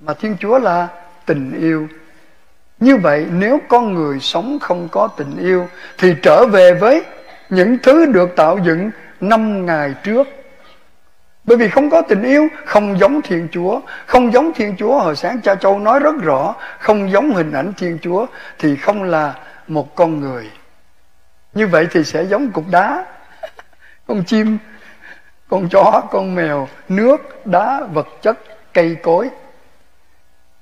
Mà 0.00 0.14
Thiên 0.14 0.36
Chúa 0.40 0.58
là 0.58 0.88
tình 1.26 1.52
yêu. 1.60 1.88
Như 2.80 2.96
vậy, 2.96 3.26
nếu 3.32 3.60
con 3.68 3.94
người 3.94 4.20
sống 4.20 4.58
không 4.60 4.88
có 4.88 5.08
tình 5.16 5.36
yêu, 5.38 5.68
Thì 5.98 6.14
trở 6.22 6.46
về 6.46 6.74
với 6.74 7.02
những 7.50 7.78
thứ 7.82 8.06
được 8.06 8.36
tạo 8.36 8.58
dựng 8.64 8.90
năm 9.20 9.66
ngày 9.66 9.94
trước. 10.02 10.28
Bởi 11.44 11.56
vì 11.56 11.68
không 11.68 11.90
có 11.90 12.02
tình 12.02 12.22
yêu, 12.22 12.48
không 12.64 12.98
giống 12.98 13.22
thiên 13.22 13.48
chúa, 13.52 13.80
không 14.06 14.32
giống 14.32 14.52
thiên 14.52 14.76
chúa 14.78 14.98
hồi 14.98 15.16
sáng 15.16 15.40
cha 15.40 15.54
châu 15.54 15.78
nói 15.78 16.00
rất 16.00 16.14
rõ, 16.22 16.54
không 16.78 17.10
giống 17.10 17.30
hình 17.30 17.52
ảnh 17.52 17.72
thiên 17.76 17.98
chúa 18.02 18.26
thì 18.58 18.76
không 18.76 19.02
là 19.02 19.34
một 19.68 19.94
con 19.94 20.20
người. 20.20 20.50
Như 21.54 21.66
vậy 21.66 21.86
thì 21.90 22.04
sẽ 22.04 22.22
giống 22.24 22.50
cục 22.50 22.64
đá. 22.70 23.04
Con 24.06 24.24
chim, 24.24 24.58
con 25.48 25.68
chó, 25.68 26.02
con 26.10 26.34
mèo, 26.34 26.68
nước, 26.88 27.46
đá, 27.46 27.80
vật 27.92 28.08
chất, 28.22 28.38
cây 28.72 28.96
cối. 29.02 29.30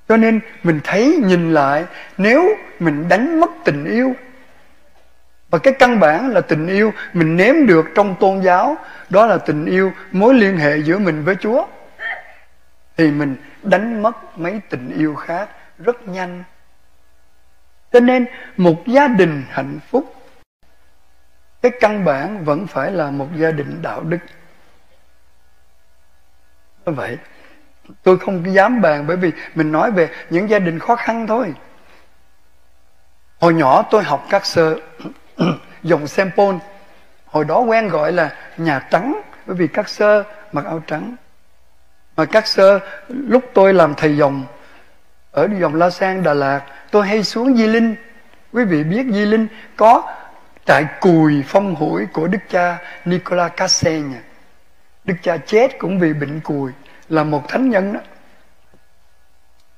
Cho 0.09 0.17
nên 0.17 0.41
mình 0.63 0.81
thấy, 0.85 1.21
nhìn 1.25 1.55
lại, 1.55 1.85
nếu 2.19 2.57
mình 2.79 3.09
đánh 3.09 3.41
mất 3.41 3.51
tình 3.65 3.85
yêu 3.85 4.15
và 5.55 5.59
cái 5.63 5.75
căn 5.79 6.01
bản 6.01 6.29
là 6.29 6.41
tình 6.41 6.67
yêu 6.67 6.93
mình 7.13 7.37
nếm 7.37 7.67
được 7.67 7.87
trong 7.95 8.15
tôn 8.21 8.41
giáo, 8.41 8.77
đó 9.11 9.27
là 9.27 9.39
tình 9.39 9.67
yêu, 9.67 9.93
mối 10.13 10.35
liên 10.35 10.57
hệ 10.57 10.79
giữa 10.79 10.99
mình 10.99 11.25
với 11.25 11.37
chúa. 11.41 11.67
Thì 12.97 13.11
mình 13.11 13.37
đánh 13.63 14.03
mất 14.03 14.39
mấy 14.39 14.61
tình 14.71 14.91
yêu 14.99 15.15
khác 15.15 15.49
rất 15.79 16.09
nhanh. 16.09 16.45
Cho 17.93 18.01
nên 18.01 18.27
một 18.57 18.87
gia 18.87 19.09
đình 19.09 19.43
hạnh 19.51 19.79
phúc, 19.91 20.15
cái 21.63 21.73
căn 21.81 22.05
bản 22.05 22.45
vẫn 22.45 22.67
phải 22.67 22.91
là 22.91 23.11
một 23.11 23.29
gia 23.37 23.51
đình 23.51 23.83
đạo 23.83 24.01
đức. 24.01 24.19
Như 26.87 26.93
vậy, 26.93 27.19
tôi 28.03 28.19
không 28.19 28.55
dám 28.55 28.81
bàn 28.81 29.07
bởi 29.07 29.17
vì 29.17 29.33
mình 29.55 29.73
nói 29.73 29.91
về 29.91 30.09
những 30.31 30.51
gia 30.51 30.59
đình 30.59 30.79
khó 30.79 30.97
khăn 30.97 31.27
thôi. 31.27 31.55
Hồi 33.41 33.55
nhỏ 33.55 33.83
tôi 33.91 34.03
học 34.03 34.27
các 34.31 34.47
sơ 34.47 34.77
dòng 35.83 36.07
sempol 36.07 36.55
hồi 37.27 37.45
đó 37.45 37.61
quen 37.61 37.89
gọi 37.89 38.13
là 38.13 38.31
nhà 38.57 38.87
trắng, 38.91 39.21
bởi 39.47 39.57
vì 39.57 39.69
các 39.69 39.89
sơ 39.89 40.25
mặc 40.53 40.65
áo 40.65 40.83
trắng. 40.87 41.17
Mà 42.17 42.25
các 42.25 42.47
sơ, 42.47 42.79
lúc 43.09 43.45
tôi 43.55 43.75
làm 43.75 43.95
thầy 43.95 44.17
dòng, 44.17 44.47
ở 45.31 45.49
dòng 45.61 45.75
La 45.75 45.91
Sang, 45.91 46.23
Đà 46.23 46.35
Lạt, 46.35 46.61
tôi 46.91 47.07
hay 47.07 47.25
xuống 47.25 47.57
Di 47.57 47.67
Linh. 47.67 47.95
Quý 48.53 48.65
vị 48.65 48.85
biết 48.85 49.07
Di 49.13 49.25
Linh 49.25 49.47
có 49.77 50.15
trại 50.65 50.87
cùi 51.01 51.45
phong 51.47 51.75
hủi 51.75 52.07
của 52.07 52.27
đức 52.27 52.39
cha 52.51 52.79
Nicola 53.05 53.49
Cassenya 53.49 54.19
đức 55.05 55.15
cha 55.23 55.37
chết 55.37 55.79
cũng 55.79 55.99
vì 55.99 56.13
bệnh 56.13 56.41
cùi, 56.41 56.73
là 57.09 57.25
một 57.25 57.49
thánh 57.49 57.71
nhân 57.71 57.93
đó. 57.93 58.01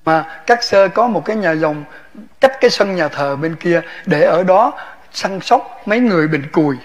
Mà 0.04 0.42
các 0.46 0.62
sơ 0.62 0.88
có 0.88 1.08
một 1.08 1.24
cái 1.24 1.36
nhà 1.36 1.52
dòng 1.52 1.84
cách 2.40 2.52
cái 2.60 2.70
sân 2.70 2.96
nhà 2.96 3.08
thờ 3.08 3.36
bên 3.36 3.56
kia, 3.56 3.82
để 4.06 4.22
ở 4.22 4.42
đó 4.42 4.78
săn 5.16 5.40
sóc 5.40 5.82
mấy 5.86 6.00
người 6.00 6.28
bệnh 6.28 6.48
cùi. 6.52 6.76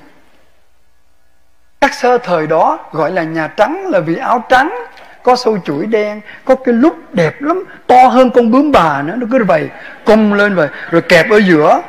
Các 1.81 1.93
sơ 1.93 2.17
thời 2.17 2.47
đó 2.47 2.79
gọi 2.91 3.11
là 3.11 3.23
nhà 3.23 3.47
trắng 3.47 3.87
là 3.89 3.99
vì 3.99 4.15
áo 4.15 4.43
trắng, 4.49 4.85
có 5.23 5.35
sâu 5.35 5.57
chuỗi 5.65 5.85
đen, 5.85 6.21
có 6.45 6.55
cái 6.55 6.73
lúc 6.73 7.13
đẹp 7.13 7.41
lắm, 7.41 7.63
to 7.87 8.07
hơn 8.07 8.29
con 8.31 8.51
bướm 8.51 8.71
bà 8.71 9.01
nữa, 9.01 9.13
nó 9.17 9.27
cứ 9.31 9.43
vậy 9.43 9.69
cung 10.05 10.33
lên 10.33 10.55
vậy, 10.55 10.67
rồi 10.91 11.01
kẹp 11.01 11.29
ở 11.29 11.37
giữa. 11.37 11.81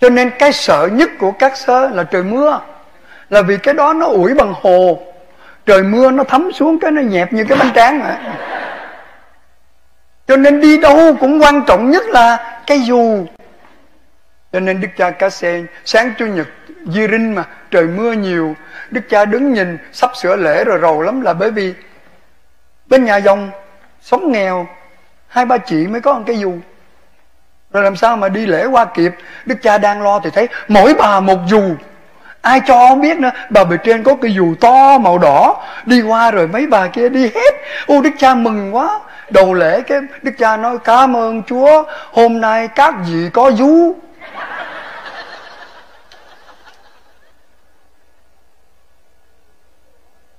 Cho 0.00 0.08
nên 0.08 0.30
cái 0.38 0.52
sợ 0.52 0.88
nhất 0.92 1.10
của 1.18 1.30
các 1.30 1.56
sơ 1.56 1.88
là 1.88 2.02
trời 2.02 2.22
mưa, 2.22 2.60
là 3.30 3.42
vì 3.42 3.56
cái 3.58 3.74
đó 3.74 3.92
nó 3.92 4.06
ủi 4.06 4.34
bằng 4.34 4.54
hồ. 4.62 4.98
Trời 5.66 5.82
mưa 5.82 6.10
nó 6.10 6.24
thấm 6.24 6.52
xuống 6.52 6.78
cái 6.78 6.90
nó 6.90 7.02
nhẹp 7.02 7.32
như 7.32 7.44
cái 7.44 7.58
bánh 7.58 7.72
tráng 7.74 8.02
vậy. 8.02 8.14
Cho 10.28 10.36
nên 10.36 10.60
đi 10.60 10.78
đâu 10.78 11.16
cũng 11.20 11.42
quan 11.42 11.62
trọng 11.66 11.90
nhất 11.90 12.04
là 12.06 12.58
cái 12.66 12.80
dù 12.80 13.26
cho 14.56 14.60
nên 14.60 14.80
đức 14.80 14.88
cha 14.96 15.10
cá 15.10 15.30
sen, 15.30 15.66
sáng 15.84 16.12
chủ 16.18 16.26
nhật, 16.26 16.46
di 16.86 17.06
rinh 17.08 17.34
mà, 17.34 17.44
trời 17.70 17.84
mưa 17.84 18.12
nhiều, 18.12 18.56
đức 18.90 19.00
cha 19.10 19.24
đứng 19.24 19.52
nhìn, 19.52 19.78
sắp 19.92 20.10
sửa 20.16 20.36
lễ 20.36 20.64
rồi 20.64 20.78
rầu 20.82 21.02
lắm 21.02 21.20
là 21.20 21.32
bởi 21.32 21.50
vì 21.50 21.74
bên 22.86 23.04
nhà 23.04 23.16
dòng 23.16 23.50
sống 24.00 24.32
nghèo, 24.32 24.66
hai 25.28 25.46
ba 25.46 25.58
chị 25.58 25.86
mới 25.86 26.00
có 26.00 26.14
một 26.14 26.22
cái 26.26 26.38
dù. 26.38 26.54
Rồi 27.72 27.82
làm 27.82 27.96
sao 27.96 28.16
mà 28.16 28.28
đi 28.28 28.46
lễ 28.46 28.66
qua 28.66 28.84
kịp? 28.84 29.12
Đức 29.46 29.54
cha 29.62 29.78
đang 29.78 30.02
lo 30.02 30.20
thì 30.20 30.30
thấy 30.30 30.48
mỗi 30.68 30.94
bà 30.94 31.20
một 31.20 31.38
dù. 31.46 31.62
Ai 32.40 32.60
cho 32.66 32.88
không 32.88 33.00
biết 33.00 33.18
nữa, 33.18 33.30
bà 33.50 33.64
bề 33.64 33.76
trên 33.84 34.02
có 34.02 34.14
cái 34.22 34.34
dù 34.34 34.54
to 34.60 34.98
màu 34.98 35.18
đỏ. 35.18 35.64
Đi 35.86 36.02
qua 36.02 36.30
rồi 36.30 36.46
mấy 36.46 36.66
bà 36.66 36.86
kia 36.86 37.08
đi 37.08 37.30
hết. 37.34 37.54
Ô, 37.86 38.00
đức 38.00 38.10
cha 38.18 38.34
mừng 38.34 38.76
quá. 38.76 39.00
Đầu 39.30 39.54
lễ 39.54 39.80
cái 39.80 40.00
đức 40.22 40.32
cha 40.38 40.56
nói, 40.56 40.78
cảm 40.84 41.16
ơn 41.16 41.42
chúa, 41.42 41.84
hôm 42.12 42.40
nay 42.40 42.68
các 42.68 42.94
vị 43.08 43.30
có 43.32 43.50
vú 43.50 43.94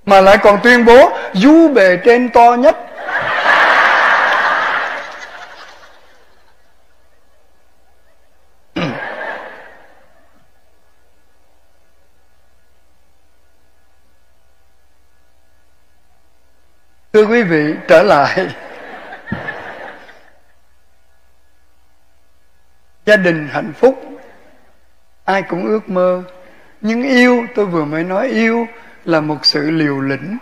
mà 0.06 0.22
lại 0.22 0.38
còn 0.38 0.60
tuyên 0.64 0.86
bố 0.86 1.12
du 1.34 1.68
bề 1.74 1.98
trên 2.06 2.30
to 2.30 2.56
nhất. 2.60 2.78
Thưa 17.14 17.26
quý 17.26 17.44
vị, 17.44 17.74
trở 17.88 18.04
lại. 18.04 18.48
Gia 23.08 23.18
đình 23.18 23.48
hạnh 23.52 23.74
phúc 23.74 24.04
Ai 25.26 25.42
cũng 25.42 25.66
ước 25.66 25.90
mơ. 25.90 26.24
Nhưng 26.82 27.04
yêu, 27.04 27.46
tôi 27.56 27.66
vừa 27.66 27.86
mới 27.86 28.04
nói 28.04 28.28
yêu 28.28 28.68
Là 29.06 29.22
một 29.22 29.46
sự 29.46 29.72
liều 29.72 30.00
lĩnh. 30.00 30.38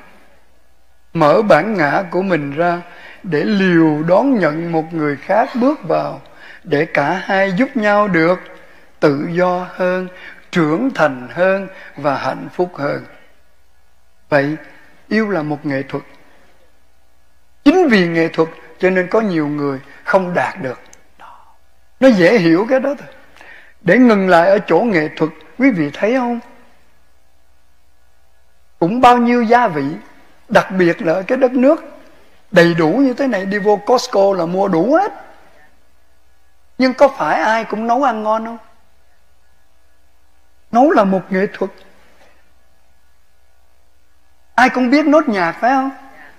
Mở 1.13 1.41
bản 1.41 1.73
ngã 1.73 2.03
của 2.11 2.21
mình 2.21 2.55
ra 2.55 2.81
Để 3.23 3.43
liều 3.43 4.03
đón 4.03 4.39
nhận 4.39 4.71
một 4.71 4.93
người 4.93 5.15
khác 5.15 5.49
bước 5.55 5.79
vào 5.87 6.21
Để 6.63 6.85
cả 6.85 7.21
hai 7.23 7.51
giúp 7.51 7.77
nhau 7.77 8.07
được 8.07 8.39
Tự 8.99 9.27
do 9.31 9.67
hơn 9.69 10.07
Trưởng 10.51 10.89
thành 10.95 11.27
hơn 11.31 11.67
Và 11.97 12.17
hạnh 12.17 12.47
phúc 12.53 12.71
hơn. 12.75 13.05
Vậy 14.29 14.55
yêu 15.07 15.29
là 15.29 15.43
một 15.43 15.65
nghệ 15.65 15.83
thuật. 15.89 16.03
Chính 17.63 17.87
vì 17.87 18.07
nghệ 18.07 18.29
thuật 18.33 18.49
cho 18.79 18.89
nên 18.89 19.07
có 19.07 19.21
nhiều 19.21 19.47
người 19.47 19.79
không 20.03 20.33
đạt 20.33 20.61
được 20.61 20.79
nó 21.99 22.07
dễ 22.07 22.37
hiểu 22.37 22.67
cái 22.69 22.79
đó 22.79 22.95
thôi. 22.97 23.07
Để 23.81 23.97
ngừng 23.97 24.29
lại 24.29 24.49
ở 24.49 24.59
chỗ 24.59 24.79
nghệ 24.79 25.09
thuật, 25.17 25.31
quý 25.59 25.71
vị 25.71 25.89
thấy 25.93 26.15
không? 26.15 26.39
Cũng 28.79 29.01
bao 29.01 29.17
nhiêu 29.17 29.43
gia 29.43 29.67
vị, 29.67 29.85
đặc 30.49 30.71
biệt 30.71 31.01
là 31.01 31.13
ở 31.13 31.23
cái 31.27 31.37
đất 31.37 31.51
nước, 31.51 31.83
đầy 32.51 32.73
đủ 32.73 32.89
như 32.89 33.13
thế 33.13 33.27
này, 33.27 33.45
đi 33.45 33.59
vô 33.59 33.79
Costco 33.85 34.33
là 34.33 34.45
mua 34.45 34.67
đủ 34.67 34.93
hết. 34.93 35.13
Nhưng 36.77 36.93
có 36.93 37.07
phải 37.07 37.39
ai 37.39 37.63
cũng 37.63 37.87
nấu 37.87 38.03
ăn 38.03 38.23
ngon 38.23 38.45
không? 38.45 38.57
Nấu 40.71 40.91
là 40.91 41.03
một 41.03 41.21
nghệ 41.29 41.47
thuật. 41.53 41.71
Ai 44.55 44.69
cũng 44.69 44.89
biết 44.89 45.05
nốt 45.05 45.29
nhạc, 45.29 45.51
phải 45.51 45.71
không? 45.71 45.91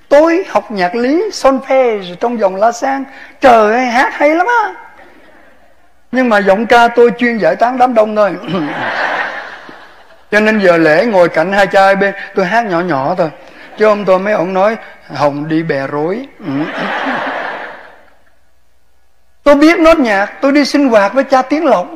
Tôi 0.09 0.45
học 0.49 0.71
nhạc 0.71 0.95
lý 0.95 1.31
solfège 1.31 2.15
trong 2.15 2.39
dòng 2.39 2.57
la 2.57 2.73
sang. 2.73 3.05
Trời 3.41 3.75
ơi, 3.75 3.87
hát 3.87 4.13
hay 4.13 4.35
lắm 4.35 4.47
á 4.63 4.86
nhưng 6.17 6.29
mà 6.29 6.39
giọng 6.39 6.67
ca 6.67 6.89
tôi 6.89 7.11
chuyên 7.19 7.39
giải 7.39 7.57
tán 7.57 7.79
đám 7.79 7.95
đông 7.95 8.17
thôi. 8.17 8.37
Cho 10.31 10.41
nên 10.41 10.59
giờ 10.59 10.77
lễ 10.77 11.07
ngồi 11.07 11.29
cạnh 11.29 11.53
hai 11.53 11.67
trai 11.67 11.97
bên 11.97 12.15
tôi 12.35 12.47
hát 12.47 12.67
nhỏ 12.67 12.81
nhỏ 12.81 13.15
thôi. 13.19 13.31
Chứ 13.79 13.85
ông 13.87 14.05
tôi 14.05 14.19
mấy 14.19 14.33
ông 14.33 14.55
nói 14.55 14.77
hồng 15.15 15.49
đi 15.49 15.63
bè 15.63 15.87
rối. 15.87 16.27
Ừ. 16.47 16.53
Tôi 19.43 19.55
biết 19.55 19.79
nốt 19.79 19.99
nhạc 19.99 20.27
tôi 20.41 20.53
đi 20.53 20.65
sinh 20.65 20.89
hoạt 20.89 21.13
với 21.13 21.25
cha 21.25 21.43
tiến 21.43 21.65
lộc. 21.65 21.87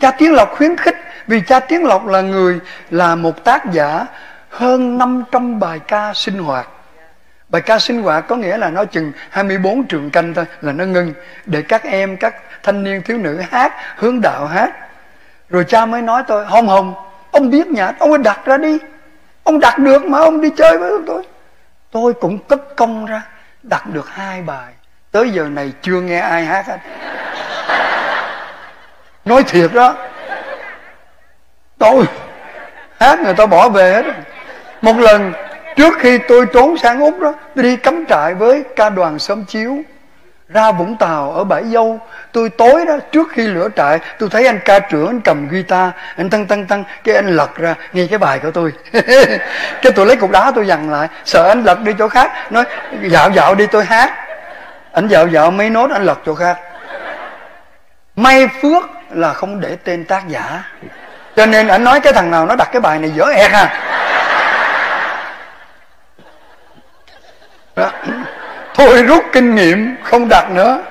Cha 0.00 0.10
tiến 0.10 0.32
lộc 0.32 0.56
khuyến 0.56 0.76
khích 0.76 0.96
vì 1.26 1.40
cha 1.40 1.60
tiến 1.60 1.84
lộc 1.84 2.06
là 2.06 2.20
người 2.20 2.58
là 2.90 3.14
một 3.14 3.44
tác 3.44 3.72
giả 3.72 4.06
hơn 4.50 4.98
500 4.98 5.60
bài 5.60 5.78
ca 5.88 6.12
sinh 6.14 6.38
hoạt. 6.38 6.68
Bài 7.48 7.62
ca 7.62 7.78
sinh 7.78 8.02
hoạt 8.02 8.28
có 8.28 8.36
nghĩa 8.36 8.58
là 8.58 8.70
nó 8.70 8.84
chừng 8.84 9.12
24 9.30 9.84
trường 9.84 10.10
canh 10.10 10.34
thôi 10.34 10.44
là 10.60 10.72
nó 10.72 10.84
ngưng. 10.84 11.12
Để 11.46 11.62
các 11.62 11.84
em, 11.84 12.16
các 12.16 12.34
thanh 12.68 12.84
niên 12.84 13.02
thiếu 13.02 13.18
nữ 13.18 13.40
hát, 13.50 13.72
hướng 13.96 14.20
đạo 14.20 14.46
hát. 14.46 14.70
Rồi 15.50 15.64
cha 15.68 15.86
mới 15.86 16.02
nói 16.02 16.22
tôi, 16.26 16.46
Hồng 16.46 16.68
Hồng, 16.68 16.94
ông 17.30 17.50
biết 17.50 17.66
nhạc, 17.66 17.94
ông 17.98 18.10
ấy 18.10 18.18
đặt 18.18 18.40
ra 18.44 18.56
đi. 18.56 18.78
Ông 19.44 19.60
đặt 19.60 19.78
được 19.78 20.04
mà 20.04 20.18
ông 20.18 20.40
đi 20.40 20.50
chơi 20.56 20.78
với 20.78 20.90
tôi. 21.06 21.22
Tôi 21.90 22.14
cũng 22.14 22.38
cất 22.38 22.76
công 22.76 23.06
ra, 23.06 23.22
đặt 23.62 23.86
được 23.86 24.08
hai 24.10 24.42
bài. 24.42 24.72
Tới 25.10 25.30
giờ 25.30 25.44
này 25.44 25.72
chưa 25.82 26.00
nghe 26.00 26.18
ai 26.18 26.44
hát 26.44 26.66
hết. 26.66 26.78
Nói 29.24 29.42
thiệt 29.42 29.70
đó. 29.74 29.94
Tôi 31.78 32.04
hát 33.00 33.20
người 33.20 33.34
ta 33.34 33.46
bỏ 33.46 33.68
về 33.68 33.92
hết. 33.92 34.04
Một 34.82 34.98
lần 34.98 35.32
Trước 35.76 35.94
khi 35.98 36.18
tôi 36.18 36.46
trốn 36.52 36.78
sang 36.78 37.00
Úc 37.00 37.20
đó 37.20 37.34
Tôi 37.54 37.64
đi 37.64 37.76
cắm 37.76 38.04
trại 38.08 38.34
với 38.34 38.64
ca 38.76 38.90
đoàn 38.90 39.18
sớm 39.18 39.44
chiếu 39.44 39.82
ra 40.48 40.72
Vũng 40.72 40.96
Tàu 40.96 41.32
ở 41.32 41.44
Bãi 41.44 41.64
Dâu. 41.64 42.00
Tôi 42.32 42.50
tối 42.50 42.84
đó, 42.86 42.98
trước 43.12 43.28
khi 43.32 43.42
lửa 43.46 43.68
trại, 43.76 43.98
Tôi 44.18 44.28
thấy 44.28 44.46
anh 44.46 44.60
ca 44.64 44.78
trưởng, 44.78 45.06
anh 45.06 45.20
cầm 45.20 45.48
guitar, 45.48 45.90
Anh 46.16 46.30
tăng 46.30 46.46
tăng 46.46 46.66
tăng, 46.66 46.84
Cái 47.04 47.14
anh 47.14 47.26
lật 47.26 47.56
ra, 47.56 47.74
nghe 47.92 48.06
cái 48.06 48.18
bài 48.18 48.38
của 48.38 48.50
tôi. 48.50 48.72
Cái 49.82 49.92
tôi 49.94 50.06
lấy 50.06 50.16
cục 50.16 50.30
đá 50.30 50.52
tôi 50.54 50.66
dằn 50.66 50.90
lại, 50.90 51.08
Sợ 51.24 51.48
anh 51.48 51.62
lật 51.62 51.80
đi 51.80 51.92
chỗ 51.98 52.08
khác. 52.08 52.52
Nói, 52.52 52.64
dạo 53.02 53.30
dạo 53.30 53.54
đi, 53.54 53.66
tôi 53.66 53.84
hát. 53.84 54.12
Anh 54.92 55.08
dạo 55.08 55.26
dạo 55.26 55.50
mấy 55.50 55.70
nốt, 55.70 55.90
anh 55.90 56.04
lật 56.04 56.18
chỗ 56.26 56.34
khác. 56.34 56.58
May 58.16 58.48
phước 58.62 58.84
là 59.10 59.32
không 59.32 59.60
để 59.60 59.76
tên 59.84 60.04
tác 60.04 60.28
giả. 60.28 60.62
Cho 61.36 61.46
nên 61.46 61.68
anh 61.68 61.84
nói 61.84 62.00
cái 62.00 62.12
thằng 62.12 62.30
nào 62.30 62.46
nó 62.46 62.56
đặt 62.56 62.68
cái 62.72 62.80
bài 62.80 62.98
này 62.98 63.10
dở 63.10 63.24
ẹt 63.24 63.50
ha. 63.50 63.80
Đó 67.76 67.90
thôi 68.78 69.02
rút 69.02 69.24
kinh 69.32 69.54
nghiệm, 69.54 69.96
không 70.02 70.28
đặt 70.28 70.50
nữa. 70.50 70.84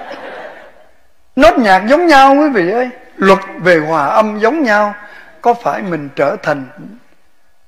Nốt 1.35 1.57
nhạc 1.57 1.85
giống 1.87 2.07
nhau 2.07 2.35
quý 2.35 2.49
vị 2.49 2.71
ơi. 2.71 2.89
Luật 3.15 3.39
về 3.59 3.77
hòa 3.77 4.05
âm 4.05 4.39
giống 4.39 4.63
nhau. 4.63 4.95
Có 5.41 5.53
phải 5.53 5.81
mình 5.81 6.09
trở 6.15 6.35
thành 6.43 6.65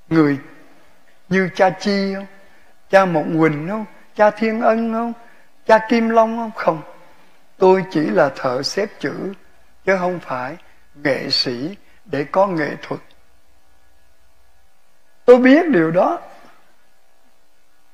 người 0.09 0.37
như 1.29 1.49
cha 1.55 1.69
chi 1.69 2.13
không? 2.15 2.25
Cha 2.89 3.05
mộng 3.05 3.39
quỳnh 3.39 3.67
không? 3.69 3.85
Cha 4.15 4.31
thiên 4.31 4.61
ân 4.61 4.93
không? 4.93 5.13
Cha 5.67 5.79
kim 5.89 6.09
long 6.09 6.37
không? 6.37 6.51
Không. 6.55 6.81
Tôi 7.57 7.83
chỉ 7.91 8.01
là 8.01 8.29
thợ 8.35 8.63
xếp 8.63 8.89
chữ, 8.99 9.33
chứ 9.85 9.97
không 9.99 10.19
phải 10.19 10.55
nghệ 10.95 11.29
sĩ 11.29 11.75
để 12.05 12.25
có 12.31 12.47
nghệ 12.47 12.69
thuật. 12.81 13.01
Tôi 15.25 15.37
biết 15.37 15.69
điều 15.69 15.91
đó. 15.91 16.19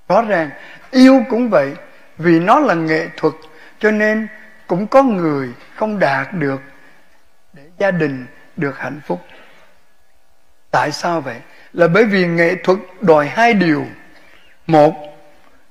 Rõ 0.07 0.21
ràng, 0.21 0.49
yêu 0.91 1.23
cũng 1.29 1.49
vậy 1.49 1.73
vì 2.17 2.39
nó 2.39 2.59
là 2.59 2.73
nghệ 2.73 3.09
thuật, 3.17 3.33
cho 3.79 3.91
nên 3.91 4.27
cũng 4.67 4.87
có 4.87 5.03
người 5.03 5.49
không 5.75 5.99
đạt 5.99 6.33
được 6.33 6.61
để 7.53 7.63
gia 7.77 7.91
đình 7.91 8.25
được 8.57 8.77
hạnh 8.77 9.01
phúc. 9.05 9.25
Tại 10.71 10.91
sao 10.91 11.21
vậy? 11.21 11.41
Là 11.73 11.87
bởi 11.87 12.05
vì 12.05 12.27
nghệ 12.27 12.55
thuật 12.63 12.79
đòi 13.01 13.27
hai 13.27 13.53
điều. 13.53 13.85
Một 14.67 14.93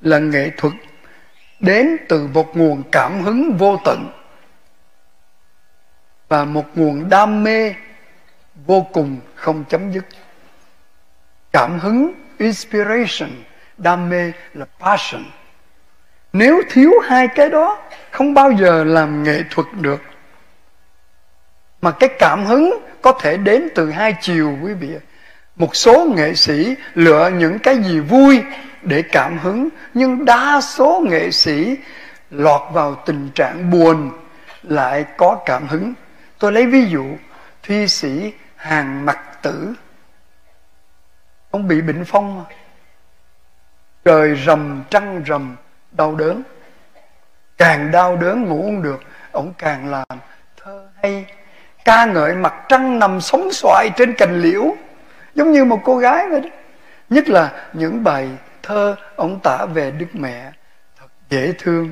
là 0.01 0.19
nghệ 0.19 0.51
thuật 0.57 0.73
đến 1.61 1.97
từ 2.09 2.27
một 2.27 2.57
nguồn 2.57 2.83
cảm 2.93 3.23
hứng 3.23 3.57
vô 3.57 3.81
tận 3.85 4.13
và 6.29 6.45
một 6.45 6.65
nguồn 6.75 7.09
đam 7.09 7.45
mê 7.45 7.75
vô 8.67 8.87
cùng 8.93 9.21
không 9.35 9.65
chấm 9.69 9.93
dứt. 9.93 10.05
Cảm 11.53 11.79
hứng, 11.79 12.13
inspiration, 12.39 13.31
đam 13.79 14.09
mê 14.09 14.33
là 14.55 14.67
passion 14.81 15.25
nếu 16.35 16.63
thiếu 16.71 16.93
hai 17.05 17.29
cái 17.29 17.49
đó, 17.49 17.83
không 18.11 18.35
bao 18.35 18.53
giờ 18.53 18.85
làm 18.85 19.23
nghệ 19.23 19.43
thuật 19.51 19.67
được. 19.81 20.03
Mà 21.83 21.91
cái 21.91 22.09
cảm 22.19 22.45
hứng 22.45 22.79
có 23.03 23.13
thể 23.21 23.37
đến 23.37 23.69
từ 23.75 23.91
hai 23.91 24.15
chiều, 24.21 24.59
quý 24.63 24.73
vị 24.73 24.91
một 25.57 25.77
số 25.77 26.07
nghệ 26.15 26.35
sĩ 26.35 26.75
lựa 26.95 27.31
những 27.31 27.59
cái 27.59 27.83
gì 27.83 28.01
vui 28.01 28.43
để 28.83 29.03
cảm 29.03 29.39
hứng, 29.39 29.69
nhưng 29.95 30.25
đa 30.25 30.61
số 30.61 31.05
nghệ 31.09 31.31
sĩ 31.31 31.77
lọt 32.31 32.61
vào 32.73 32.95
tình 33.07 33.31
trạng 33.35 33.71
buồn, 33.71 34.11
lại 34.63 35.05
có 35.17 35.43
cảm 35.47 35.67
hứng. 35.67 35.95
Tôi 36.39 36.53
lấy 36.53 36.67
ví 36.67 36.87
dụ, 36.87 37.05
thi 37.63 37.89
sĩ 37.89 38.33
hàng 38.57 39.07
mặt 39.07 39.43
tử. 39.43 39.75
Ông 41.51 41.69
bị 41.69 41.81
bệnh 41.81 42.05
phong 42.05 42.45
trời 44.05 44.43
rầm 44.47 44.83
trăng 44.91 45.23
rầm 45.27 45.57
đau 45.97 46.15
đớn. 46.15 46.43
Càng 47.59 47.91
đau 47.91 48.17
đớn 48.17 48.45
ngủ 48.45 48.63
không 48.63 48.83
được, 48.83 49.01
ông 49.33 49.53
càng 49.59 49.91
làm 49.91 50.07
thơ 50.65 50.89
hay. 51.03 51.27
Ca 51.85 52.05
ngợi 52.05 52.35
mặt 52.35 52.55
trăng 52.69 52.99
nằm 52.99 53.21
sống 53.21 53.53
xoài 53.53 53.91
trên 53.97 54.15
cành 54.15 54.41
liễu, 54.41 54.77
giống 55.35 55.53
như 55.53 55.65
một 55.65 55.81
cô 55.85 55.97
gái 55.97 56.29
vậy 56.29 56.41
đó. 56.41 56.49
Nhất 57.11 57.29
là 57.29 57.51
những 57.73 58.05
bài 58.05 58.29
thơ 58.63 58.97
ông 59.17 59.41
tả 59.43 59.67
về 59.67 59.91
đức 59.91 60.07
mẹ, 60.13 60.53
thật 61.01 61.07
dễ 61.31 61.53
thương. 61.59 61.91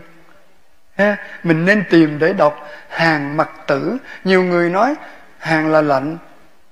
Ha, 0.96 1.16
mình 1.42 1.64
nên 1.64 1.84
tìm 1.90 2.18
để 2.18 2.32
đọc 2.32 2.68
hàng 2.88 3.36
mặt 3.36 3.50
tử. 3.66 3.96
Nhiều 4.24 4.44
người 4.44 4.70
nói, 4.70 4.94
hàng 5.38 5.72
là 5.72 5.80
lạnh, 5.80 6.18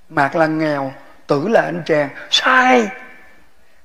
mạc 0.08 0.36
là 0.36 0.46
nghèo, 0.46 0.92
tử 1.26 1.48
là 1.48 1.60
anh 1.60 1.82
chàng. 1.86 2.08
Sai! 2.30 2.88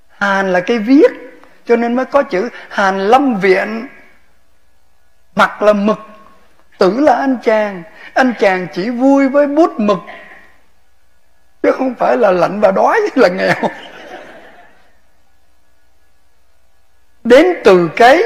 Hàn 0.10 0.54
là 0.54 0.60
cái 0.60 0.80
viết 0.80 1.24
cho 1.66 1.76
nên 1.76 1.95
mới 1.95 2.05
có 2.05 2.24
chữ 2.24 2.49
hàn 2.70 2.99
lâm 2.99 3.39
viện. 3.39 3.88
Mặt 5.36 5.61
là 5.61 5.74
mực, 5.74 5.99
tử 6.78 6.99
là 6.99 7.13
anh 7.16 7.38
chàng. 7.43 7.84
Anh 8.13 8.34
chàng 8.39 8.68
chỉ 8.74 8.89
vui 8.89 9.30
với 9.30 9.47
bút 9.47 9.80
mực, 9.80 9.99
chứ 11.63 11.72
không 11.72 11.95
phải 11.95 12.18
là 12.18 12.32
lạnh 12.32 12.59
và 12.59 12.72
đói 12.72 13.01
là 13.16 13.28
nghèo. 13.28 13.70
Đến 17.24 17.45
từ 17.63 17.89
cái 17.95 18.24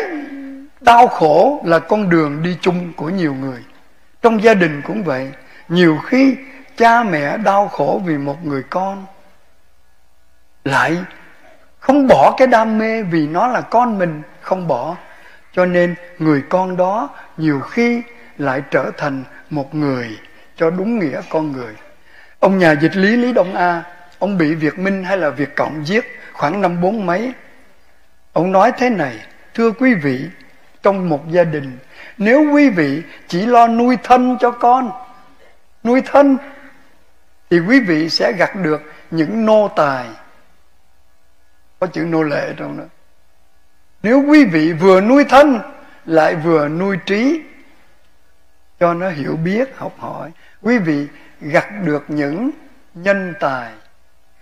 đau 0.82 1.08
khổ 1.08 1.62
là 1.66 1.80
con 1.80 2.10
đường 2.10 2.44
đi 2.44 2.58
chung 2.62 2.94
của 2.94 3.10
nhiều 3.10 3.34
người. 3.34 3.64
Trong 4.22 4.44
gia 4.44 4.54
đình 4.54 4.82
cũng 4.86 5.04
vậy, 5.04 5.32
nhiều 5.68 5.98
khi 6.06 6.36
cha 6.78 7.04
mẹ 7.04 7.38
đau 7.38 7.68
khổ 7.68 8.02
vì 8.06 8.18
một 8.18 8.46
người 8.46 8.64
con 8.70 9.06
lại 10.64 10.98
không 11.90 12.08
bỏ 12.08 12.36
cái 12.38 12.48
đam 12.48 12.78
mê 12.78 13.04
vì 13.04 13.28
nó 13.28 13.48
là 13.48 13.62
con 13.62 13.98
mình, 13.98 14.22
không 14.42 14.68
bỏ. 14.68 14.96
Cho 15.54 15.66
nên 15.66 15.96
người 16.20 16.44
con 16.50 16.78
đó 16.78 17.10
nhiều 17.38 17.60
khi 17.60 18.02
lại 18.38 18.62
trở 18.72 18.92
thành 18.98 19.24
một 19.50 19.76
người 19.76 20.20
cho 20.56 20.70
đúng 20.70 21.00
nghĩa 21.00 21.22
con 21.30 21.52
người. 21.52 21.74
Ông 22.40 22.58
nhà 22.58 22.72
dịch 22.72 22.96
lý 22.96 23.16
lý 23.16 23.34
đông 23.34 23.56
a, 23.56 23.84
ông 24.20 24.38
bị 24.38 24.56
việt 24.56 24.80
minh 24.80 25.04
hay 25.04 25.18
là 25.18 25.30
việt 25.30 25.56
cộng 25.56 25.88
giết 25.88 26.06
khoảng 26.34 26.62
năm 26.62 26.82
bốn 26.82 27.06
mấy. 27.06 27.34
Ông 28.34 28.52
nói 28.52 28.72
thế 28.78 28.90
này, 28.90 29.20
thưa 29.54 29.72
quý 29.72 29.94
vị, 29.94 30.26
trong 30.84 31.10
một 31.10 31.30
gia 31.30 31.44
đình, 31.44 31.78
nếu 32.18 32.52
quý 32.54 32.70
vị 32.70 33.02
chỉ 33.28 33.46
lo 33.46 33.68
nuôi 33.68 33.98
thân 34.04 34.38
cho 34.40 34.52
con, 34.52 34.92
nuôi 35.84 36.02
thân, 36.06 36.38
thì 37.50 37.60
quý 37.60 37.80
vị 37.80 38.10
sẽ 38.10 38.32
gặt 38.32 38.56
được 38.56 38.94
những 39.12 39.46
nô 39.46 39.72
tài 39.76 40.06
có 41.80 41.88
chữ 41.88 42.02
nô 42.02 42.24
lệ 42.24 42.54
trong 42.58 42.78
đó. 42.78 42.84
Nếu 44.04 44.24
quý 44.28 44.46
vị 44.46 44.74
vừa 44.74 45.02
nuôi 45.02 45.24
thân, 45.30 45.60
lại 46.06 46.36
vừa 46.36 46.68
nuôi 46.68 46.98
trí, 47.06 47.42
cho 48.80 48.94
nó 48.94 49.10
hiểu 49.10 49.36
biết, 49.36 49.78
học 49.78 49.94
hỏi, 49.98 50.32
quý 50.62 50.78
vị 50.78 51.08
gặt 51.42 51.68
được 51.86 52.06
những 52.08 52.52
nhân 52.94 53.34
tài 53.40 53.72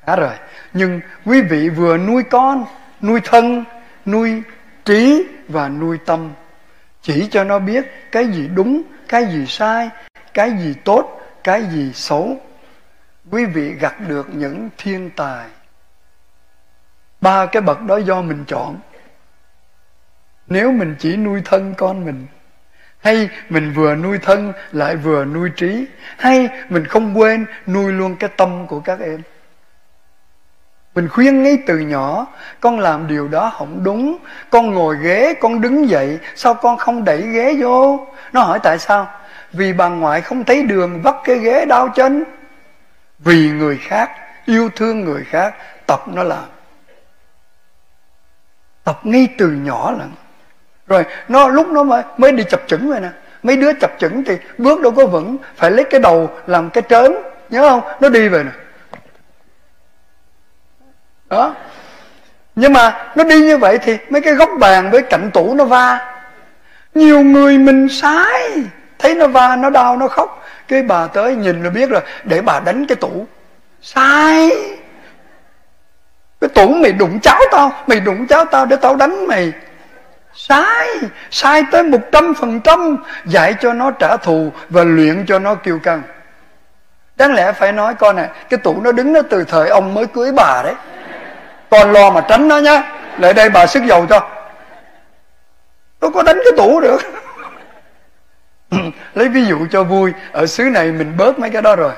khá 0.08 0.16
rồi 0.16 0.34
nhưng 0.74 1.02
quý 1.26 1.42
vị 1.42 1.70
vừa 1.70 1.98
nuôi 1.98 2.24
con, 2.24 2.66
nuôi 3.02 3.20
thân, 3.24 3.66
nuôi 4.06 4.44
trí 4.86 5.28
và 5.48 5.70
nuôi 5.70 5.98
tâm, 6.06 6.32
chỉ 7.02 7.28
cho 7.32 7.44
nó 7.44 7.60
biết 7.60 7.86
cái 8.12 8.28
gì 8.28 8.48
đúng, 8.56 8.82
cái 9.08 9.26
gì 9.26 9.46
sai, 9.48 9.90
cái 10.34 10.52
gì 10.60 10.74
tốt, 10.84 11.22
cái 11.44 11.64
gì 11.74 11.92
xấu, 11.94 12.38
quý 13.32 13.46
vị 13.46 13.74
gặt 13.74 13.96
được 14.08 14.28
những 14.34 14.70
thiên 14.78 15.10
tài 15.10 15.48
ba 17.22 17.46
cái 17.46 17.62
bậc 17.62 17.82
đó 17.82 17.98
do 17.98 18.22
mình 18.22 18.44
chọn. 18.48 18.80
Nếu 20.48 20.72
mình 20.72 20.96
chỉ 21.00 21.18
nuôi 21.18 21.42
thân 21.46 21.74
con 21.78 22.06
mình, 22.06 22.28
hay 23.00 23.30
mình 23.50 23.74
vừa 23.74 23.96
nuôi 23.96 24.18
thân 24.22 24.54
lại 24.72 24.96
vừa 24.96 25.26
nuôi 25.26 25.50
trí, 25.56 25.86
hay 26.18 26.50
mình 26.70 26.86
không 26.86 27.20
quên 27.20 27.46
nuôi 27.68 27.92
luôn 27.92 28.16
cái 28.16 28.30
tâm 28.38 28.68
của 28.68 28.80
các 28.80 29.00
em. 29.00 29.22
Mình 30.96 31.10
khuyên 31.10 31.44
ngay 31.44 31.58
từ 31.68 31.78
nhỏ, 31.78 32.28
con 32.60 32.80
làm 32.80 33.08
điều 33.08 33.28
đó 33.28 33.52
không 33.58 33.84
đúng. 33.84 34.18
Con 34.50 34.72
ngồi 34.72 34.98
ghế, 35.04 35.34
con 35.34 35.62
đứng 35.62 35.90
dậy, 35.90 36.20
sao 36.36 36.54
con 36.54 36.78
không 36.78 37.04
đẩy 37.04 37.22
ghế 37.22 37.56
vô? 37.60 38.08
Nó 38.34 38.42
hỏi 38.42 38.60
tại 38.64 38.80
sao? 38.80 39.08
Vì 39.52 39.74
bà 39.74 39.88
ngoại 39.88 40.22
không 40.22 40.44
thấy 40.44 40.64
đường 40.64 41.02
vắt 41.02 41.16
cái 41.24 41.40
ghế 41.40 41.66
đau 41.66 41.90
chân. 41.96 42.24
Vì 43.20 43.52
người 43.52 43.78
khác, 43.78 44.12
yêu 44.46 44.70
thương 44.76 45.04
người 45.04 45.24
khác, 45.24 45.56
tập 45.86 46.00
nó 46.08 46.24
làm 46.24 46.44
tập 48.88 49.00
ngay 49.04 49.28
từ 49.38 49.48
nhỏ 49.48 49.92
lận. 50.00 50.12
Rồi, 50.88 51.06
nó 51.28 51.48
lúc 51.48 51.68
nó 51.68 51.84
mới 51.84 52.04
mới 52.18 52.32
đi 52.32 52.44
chập 52.44 52.62
chững 52.68 52.90
rồi 52.92 53.00
nè. 53.00 53.10
Mấy 53.44 53.58
đứa 53.58 53.74
chập 53.74 53.92
chững 54.00 54.24
thì 54.24 54.38
bước 54.58 54.82
đâu 54.82 54.92
có 54.92 55.06
vững, 55.06 55.38
phải 55.56 55.72
lấy 55.72 55.86
cái 55.90 56.02
đầu 56.02 56.30
làm 56.48 56.70
cái 56.70 56.84
trớn. 56.90 57.16
Nhớ 57.50 57.70
không? 57.70 57.82
Nó 58.02 58.10
đi 58.10 58.28
về 58.28 58.44
nè. 58.44 58.52
Đó. 61.30 61.56
Nhưng 62.56 62.74
mà 62.74 63.12
nó 63.16 63.24
đi 63.24 63.42
như 63.42 63.58
vậy 63.58 63.78
thì 63.78 63.98
mấy 64.10 64.22
cái 64.22 64.34
góc 64.34 64.50
bàn 64.60 64.92
với 64.92 65.02
cạnh 65.02 65.32
tủ 65.34 65.54
nó 65.54 65.66
va. 65.66 66.16
Nhiều 66.94 67.20
người 67.24 67.58
mình 67.58 67.88
sai. 67.90 68.52
Thấy 69.00 69.16
nó 69.16 69.28
va, 69.28 69.56
nó 69.56 69.70
đau, 69.70 69.98
nó 69.98 70.08
khóc. 70.08 70.46
Cái 70.68 70.84
bà 70.84 71.08
tới 71.08 71.36
nhìn 71.36 71.64
là 71.64 71.70
biết 71.70 71.90
rồi, 71.90 72.02
để 72.24 72.42
bà 72.42 72.60
đánh 72.60 72.86
cái 72.88 72.96
tủ. 72.96 73.26
Sai 73.82 74.50
cái 76.42 76.50
tủ 76.50 76.74
mày 76.74 76.92
đụng 76.92 77.20
cháu 77.20 77.42
tao, 77.52 77.72
mày 77.88 78.00
đụng 78.00 78.28
cháu 78.28 78.46
tao 78.46 78.66
để 78.66 78.76
tao 78.76 78.96
đánh 78.96 79.28
mày. 79.28 79.54
Sai 80.34 80.88
sai 81.32 81.64
tới 81.72 81.84
một 81.84 82.02
trăm 82.12 82.34
phần 82.34 82.60
trăm, 82.60 82.98
dạy 83.26 83.56
cho 83.62 83.74
nó 83.74 83.92
trả 83.92 84.18
thù 84.18 84.52
và 84.70 84.84
luyện 84.84 85.26
cho 85.26 85.40
nó 85.40 85.56
kiêu 85.56 85.80
căng. 85.80 86.02
Đáng 87.16 87.34
lẽ 87.34 87.52
phải 87.52 87.72
nói, 87.72 87.96
con 87.96 88.16
này 88.16 88.30
cái 88.50 88.58
tủ 88.58 88.82
nó 88.82 88.92
đứng 88.92 89.14
nó 89.14 89.22
từ 89.30 89.44
thời 89.44 89.70
ông 89.70 89.94
mới 89.94 90.06
cưới 90.08 90.32
bà 90.32 90.62
đấy. 90.64 90.74
Con 91.70 91.92
lo 91.92 92.10
mà 92.10 92.22
tránh 92.30 92.48
nó 92.48 92.58
nhá, 92.58 92.84
lại 93.18 93.34
đây 93.34 93.50
bà 93.50 93.68
sức 93.68 93.84
dầu 93.84 94.06
cho. 94.10 94.30
Nó 96.02 96.10
có 96.10 96.24
đánh 96.24 96.40
cái 96.44 96.54
tủ 96.58 96.80
được. 96.80 97.02
Lấy 99.14 99.30
ví 99.30 99.46
dụ 99.46 99.68
cho 99.72 99.84
vui, 99.84 100.14
ở 100.32 100.46
xứ 100.46 100.64
này 100.64 100.92
mình 100.92 101.18
bớt 101.18 101.40
mấy 101.40 101.50
cái 101.50 101.62
đó 101.62 101.76
rồi. 101.76 101.92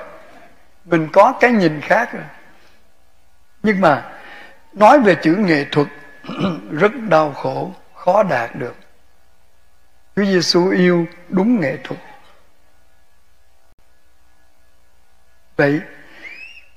Mình 0.86 1.08
có 1.14 1.34
cái 1.40 1.52
nhìn 1.52 1.82
khác 1.82 2.14
rồi. 2.14 2.24
Nhưng 3.64 3.82
mà 3.82 4.04
nói 4.74 5.00
về 5.00 5.16
chữ 5.16 5.36
nghệ 5.36 5.66
thuật, 5.72 5.88
rất 6.72 6.92
đau 7.10 7.32
khổ, 7.32 7.74
khó 7.96 8.24
đạt 8.24 8.56
được. 8.56 8.76
Chúa 10.16 10.26
Giêsu 10.26 10.70
yêu 10.70 11.06
đúng 11.30 11.60
nghệ 11.60 11.78
thuật. 11.84 12.00
Vậy, 15.56 15.82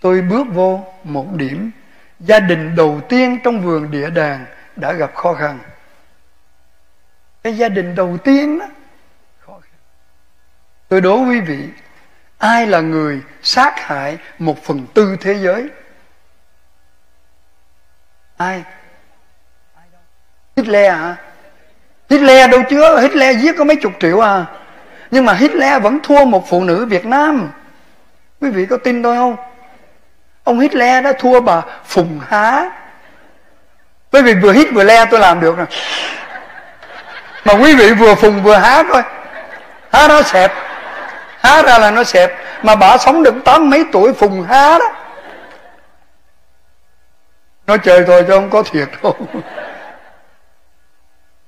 tôi 0.01 0.23
bước 0.23 0.47
vô 0.55 0.85
một 1.05 1.27
điểm. 1.33 1.71
Gia 2.21 2.41
đình 2.41 2.77
đầu 2.77 3.01
tiên 3.09 3.39
trong 3.45 3.61
vườn 3.63 3.91
địa 3.91 4.11
đàng 4.11 4.47
đã 4.77 4.93
gặp 4.93 5.15
khó 5.15 5.35
khăn. 5.35 5.59
Cái 7.43 7.57
gia 7.57 7.69
đình 7.69 7.95
đầu 7.95 8.19
tiên 8.25 8.59
đó 8.59 8.67
khó 9.47 9.59
khăn. 9.63 9.73
Tôi 10.89 11.01
đố 11.01 11.25
quý 11.29 11.41
vị, 11.41 11.69
ai 12.39 12.67
là 12.67 12.81
người 12.81 13.23
sát 13.43 13.73
hại 13.77 14.19
một 14.39 14.65
phần 14.65 14.87
tư 14.95 15.17
thế 15.21 15.35
giới? 15.35 15.69
Ai? 18.47 18.63
Hitler 20.57 20.93
hả? 20.93 21.17
Hitler 22.11 22.51
đâu 22.51 22.63
chứ? 22.71 23.01
Hitler 23.01 23.39
giết 23.41 23.55
có 23.59 23.65
mấy 23.65 23.77
chục 23.77 23.93
triệu 24.01 24.21
à. 24.21 24.45
Nhưng 25.11 25.25
mà 25.25 25.33
Hitler 25.33 25.83
vẫn 25.83 25.99
thua 26.03 26.25
một 26.25 26.49
phụ 26.49 26.65
nữ 26.65 26.87
Việt 26.87 27.07
Nam. 27.07 27.51
Quý 28.41 28.51
vị 28.51 28.67
có 28.67 28.77
tin 28.77 29.03
tôi 29.03 29.17
không? 29.17 29.37
Ông 30.45 30.61
Hitler 30.61 31.05
đã 31.05 31.13
thua 31.19 31.41
bà 31.41 31.63
Phùng 31.85 32.21
Há. 32.29 32.71
Bởi 34.13 34.23
vì 34.23 34.35
vừa 34.35 34.53
hít 34.53 34.69
vừa 34.73 34.85
le 34.85 35.05
tôi 35.05 35.21
làm 35.21 35.41
được 35.41 35.57
rồi 35.57 35.67
mà 37.45 37.55
quý 37.55 37.75
vị 37.75 37.93
vừa 37.93 38.15
phùng 38.15 38.43
vừa 38.43 38.57
há 38.57 38.83
thôi 38.93 39.03
há 39.93 40.09
nó 40.09 40.23
xẹp. 40.23 40.53
Há 41.41 41.63
ra 41.63 41.79
là 41.79 41.91
nó 41.91 42.05
xẹp. 42.05 42.33
Mà 42.63 42.75
bà 42.75 42.99
sống 42.99 43.23
được 43.23 43.35
tám 43.45 43.71
mấy 43.71 43.85
tuổi 43.93 44.13
phùng 44.13 44.43
há 44.43 44.79
đó 44.79 44.93
nói 47.67 47.79
chơi 47.79 48.05
thôi 48.07 48.25
chứ 48.27 48.33
không 48.33 48.51
có 48.51 48.63
thiệt 48.63 48.89
đâu. 49.03 49.17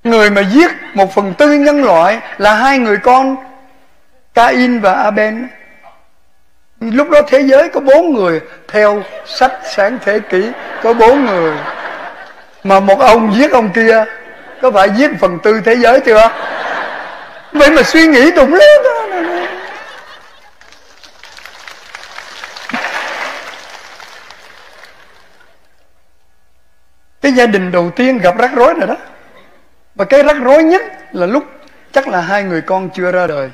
Người 0.05 0.31
mà 0.31 0.43
giết 0.43 0.71
một 0.95 1.15
phần 1.15 1.35
tư 1.39 1.53
nhân 1.53 1.85
loại 1.85 2.21
là 2.39 2.55
hai 2.55 2.79
người 2.79 2.97
con, 2.97 3.37
Cain 4.35 4.81
và 4.81 4.93
Abel. 4.93 5.35
Lúc 6.81 7.11
đó 7.11 7.21
thế 7.29 7.41
giới 7.41 7.69
có 7.69 7.81
bốn 7.81 8.15
người, 8.15 8.41
theo 8.69 9.03
sách 9.27 9.53
sáng 9.65 9.99
thế 10.05 10.21
kỷ, 10.21 10.51
có 10.83 10.95
bốn 10.95 11.27
người. 11.27 11.55
Mà 12.65 12.81
một 12.81 13.01
ông 13.01 13.35
giết 13.35 13.53
ông 13.53 13.73
kia, 13.73 14.05
có 14.63 14.71
phải 14.71 14.91
giết 14.91 15.11
phần 15.21 15.39
tư 15.43 15.61
thế 15.65 15.75
giới 15.77 16.01
chưa? 16.01 16.31
Vậy 17.53 17.71
mà 17.71 17.83
suy 17.83 18.07
nghĩ 18.07 18.31
tụng 18.31 18.55
lên 18.55 18.83
đó 18.85 19.05
cái 27.25 27.33
gia 27.33 27.47
đình 27.47 27.73
đầu 27.73 27.91
tiên 27.91 28.19
gặp 28.19 28.39
rắc 28.39 28.51
rối 28.55 28.75
rồi 28.75 28.87
đó. 28.87 28.97
Và 29.95 30.05
cái 30.05 30.23
rắc 30.23 30.37
rối 30.43 30.65
nhất 30.65 30.83
là 31.13 31.27
lúc 31.27 31.45
chắc 31.93 32.09
là 32.09 32.21
hai 32.21 32.45
người 32.45 32.63
con 32.63 32.91
chưa 32.95 33.13
ra 33.13 33.27
đời. 33.27 33.51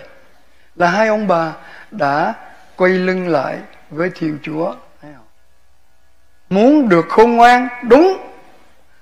Là 0.77 0.89
hai 0.89 1.09
ông 1.09 1.29
bà 1.29 1.53
đã 1.91 2.35
quay 2.77 2.91
lưng 2.91 3.29
lại 3.29 3.59
với 3.91 4.11
thiên 4.15 4.39
chúa. 4.43 4.75
Muốn 6.49 6.89
được 6.89 7.07
khôn 7.09 7.37
ngoan, 7.37 7.69
đúng. 7.89 8.19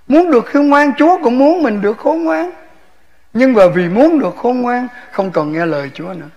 Muốn 0.09 0.31
được 0.31 0.47
khôn 0.47 0.69
ngoan, 0.69 0.93
chúa 0.99 1.19
cũng 1.23 1.39
muốn 1.39 1.62
mình 1.62 1.81
được 1.81 1.99
khôn 1.99 2.25
ngoan. 2.25 2.51
Nhưng 3.33 3.53
mà 3.53 3.62
vì 3.75 3.89
muốn 3.89 4.19
được 4.19 4.37
khôn 4.37 4.62
ngoan, 4.62 4.89
không 5.12 5.31
còn 5.31 5.53
nghe 5.53 5.66
lời 5.66 5.91
chúa 5.95 6.12
nữa. 6.12 6.31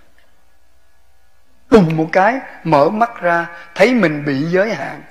Đùng 1.70 1.96
một 1.96 2.06
cái, 2.12 2.40
mở 2.64 2.88
mắt 2.88 3.22
ra, 3.22 3.46
thấy 3.74 3.94
mình 3.94 4.24
bị 4.24 4.42
giới 4.42 4.74
hạn. 4.74 5.02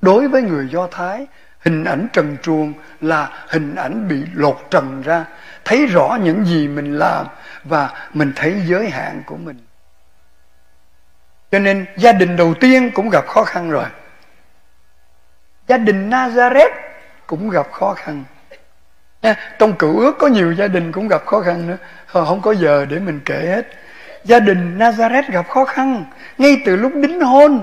Đối 0.00 0.28
với 0.28 0.42
người 0.42 0.68
do 0.68 0.86
thái 0.86 1.26
hình 1.60 1.84
ảnh 1.84 2.06
trần 2.12 2.36
truồng 2.42 2.72
là 3.00 3.44
hình 3.48 3.74
ảnh 3.74 4.08
bị 4.08 4.22
lột 4.34 4.66
trần 4.70 5.02
ra. 5.02 5.24
Thấy 5.64 5.86
rõ 5.86 6.18
những 6.22 6.44
gì 6.44 6.68
mình 6.68 6.98
làm 6.98 7.26
và 7.64 8.08
mình 8.14 8.32
thấy 8.36 8.62
giới 8.66 8.90
hạn 8.90 9.22
của 9.26 9.36
mình. 9.36 9.58
Cho 11.50 11.58
nên 11.58 11.86
gia 11.96 12.12
đình 12.12 12.36
đầu 12.36 12.54
tiên 12.54 12.90
cũng 12.94 13.10
gặp 13.10 13.26
khó 13.26 13.44
khăn 13.44 13.70
rồi. 13.70 13.84
Gia 15.68 15.76
đình 15.76 16.10
Nazareth 16.10 16.74
cũng 17.26 17.50
gặp 17.50 17.66
khó 17.72 17.94
khăn. 17.94 18.24
Trong 19.58 19.72
cựu 19.72 19.98
ước 19.98 20.16
có 20.18 20.26
nhiều 20.26 20.52
gia 20.52 20.66
đình 20.66 20.92
cũng 20.92 21.08
gặp 21.08 21.26
khó 21.26 21.40
khăn 21.40 21.66
nữa. 21.66 21.76
Ờ, 22.12 22.24
không 22.24 22.42
có 22.42 22.54
giờ 22.54 22.86
để 22.90 22.98
mình 22.98 23.20
kể 23.24 23.46
hết. 23.46 23.66
Gia 24.24 24.40
đình 24.40 24.78
Nazareth 24.78 25.32
gặp 25.32 25.48
khó 25.48 25.64
khăn 25.64 26.04
ngay 26.38 26.62
từ 26.66 26.76
lúc 26.76 26.92
đính 26.94 27.20
hôn. 27.20 27.62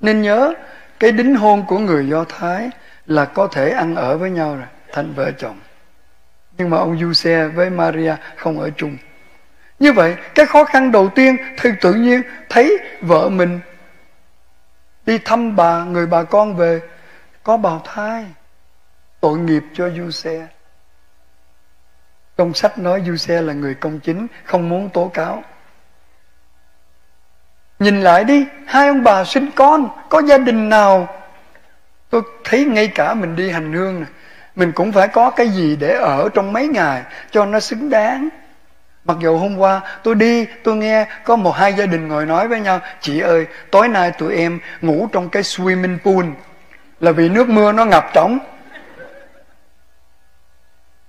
Nên 0.00 0.22
nhớ, 0.22 0.54
cái 1.00 1.12
đính 1.12 1.34
hôn 1.34 1.66
của 1.66 1.78
người 1.78 2.08
Do 2.08 2.24
Thái 2.24 2.70
là 3.10 3.24
có 3.24 3.46
thể 3.46 3.70
ăn 3.70 3.94
ở 3.94 4.18
với 4.18 4.30
nhau 4.30 4.56
rồi, 4.56 4.66
thành 4.92 5.12
vợ 5.12 5.30
chồng. 5.38 5.58
Nhưng 6.58 6.70
mà 6.70 6.76
ông 6.76 6.98
Giuse 6.98 7.48
với 7.48 7.70
Maria 7.70 8.14
không 8.36 8.60
ở 8.60 8.70
chung. 8.76 8.96
Như 9.78 9.92
vậy, 9.92 10.16
cái 10.34 10.46
khó 10.46 10.64
khăn 10.64 10.92
đầu 10.92 11.08
tiên, 11.08 11.36
thì 11.58 11.70
tự 11.80 11.94
nhiên 11.94 12.22
thấy 12.48 12.78
vợ 13.00 13.28
mình 13.28 13.60
đi 15.06 15.18
thăm 15.18 15.56
bà, 15.56 15.84
người 15.84 16.06
bà 16.06 16.22
con 16.22 16.56
về, 16.56 16.80
có 17.42 17.56
bào 17.56 17.82
thai. 17.84 18.26
Tội 19.20 19.38
nghiệp 19.38 19.62
cho 19.74 19.90
Giuse. 19.90 20.46
Trong 22.36 22.54
sách 22.54 22.78
nói 22.78 23.02
Giuse 23.06 23.42
là 23.42 23.52
người 23.52 23.74
công 23.74 24.00
chính, 24.00 24.26
không 24.44 24.68
muốn 24.68 24.90
tố 24.90 25.10
cáo. 25.14 25.42
Nhìn 27.78 28.00
lại 28.00 28.24
đi, 28.24 28.46
hai 28.66 28.88
ông 28.88 29.02
bà 29.02 29.24
sinh 29.24 29.50
con, 29.56 29.88
có 30.08 30.22
gia 30.22 30.38
đình 30.38 30.68
nào 30.68 31.19
tôi 32.10 32.22
thấy 32.44 32.64
ngay 32.64 32.88
cả 32.88 33.14
mình 33.14 33.36
đi 33.36 33.50
hành 33.50 33.72
hương 33.72 34.00
này 34.00 34.10
mình 34.56 34.72
cũng 34.72 34.92
phải 34.92 35.08
có 35.08 35.30
cái 35.30 35.48
gì 35.48 35.76
để 35.76 35.94
ở 35.94 36.28
trong 36.34 36.52
mấy 36.52 36.68
ngày 36.68 37.02
cho 37.30 37.46
nó 37.46 37.60
xứng 37.60 37.90
đáng. 37.90 38.28
Mặc 39.04 39.16
dù 39.20 39.38
hôm 39.38 39.58
qua 39.58 39.80
tôi 40.02 40.14
đi, 40.14 40.46
tôi 40.64 40.76
nghe 40.76 41.06
có 41.24 41.36
một 41.36 41.50
hai 41.50 41.72
gia 41.72 41.86
đình 41.86 42.08
ngồi 42.08 42.26
nói 42.26 42.48
với 42.48 42.60
nhau, 42.60 42.80
chị 43.00 43.20
ơi, 43.20 43.46
tối 43.70 43.88
nay 43.88 44.10
tụi 44.10 44.36
em 44.36 44.58
ngủ 44.80 45.08
trong 45.12 45.28
cái 45.28 45.42
swimming 45.42 45.98
pool 45.98 46.26
là 47.00 47.12
vì 47.12 47.28
nước 47.28 47.48
mưa 47.48 47.72
nó 47.72 47.84
ngập 47.84 48.10
trống. 48.14 48.38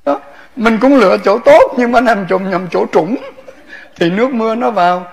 Đó, 0.05 0.19
mình 0.55 0.77
cũng 0.81 0.95
lựa 0.95 1.17
chỗ 1.17 1.39
tốt 1.39 1.73
nhưng 1.77 1.91
mà 1.91 2.01
nằm 2.01 2.25
trùng 2.27 2.49
nhầm 2.49 2.67
chỗ 2.71 2.85
trũng 2.91 3.15
thì 3.95 4.09
nước 4.09 4.33
mưa 4.33 4.55
nó 4.55 4.71
vào. 4.71 5.07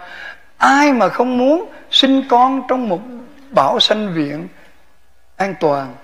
Ai 0.56 0.92
mà 0.92 1.08
không 1.08 1.38
muốn 1.38 1.72
sinh 1.90 2.22
con 2.30 2.62
trong 2.68 2.88
một 2.88 3.00
bảo 3.50 3.80
sanh 3.80 4.14
viện 4.14 4.48
an 5.38 5.54
toàn, 5.60 5.94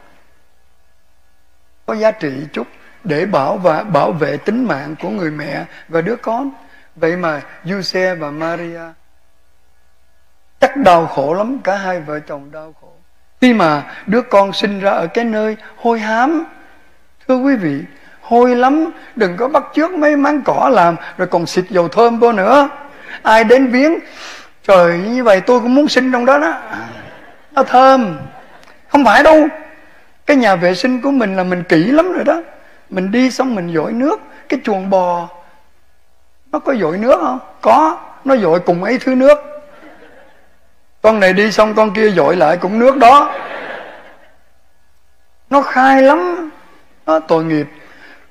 có 1.87 1.95
giá 1.95 2.11
trị 2.11 2.33
chút 2.53 2.67
để 3.05 3.27
bảo 3.27 3.57
và 3.57 3.83
bảo 3.83 4.13
vệ 4.13 4.37
tính 4.37 4.65
mạng 4.65 4.95
của 5.01 5.09
người 5.09 5.31
mẹ 5.31 5.65
và 5.89 6.01
đứa 6.01 6.17
con. 6.17 6.51
Vậy 6.97 7.17
mà 7.17 7.41
Giuse 7.65 8.15
và 8.15 8.31
Maria 8.31 8.81
chắc 10.61 10.77
đau 10.77 11.07
khổ 11.07 11.35
lắm, 11.35 11.59
cả 11.65 11.77
hai 11.77 12.01
vợ 12.01 12.21
chồng 12.21 12.51
đau 12.53 12.75
khổ. 12.81 12.93
Khi 13.41 13.55
mà 13.55 13.83
đứa 14.07 14.23
con 14.23 14.53
sinh 14.53 14.81
ra 14.81 14.91
ở 14.91 15.07
cái 15.07 15.25
nơi 15.25 15.57
hôi 15.77 15.99
hám, 15.99 16.45
thưa 17.29 17.37
quý 17.37 17.57
vị, 17.57 17.81
hôi 18.21 18.57
lắm, 18.57 18.91
đừng 19.17 19.37
có 19.37 19.49
bắt 19.49 19.63
trước 19.75 19.91
mấy 19.91 20.17
máng 20.17 20.43
cỏ 20.43 20.71
làm, 20.73 20.97
rồi 21.17 21.29
còn 21.29 21.47
xịt 21.47 21.65
dầu 21.69 21.89
thơm 21.89 22.19
vô 22.19 22.33
nữa. 22.33 22.69
Ai 23.23 23.45
đến 23.45 23.67
viếng, 23.67 23.99
trời, 24.63 24.99
như 24.99 25.25
vậy 25.25 25.41
tôi 25.41 25.61
cũng 25.61 25.75
muốn 25.75 25.89
sinh 25.89 26.13
trong 26.13 26.27
đó 26.27 26.39
đó. 26.39 26.63
Nó 27.53 27.63
thơm 27.63 28.19
không 28.95 29.05
phải 29.05 29.23
đâu. 29.23 29.49
Cái 30.27 30.37
nhà 30.37 30.57
vệ 30.57 30.75
sinh 30.75 31.01
của 31.01 31.11
mình 31.11 31.37
là 31.37 31.45
mình 31.45 31.63
kỹ 31.63 31.85
lắm 31.85 32.13
rồi 32.13 32.25
đó. 32.25 32.43
Mình 32.91 33.11
đi 33.11 33.31
xong 33.31 33.55
mình 33.55 33.75
dội 33.75 33.93
nước. 33.93 34.21
Cái 34.49 34.61
chuồng 34.65 34.91
bò, 34.91 35.29
nó 36.53 36.59
có 36.59 36.75
dội 36.75 36.99
nước 36.99 37.21
không? 37.21 37.39
Có. 37.61 37.99
Nó 38.25 38.37
dội 38.37 38.61
cùng 38.61 38.85
ấy 38.85 38.99
thứ 38.99 39.15
nước. 39.15 39.39
Con 41.03 41.21
này 41.21 41.33
đi 41.33 41.53
xong 41.53 41.75
con 41.75 41.95
kia 41.95 42.11
dội 42.11 42.37
lại 42.37 42.57
cũng 42.57 42.79
nước 42.79 42.97
đó. 42.97 43.35
Nó 45.51 45.63
khai 45.63 46.03
lắm. 46.03 46.51
Nó 47.07 47.19
tội 47.19 47.45
nghiệp. 47.45 47.67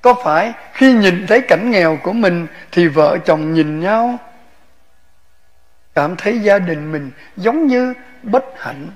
Có 0.02 0.14
phải 0.24 0.54
khi 0.74 0.94
nhìn 0.94 1.28
thấy 1.28 1.42
cảnh 1.42 1.72
nghèo 1.72 1.98
của 2.04 2.14
mình 2.14 2.48
thì 2.72 2.88
vợ 2.88 3.18
chồng 3.26 3.54
nhìn 3.54 3.80
nhau? 3.80 4.18
Cảm 5.96 6.16
thấy 6.16 6.40
gia 6.40 6.60
đình 6.60 6.92
mình 6.92 7.12
giống 7.38 7.68
như 7.68 7.94
bất 8.24 8.44
hạnh 8.58 8.88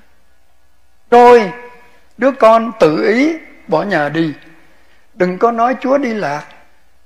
rồi 1.12 1.52
đứa 2.18 2.32
con 2.32 2.72
tự 2.80 3.04
ý 3.04 3.38
bỏ 3.68 3.84
nhà 3.84 4.10
đi. 4.10 4.34
Đừng 5.14 5.38
có 5.38 5.52
nói 5.52 5.76
chúa 5.82 5.98
đi 5.98 6.14
lạc, 6.14 6.48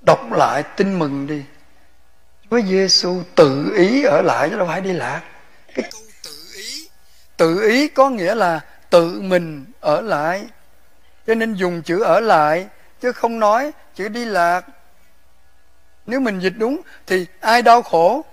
đọc 0.02 0.32
lại 0.32 0.64
tin 0.64 0.99
mừng 0.99 1.28
đi. 1.28 1.43
Chúa 2.49 2.62
giêsu 2.62 3.24
tự 3.36 3.74
ý 3.76 4.04
ở 4.04 4.22
lại 4.22 4.49
chứ 4.49 4.58
đâu 4.58 4.68
phải 4.68 4.82
đi 4.82 4.93
lạc. 4.93 5.22
Cái 5.76 5.89
câu 5.91 6.02
tự 6.24 6.32
ý 6.56 6.88
tự 7.38 7.62
ý 7.62 7.88
có 7.88 8.10
nghĩa 8.10 8.36
là 8.36 8.60
tự 8.89 9.22
mình 9.22 9.66
ở 9.80 10.02
lại. 10.02 10.45
Cho 11.28 11.36
nên 11.36 11.54
dùng 11.54 11.82
chữ 11.82 12.02
ở 12.02 12.20
lại, 12.20 12.68
chứ 13.02 13.12
không 13.12 13.39
nói 13.39 13.72
chữ 13.95 14.08
đi 14.08 14.26
lạc. 14.26 14.66
Nếu 16.06 16.20
mình 16.20 16.39
dịch 16.39 16.54
đúng 16.58 16.82
thì 17.08 17.26
ai 17.39 17.62
đau 17.62 17.82
khổ? 17.82 18.26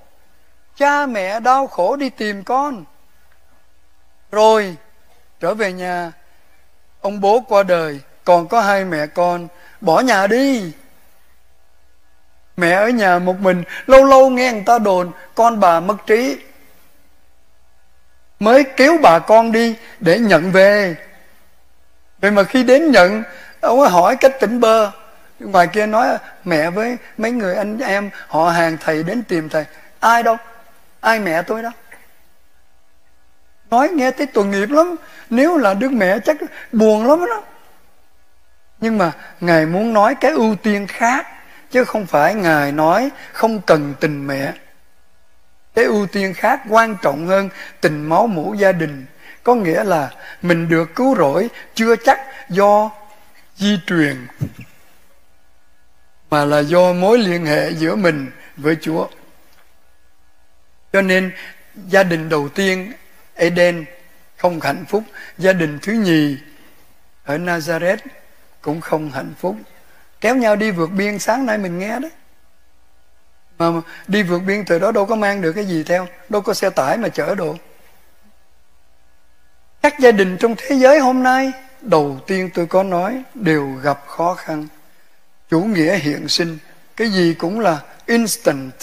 Cha 0.76 1.06
mẹ 1.06 1.40
đau 1.40 1.66
khổ 1.66 1.96
đi 1.96 2.10
tìm 2.10 2.44
con. 2.44 2.84
Rồi 4.32 4.76
trở 5.40 5.54
về 5.54 5.72
nhà. 5.72 6.12
Ông 7.00 7.20
bố 7.20 7.40
qua 7.48 7.62
đời, 7.62 8.00
còn 8.24 8.48
có 8.48 8.60
hai 8.60 8.84
mẹ 8.84 9.06
con. 9.06 9.48
Bỏ 9.80 10.00
nhà 10.00 10.26
đi. 10.26 10.72
Mẹ 12.56 12.72
ở 12.72 12.88
nhà 12.88 13.18
một 13.18 13.40
mình, 13.40 13.62
lâu 13.86 14.04
lâu 14.04 14.30
nghe 14.30 14.52
người 14.52 14.62
ta 14.66 14.78
đồn, 14.78 15.10
con 15.34 15.60
bà 15.60 15.80
mất 15.80 15.96
trí. 16.06 16.38
Mới 18.40 18.64
kéo 18.76 18.98
bà 19.02 19.18
con 19.18 19.52
đi 19.52 19.76
để 20.00 20.18
nhận 20.18 20.52
về. 20.52 20.96
Vậy 22.20 22.30
mà 22.30 22.44
khi 22.44 22.62
đến 22.62 22.90
nhận, 22.90 23.22
ông 23.60 23.80
ấy 23.80 23.90
hỏi 23.90 24.16
cách 24.16 24.32
tỉnh 24.40 24.60
bơ. 24.60 24.90
Ngoài 25.40 25.66
kia 25.66 25.86
nói, 25.86 26.08
mẹ 26.44 26.70
với 26.70 26.96
mấy 27.18 27.30
người 27.30 27.54
anh 27.56 27.78
em, 27.78 28.10
họ 28.28 28.50
hàng 28.50 28.76
thầy 28.80 29.02
đến 29.02 29.22
tìm 29.22 29.48
thầy. 29.48 29.64
Ai 30.00 30.22
đâu? 30.22 30.36
Ai 31.00 31.20
mẹ 31.20 31.42
tôi 31.42 31.62
đó? 31.62 31.70
Nói 33.70 33.88
nghe 33.88 34.10
thấy 34.10 34.26
tội 34.26 34.46
nghiệp 34.46 34.70
lắm. 34.70 34.96
Nếu 35.30 35.56
là 35.56 35.74
đứa 35.74 35.88
mẹ 35.88 36.18
chắc 36.24 36.36
buồn 36.72 37.06
lắm 37.06 37.18
đó. 37.28 37.42
Nhưng 38.80 38.98
mà 38.98 39.12
ngài 39.40 39.66
muốn 39.66 39.92
nói 39.92 40.14
cái 40.14 40.30
ưu 40.30 40.56
tiên 40.62 40.86
khác, 40.86 41.26
chứ 41.70 41.84
không 41.84 42.06
phải 42.06 42.34
ngài 42.34 42.72
nói 42.72 43.10
không 43.32 43.60
cần 43.60 43.94
tình 44.00 44.26
mẹ. 44.26 44.52
Cái 45.74 45.84
ưu 45.84 46.06
tiên 46.06 46.34
khác 46.34 46.60
quan 46.68 46.96
trọng 47.02 47.26
hơn 47.26 47.48
tình 47.80 48.08
máu 48.08 48.26
mủ 48.26 48.54
gia 48.54 48.72
đình. 48.72 49.06
Có 49.42 49.54
nghĩa 49.54 49.84
là 49.84 50.10
mình 50.42 50.68
được 50.68 50.94
cứu 50.94 51.16
rỗi 51.16 51.48
chưa 51.74 51.96
chắc 51.96 52.20
do 52.48 52.90
di 53.56 53.80
truyền, 53.86 54.26
mà 56.30 56.44
là 56.44 56.58
do 56.58 56.92
mối 56.92 57.18
liên 57.18 57.46
hệ 57.46 57.70
giữa 57.70 57.96
mình 57.96 58.30
với 58.56 58.76
chúa. 58.80 59.08
Cho 60.92 61.02
nên 61.02 61.32
gia 61.74 62.02
đình 62.02 62.28
đầu 62.28 62.48
tiên 62.48 62.92
Eden 63.38 63.84
không 64.36 64.60
hạnh 64.60 64.84
phúc. 64.88 65.02
Gia 65.38 65.52
đình 65.52 65.78
thứ 65.82 65.92
nhì 65.92 66.36
ở 67.24 67.38
Nazareth 67.38 67.98
cũng 68.60 68.80
không 68.80 69.10
hạnh 69.10 69.32
phúc. 69.38 69.56
Kéo 70.20 70.36
nhau 70.36 70.56
đi 70.56 70.70
vượt 70.70 70.90
biên, 70.90 71.18
sáng 71.18 71.46
nay 71.46 71.58
mình 71.58 71.78
nghe 71.78 71.98
đấy 72.00 72.10
mà 73.58 73.72
đi 74.08 74.22
vượt 74.22 74.38
biên 74.38 74.64
từ 74.64 74.78
đó 74.78 74.92
đâu 74.92 75.06
có 75.06 75.16
mang 75.16 75.42
được 75.42 75.52
cái 75.52 75.64
gì 75.64 75.82
theo, 75.82 76.08
đâu 76.28 76.42
có 76.42 76.54
xe 76.54 76.70
tải 76.70 76.98
mà 76.98 77.08
chở 77.08 77.34
đồ. 77.34 77.56
Các 79.82 79.98
gia 79.98 80.12
đình 80.12 80.36
trong 80.40 80.54
thế 80.58 80.76
giới 80.76 80.98
hôm 80.98 81.22
nay, 81.22 81.52
đầu 81.80 82.20
tiên 82.26 82.50
tôi 82.54 82.66
có 82.66 82.82
nói, 82.82 83.22
đều 83.34 83.72
gặp 83.82 84.04
khó 84.06 84.34
khăn. 84.34 84.66
Chủ 85.50 85.60
nghĩa 85.60 85.98
hiện 85.98 86.28
sinh, 86.28 86.58
cái 86.96 87.08
gì 87.08 87.34
cũng 87.34 87.60
là 87.60 87.80
instant. 88.06 88.74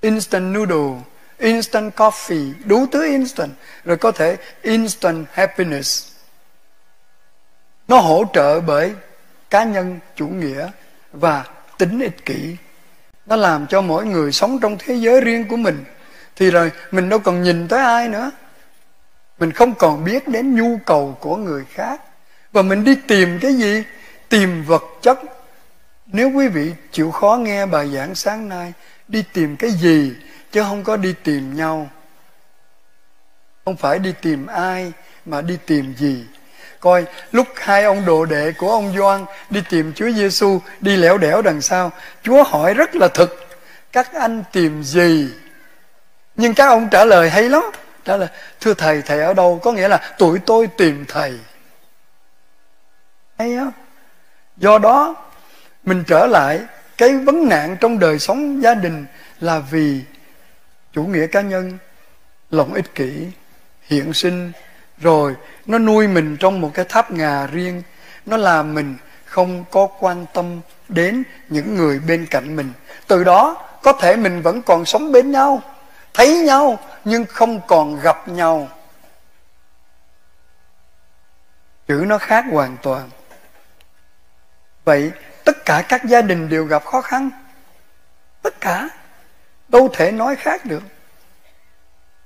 Instant 0.00 0.54
noodle 0.54 1.02
instant 1.38 1.96
coffee, 1.96 2.52
đủ 2.64 2.86
thứ 2.92 3.04
instant, 3.04 3.50
rồi 3.84 3.96
có 3.96 4.12
thể 4.12 4.36
instant 4.62 5.26
happiness. 5.32 6.12
Nó 7.88 7.98
hỗ 7.98 8.24
trợ 8.32 8.60
bởi 8.60 8.92
cá 9.50 9.64
nhân 9.64 9.98
chủ 10.16 10.28
nghĩa 10.28 10.68
và 11.12 11.44
tính 11.78 12.00
ích 12.00 12.24
kỷ. 12.24 12.56
Nó 13.26 13.36
làm 13.36 13.66
cho 13.66 13.80
mỗi 13.80 14.06
người 14.06 14.32
sống 14.32 14.58
trong 14.60 14.76
thế 14.78 14.94
giới 14.94 15.20
riêng 15.20 15.48
của 15.48 15.56
mình. 15.56 15.84
Thì 16.36 16.50
rồi 16.50 16.72
mình 16.90 17.08
đâu 17.08 17.18
còn 17.18 17.42
nhìn 17.42 17.68
tới 17.68 17.80
ai 17.80 18.08
nữa. 18.08 18.30
Mình 19.38 19.52
không 19.52 19.74
còn 19.74 20.04
biết 20.04 20.28
đến 20.28 20.54
nhu 20.54 20.78
cầu 20.86 21.18
của 21.20 21.36
người 21.36 21.64
khác. 21.70 22.00
Và 22.52 22.62
mình 22.62 22.84
đi 22.84 22.94
tìm 23.08 23.38
cái 23.40 23.54
gì? 23.54 23.82
Tìm 24.28 24.64
vật 24.64 24.84
chất. 25.02 25.18
Nếu 26.06 26.30
quý 26.30 26.48
vị 26.48 26.72
chịu 26.92 27.10
khó 27.10 27.36
nghe 27.36 27.66
bài 27.66 27.90
giảng 27.94 28.14
sáng 28.14 28.48
nay, 28.48 28.72
đi 29.08 29.24
tìm 29.32 29.56
cái 29.56 29.70
gì 29.70 30.12
chứ 30.52 30.62
không 30.62 30.84
có 30.84 30.96
đi 30.96 31.14
tìm 31.24 31.56
nhau. 31.56 31.90
Không 33.64 33.76
phải 33.76 33.98
đi 33.98 34.14
tìm 34.22 34.46
ai, 34.46 34.92
mà 35.24 35.40
đi 35.40 35.58
tìm 35.66 35.94
gì? 35.96 36.24
Coi, 36.80 37.04
lúc 37.32 37.46
hai 37.56 37.84
ông 37.84 38.04
đồ 38.04 38.24
đệ 38.24 38.52
của 38.52 38.70
ông 38.70 38.94
Doan 38.96 39.24
đi 39.50 39.62
tìm 39.70 39.92
Chúa 39.92 40.10
Giêsu 40.10 40.60
đi 40.80 40.96
lẻo 40.96 41.18
đẻo 41.18 41.42
đằng 41.42 41.60
sau, 41.60 41.92
Chúa 42.22 42.42
hỏi 42.42 42.74
rất 42.74 42.96
là 42.96 43.08
thực, 43.08 43.48
các 43.92 44.14
anh 44.14 44.44
tìm 44.52 44.82
gì? 44.82 45.28
Nhưng 46.36 46.54
các 46.54 46.66
ông 46.66 46.88
trả 46.90 47.04
lời 47.04 47.30
hay 47.30 47.48
lắm. 47.48 47.62
Trả 48.04 48.16
lời, 48.16 48.28
thưa 48.60 48.74
thầy 48.74 49.02
thầy 49.02 49.20
ở 49.20 49.34
đâu? 49.34 49.60
Có 49.62 49.72
nghĩa 49.72 49.88
là 49.88 50.14
tụi 50.18 50.38
tôi 50.38 50.66
tìm 50.66 51.04
thầy. 51.08 51.38
Hay 53.38 53.56
không 53.56 53.72
do 54.56 54.78
đó, 54.78 55.14
mình 55.84 56.04
trở 56.06 56.26
lại, 56.26 56.60
cái 56.96 57.16
vấn 57.16 57.48
nạn 57.48 57.76
trong 57.80 57.98
đời 57.98 58.18
sống 58.18 58.62
gia 58.62 58.74
đình 58.74 59.06
là 59.40 59.58
vì 59.58 60.02
chủ 60.96 61.02
nghĩa 61.02 61.26
cá 61.26 61.40
nhân, 61.40 61.78
lòng 62.50 62.74
ích 62.74 62.94
kỷ, 62.94 63.28
hiện 63.82 64.12
sinh. 64.12 64.52
Rồi, 64.98 65.34
nó 65.66 65.78
nuôi 65.78 66.08
mình 66.08 66.36
trong 66.40 66.60
một 66.60 66.70
cái 66.74 66.84
tháp 66.88 67.10
ngà 67.10 67.46
riêng. 67.46 67.82
Nó 68.26 68.36
làm 68.36 68.74
mình 68.74 68.96
không 69.24 69.64
có 69.70 69.88
quan 70.00 70.26
tâm 70.34 70.60
đến 70.88 71.22
những 71.48 71.74
người 71.74 71.98
bên 71.98 72.26
cạnh 72.30 72.56
mình. 72.56 72.72
Từ 73.06 73.24
đó, 73.24 73.66
có 73.82 73.92
thể 73.92 74.16
mình 74.16 74.42
vẫn 74.42 74.62
còn 74.62 74.84
sống 74.84 75.12
bên 75.12 75.30
nhau, 75.30 75.62
thấy 76.14 76.38
nhau, 76.38 76.78
nhưng 77.04 77.24
không 77.24 77.60
còn 77.66 78.00
gặp 78.00 78.28
nhau. 78.28 78.68
Chữ 81.88 82.04
nó 82.06 82.18
khác 82.18 82.44
hoàn 82.50 82.76
toàn. 82.82 83.10
Vậy 84.84 85.12
tất 85.44 85.64
cả 85.64 85.84
các 85.88 86.04
gia 86.04 86.22
đình 86.22 86.48
đều 86.48 86.64
gặp 86.64 86.84
khó 86.84 87.00
khăn. 87.00 87.30
Tất 88.42 88.60
cả 88.60 88.88
đâu 89.68 89.88
thể 89.92 90.12
nói 90.12 90.36
khác 90.36 90.64
được. 90.64 90.82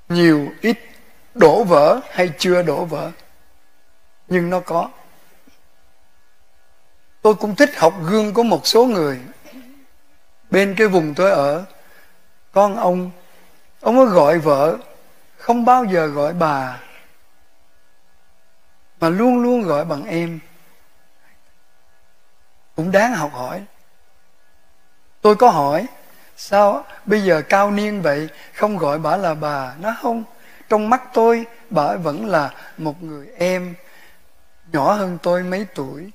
Nhiều 0.08 0.52
ít 0.60 0.78
đổ 1.34 1.64
vỡ 1.64 2.00
hay 2.10 2.32
chưa 2.38 2.62
đổ 2.62 2.84
vỡ, 2.84 3.10
nhưng 4.28 4.50
nó 4.50 4.60
có. 4.60 4.90
Tôi 7.22 7.34
cũng 7.34 7.56
thích 7.56 7.70
học 7.76 7.94
gương 8.02 8.34
của 8.34 8.42
một 8.42 8.66
số 8.66 8.84
người. 8.86 9.20
Bên 10.50 10.74
cái 10.78 10.86
vùng 10.86 11.14
tôi 11.14 11.30
ở, 11.30 11.64
con 12.52 12.76
ông 12.76 13.10
ông 13.80 13.98
ấy 13.98 14.06
gọi 14.06 14.38
vợ, 14.38 14.76
không 15.36 15.64
bao 15.64 15.84
giờ 15.84 16.06
gọi 16.06 16.32
bà, 16.34 16.80
mà 19.00 19.08
luôn 19.08 19.42
luôn 19.42 19.62
gọi 19.62 19.84
bằng 19.84 20.04
em. 20.04 20.40
Cũng 22.76 22.90
đáng 22.90 23.14
học 23.14 23.32
hỏi. 23.32 23.64
Tôi 25.20 25.36
có 25.36 25.50
hỏi 25.50 25.86
sao 26.42 26.84
bây 27.06 27.22
giờ 27.22 27.42
cao 27.48 27.70
niên 27.70 28.02
vậy, 28.02 28.28
không 28.54 28.78
gọi 28.78 28.98
bà 28.98 29.16
là 29.16 29.34
bà, 29.34 29.72
nó 29.80 29.94
không. 30.02 30.24
Trong 30.68 30.90
mắt 30.90 31.02
tôi, 31.12 31.46
bà 31.70 31.96
vẫn 31.96 32.26
là 32.26 32.50
một 32.78 33.02
người 33.02 33.26
em, 33.38 33.74
nhỏ 34.72 34.92
hơn 34.92 35.18
tôi 35.22 35.42
mấy 35.42 35.66
tuổi. 35.74 36.10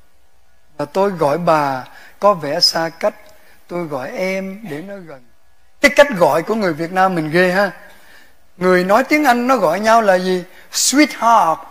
Và 0.77 0.85
tôi 0.85 1.09
gọi 1.09 1.37
bà, 1.37 1.83
có 2.19 2.33
vẻ 2.33 2.59
xa 2.59 2.89
cách. 2.89 3.15
Tôi 3.67 3.85
gọi 3.85 4.11
em 4.11 4.59
để 4.69 4.81
nó 4.81 4.97
gần. 4.97 5.23
Cái 5.81 5.91
cách 5.95 6.07
gọi 6.17 6.43
của 6.43 6.55
người 6.55 6.73
việt 6.73 6.91
nam 6.91 7.15
mình 7.15 7.31
ghê 7.31 7.51
ha. 7.51 7.71
Người 8.57 8.83
nói 8.83 9.03
tiếng 9.03 9.23
anh 9.23 9.47
nó 9.47 9.57
gọi 9.57 9.79
nhau 9.79 10.01
là 10.01 10.15
gì? 10.15 10.43
Sweetheart. 10.71 11.65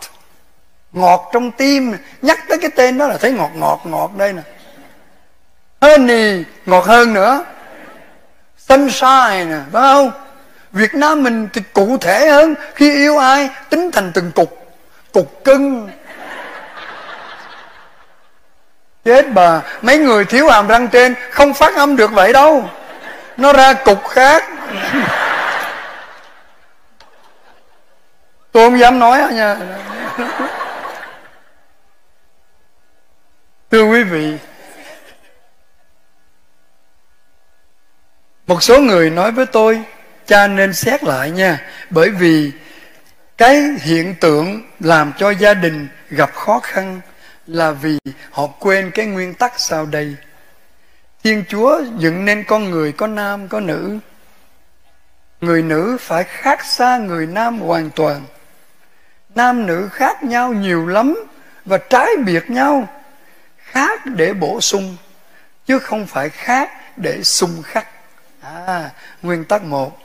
Ngọt 0.91 1.29
trong 1.33 1.51
tim. 1.51 1.97
Nhắc 2.21 2.39
tới 2.49 2.57
cái 2.61 2.71
tên 2.75 2.97
đó 2.97 3.07
là 3.07 3.17
thấy 3.17 3.31
ngọt 3.31 3.51
ngọt 3.55 3.81
ngọt 3.85 4.11
đây 4.17 4.33
nè. 4.33 4.41
Honey, 5.81 6.43
ngọt 6.65 6.85
hơn 6.85 7.13
nữa 7.13 7.45
sunshine 8.69 9.45
nè 9.45 9.59
phải 9.71 9.81
không? 9.81 10.11
Việt 10.71 10.95
Nam 10.95 11.23
mình 11.23 11.49
thì 11.53 11.61
cụ 11.73 11.97
thể 11.97 12.27
hơn, 12.27 12.55
khi 12.75 12.91
yêu 12.91 13.17
ai, 13.17 13.49
tính 13.69 13.91
thành 13.91 14.11
từng 14.13 14.31
cục. 14.31 14.75
Cục 15.13 15.43
cưng. 15.43 15.89
Chết 19.05 19.25
bà, 19.33 19.61
mấy 19.81 19.97
người 19.97 20.25
thiếu 20.25 20.49
hàm 20.49 20.67
răng 20.67 20.87
trên 20.87 21.15
không 21.31 21.53
phát 21.53 21.75
âm 21.75 21.95
được 21.95 22.11
vậy 22.11 22.33
đâu. 22.33 22.69
Nó 23.37 23.53
ra 23.53 23.73
cục 23.73 24.07
khác. 24.07 24.43
Tôi 28.51 28.69
không 28.69 28.79
dám 28.79 28.99
nói 28.99 29.21
à 29.21 29.29
nha. 29.29 29.57
Thưa 33.71 33.83
quý 33.83 34.03
vị 34.03 34.37
một 38.47 38.63
số 38.63 38.81
người 38.81 39.09
nói 39.09 39.31
với 39.31 39.45
tôi, 39.45 39.81
cha 40.27 40.47
nên 40.47 40.73
xét 40.73 41.03
lại 41.03 41.31
nha, 41.31 41.61
bởi 41.89 42.09
vì 42.09 42.51
cái 43.37 43.63
hiện 43.81 44.15
tượng 44.15 44.61
làm 44.79 45.13
cho 45.17 45.29
gia 45.29 45.53
đình 45.53 45.87
gặp 46.09 46.33
khó 46.33 46.59
khăn 46.59 47.01
là 47.47 47.71
vì 47.71 47.97
họ 48.31 48.47
quên 48.47 48.91
cái 48.91 49.05
nguyên 49.05 49.33
tắc 49.33 49.59
sau 49.59 49.85
đây. 49.85 50.15
Thiên 51.23 51.43
chúa 51.49 51.81
dựng 51.97 52.25
nên 52.25 52.43
con 52.43 52.69
người 52.69 52.91
có 52.91 53.07
nam, 53.07 53.47
có 53.47 53.59
nữ. 53.59 53.99
Người 55.41 55.61
nữ 55.61 55.97
phải 56.01 56.23
khác 56.23 56.65
xa 56.65 56.97
người 56.97 57.27
nam 57.27 57.59
hoàn 57.59 57.89
toàn. 57.89 58.21
Nam, 59.35 59.65
nữ 59.65 59.89
khác 59.91 60.23
nhau 60.23 60.53
nhiều 60.53 60.87
lắm 60.87 61.15
và 61.65 61.77
trái 61.77 62.09
biệt 62.25 62.49
nhau, 62.49 62.87
khác 63.57 64.05
để 64.05 64.33
bổ 64.33 64.61
sung, 64.61 64.97
chứ 65.65 65.79
không 65.79 66.07
phải 66.07 66.29
khác 66.29 66.71
để 66.97 67.23
xung 67.23 67.61
khắc 67.63 67.87
à 68.67 68.89
nguyên 69.21 69.43
tắc 69.43 69.63
một. 69.63 69.99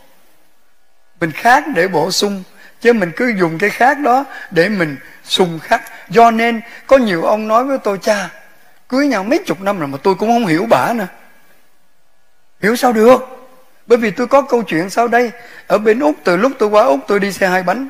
Mình 1.20 1.32
khác 1.32 1.64
để 1.74 1.88
bổ 1.88 2.11
sung 2.11 2.43
chứ 2.80 2.93
mình 2.93 3.12
cứ 3.16 3.32
dùng 3.38 3.59
cái 3.59 3.70
khác 3.70 3.99
đó 3.99 4.24
để 4.51 4.68
mình 4.68 4.97
sùng 5.24 5.59
khắc. 5.59 5.82
Do 6.11 6.30
nên 6.30 6.61
có 6.86 6.97
nhiều 6.97 7.22
ông 7.22 7.49
nói 7.49 7.64
với 7.64 7.78
tôi 7.78 7.99
cha 8.03 8.30
cưới 8.91 9.07
nhau 9.07 9.24
mấy 9.24 9.38
chục 9.47 9.61
năm 9.61 9.78
rồi 9.78 9.88
mà 9.88 9.99
tôi 10.03 10.14
cũng 10.14 10.28
không 10.28 10.47
hiểu 10.47 10.66
bả 10.70 10.93
nè, 10.93 11.05
hiểu 12.61 12.76
sao 12.76 12.93
được? 12.93 13.20
Bởi 13.86 13.99
vì 13.99 14.11
tôi 14.11 14.26
có 14.26 14.43
câu 14.43 14.62
chuyện 14.62 14.91
sau 14.91 15.09
đây. 15.09 15.30
Ở 15.66 15.78
bên 15.78 16.01
úc 16.01 16.16
từ 16.24 16.36
lúc 16.36 16.53
tôi 16.59 16.68
qua 16.68 16.84
úc 16.84 17.01
tôi 17.07 17.20
đi 17.20 17.32
xe 17.32 17.49
hai 17.49 17.62
bánh. 17.62 17.88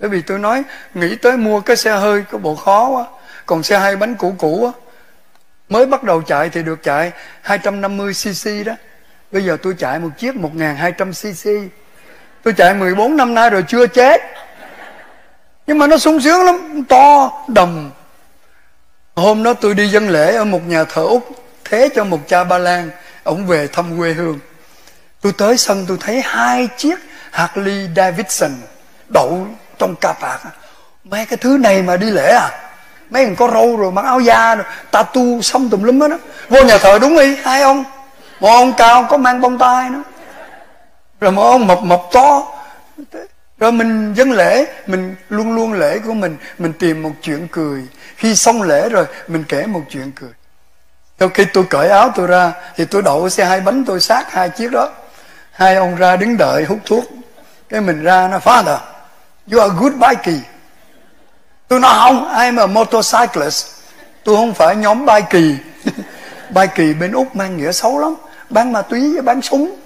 Bởi 0.00 0.08
vì 0.10 0.22
tôi 0.22 0.38
nói 0.38 0.62
nghĩ 0.94 1.16
tới 1.16 1.36
mua 1.36 1.60
cái 1.60 1.76
xe 1.76 1.96
hơi 1.96 2.24
có 2.30 2.38
bộ 2.38 2.56
khó 2.56 2.88
quá. 2.88 3.06
Còn 3.46 3.62
xe 3.62 3.78
hai 3.78 3.96
bánh 3.96 4.14
cũ 4.14 4.34
cũ 4.38 4.72
á. 4.74 4.80
Mới 5.68 5.86
bắt 5.86 6.02
đầu 6.02 6.22
chạy 6.22 6.48
thì 6.48 6.62
được 6.62 6.82
chạy 6.82 7.12
250 7.42 8.12
cc 8.12 8.66
đó 8.66 8.72
bây 9.34 9.44
giờ 9.44 9.56
tôi 9.62 9.74
chạy 9.78 9.98
một 9.98 10.08
chiếc 10.18 10.36
1200 10.36 11.12
cc 11.12 11.50
tôi 12.42 12.54
chạy 12.54 12.74
14 12.74 13.16
năm 13.16 13.34
nay 13.34 13.50
rồi 13.50 13.64
chưa 13.68 13.86
chết. 13.86 14.22
Nhưng 15.66 15.78
mà 15.78 15.86
nó 15.86 15.98
sung 15.98 16.20
sướng 16.20 16.44
lắm, 16.44 16.84
to, 16.88 17.32
đầm. 17.48 17.90
Hôm 19.16 19.42
đó 19.42 19.54
tôi 19.54 19.74
đi 19.74 19.88
dân 19.88 20.08
lễ 20.08 20.34
ở 20.36 20.44
một 20.44 20.60
nhà 20.66 20.84
thờ 20.84 21.02
úc, 21.02 21.28
thế 21.64 21.88
cho 21.94 22.04
một 22.04 22.18
cha 22.28 22.44
ba 22.44 22.58
lan. 22.58 22.90
Ông 23.22 23.46
về 23.46 23.66
thăm 23.66 23.98
quê 23.98 24.12
hương. 24.12 24.38
Tôi 25.20 25.32
tới 25.38 25.56
sân, 25.56 25.84
tôi 25.88 25.96
thấy 26.00 26.20
hai 26.24 26.68
chiếc 26.76 26.98
Harley 27.30 27.88
Davidson 27.96 28.50
đậu 29.08 29.46
trong 29.78 29.96
cà 30.00 30.12
phạt 30.12 30.38
mấy 31.04 31.26
cái 31.26 31.36
thứ 31.36 31.58
này 31.60 31.82
mà 31.82 31.96
đi 31.96 32.10
lễ 32.10 32.30
à? 32.30 32.50
Mấy 33.10 33.24
thằng 33.24 33.36
có 33.36 33.50
râu 33.52 33.76
rồi, 33.76 33.92
mặc 33.92 34.04
áo 34.04 34.20
da 34.20 34.54
rồi, 34.54 34.64
tattoo 34.90 35.22
xong 35.42 35.70
tùm 35.70 35.82
lum 35.82 36.00
hết 36.00 36.08
đó 36.08 36.18
vô 36.48 36.64
nhà 36.64 36.78
thờ 36.78 36.98
đúng 36.98 37.18
y, 37.18 37.36
hai 37.36 37.62
ông 37.62 37.84
một 38.40 38.48
ông 38.48 38.72
cao 38.76 39.06
có 39.10 39.16
mang 39.16 39.40
bông 39.40 39.58
tai 39.58 39.90
nữa. 39.90 40.02
Rồi 41.20 41.32
một 41.32 41.42
ông 41.42 41.66
mập 41.66 41.78
mập 41.78 42.00
to. 42.12 42.42
Rồi 43.58 43.72
mình 43.72 44.14
dân 44.14 44.32
lễ, 44.32 44.66
mình 44.86 45.14
luôn 45.28 45.54
luôn 45.54 45.72
lễ 45.72 45.98
của 45.98 46.14
mình 46.14 46.36
mình 46.58 46.72
tìm 46.72 47.02
một 47.02 47.10
chuyện 47.22 47.48
cười. 47.52 47.86
Khi 48.16 48.36
xong 48.36 48.62
lễ 48.62 48.88
rồi, 48.88 49.06
mình 49.28 49.44
kể 49.48 49.66
một 49.66 49.82
chuyện 49.90 50.12
cười. 50.12 50.30
Sau 51.18 51.28
khi 51.28 51.44
tôi 51.44 51.64
cởi 51.70 51.88
áo 51.88 52.12
tôi 52.14 52.26
ra, 52.26 52.52
thì 52.76 52.84
tôi 52.84 53.02
đậu 53.02 53.28
xe 53.28 53.44
hai 53.44 53.60
bánh 53.60 53.84
tôi 53.84 54.00
sát 54.00 54.32
hai 54.32 54.48
chiếc 54.48 54.70
đó. 54.70 54.90
Hai 55.52 55.76
ông 55.76 55.96
ra 55.96 56.16
đứng 56.16 56.36
đợi 56.36 56.64
hút 56.64 56.78
thuốc. 56.84 57.04
Cái 57.68 57.80
mình 57.80 58.02
ra 58.02 58.28
nó, 58.28 58.38
father, 58.38 58.78
you 59.52 59.60
are 59.60 59.74
good 59.80 59.92
bikey 59.92 60.40
tôi 61.74 61.80
nói, 61.80 61.94
không 61.98 62.28
I'm 62.28 62.60
a 62.60 62.66
motorcyclist. 62.66 63.66
Tôi 64.24 64.36
không 64.36 64.54
phải 64.54 64.76
nhóm 64.76 65.06
bikey 65.06 65.56
bikey 66.50 66.94
bên 66.94 67.12
úc 67.12 67.36
mang 67.36 67.56
nghĩa 67.56 67.72
xấu 67.72 67.98
lắm 67.98 68.14
bán 68.54 68.72
ma 68.72 68.82
túy 68.82 69.12
với 69.12 69.22
bán 69.22 69.42
súng. 69.42 69.76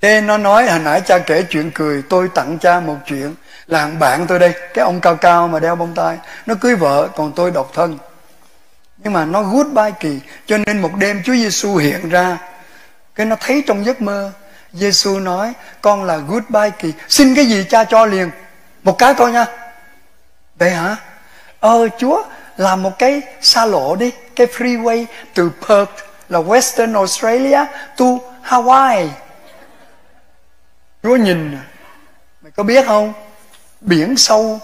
Thế 0.00 0.20
nó 0.20 0.38
nói 0.38 0.66
hồi 0.70 0.78
nãy 0.78 1.00
cha 1.06 1.18
kể 1.18 1.42
chuyện 1.50 1.70
cười, 1.74 2.02
Tôi 2.08 2.28
tặng 2.34 2.58
cha 2.58 2.80
một 2.80 2.96
chuyện. 3.06 3.34
Là 3.66 3.90
bạn 3.98 4.26
tôi 4.26 4.38
đây, 4.38 4.52
Cái 4.74 4.84
ông 4.84 5.00
cao 5.00 5.16
cao 5.16 5.48
mà 5.48 5.60
đeo 5.60 5.76
bông 5.76 5.94
tai. 5.94 6.18
Nó 6.46 6.54
cưới 6.60 6.76
vợ, 6.76 7.08
còn 7.16 7.32
tôi 7.32 7.50
độc 7.50 7.70
thân. 7.74 7.98
Nhưng 8.98 9.12
mà 9.12 9.24
nó 9.24 9.42
goodbye 9.42 9.90
kỳ, 10.00 10.20
Cho 10.46 10.58
nên 10.58 10.82
một 10.82 10.90
đêm 10.98 11.22
Chúa 11.24 11.34
Giêsu 11.34 11.76
hiện 11.76 12.08
ra. 12.08 12.38
Cái 13.14 13.26
nó 13.26 13.36
thấy 13.40 13.64
trong 13.66 13.84
giấc 13.84 14.02
mơ, 14.02 14.32
Giêsu 14.72 15.18
nói, 15.18 15.52
Con 15.80 16.04
là 16.04 16.16
goodbye 16.16 16.70
kỳ. 16.78 16.92
Xin 17.08 17.34
cái 17.34 17.46
gì 17.46 17.64
cha 17.68 17.84
cho 17.84 18.06
liền? 18.06 18.30
Một 18.82 18.98
cái 18.98 19.14
thôi 19.14 19.32
nha. 19.32 19.46
Vậy 20.58 20.70
hả? 20.70 20.96
Ờ 21.60 21.88
Chúa 21.98 22.22
làm 22.56 22.82
một 22.82 22.98
cái 22.98 23.22
xa 23.40 23.66
lộ 23.66 23.96
đi, 23.96 24.10
Cái 24.36 24.46
freeway 24.46 25.04
từ 25.34 25.50
Perth 25.68 26.09
là 26.30 26.38
Western 26.38 26.94
Australia 26.94 27.64
to 27.96 28.06
Hawaii. 28.44 29.08
Chúa 31.02 31.16
nhìn, 31.16 31.58
Mày 32.42 32.52
có 32.56 32.62
biết 32.62 32.86
không? 32.86 33.12
Biển 33.80 34.16
sâu, 34.16 34.60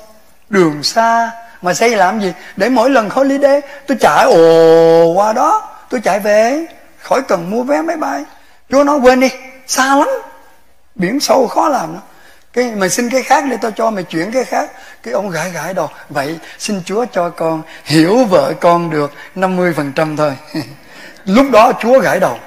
Đường 0.49 0.83
xa, 0.83 1.31
Mà 1.63 1.75
xây 1.75 1.97
làm 1.97 2.21
gì? 2.21 2.33
Để 2.57 2.69
mỗi 2.69 2.91
lần 2.91 3.11
holiday, 3.11 3.61
Tôi 3.87 3.97
chạy, 4.01 4.25
ồ, 4.25 5.13
qua 5.13 5.33
đó, 5.33 5.77
Tôi 5.91 6.01
chạy 6.01 6.21
về, 6.21 6.67
Khỏi 6.99 7.23
cần 7.29 7.51
mua 7.51 7.63
vé 7.63 7.83
máy 7.83 7.97
bay. 7.97 8.25
Chúa 8.71 8.85
nói, 8.85 8.99
quên 8.99 9.21
đi, 9.21 9.29
Xa 9.67 9.97
lắm. 9.97 10.09
Biển 10.95 11.21
sâu 11.21 11.47
khó 11.47 11.69
làm 11.69 11.95
đó 11.95 12.01
cái, 12.57 12.73
mày 12.77 12.91
xin 12.91 13.11
cái 13.11 13.23
khác 13.23 13.45
để 13.51 13.57
tao 13.57 13.71
cho 13.71 13.91
mày 13.91 14.05
chuyển 14.05 14.33
cái 14.33 14.45
khác. 14.45 14.71
Cái 15.03 15.15
ông 15.15 15.31
gãi 15.31 15.51
gãi 15.51 15.75
đầu 15.75 15.89
vậy 16.09 16.39
xin 16.59 16.83
chúa 16.85 17.07
cho 17.13 17.31
con 17.31 17.63
hiểu 17.85 18.25
vợ 18.25 18.53
con 18.61 18.91
được 18.91 19.13
50% 19.35 20.17
thôi. 20.17 20.37
lúc 21.27 21.47
đó 21.51 21.73
chúa 21.81 21.99
gãi 21.99 22.21
đầu, 22.21 22.39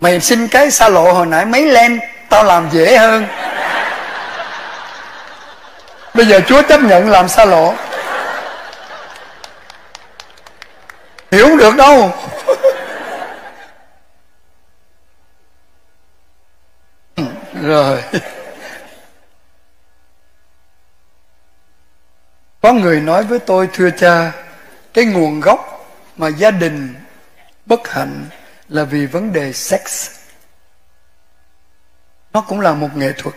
mày 0.00 0.20
xin 0.20 0.48
cái 0.48 0.70
xa 0.70 0.88
lộ 0.88 1.12
hồi 1.12 1.26
nãy, 1.26 1.44
mấy 1.44 1.66
len, 1.66 2.00
tao 2.28 2.44
làm 2.44 2.68
dễ 2.72 2.96
hơn. 2.96 3.26
Bây 6.14 6.26
giờ 6.26 6.40
chúa 6.46 6.62
chấp 6.62 6.80
nhận 6.80 7.10
làm 7.10 7.28
xa 7.28 7.44
lộ. 7.44 7.74
Hiểu 11.30 11.48
không 11.48 11.56
được 11.56 11.76
đâu. 11.76 12.12
Rồi. 17.62 18.02
Có 22.62 22.72
người 22.72 23.00
nói 23.00 23.24
với 23.24 23.38
tôi, 23.38 23.68
thưa 23.72 23.90
cha, 23.90 24.32
cái 24.94 25.04
nguồn 25.04 25.40
gốc 25.40 25.86
mà 26.16 26.28
gia 26.28 26.50
đình 26.50 26.94
bất 27.66 27.88
hạnh 27.88 28.24
là 28.68 28.84
vì 28.84 29.06
vấn 29.06 29.32
đề 29.32 29.52
sex. 29.52 30.10
Nó 32.32 32.40
cũng 32.40 32.60
là 32.60 32.72
một 32.72 32.88
nghệ 32.96 33.12
thuật. 33.18 33.34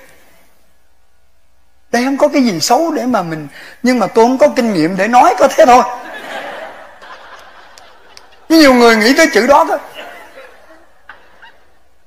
Đây 1.92 2.04
không 2.04 2.18
có 2.18 2.28
cái 2.28 2.44
gì 2.44 2.60
xấu 2.60 2.92
để 2.92 3.06
mà 3.06 3.22
mình 3.22 3.48
nhưng 3.84 4.00
mà 4.00 4.08
tôi 4.08 4.26
không 4.26 4.38
có 4.38 4.48
kinh 4.56 4.74
nghiệm 4.74 4.98
để 4.98 5.08
nói 5.08 5.36
có 5.40 5.48
thế 5.48 5.66
thôi. 5.66 5.84
Nhiều 8.50 8.74
người 8.74 8.96
nghĩ 8.96 9.14
tới 9.18 9.28
chữ 9.34 9.48
đó 9.48 9.66
thôi 9.68 9.78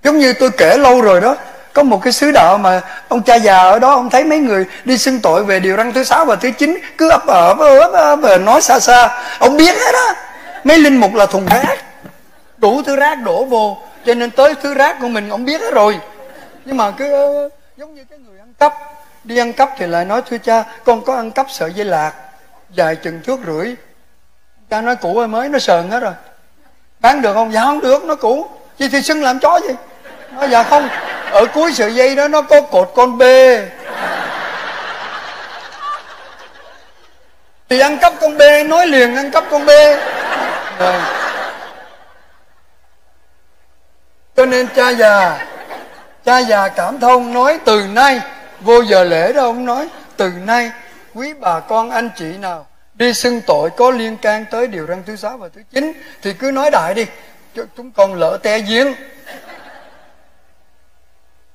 giống 0.02 0.18
như 0.18 0.32
tôi 0.32 0.50
kể 0.50 0.76
lâu 0.76 1.00
rồi 1.00 1.20
đó 1.20 1.36
có 1.72 1.82
một 1.82 2.02
cái 2.02 2.12
sứ 2.12 2.32
đạo 2.32 2.58
mà 2.58 2.80
ông 3.08 3.22
cha 3.22 3.34
già 3.34 3.58
ở 3.58 3.78
đó 3.78 3.90
ông 3.90 4.10
thấy 4.10 4.24
mấy 4.24 4.38
người 4.38 4.66
đi 4.84 4.98
xưng 4.98 5.20
tội 5.20 5.44
về 5.44 5.60
điều 5.60 5.76
răn 5.76 5.92
thứ 5.92 6.04
sáu 6.04 6.24
và 6.24 6.36
thứ 6.36 6.50
chín 6.50 6.78
cứ 6.98 7.08
ấp 7.10 7.26
ở 7.26 7.48
ấp 7.80 7.92
ấp, 7.92 8.40
nói 8.40 8.60
xa 8.60 8.80
xa. 8.80 9.22
Ông 9.38 9.56
biết 9.56 9.74
hết 9.78 9.94
á. 9.94 10.14
Mấy 10.64 10.78
linh 10.78 10.96
mục 10.96 11.14
là 11.14 11.26
thùng 11.26 11.46
rác 11.46 11.76
đủ 12.61 12.82
thứ 12.82 12.96
rác 12.96 13.22
đổ 13.24 13.44
vô, 13.44 13.78
cho 14.06 14.14
nên 14.14 14.30
tới 14.30 14.54
thứ 14.62 14.74
rác 14.74 14.96
của 15.00 15.08
mình 15.08 15.28
ông 15.28 15.44
biết 15.44 15.61
hết 15.61 15.74
rồi. 15.74 15.98
Nhưng 16.64 16.76
mà 16.76 16.90
cứ 16.90 17.12
ờ, 17.12 17.48
giống 17.76 17.94
như 17.94 18.04
cái 18.11 18.18
người 18.18 18.38
ăn 18.38 18.54
cắp, 18.58 18.74
đi 19.24 19.38
ăn 19.38 19.52
cắp 19.52 19.70
thì 19.78 19.86
lại 19.86 20.04
nói, 20.04 20.22
thưa 20.30 20.38
cha, 20.38 20.64
con 20.84 21.04
có 21.04 21.16
ăn 21.16 21.30
cắp 21.30 21.46
sợi 21.50 21.72
dây 21.72 21.84
lạc, 21.84 22.12
dài 22.70 22.96
chừng 22.96 23.20
thước 23.24 23.40
rưỡi. 23.46 23.74
Cha 24.70 24.80
nói, 24.80 24.96
cũ 24.96 25.18
hay 25.18 25.28
mới, 25.28 25.48
nó 25.48 25.58
sờn 25.58 25.90
hết 25.90 26.00
rồi. 26.00 26.12
Bán 27.00 27.22
được 27.22 27.34
không? 27.34 27.52
Dạ 27.52 27.64
không 27.64 27.80
được, 27.80 28.04
nó 28.04 28.14
cũ. 28.14 28.48
Vậy 28.78 28.88
thì 28.92 29.02
xưng 29.02 29.22
làm 29.22 29.38
chó 29.38 29.61
gì 29.68 29.74
nó 30.32 30.46
dạ 30.46 30.62
không, 30.62 30.88
ở 31.30 31.46
cuối 31.54 31.72
sợi 31.72 31.94
dây 31.94 32.16
đó 32.16 32.28
nó 32.28 32.42
có 32.42 32.61
cột 32.61 32.92
con 32.94 33.18
bê. 33.18 33.68
Thì 37.68 37.80
ăn 37.80 37.98
cắp 37.98 38.12
con 38.20 38.36
bê, 38.36 38.64
nói 38.64 38.86
liền 38.86 39.16
ăn 39.16 39.30
cắp 39.30 39.44
con 39.50 39.66
bê. 39.66 40.00
Rồi 40.78 40.94
cho 44.41 44.47
nên 44.47 44.66
cha 44.76 44.91
già 44.91 45.47
cha 46.24 46.38
già 46.38 46.68
cảm 46.68 47.01
thông 47.01 47.34
nói, 47.34 47.59
từ 47.64 47.86
nay, 47.86 48.20
vô 48.61 48.80
giờ 48.80 49.05
lễ 49.05 49.32
đâu 49.32 49.45
ông 49.45 49.64
nói, 49.64 49.88
từ 50.16 50.30
nay, 50.45 50.70
quý 51.14 51.32
bà 51.41 51.61
con 51.61 51.91
anh 51.91 52.11
chị 52.16 52.24
nào 52.24 52.66
đi 52.95 53.14
xưng 53.14 53.41
tội 53.47 53.70
có 53.76 53.91
liên 53.91 54.16
can 54.16 54.45
tới 54.51 54.66
điều 54.66 54.86
răn 54.86 55.03
thứ 55.07 55.16
sáu 55.16 55.36
và 55.36 55.49
thứ 55.55 55.61
chín, 55.72 55.93
thì 56.22 56.32
cứ 56.32 56.51
nói 56.51 56.70
đại 56.70 56.95
đi 56.95 57.07
cho 57.57 57.62
chúng 57.76 57.91
con 57.91 58.14
lỡ 58.14 58.38
te 58.43 58.59
giếng. 58.59 58.95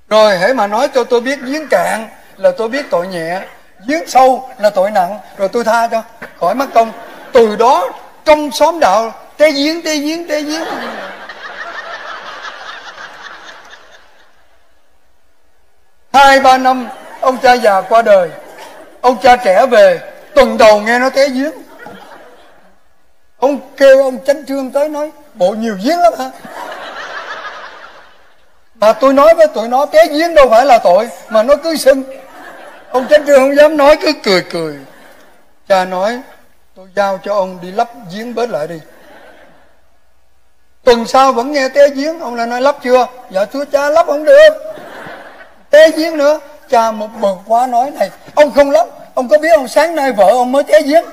Rồi 0.10 0.38
hãy 0.38 0.54
mà 0.54 0.68
nói 0.68 0.88
cho 0.94 1.04
tôi 1.04 1.22
biết 1.22 1.40
giếng 1.44 1.68
cạn 1.70 2.08
là 2.38 2.52
tôi 2.58 2.70
biết 2.70 2.86
tội 2.90 3.08
nhẹ, 3.08 3.42
giếng 3.88 4.08
sâu 4.08 4.50
là 4.60 4.70
tội 4.70 4.92
nặng, 4.92 5.20
rồi 5.38 5.48
tôi 5.48 5.64
tha 5.64 5.88
cho. 5.88 6.04
Khỏi 6.40 6.56
mất 6.56 6.68
công, 6.74 6.92
từ 7.34 7.56
đó 7.56 7.94
trong 8.26 8.52
xóm 8.52 8.80
đạo 8.80 9.14
té 9.38 9.52
giếng 9.52 9.82
té 9.82 9.96
giếng 9.96 10.28
té 10.28 10.42
giếng. 10.42 10.66
Hai, 16.16 16.40
ba 16.40 16.58
năm, 16.58 16.90
ông 17.22 17.38
cha 17.38 17.54
già 17.54 17.82
qua 17.82 18.02
đời. 18.02 18.30
Ông 19.02 19.18
cha 19.24 19.36
trẻ 19.36 19.66
về, 19.66 20.00
tuần 20.36 20.58
đầu 20.58 20.82
nghe 20.82 21.00
nó 21.00 21.10
té 21.10 21.28
giếng. 21.28 21.52
Ông 23.38 23.60
kêu 23.78 24.04
ông 24.04 24.18
chánh 24.26 24.46
trương 24.46 24.72
tới 24.72 24.90
nói, 24.90 25.12
bộ 25.34 25.52
nhiều 25.52 25.78
giếng 25.84 26.00
lắm 26.00 26.14
hả? 26.20 26.32
Mà 28.76 28.94
tôi 28.94 29.14
nói 29.14 29.36
với 29.36 29.48
tụi 29.48 29.68
nó 29.68 29.86
té 29.86 30.08
giếng 30.08 30.36
đâu 30.36 30.48
phải 30.50 30.66
là 30.66 30.80
tội, 30.80 31.10
mà 31.30 31.44
nó 31.44 31.56
cứ 31.56 31.76
sưng. 31.76 32.04
Ông 32.90 33.08
chánh 33.10 33.26
trương 33.26 33.40
không 33.40 33.56
dám 33.56 33.78
nói, 33.78 33.98
cứ 34.02 34.14
cười 34.24 34.42
cười. 34.42 34.78
Cha 35.70 35.86
nói, 35.86 36.20
tôi 36.76 36.88
giao 36.96 37.20
cho 37.24 37.34
ông 37.34 37.60
đi 37.62 37.72
lắp 37.72 37.90
giếng 38.14 38.36
bớt 38.36 38.50
lại 38.50 38.68
đi. 38.68 38.80
Tuần 40.84 41.08
sau 41.08 41.34
vẫn 41.34 41.52
nghe 41.52 41.70
té 41.70 41.88
giếng, 41.90 42.20
ông 42.20 42.36
lại 42.36 42.48
nói, 42.48 42.62
lắp 42.62 42.76
chưa? 42.84 43.08
Dạ 43.30 43.46
thưa 43.46 43.66
cha, 43.66 43.90
lắp 43.90 44.06
không 44.06 44.24
được 44.24 44.50
té 45.76 45.92
giếng 45.98 46.18
nữa. 46.18 46.40
Cha 46.70 46.92
một 46.92 47.08
bực 47.22 47.36
quá 47.46 47.68
nói 47.68 47.92
này, 47.92 48.10
ông 48.36 48.52
không 48.52 48.72
lắm. 48.72 48.88
Ông 49.14 49.28
có 49.28 49.38
biết 49.38 49.50
ông 49.50 49.68
sáng 49.68 49.96
nay 49.96 50.12
vợ 50.12 50.26
ông 50.30 50.52
mới 50.52 50.64
té 50.64 50.82
giếng? 50.82 51.06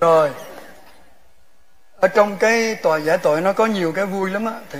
Rồi. 0.00 0.30
Ở 2.00 2.08
trong 2.08 2.36
cái 2.36 2.74
tòa 2.74 2.98
giải 2.98 3.18
tội 3.18 3.40
nó 3.40 3.52
có 3.52 3.66
nhiều 3.66 3.92
cái 3.92 4.06
vui 4.06 4.30
lắm 4.30 4.44
á. 4.46 4.52
Thì 4.70 4.78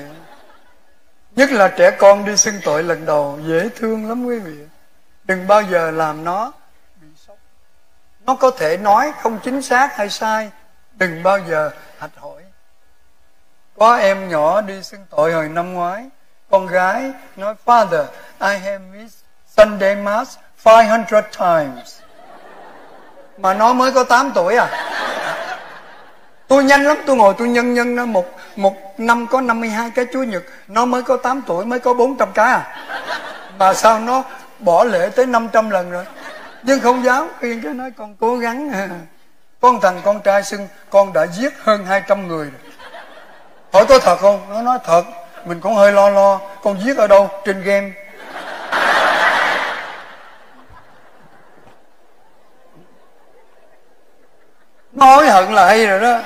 nhất 1.37 1.53
là 1.53 1.69
trẻ 1.69 1.91
con 1.91 2.25
đi 2.25 2.37
xưng 2.37 2.61
tội 2.65 2.83
lần 2.83 3.07
đầu, 3.07 3.39
dễ 3.47 3.69
thương 3.77 4.09
lắm 4.09 4.25
quý 4.25 4.39
vị. 4.39 4.57
Đừng 5.25 5.47
bao 5.47 5.63
giờ 5.63 5.91
làm 5.91 6.25
nó 6.25 6.53
bị 7.01 7.07
sốc. 7.27 7.37
Nó 8.27 8.35
có 8.35 8.51
thể 8.51 8.77
nói 8.77 9.13
không 9.23 9.39
chính 9.45 9.63
xác 9.63 9.97
hay 9.97 10.11
sai, 10.11 10.51
đừng 10.97 11.23
bao 11.23 11.39
giờ 11.49 11.71
hạch 11.99 12.17
hỏi. 12.17 12.43
Có 13.79 13.97
em 13.97 14.29
nhỏ 14.29 14.61
đi 14.61 14.83
xưng 14.83 15.07
tội 15.11 15.33
hồi 15.33 15.49
năm 15.49 15.75
ngoái, 15.75 16.09
con 16.51 16.67
gái 16.67 17.13
nói, 17.37 17.55
father, 17.65 18.05
I 18.41 18.59
have 18.59 18.79
missed 18.79 19.21
Sunday 19.57 19.97
mass 19.97 20.39
500 20.65 21.23
times. 21.39 22.01
Mà 23.39 23.55
nó 23.55 23.73
mới 23.73 23.93
có 23.93 24.05
8 24.05 24.33
tuổi 24.35 24.57
à? 24.57 24.69
Tôi 26.51 26.65
nhanh 26.65 26.85
lắm, 26.85 26.97
tôi 27.07 27.17
ngồi 27.17 27.35
tôi 27.39 27.49
nhân 27.49 27.75
nhân 27.75 27.97
nó 27.97 28.07
một 28.07 28.27
một 28.57 29.01
năm 29.01 29.27
có 29.27 29.41
52 29.41 29.91
cái 29.95 30.07
chúa 30.13 30.23
nhật. 30.23 30.43
Nó 30.69 30.85
mới 30.85 31.03
có 31.03 31.17
8 31.17 31.43
tuổi, 31.47 31.65
mới 31.65 31.79
có 31.79 31.95
400 31.95 32.33
cái 32.33 32.53
à. 32.53 32.87
Mà 33.59 33.75
sao 33.75 33.99
nó 33.99 34.23
bỏ 34.59 34.85
lễ 34.85 35.11
tới 35.17 35.27
500 35.27 35.71
lần 35.71 35.91
rồi? 35.91 36.05
Nhưng 36.63 36.81
không 36.81 37.05
dám, 37.05 37.29
khuyên 37.41 37.63
cái 37.63 37.75
nói, 37.75 37.91
con 37.97 38.15
cố 38.21 38.37
gắng. 38.37 38.73
Con 39.61 39.81
thằng 39.81 40.01
con 40.05 40.21
trai 40.21 40.43
xưng, 40.43 40.69
con 40.91 41.13
đã 41.13 41.27
giết 41.27 41.53
hơn 41.63 41.87
200 41.87 42.29
người 42.29 42.45
rồi. 42.45 42.61
Hỏi 43.73 43.85
có 43.89 43.99
thật 43.99 44.17
không? 44.17 44.41
Nó 44.51 44.63
nói, 44.63 44.79
thật, 44.85 45.03
mình 45.45 45.61
cũng 45.61 45.75
hơi 45.75 45.93
lo 45.93 46.11
lo, 46.11 46.41
con 46.63 46.81
giết 46.85 46.97
ở 46.97 47.07
đâu? 47.07 47.31
Trên 47.45 47.63
game. 47.63 47.91
Nó 54.93 55.07
hối 55.07 55.29
hận 55.29 55.53
là 55.53 55.67
hay 55.67 55.87
rồi 55.87 56.01
đó. 56.01 56.21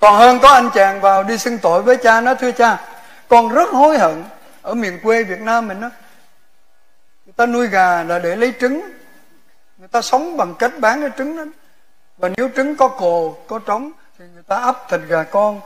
Còn 0.00 0.16
hơn 0.16 0.38
có 0.42 0.48
anh 0.48 0.70
chàng 0.74 1.00
vào 1.00 1.22
đi 1.22 1.38
xưng 1.38 1.58
tội 1.58 1.82
với 1.82 1.96
cha 1.96 2.20
nó, 2.20 2.34
thưa 2.34 2.52
cha. 2.52 2.78
Con 3.28 3.48
rất 3.48 3.68
hối 3.68 3.98
hận 3.98 4.24
ở 4.62 4.74
miền 4.74 5.00
quê 5.02 5.24
việt 5.24 5.40
nam 5.40 5.68
mình 5.68 5.80
đó. 5.80 5.90
Người 7.26 7.32
ta 7.36 7.46
nuôi 7.46 7.66
gà 7.66 8.02
là 8.02 8.18
để 8.18 8.36
lấy 8.36 8.52
trứng. 8.60 8.80
Người 9.78 9.88
ta 9.88 10.02
sống 10.02 10.36
bằng 10.36 10.54
cách 10.58 10.72
bán 10.78 11.00
cái 11.00 11.10
trứng 11.18 11.36
đó. 11.36 11.44
Và 12.18 12.28
nếu 12.36 12.48
trứng 12.56 12.76
có 12.76 12.88
cồ, 12.88 13.36
có 13.46 13.58
trống, 13.58 13.90
thì 14.18 14.24
người 14.34 14.42
ta 14.42 14.56
ấp 14.56 14.88
thịt 14.88 15.00
gà 15.08 15.22
con. 15.22 15.60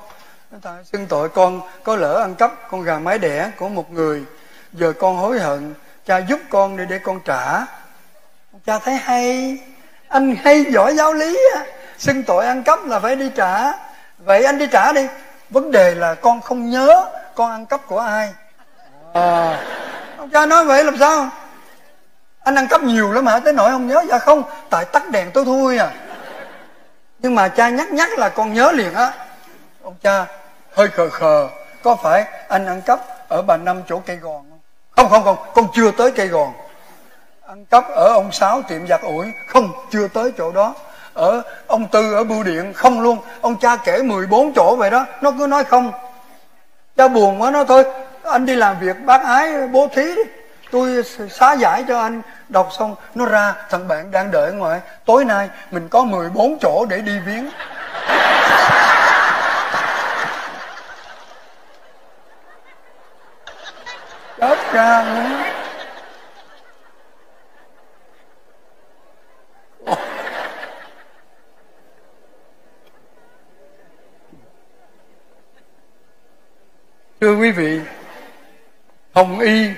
Người 0.51 0.61
ta 0.63 0.77
xưng 0.93 1.07
tội, 1.07 1.29
con 1.29 1.61
có 1.85 1.97
lỡ 1.97 2.21
ăn 2.21 2.35
cắp 2.35 2.71
con 2.71 2.83
gà 2.83 2.99
mái 2.99 3.19
đẻ 3.19 3.51
của 3.59 3.69
một 3.69 3.93
người, 3.93 4.25
giờ 4.73 4.93
con 4.99 5.17
hối 5.17 5.41
hận, 5.41 5.75
cha 6.07 6.19
giúp 6.19 6.41
con 6.51 6.77
để 6.77 6.85
để 6.85 6.99
con 6.99 7.21
trả. 7.25 7.67
Cha 8.67 8.79
thấy 8.79 8.95
hay 8.95 9.59
anh 10.09 10.37
hay 10.45 10.65
giỏi 10.65 10.95
giáo 10.95 11.13
lý 11.13 11.39
á. 11.55 11.65
Xưng 11.99 12.23
tội 12.23 12.47
ăn 12.47 12.63
cắp 12.63 12.87
là 12.87 13.01
phải 13.01 13.17
đi 13.17 13.31
trả. 13.37 13.73
Vậy 14.19 14.45
anh 14.45 14.59
đi 14.59 14.67
trả 14.73 14.93
đi. 14.93 15.07
Vấn 15.51 15.71
đề 15.71 15.95
là 15.95 16.15
con 16.15 16.41
không 16.41 16.71
nhớ 16.71 17.05
con 17.35 17.51
ăn 17.51 17.67
cắp 17.67 17.87
của 17.87 17.99
ai. 17.99 18.35
À, 19.13 19.61
ông 20.19 20.31
cha 20.31 20.47
nói 20.47 20.65
vậy 20.65 20.85
làm 20.85 20.99
sao? 20.99 21.29
Anh 22.45 22.55
ăn 22.55 22.69
cắp 22.69 22.83
nhiều 22.83 23.13
lắm 23.13 23.27
hả? 23.27 23.39
Tới 23.39 23.53
nỗi 23.53 23.71
không 23.71 23.89
nhớ? 23.89 24.05
Dạ 24.09 24.19
không. 24.19 24.43
Tại 24.71 24.85
tắt 24.85 25.11
đèn 25.11 25.31
tối 25.31 25.45
thui 25.45 25.79
à. 25.79 25.91
Nhưng 27.19 27.35
mà 27.35 27.49
cha 27.49 27.69
nhắc 27.69 27.93
nhắc 27.93 28.19
là 28.19 28.29
con 28.29 28.55
nhớ 28.55 28.73
liền 28.73 28.95
á. 28.95 29.13
Ông 29.83 29.95
cha 30.03 30.27
hơi 30.75 30.89
khờ 30.89 31.09
khờ. 31.09 31.49
Có 31.83 31.97
phải 31.97 32.25
anh 32.49 32.67
ăn 32.67 32.83
cắp 32.83 33.01
ở 33.29 33.43
bà 33.43 33.57
năm 33.57 33.83
chỗ 33.89 34.03
cây 34.07 34.17
gòn 34.17 34.45
không? 34.51 34.61
Không 34.91 35.09
không 35.11 35.25
không. 35.25 35.53
Con 35.55 35.69
chưa 35.75 35.91
tới 35.91 36.11
cây 36.11 36.29
gòn 36.29 36.53
ăn 37.49 37.65
cắp 37.65 37.85
ở 37.91 38.13
ông 38.13 38.33
sáu 38.33 38.63
tiệm 38.69 38.87
giặt 38.87 39.01
ủi, 39.03 39.27
không, 39.47 39.73
chưa 39.91 40.09
tới 40.09 40.33
chỗ 40.39 40.53
đó. 40.53 40.75
Ở, 41.15 41.43
ông 41.67 41.87
tư 41.87 42.15
ở 42.15 42.25
bưu 42.25 42.43
điện, 42.43 42.73
không 42.75 43.01
luôn. 43.01 43.19
Ông 43.41 43.57
cha 43.57 43.77
kể 43.77 44.03
14 44.03 44.53
chỗ 44.53 44.77
vậy 44.77 44.91
đó, 44.91 45.07
nó 45.21 45.31
cứ 45.39 45.47
nói 45.47 45.65
không. 45.65 45.93
Cha 46.97 47.09
buồn 47.09 47.43
quá, 47.43 47.51
nó 47.51 47.65
thôi, 47.65 47.85
anh 48.25 48.47
đi 48.47 48.55
làm 48.55 48.79
việc, 48.81 48.97
bác 49.05 49.25
ái, 49.25 49.69
bố 49.73 49.89
thí 49.95 50.03
đi. 50.03 50.23
Tôi 50.71 51.03
xá 51.31 51.53
giải 51.53 51.85
cho 51.89 52.01
anh. 52.01 52.23
Đọc 52.49 52.69
xong, 52.79 52.95
nó 53.15 53.27
ra, 53.27 53.55
thằng 53.71 53.89
bạn 53.89 54.11
đang 54.11 54.31
đợi 54.31 54.53
ngoài. 54.53 54.81
Tối 55.05 55.25
nay, 55.25 55.49
mình 55.71 55.89
có 55.89 56.05
14 56.05 56.59
chỗ 56.61 56.87
để 56.89 56.99
đi 56.99 57.19
viếng. 57.27 57.51
Chết 64.41 64.73
ra 64.73 65.05
nữa 65.05 65.48
Thưa 77.21 77.37
quý 77.37 77.51
vị, 77.51 77.81
Hồng 79.13 79.39
Y 79.39 79.71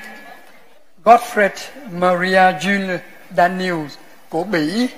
Gottfried 1.05 1.71
Maria 1.91 2.59
Jules 2.59 2.99
Daniels 3.37 3.99
của 4.29 4.45
Bỉ 4.45 4.89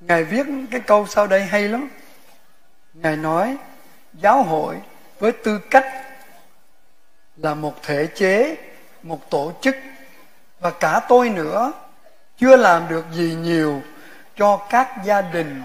Ngài 0.00 0.24
viết 0.24 0.46
cái 0.70 0.80
câu 0.80 1.06
sau 1.06 1.26
đây 1.26 1.42
hay 1.44 1.68
lắm 1.68 1.88
Ngài 2.94 3.16
nói 3.16 3.56
giáo 4.12 4.42
hội 4.42 4.76
với 5.18 5.32
tư 5.32 5.58
cách 5.70 5.86
là 7.36 7.54
một 7.54 7.82
thể 7.82 8.06
chế, 8.14 8.56
một 9.02 9.30
tổ 9.30 9.52
chức 9.60 9.76
và 10.60 10.70
cả 10.70 11.00
tôi 11.08 11.28
nữa 11.28 11.72
chưa 12.38 12.56
làm 12.56 12.88
được 12.88 13.04
gì 13.12 13.34
nhiều 13.34 13.82
cho 14.36 14.56
các 14.70 14.88
gia 15.04 15.20
đình, 15.20 15.62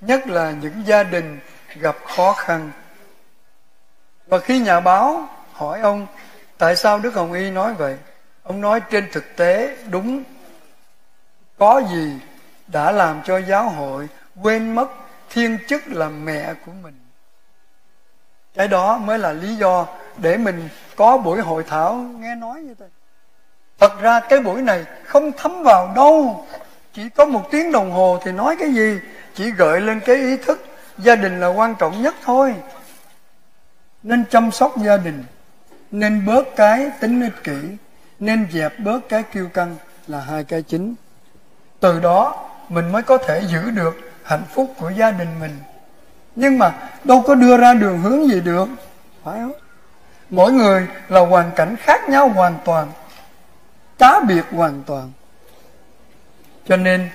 nhất 0.00 0.26
là 0.26 0.50
những 0.50 0.82
gia 0.86 1.02
đình 1.02 1.38
gặp 1.74 1.96
khó 2.04 2.32
khăn. 2.32 2.70
Và 4.28 4.38
khi 4.38 4.58
nhà 4.58 4.80
báo 4.80 5.28
hỏi 5.52 5.80
ông 5.80 6.06
tại 6.58 6.76
sao 6.76 6.98
Đức 6.98 7.14
Hồng 7.14 7.32
Y 7.32 7.50
nói 7.50 7.74
vậy, 7.74 7.96
ông 8.42 8.60
nói 8.60 8.80
trên 8.90 9.08
thực 9.12 9.36
tế 9.36 9.76
đúng. 9.90 10.22
Có 11.58 11.82
gì 11.90 12.12
đã 12.66 12.92
làm 12.92 13.22
cho 13.24 13.38
giáo 13.38 13.68
hội 13.68 14.08
quên 14.42 14.74
mất 14.74 14.88
thiên 15.30 15.58
chức 15.68 15.82
là 15.86 16.08
mẹ 16.08 16.54
của 16.66 16.72
mình? 16.82 17.00
Cái 18.54 18.68
đó 18.68 18.98
mới 18.98 19.18
là 19.18 19.32
lý 19.32 19.56
do 19.56 19.86
để 20.16 20.36
mình 20.36 20.68
có 20.96 21.18
buổi 21.18 21.40
hội 21.40 21.64
thảo 21.68 21.94
nghe 21.94 22.34
nói 22.34 22.60
như 22.60 22.74
thế. 22.78 22.86
Thật 23.78 24.00
ra 24.00 24.20
cái 24.20 24.40
buổi 24.40 24.62
này 24.62 24.84
không 25.04 25.32
thấm 25.32 25.62
vào 25.62 25.92
đâu. 25.96 26.46
Chỉ 26.92 27.08
có 27.08 27.24
một 27.24 27.48
tiếng 27.50 27.72
đồng 27.72 27.90
hồ 27.90 28.20
thì 28.24 28.32
nói 28.32 28.56
cái 28.58 28.72
gì? 28.72 28.98
Chỉ 29.34 29.50
gợi 29.50 29.80
lên 29.80 30.00
cái 30.00 30.16
ý 30.16 30.36
thức 30.36 30.64
gia 30.98 31.16
đình 31.16 31.40
là 31.40 31.48
quan 31.48 31.74
trọng 31.78 32.02
nhất 32.02 32.14
thôi 32.24 32.54
nên 34.02 34.24
chăm 34.30 34.50
sóc 34.50 34.74
gia 34.84 34.96
đình, 34.96 35.24
nên 35.90 36.26
bớt 36.26 36.56
cái 36.56 36.90
tính 37.00 37.22
ích 37.22 37.44
kỷ, 37.44 37.58
nên 38.20 38.46
dẹp 38.52 38.78
bớt 38.78 39.08
cái 39.08 39.22
kiêu 39.22 39.48
căng 39.48 39.76
là 40.06 40.20
hai 40.20 40.44
cái 40.44 40.62
chính. 40.62 40.94
Từ 41.80 42.00
đó, 42.00 42.48
mình 42.68 42.92
mới 42.92 43.02
có 43.02 43.18
thể 43.18 43.42
giữ 43.48 43.70
được 43.70 44.12
hạnh 44.22 44.44
phúc 44.54 44.74
của 44.78 44.90
gia 44.90 45.10
đình 45.10 45.40
mình. 45.40 45.56
Nhưng 46.34 46.58
mà 46.58 46.72
đâu 47.04 47.22
có 47.26 47.34
đưa 47.34 47.56
ra 47.56 47.74
đường 47.74 47.98
hướng 47.98 48.28
gì 48.28 48.40
được, 48.40 48.68
phải 49.24 49.38
không? 49.38 49.52
Mỗi 50.30 50.52
người 50.52 50.86
là 51.08 51.20
hoàn 51.20 51.50
cảnh 51.56 51.76
khác 51.76 52.08
nhau 52.08 52.28
hoàn 52.28 52.54
toàn, 52.64 52.92
cá 53.98 54.20
biệt 54.28 54.44
hoàn 54.52 54.82
toàn. 54.86 55.12
Cho 56.68 56.76
nên, 56.76 57.08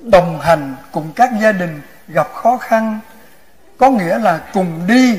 đồng 0.00 0.40
hành 0.40 0.74
cùng 0.92 1.12
các 1.16 1.30
gia 1.40 1.52
đình 1.52 1.80
gặp 2.08 2.28
khó 2.34 2.56
khăn 2.56 3.00
có 3.78 3.90
nghĩa 3.90 4.18
là 4.18 4.40
cùng 4.52 4.86
đi 4.86 5.18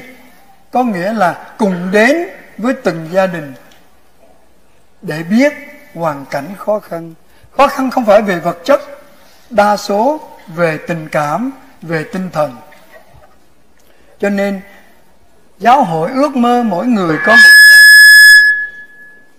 có 0.71 0.83
nghĩa 0.83 1.13
là 1.13 1.53
cùng 1.57 1.91
đến 1.91 2.27
với 2.57 2.73
từng 2.73 3.07
gia 3.11 3.27
đình 3.27 3.53
để 5.01 5.23
biết 5.23 5.53
hoàn 5.93 6.25
cảnh 6.25 6.45
khó 6.57 6.79
khăn. 6.79 7.13
Khó 7.57 7.67
khăn 7.67 7.91
không 7.91 8.05
phải 8.05 8.21
về 8.21 8.39
vật 8.39 8.57
chất, 8.65 8.81
đa 9.49 9.77
số 9.77 10.19
về 10.47 10.79
tình 10.87 11.07
cảm, 11.11 11.51
về 11.81 12.03
tinh 12.13 12.29
thần. 12.33 12.57
Cho 14.19 14.29
nên, 14.29 14.61
giáo 15.59 15.83
hội 15.83 16.11
ước 16.11 16.35
mơ 16.35 16.63
mỗi 16.63 16.87
người 16.87 17.17
có 17.25 17.35
một 17.35 17.49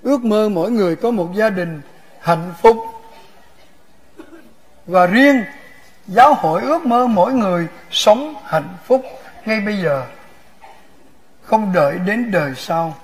ước 0.02 0.24
mơ 0.24 0.48
mỗi 0.48 0.70
người 0.70 0.96
có 0.96 1.10
một 1.10 1.28
gia 1.34 1.50
đình 1.50 1.80
hạnh 2.20 2.54
phúc. 2.62 2.76
Và 4.86 5.06
riêng 5.06 5.44
giáo 6.06 6.34
hội 6.34 6.62
ước 6.62 6.86
mơ 6.86 7.06
mỗi 7.06 7.32
người 7.32 7.66
sống 7.90 8.34
hạnh 8.44 8.76
phúc 8.86 9.02
ngay 9.46 9.60
bây 9.60 9.76
giờ 9.82 10.06
không 11.44 11.72
đợi 11.72 11.98
đến 11.98 12.30
đời 12.30 12.54
sau. 12.56 12.96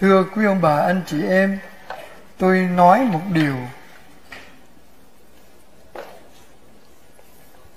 Thưa 0.00 0.24
quý 0.34 0.44
ông 0.44 0.60
bà, 0.60 0.76
anh 0.76 1.02
chị 1.06 1.26
em, 1.26 1.58
tôi 2.38 2.58
nói 2.58 3.04
một 3.04 3.20
điều. 3.32 3.56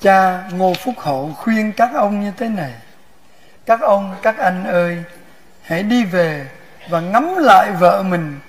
Cha 0.01 0.49
ngô 0.51 0.73
phúc 0.84 0.95
hậu 0.97 1.34
khuyên 1.38 1.72
các 1.72 1.89
ông 1.95 2.22
như 2.22 2.31
thế 2.38 2.49
này. 2.49 2.73
Các 3.65 3.81
ông, 3.81 4.15
các 4.22 4.38
anh 4.38 4.63
ơi, 4.63 5.03
hãy 5.61 5.84
đi 5.84 6.05
về 6.05 6.47
và 6.89 6.99
ngắm 6.99 7.38
lại 7.38 7.72
vợ 7.80 8.03
mình 8.03 8.39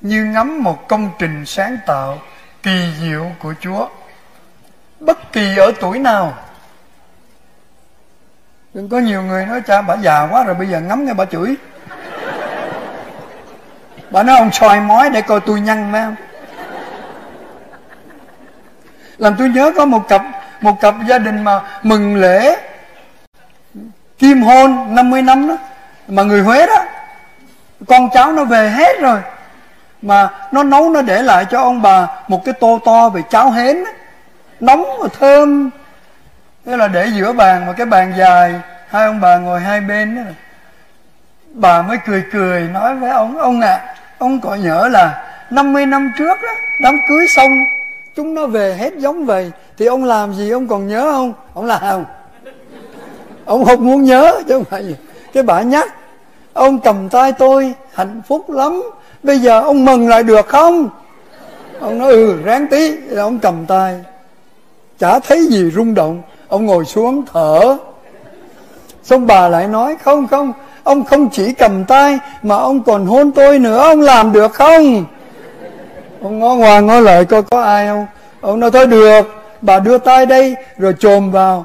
như 0.00 0.24
ngắm 0.24 0.62
một 0.62 0.88
công 0.88 1.10
trình 1.18 1.46
sáng 1.46 1.78
tạo 1.86 2.18
kỳ 2.62 2.92
diệu 3.00 3.32
của 3.38 3.54
chúa. 3.60 3.88
Bất 5.00 5.32
kỳ 5.32 5.56
ở 5.56 5.72
tuổi 5.80 5.98
nào 5.98 6.38
đừng 8.74 8.88
có 8.88 8.98
nhiều 8.98 9.22
người 9.22 9.46
nói, 9.46 9.60
cha, 9.66 9.82
bà 9.82 9.96
già 9.96 10.28
quá 10.30 10.44
rồi, 10.44 10.54
bây 10.54 10.68
giờ 10.68 10.80
ngắm 10.80 11.04
nghe 11.04 11.14
bà 11.14 11.24
chửi. 11.24 11.54
Bà 14.10 14.22
nói, 14.22 14.38
ông 14.38 14.52
soi 14.52 14.80
mói 14.80 15.10
để 15.10 15.22
coi 15.22 15.40
tôi 15.40 15.60
nhăn, 15.60 15.88
phải 15.92 16.02
không? 16.02 16.14
Làm 19.18 19.34
tôi 19.38 19.48
nhớ 19.48 19.72
có 19.76 19.84
một 19.84 20.08
cặp 20.08 20.22
một 20.60 20.80
cặp 20.80 20.94
gia 21.08 21.18
đình 21.18 21.44
mà 21.44 21.60
mừng 21.82 22.16
lễ 22.16 22.56
kim 24.18 24.42
hôn 24.42 24.94
50 24.94 25.22
năm 25.22 25.48
đó, 25.48 25.56
mà 26.08 26.22
người 26.22 26.42
Huế 26.42 26.66
đó. 26.66 26.84
Con 27.88 28.08
cháu 28.14 28.32
nó 28.32 28.44
về 28.44 28.70
hết 28.70 29.00
rồi, 29.00 29.20
mà 30.02 30.30
nó 30.52 30.62
nấu, 30.62 30.90
nó 30.90 31.02
để 31.02 31.22
lại 31.22 31.44
cho 31.50 31.60
ông 31.60 31.82
bà 31.82 32.06
một 32.28 32.44
cái 32.44 32.54
tô 32.54 32.78
to 32.84 33.08
về 33.08 33.22
cháo 33.30 33.50
hến 33.50 33.84
đó. 33.84 33.90
nóng 34.60 34.84
và 35.00 35.08
thơm 35.18 35.70
thế 36.66 36.76
là 36.76 36.88
để 36.88 37.08
giữa 37.16 37.32
bàn 37.32 37.66
mà 37.66 37.72
cái 37.72 37.86
bàn 37.86 38.12
dài 38.18 38.54
hai 38.88 39.06
ông 39.06 39.20
bà 39.20 39.38
ngồi 39.38 39.60
hai 39.60 39.80
bên 39.80 40.16
đó. 40.16 40.22
Bà 41.52 41.82
mới 41.82 41.96
cười 42.06 42.24
cười 42.32 42.62
nói 42.62 42.96
với 42.96 43.10
ông 43.10 43.38
ông 43.38 43.60
ạ 43.60 43.68
à, 43.68 43.94
ông 44.18 44.40
có 44.40 44.54
nhớ 44.54 44.88
là 44.88 45.24
50 45.50 45.86
năm 45.86 46.12
trước 46.18 46.42
đó 46.42 46.48
đám 46.80 46.98
cưới 47.08 47.26
xong 47.28 47.50
chúng 48.16 48.34
nó 48.34 48.46
về 48.46 48.74
hết 48.74 48.96
giống 48.96 49.26
vậy 49.26 49.52
thì 49.78 49.86
ông 49.86 50.04
làm 50.04 50.34
gì 50.34 50.50
ông 50.50 50.68
còn 50.68 50.88
nhớ 50.88 51.12
không? 51.12 51.32
Ông 51.54 51.64
làm. 51.64 52.04
Ông 53.44 53.64
không 53.64 53.86
muốn 53.86 54.02
nhớ 54.02 54.42
chứ 54.48 54.54
không 54.54 54.64
phải 54.64 54.86
gì. 54.86 54.96
Cái 55.32 55.42
bà 55.42 55.62
nhắc 55.62 55.94
ông 56.52 56.80
cầm 56.80 57.08
tay 57.08 57.32
tôi 57.32 57.74
hạnh 57.92 58.22
phúc 58.28 58.50
lắm 58.50 58.82
bây 59.22 59.38
giờ 59.38 59.60
ông 59.60 59.84
mừng 59.84 60.08
lại 60.08 60.22
được 60.22 60.48
không? 60.48 60.88
Ông 61.80 61.98
nói 61.98 62.12
ừ 62.12 62.42
ráng 62.44 62.66
tí. 62.70 62.96
Rồi 62.96 63.18
ông 63.18 63.38
cầm 63.38 63.66
tay. 63.66 64.00
Chả 64.98 65.18
thấy 65.18 65.46
gì 65.46 65.70
rung 65.70 65.94
động 65.94 66.22
ông 66.54 66.66
ngồi 66.66 66.84
xuống 66.84 67.22
thở. 67.32 67.76
Xong 69.02 69.26
bà 69.26 69.48
lại 69.48 69.68
nói, 69.68 69.96
không 70.04 70.26
không, 70.28 70.52
ông 70.82 71.04
không 71.04 71.28
chỉ 71.30 71.52
cầm 71.52 71.84
tay 71.84 72.18
mà 72.42 72.56
ông 72.56 72.82
còn 72.82 73.06
hôn 73.06 73.32
tôi 73.32 73.58
nữa, 73.58 73.78
ông 73.78 74.00
làm 74.00 74.32
được 74.32 74.54
không? 74.54 75.04
Ông 76.22 76.38
ngó 76.38 76.54
ngoài 76.54 76.82
ngó 76.82 77.00
lại 77.00 77.24
coi 77.24 77.42
có 77.42 77.62
ai 77.62 77.86
không. 77.86 78.06
Ông 78.40 78.60
nói, 78.60 78.70
thôi 78.70 78.86
được, 78.86 79.22
bà 79.60 79.78
đưa 79.78 79.98
tay 79.98 80.26
đây, 80.26 80.54
rồi 80.78 80.94
chồm 80.98 81.30
vào. 81.30 81.64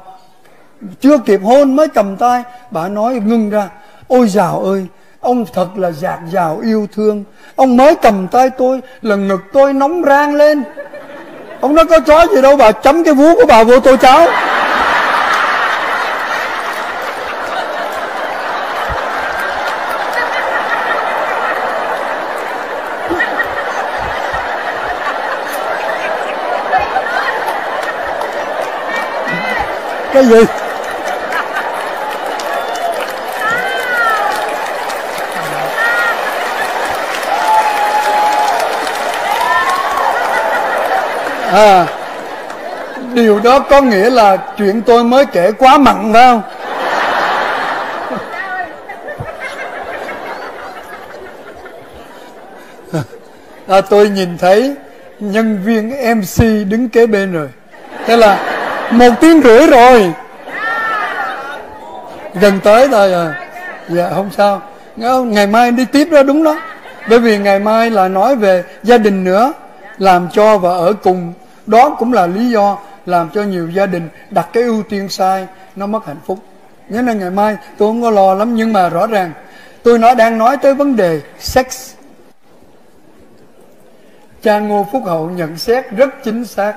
Chưa 1.00 1.18
kịp 1.18 1.40
hôn 1.44 1.76
mới 1.76 1.88
cầm 1.88 2.16
tay, 2.16 2.42
bà 2.70 2.88
nói 2.88 3.14
ngưng 3.14 3.50
ra, 3.50 3.68
ôi 4.08 4.28
dào 4.28 4.60
ơi, 4.60 4.86
ông 5.20 5.44
thật 5.54 5.68
là 5.76 5.90
dạt 5.90 6.18
dào 6.32 6.60
yêu 6.62 6.86
thương. 6.94 7.24
Ông 7.56 7.76
mới 7.76 7.94
cầm 7.94 8.28
tay 8.28 8.50
tôi 8.50 8.80
là 9.02 9.16
ngực 9.16 9.40
tôi 9.52 9.72
nóng 9.72 10.02
rang 10.06 10.34
lên. 10.34 10.62
Ông 11.60 11.74
nói, 11.74 11.84
có 11.84 12.00
chó 12.00 12.26
gì 12.34 12.42
đâu, 12.42 12.56
bà 12.56 12.72
chấm 12.72 13.04
cái 13.04 13.14
vú 13.14 13.34
của 13.34 13.46
bà 13.48 13.64
vô 13.64 13.80
tôi 13.80 13.96
cháu 13.96 14.26
cái 30.12 30.24
gì? 30.24 30.44
À 41.52 41.86
điều 43.14 43.40
đó 43.40 43.58
có 43.58 43.80
nghĩa 43.80 44.10
là 44.10 44.36
chuyện 44.58 44.82
tôi 44.82 45.04
mới 45.04 45.26
kể 45.26 45.52
quá 45.58 45.78
mặn 45.78 46.12
phải 46.12 46.22
không? 46.22 46.42
À, 53.68 53.80
tôi 53.80 54.08
nhìn 54.08 54.38
thấy 54.38 54.74
nhân 55.20 55.62
viên 55.64 55.90
mc 56.18 56.44
đứng 56.68 56.88
kế 56.88 57.06
bên 57.06 57.32
rồi. 57.32 57.48
Thế 58.06 58.16
là 58.16 58.38
một 58.90 59.10
tiếng 59.20 59.42
rưỡi 59.42 59.66
rồi. 59.66 60.12
Gần 62.34 62.60
tới 62.64 62.88
rồi 62.88 63.12
à. 63.12 63.48
Dạ 63.88 64.10
không 64.14 64.30
sao. 64.36 64.62
Ngày 65.26 65.46
mai 65.46 65.70
đi 65.70 65.84
tiếp 65.84 66.08
đó, 66.10 66.22
đúng 66.22 66.44
đó. 66.44 66.60
Bởi 67.08 67.18
vì 67.18 67.38
ngày 67.38 67.58
mai 67.58 67.90
là 67.90 68.08
nói 68.08 68.36
về 68.36 68.64
gia 68.82 68.98
đình 68.98 69.24
nữa. 69.24 69.52
Làm 69.98 70.28
cho 70.32 70.58
và 70.58 70.70
ở 70.70 70.92
cùng. 70.92 71.32
Đó 71.66 71.96
cũng 71.98 72.12
là 72.12 72.26
lý 72.26 72.50
do 72.50 72.78
làm 73.06 73.28
cho 73.34 73.42
nhiều 73.42 73.70
gia 73.70 73.86
đình 73.86 74.08
đặt 74.30 74.48
cái 74.52 74.62
ưu 74.62 74.82
tiên 74.82 75.08
sai. 75.08 75.46
Nó 75.76 75.86
mất 75.86 76.06
hạnh 76.06 76.20
phúc. 76.26 76.38
Nhớ 76.88 77.02
là 77.02 77.12
ngày 77.12 77.30
mai, 77.30 77.56
tôi 77.78 77.88
không 77.88 78.02
có 78.02 78.10
lo 78.10 78.34
lắm, 78.34 78.54
nhưng 78.54 78.72
mà 78.72 78.88
rõ 78.88 79.06
ràng, 79.06 79.32
tôi 79.82 79.98
nói, 79.98 80.14
đang 80.14 80.38
nói 80.38 80.56
tới 80.56 80.74
vấn 80.74 80.96
đề 80.96 81.20
sex. 81.38 81.92
Cha 84.42 84.58
ngô 84.58 84.86
phúc 84.92 85.02
hậu 85.06 85.30
nhận 85.30 85.56
xét 85.56 85.90
rất 85.90 86.24
chính 86.24 86.44
xác. 86.44 86.74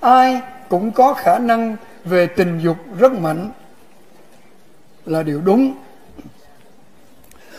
Ai 0.00 0.40
cũng 0.70 0.92
có 0.92 1.14
khả 1.14 1.38
năng 1.38 1.76
về 2.04 2.26
tình 2.26 2.60
dục 2.62 2.76
rất 2.98 3.12
mạnh. 3.12 3.50
Là 5.06 5.22
điều 5.22 5.40
đúng. 5.40 5.74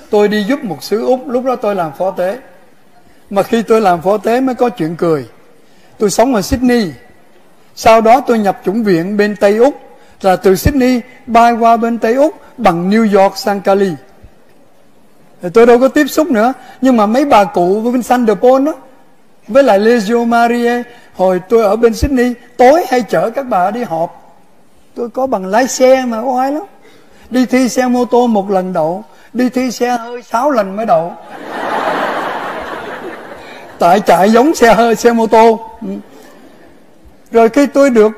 Tôi 0.10 0.28
đi 0.28 0.44
giúp 0.44 0.64
một 0.64 0.84
xứ 0.84 1.06
úc, 1.06 1.28
lúc 1.28 1.46
đó 1.46 1.56
tôi 1.56 1.76
làm 1.76 1.92
phó 1.98 2.12
tế. 2.12 2.40
Mà 3.30 3.44
khi 3.44 3.64
tôi 3.64 3.82
làm 3.82 4.02
phó 4.02 4.18
tế 4.18 4.42
mới 4.42 4.56
có 4.56 4.70
chuyện 4.70 4.96
cười. 4.96 5.26
Tôi 5.98 6.10
sống 6.10 6.36
ở 6.36 6.42
sydney. 6.42 6.92
Sau 7.76 8.02
đó 8.02 8.22
tôi 8.28 8.40
nhập 8.40 8.62
chủng 8.66 8.84
viện 8.84 9.18
bên 9.18 9.36
tây 9.36 9.58
úc. 9.58 9.76
Là 10.22 10.36
từ 10.36 10.56
sydney 10.56 11.02
bay 11.26 11.54
qua 11.54 11.78
bên 11.78 11.98
tây 11.98 12.14
úc 12.14 12.36
bằng 12.58 12.90
new 12.90 13.22
york 13.22 13.38
sang 13.38 13.62
cali. 13.62 13.92
Tôi 15.54 15.66
đâu 15.66 15.80
có 15.80 15.88
tiếp 15.88 16.08
xúc 16.08 16.32
nữa. 16.32 16.54
Nhưng 16.82 16.98
mà 16.98 17.06
mấy 17.06 17.26
bà 17.26 17.44
cụ 17.44 17.82
của 17.84 17.98
de 18.28 18.36
paul 18.36 18.66
đó 18.66 18.74
với 19.48 19.64
lại 19.64 19.80
Legio 19.80 20.24
Maria 20.24 20.84
hồi 21.16 21.42
tôi 21.50 21.64
ở 21.64 21.76
bên 21.76 21.94
Sydney, 21.94 22.34
tối 22.58 22.86
hay 22.90 23.02
chở 23.02 23.30
các 23.30 23.44
bà 23.44 23.72
đi 23.72 23.84
họp. 23.84 24.38
Tôi 24.96 25.10
có 25.10 25.28
bằng 25.28 25.46
lái 25.46 25.68
xe 25.68 26.06
mà 26.06 26.20
oai 26.20 26.52
lắm. 26.52 26.64
Đi 27.30 27.46
thi 27.46 27.70
xe 27.70 27.88
mô 27.88 28.06
tô 28.06 28.28
một 28.28 28.52
lần 28.52 28.74
đậu, 28.74 29.04
đi 29.34 29.50
thi 29.50 29.72
xe 29.72 29.98
hơi 29.98 30.22
sáu 30.22 30.52
lần 30.52 30.76
mới 30.76 30.86
đậu. 30.86 31.14
Tại 33.80 34.00
chạy 34.00 34.32
giống 34.32 34.56
xe 34.56 34.74
hơi, 34.74 34.96
xe 34.96 35.12
mô 35.12 35.28
tô. 35.28 35.70
Rồi 37.32 37.50
khi 37.50 37.66
tôi 37.66 37.90
được 37.90 38.12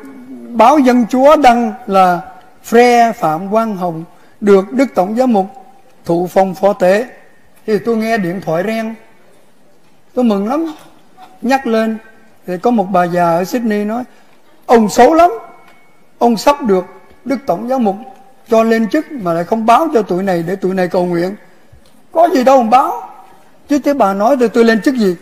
báo 0.49 0.79
dân 0.79 1.05
chúa 1.09 1.35
đăng 1.35 1.73
là 1.87 2.21
Fre 2.69 3.13
Phạm 3.13 3.49
Quang 3.51 3.77
Hồng, 3.77 4.03
được 4.41 4.71
Đức 4.71 4.85
Tổng 4.95 5.15
giám 5.15 5.33
mục 5.33 5.45
thụ 6.05 6.27
phong 6.31 6.55
phó 6.55 6.73
tế, 6.73 7.07
thì 7.67 7.79
tôi 7.79 7.97
nghe 7.97 8.17
điện 8.17 8.41
thoại 8.45 8.63
reng. 8.67 8.95
Tôi 10.13 10.25
mừng 10.25 10.47
lắm 10.47 10.75
nhắc 11.45 11.67
lên. 11.67 11.97
Thì 12.47 12.57
có 12.57 12.71
một 12.71 12.87
bà 12.91 13.03
già 13.03 13.25
ở 13.25 13.43
Sydney 13.43 13.85
nói, 13.85 14.03
ông 14.65 14.89
xấu 14.89 15.13
lắm, 15.13 15.31
ông 16.17 16.37
sắp 16.37 16.61
được 16.61 16.85
đức 17.25 17.37
tổng 17.45 17.69
giáo 17.69 17.79
mục 17.79 17.95
cho 18.49 18.63
lên 18.63 18.89
chức 18.89 19.11
mà 19.11 19.33
lại 19.33 19.43
không 19.43 19.65
báo 19.65 19.87
cho 19.93 20.01
tụi 20.01 20.23
này 20.23 20.43
để 20.47 20.55
tụi 20.55 20.73
này 20.73 20.87
cầu 20.87 21.05
nguyện. 21.05 21.35
Có 22.11 22.29
gì 22.33 22.43
đâu 22.43 22.57
ông 22.57 22.69
báo. 22.69 23.09
Chứ 23.69 23.79
thế 23.79 23.93
bà 23.93 24.13
nói 24.13 24.37
thì 24.39 24.47
tôi 24.47 24.63
lên 24.63 24.81
chức 24.81 24.95
gì? 24.95 25.15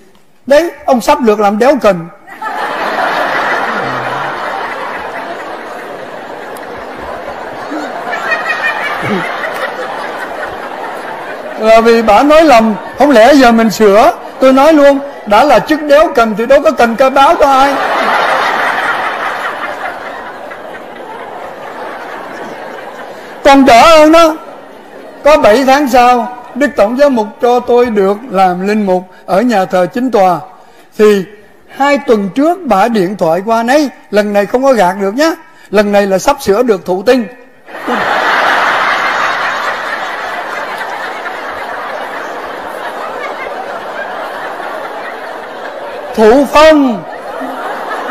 Đấy, 0.48 0.72
ông 0.86 1.02
sắp 1.02 1.22
được 1.22 1.40
làm 1.40 1.60
đéo 1.60 1.78
cần. 1.82 2.08
Là 11.60 11.82
vì 11.82 12.02
bà 12.02 12.24
nói 12.24 12.44
lầm, 12.44 12.76
không 12.98 13.12
lẽ 13.12 13.34
giờ 13.34 13.52
mình 13.52 13.72
sửa? 13.72 14.12
Tôi 14.40 14.54
nói 14.54 14.74
luôn 14.74 15.00
đã 15.26 15.44
là 15.44 15.60
chức 15.60 15.84
đéo 15.84 16.12
cần 16.16 16.36
thì 16.38 16.46
đâu 16.46 16.62
có 16.62 16.72
cần 16.72 16.96
cái 16.96 17.10
báo 17.10 17.36
cho 17.36 17.52
ai. 17.52 17.74
Còn 23.44 23.66
đỡ 23.66 23.98
hơn 23.98 24.12
đó, 24.12 24.36
có 25.24 25.38
7 25.38 25.64
tháng 25.66 25.90
sau, 25.90 26.38
Đức 26.56 26.68
Tổng 26.76 26.98
giám 26.98 27.16
mục 27.16 27.28
cho 27.42 27.60
tôi 27.60 27.86
được 27.86 28.18
làm 28.30 28.68
linh 28.68 28.86
mục 28.86 29.04
ở 29.26 29.42
nhà 29.42 29.66
thờ 29.66 29.86
chính 29.94 30.12
tòa. 30.12 30.40
Thì 30.98 31.24
hai 31.76 31.98
tuần 31.98 32.30
trước 32.36 32.58
bà 32.66 32.88
điện 32.88 33.16
thoại 33.18 33.42
qua 33.46 33.64
nấy, 33.64 33.90
lần 34.12 34.34
này 34.34 34.46
không 34.46 34.64
có 34.64 34.74
gạt 34.74 34.96
được 35.02 35.16
nhá. 35.16 35.32
Lần 35.70 35.92
này 35.92 36.08
là 36.08 36.18
sắp 36.18 36.38
sửa 36.42 36.64
được 36.64 36.86
thụ 36.86 37.04
tinh. 37.04 37.26
Thụ 46.22 46.46
phong 46.46 47.04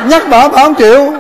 nhắc 0.08 0.22
bà 0.30 0.48
bà 0.48 0.62
không 0.62 0.74
chịu. 0.74 1.12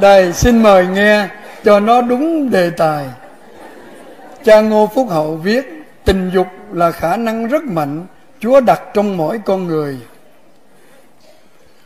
Đây, 0.00 0.32
xin 0.32 0.62
mời 0.62 0.86
nghe 0.86 1.28
cho 1.64 1.80
nó 1.80 2.00
đúng 2.00 2.50
đề 2.50 2.70
tài. 2.70 3.06
Cha 4.44 4.60
ngô 4.60 4.90
phúc 4.94 5.08
hậu 5.10 5.36
viết, 5.36 5.84
tình 6.04 6.30
dục 6.34 6.46
là 6.72 6.90
khả 6.90 7.16
năng 7.16 7.46
rất 7.46 7.62
mạnh, 7.64 8.06
chúa 8.40 8.60
đặt 8.60 8.82
trong 8.94 9.16
mỗi 9.16 9.40
con 9.44 9.66
người. 9.66 9.98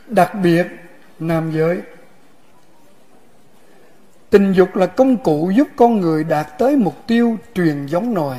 Đặc 0.07 0.35
biệt, 0.35 0.65
nam 1.19 1.51
giới. 1.51 1.81
Tình 4.29 4.53
dục 4.53 4.75
là 4.75 4.85
công 4.85 5.17
cụ 5.17 5.51
giúp 5.55 5.67
con 5.75 6.01
người 6.01 6.23
đạt 6.23 6.47
tới 6.57 6.75
mục 6.75 6.95
tiêu 7.07 7.37
truyền 7.55 7.85
giống 7.85 8.13
nòi. 8.13 8.37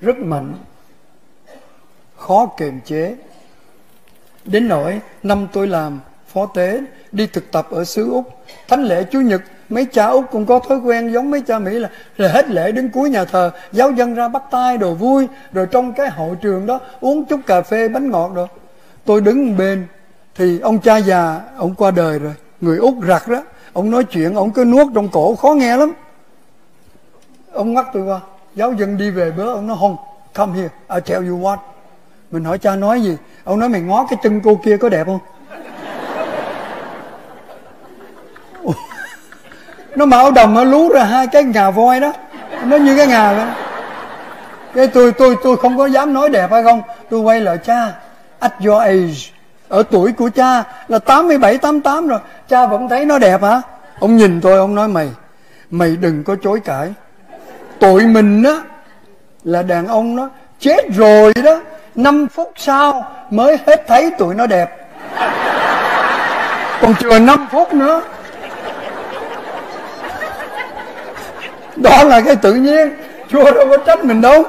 Rất 0.00 0.16
mạnh 0.18 0.54
khó 2.18 2.46
kiềm 2.56 2.80
chế. 2.84 3.16
Đến 4.44 4.68
nỗi 4.68 5.00
năm 5.22 5.48
tôi 5.52 5.66
làm 5.66 6.00
phó 6.26 6.46
tế 6.46 6.80
đi 7.12 7.26
thực 7.26 7.52
tập 7.52 7.66
ở 7.70 7.84
xứ 7.84 8.10
úc. 8.12 8.24
Thánh 8.68 8.82
lễ 8.82 9.04
chủ 9.04 9.20
nhật 9.20 9.42
mấy 9.68 9.84
cha 9.84 10.06
úc 10.06 10.24
cũng 10.30 10.46
có 10.46 10.58
thói 10.58 10.78
quen 10.78 11.12
giống 11.12 11.30
mấy 11.30 11.40
cha 11.40 11.58
mỹ 11.58 11.78
là, 11.78 11.90
là 12.16 12.28
hết 12.28 12.50
lễ 12.50 12.72
đến 12.72 12.90
cuối 12.94 13.10
nhà 13.10 13.24
thờ 13.24 13.50
giáo 13.72 13.90
dân 13.90 14.14
ra 14.14 14.28
bắt 14.28 14.42
tay 14.50 14.78
đồ 14.78 14.94
vui 14.94 15.28
rồi 15.52 15.66
trong 15.70 15.92
cái 15.92 16.10
hội 16.10 16.36
trường 16.40 16.66
đó 16.66 16.80
uống 17.00 17.24
chút 17.24 17.40
cà 17.46 17.62
phê 17.62 17.88
bánh 17.88 18.10
ngọt 18.10 18.30
rồi 18.34 18.46
tôi 19.04 19.20
đứng 19.20 19.56
bên 19.56 19.86
thì 20.34 20.60
ông 20.60 20.80
cha 20.80 20.96
già 20.96 21.40
ông 21.56 21.74
qua 21.74 21.90
đời 21.90 22.18
rồi 22.18 22.34
người 22.60 22.78
úc 22.78 22.94
rặt 23.08 23.28
đó 23.28 23.42
ông 23.72 23.90
nói 23.90 24.04
chuyện 24.04 24.34
ông 24.34 24.50
cứ 24.50 24.64
nuốt 24.64 24.86
trong 24.94 25.08
cổ 25.08 25.34
khó 25.34 25.52
nghe 25.52 25.76
lắm. 25.76 25.92
Ông 27.52 27.74
ngắt 27.74 27.86
tôi 27.92 28.02
qua 28.02 28.20
giáo 28.54 28.72
dân 28.72 28.96
đi 28.96 29.10
về 29.10 29.30
bữa 29.30 29.52
ông 29.52 29.66
nói 29.66 29.76
không 29.80 29.96
come 30.34 30.52
here 30.52 30.68
I 30.94 31.00
tell 31.06 31.28
you 31.28 31.38
what 31.38 31.56
mình 32.30 32.44
hỏi 32.44 32.58
cha 32.58 32.76
nói 32.76 33.00
gì? 33.00 33.16
Ông 33.44 33.58
nói 33.58 33.68
mày 33.68 33.80
ngó 33.80 34.06
cái 34.10 34.18
chân 34.22 34.40
cô 34.44 34.60
kia 34.64 34.76
có 34.76 34.88
đẹp 34.88 35.06
không? 35.06 35.18
Nó 39.96 40.06
mạo 40.06 40.30
đồng, 40.30 40.54
nó 40.54 40.64
lú 40.64 40.88
ra 40.88 41.04
hai 41.04 41.26
cái 41.26 41.44
ngà 41.44 41.70
voi 41.70 42.00
đó. 42.00 42.12
Nó 42.64 42.76
như 42.76 42.96
cái 42.96 43.06
ngà 43.06 43.32
đó 43.32 43.46
cái 44.74 44.86
tôi 44.86 45.12
tôi 45.12 45.36
tôi 45.42 45.56
không 45.56 45.78
có 45.78 45.86
dám 45.86 46.12
nói 46.12 46.28
đẹp 46.28 46.50
hay 46.50 46.62
không? 46.62 46.82
Tôi 47.10 47.20
quay 47.20 47.40
lại, 47.40 47.58
cha, 47.58 47.92
at 48.38 48.52
your 48.66 48.82
age, 48.82 49.32
ở 49.68 49.82
tuổi 49.82 50.12
của 50.12 50.30
cha 50.34 50.64
là 50.88 50.98
87 50.98 51.58
88 51.58 52.08
rồi. 52.08 52.18
Cha 52.48 52.66
vẫn 52.66 52.88
thấy 52.88 53.04
nó 53.04 53.18
đẹp 53.18 53.42
hả? 53.42 53.62
Ông 54.00 54.16
nhìn 54.16 54.40
tôi, 54.40 54.58
ông 54.58 54.74
nói, 54.74 54.88
mày 54.88 55.10
mày 55.70 55.96
đừng 55.96 56.24
có 56.24 56.36
chối 56.42 56.60
cãi. 56.60 56.92
Tội 57.78 58.06
mình 58.06 58.42
á, 58.42 58.56
là 59.44 59.62
đàn 59.62 59.86
ông 59.86 60.16
nó 60.16 60.28
chết 60.60 60.84
rồi 60.96 61.32
đó. 61.44 61.60
5 61.98 62.28
phút 62.28 62.52
sau 62.56 63.12
mới 63.30 63.58
hết 63.66 63.84
thấy 63.86 64.10
tụi 64.18 64.34
nó 64.34 64.46
đẹp. 64.46 64.70
Còn 66.80 66.94
chưa 67.00 67.18
5 67.18 67.46
phút 67.50 67.74
nữa. 67.74 68.02
Đó 71.76 72.04
là 72.04 72.20
cái 72.20 72.36
tự 72.36 72.54
nhiên. 72.54 72.88
Chúa 73.28 73.44
đâu 73.44 73.66
có 73.70 73.76
trách 73.86 74.04
mình 74.04 74.20
đâu. 74.20 74.44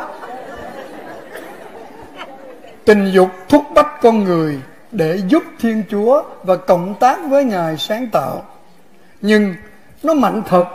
Tình 2.85 3.11
dục 3.11 3.29
thúc 3.49 3.63
bách 3.73 4.01
con 4.01 4.23
người 4.23 4.59
để 4.91 5.19
giúp 5.27 5.43
thiên 5.59 5.83
chúa 5.91 6.23
và 6.43 6.55
cộng 6.55 6.95
tác 6.99 7.17
với 7.29 7.43
ngài 7.43 7.77
sáng 7.77 8.07
tạo. 8.07 8.45
Nhưng 9.21 9.55
nó 10.03 10.13
mạnh 10.13 10.41
thật, 10.49 10.65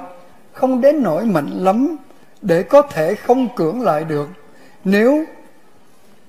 không 0.52 0.80
đến 0.80 1.02
nỗi 1.02 1.24
mạnh 1.24 1.50
lắm 1.54 1.96
để 2.42 2.62
có 2.62 2.82
thể 2.82 3.14
không 3.14 3.48
cưỡng 3.56 3.82
lại 3.82 4.04
được. 4.04 4.28
Nếu 4.84 5.24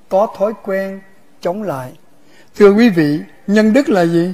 có 0.10 0.28
thói 0.38 0.54
quen 0.64 1.02
chống 1.42 1.64
lại. 1.64 1.92
Thưa 2.56 2.74
quý 2.74 2.90
vị, 2.90 3.20
nhân 3.48 3.74
đức 3.74 3.90
là 3.90 4.06
gì? 4.06 4.34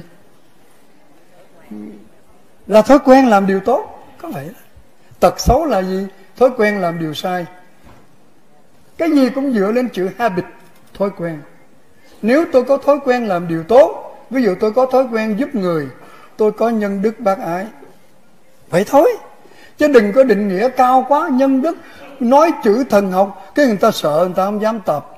Là 2.66 2.82
thói 2.82 2.98
quen 3.04 3.28
làm 3.28 3.46
điều 3.46 3.60
tốt, 3.60 4.06
có 4.18 4.28
vậy 4.28 4.46
đó. 4.46 4.60
Tật 5.20 5.40
xấu 5.40 5.66
là 5.66 5.82
gì? 5.82 6.06
Thói 6.36 6.50
quen 6.56 6.80
làm 6.80 6.98
điều 6.98 7.14
sai. 7.14 7.46
Cái 8.98 9.10
gì 9.10 9.30
cũng 9.30 9.52
dựa 9.52 9.72
lên 9.72 9.88
chữ 9.88 10.10
habit, 10.18 10.44
thói 10.94 11.10
quen. 11.18 11.38
Nếu 12.22 12.44
tôi 12.52 12.64
có 12.64 12.76
thói 12.76 12.98
quen 13.04 13.26
làm 13.28 13.48
điều 13.48 13.62
tốt, 13.62 14.18
ví 14.30 14.42
dụ 14.42 14.54
tôi 14.60 14.72
có 14.72 14.86
thói 14.86 15.04
quen 15.12 15.36
giúp 15.38 15.54
người, 15.54 15.88
tôi 16.36 16.52
có 16.52 16.68
nhân 16.68 17.02
đức 17.02 17.20
bác 17.20 17.38
ái. 17.38 17.66
Vậy 18.70 18.84
thôi. 18.88 19.16
Chứ 19.78 19.88
đừng 19.88 20.12
có 20.12 20.24
định 20.24 20.48
nghĩa 20.48 20.68
cao 20.68 21.06
quá, 21.08 21.28
nhân 21.32 21.62
đức, 21.62 21.76
nói 22.20 22.52
chữ 22.64 22.84
thần 22.90 23.12
học, 23.12 23.52
cái 23.54 23.66
người 23.66 23.76
ta 23.76 23.90
sợ, 23.90 24.22
người 24.24 24.34
ta 24.36 24.44
không 24.44 24.62
dám 24.62 24.80
tập 24.80 25.11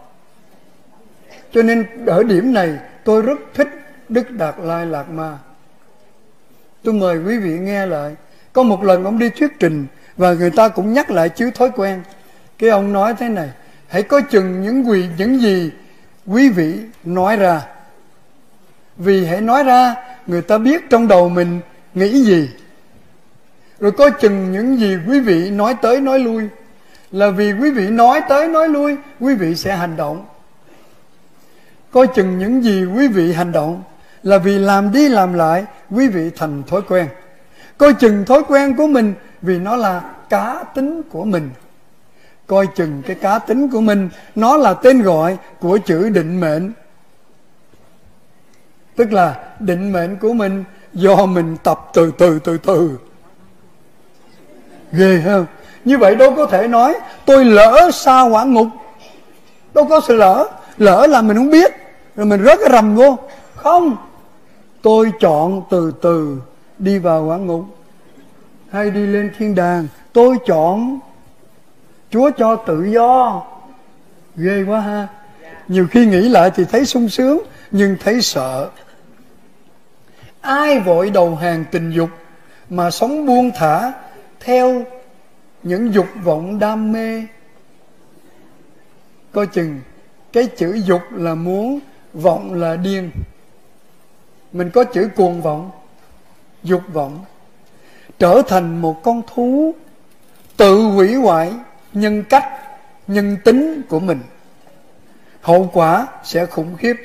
cho 1.54 1.62
nên 1.62 1.86
ở 2.06 2.22
điểm 2.22 2.52
này 2.52 2.78
tôi 3.04 3.22
rất 3.22 3.38
thích 3.54 3.68
đức 4.08 4.30
đạt 4.30 4.54
lai 4.58 4.86
lạc 4.86 5.08
ma. 5.10 5.38
Tôi 6.82 6.94
mời 6.94 7.18
quý 7.18 7.38
vị 7.38 7.58
nghe 7.58 7.86
lại. 7.86 8.14
Có 8.52 8.62
một 8.62 8.84
lần 8.84 9.04
ông 9.04 9.18
đi 9.18 9.30
thuyết 9.30 9.52
trình 9.60 9.86
và 10.16 10.32
người 10.32 10.50
ta 10.50 10.68
cũng 10.68 10.92
nhắc 10.92 11.10
lại 11.10 11.28
chứ 11.28 11.50
thói 11.50 11.70
quen. 11.76 12.02
Cái 12.58 12.70
ông 12.70 12.92
nói 12.92 13.14
thế 13.18 13.28
này, 13.28 13.50
hãy 13.88 14.02
có 14.02 14.20
chừng 14.20 14.62
những 14.62 14.88
quỳ, 14.88 15.04
những 15.18 15.40
gì 15.40 15.70
quý 16.26 16.48
vị 16.48 16.78
nói 17.04 17.36
ra. 17.36 17.62
Vì 18.96 19.26
hãy 19.26 19.40
nói 19.40 19.64
ra, 19.64 19.94
người 20.26 20.42
ta 20.42 20.58
biết 20.58 20.90
trong 20.90 21.08
đầu 21.08 21.28
mình 21.28 21.60
nghĩ 21.94 22.24
gì. 22.24 22.50
Rồi 23.80 23.92
có 23.92 24.10
chừng 24.10 24.52
những 24.52 24.78
gì 24.78 24.96
quý 25.08 25.20
vị 25.20 25.50
nói 25.50 25.76
tới 25.82 26.00
nói 26.00 26.18
lui. 26.18 26.42
Là 27.10 27.30
vì 27.30 27.52
quý 27.52 27.70
vị 27.70 27.88
nói 27.88 28.20
tới 28.28 28.48
nói 28.48 28.68
lui, 28.68 28.96
quý 29.20 29.34
vị 29.34 29.54
sẽ 29.54 29.76
hành 29.76 29.96
động 29.96 30.24
coi 31.94 32.06
chừng 32.06 32.38
những 32.38 32.64
gì 32.64 32.84
quý 32.84 33.08
vị 33.08 33.32
hành 33.32 33.52
động 33.52 33.82
là 34.22 34.38
vì 34.38 34.58
làm 34.58 34.92
đi 34.92 35.08
làm 35.08 35.34
lại 35.34 35.64
quý 35.90 36.08
vị 36.08 36.30
thành 36.36 36.62
thói 36.66 36.82
quen. 36.88 37.06
Coi 37.78 37.94
chừng 37.94 38.24
thói 38.24 38.42
quen 38.48 38.76
của 38.76 38.86
mình 38.86 39.14
vì 39.42 39.58
nó 39.58 39.76
là 39.76 40.02
cá 40.28 40.64
tính 40.74 41.02
của 41.10 41.24
mình. 41.24 41.50
Coi 42.46 42.66
chừng 42.66 43.02
cái 43.06 43.16
cá 43.16 43.38
tính 43.38 43.70
của 43.70 43.80
mình, 43.80 44.08
nó 44.34 44.56
là 44.56 44.74
tên 44.74 45.02
gọi 45.02 45.36
của 45.60 45.78
chữ 45.78 46.08
định 46.08 46.40
mệnh. 46.40 46.72
Tức 48.96 49.12
là 49.12 49.36
định 49.60 49.92
mệnh 49.92 50.16
của 50.16 50.32
mình 50.32 50.64
do 50.92 51.26
mình 51.26 51.56
tập 51.62 51.80
từ 51.92 52.12
từ 52.18 52.38
từ 52.38 52.58
từ. 52.58 52.98
Ghê 54.92 55.22
không 55.24 55.46
như 55.84 55.98
vậy 55.98 56.14
đâu 56.14 56.34
có 56.36 56.46
thể 56.46 56.68
nói 56.68 56.94
tôi 57.26 57.44
lỡ 57.44 57.90
xa 57.92 58.22
quả 58.22 58.44
ngục. 58.44 58.68
Đâu 59.74 59.84
có 59.84 60.00
sự 60.08 60.16
lỡ. 60.16 60.48
Lỡ 60.78 61.06
là 61.06 61.22
mình 61.22 61.36
không 61.36 61.50
biết 61.50 61.83
rồi 62.16 62.26
mình 62.26 62.44
rớt 62.44 62.58
cái 62.60 62.68
rầm 62.72 62.96
vô. 62.96 63.18
Không. 63.54 63.96
Tôi 64.82 65.12
chọn 65.20 65.62
từ 65.70 65.92
từ 66.02 66.40
đi 66.78 66.98
vào 66.98 67.24
quả 67.24 67.36
ngục. 67.36 67.64
Hay 68.70 68.90
đi 68.90 69.06
lên 69.06 69.32
thiên 69.38 69.54
đàng. 69.54 69.86
Tôi 70.12 70.36
chọn 70.46 70.98
chúa 72.10 72.30
cho 72.36 72.56
tự 72.56 72.84
do. 72.84 73.42
Ghê 74.36 74.64
quá 74.68 74.80
ha. 74.80 75.08
Nhiều 75.68 75.86
khi 75.90 76.06
nghĩ 76.06 76.28
lại 76.28 76.50
thì 76.54 76.64
thấy 76.64 76.84
sung 76.84 77.08
sướng, 77.08 77.38
nhưng 77.70 77.96
thấy 78.04 78.22
sợ. 78.22 78.70
Ai 80.40 80.80
vội 80.80 81.10
đầu 81.10 81.34
hàng 81.34 81.64
tình 81.70 81.90
dục 81.90 82.10
mà 82.70 82.90
sống 82.90 83.26
buông 83.26 83.50
thả 83.54 83.92
theo 84.40 84.84
những 85.62 85.94
dục 85.94 86.06
vọng 86.24 86.58
đam 86.58 86.92
mê? 86.92 87.22
Coi 89.32 89.46
chừng 89.46 89.80
cái 90.32 90.46
chữ 90.46 90.72
dục 90.72 91.02
là 91.12 91.34
muốn 91.34 91.80
vọng 92.14 92.54
là 92.54 92.76
điên. 92.76 93.10
Mình 94.52 94.70
có 94.70 94.84
chữ 94.84 95.08
cuồng 95.16 95.42
vọng, 95.42 95.70
dục 96.62 96.82
vọng. 96.92 97.24
Trở 98.18 98.42
thành 98.48 98.82
một 98.82 99.02
con 99.02 99.22
thú, 99.34 99.74
tự 100.56 100.82
hủy 100.82 101.14
hoại 101.14 101.52
nhân 101.92 102.24
cách, 102.24 102.48
nhân 103.06 103.36
tính 103.44 103.82
của 103.88 104.00
mình. 104.00 104.20
Hậu 105.40 105.70
quả 105.72 106.06
sẽ 106.24 106.46
khủng 106.46 106.76
khiếp. 106.76 106.96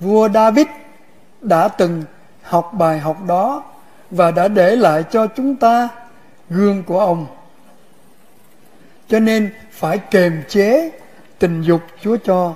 Vua 0.00 0.28
david 0.28 0.66
đã 1.40 1.68
từng 1.68 2.02
học 2.42 2.70
bài 2.72 2.98
học 2.98 3.16
đó 3.26 3.64
và 4.10 4.30
đã 4.30 4.48
để 4.48 4.76
lại 4.76 5.04
cho 5.10 5.26
chúng 5.26 5.56
ta 5.56 5.88
gương 6.50 6.82
của 6.82 7.00
ông. 7.00 7.26
Cho 9.08 9.18
nên 9.18 9.52
phải 9.70 9.98
kềm 9.98 10.42
chế 10.48 10.90
tình 11.38 11.62
dục 11.62 11.80
chúa 12.02 12.16
cho 12.24 12.54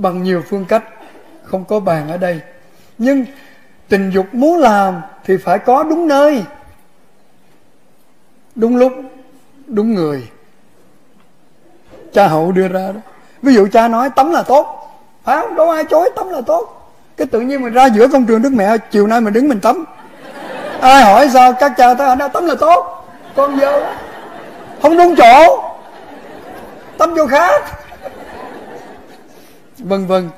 bằng 0.00 0.22
nhiều 0.22 0.42
phương 0.48 0.64
cách, 0.64 0.82
không 1.44 1.64
có 1.64 1.80
bàn 1.80 2.08
ở 2.08 2.16
đây. 2.16 2.40
Nhưng 2.98 3.24
tình 3.88 4.10
dục 4.10 4.26
muốn 4.32 4.58
làm 4.58 5.00
thì 5.24 5.36
phải 5.36 5.58
có 5.58 5.82
đúng 5.82 6.08
nơi, 6.08 6.44
đúng 8.54 8.76
lúc, 8.76 8.92
đúng 9.66 9.94
người. 9.94 10.28
Cha 12.12 12.26
hậu 12.26 12.52
đưa 12.52 12.68
ra 12.68 12.92
đó. 12.92 13.00
Ví 13.42 13.54
dụ 13.54 13.68
cha 13.72 13.88
nói, 13.88 14.10
tắm 14.16 14.30
là 14.30 14.42
tốt. 14.42 14.76
Phải 15.24 15.40
không? 15.40 15.54
Đâu 15.54 15.70
ai 15.70 15.84
chối, 15.84 16.10
tắm 16.16 16.28
là 16.28 16.40
tốt. 16.46 16.92
Cái 17.16 17.26
tự 17.26 17.40
nhiên 17.40 17.62
mình 17.62 17.72
ra 17.72 17.86
giữa 17.86 18.08
công 18.08 18.26
trường 18.26 18.42
đức 18.42 18.52
mẹ 18.52 18.76
chiều 18.90 19.06
nay 19.06 19.20
mình 19.20 19.32
đứng 19.32 19.48
mình 19.48 19.60
tắm. 19.60 19.84
Ai 20.80 21.02
hỏi 21.02 21.28
sao? 21.32 21.52
Các 21.52 21.72
cha 21.76 21.94
ta 21.94 22.14
nói 22.14 22.28
tắm 22.28 22.46
là 22.46 22.54
tốt. 22.54 23.06
Con 23.36 23.56
vô 23.56 23.82
không 24.82 24.96
đúng 24.96 25.14
chỗ. 25.16 25.62
Tắm 26.98 27.14
vô 27.14 27.26
khác 27.26 27.62
vân 29.82 30.06
vân. 30.06 30.30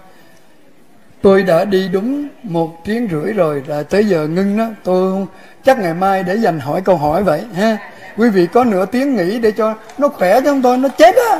Tôi 1.22 1.42
đã 1.42 1.64
đi 1.64 1.88
đúng 1.88 2.28
một 2.42 2.84
tiếng 2.84 3.08
rưỡi 3.10 3.32
rồi 3.32 3.62
là 3.66 3.82
tới 3.82 4.04
giờ 4.04 4.26
ngưng 4.26 4.58
đó. 4.58 4.66
Tôi 4.84 5.26
chắc 5.64 5.78
ngày 5.78 5.94
mai 5.94 6.22
để 6.22 6.36
dành 6.36 6.60
hỏi 6.60 6.82
câu 6.84 6.96
hỏi 6.96 7.22
vậy 7.22 7.44
ha? 7.54 7.76
Quý 8.16 8.28
vị 8.28 8.46
có 8.52 8.64
nửa 8.64 8.86
tiếng 8.86 9.16
nghỉ 9.16 9.38
để 9.38 9.50
cho 9.50 9.74
nó 9.98 10.08
khỏe 10.08 10.40
cho 10.44 10.54
tôi 10.62 10.78
nó 10.78 10.88
chết 10.88 11.14
á. 11.30 11.38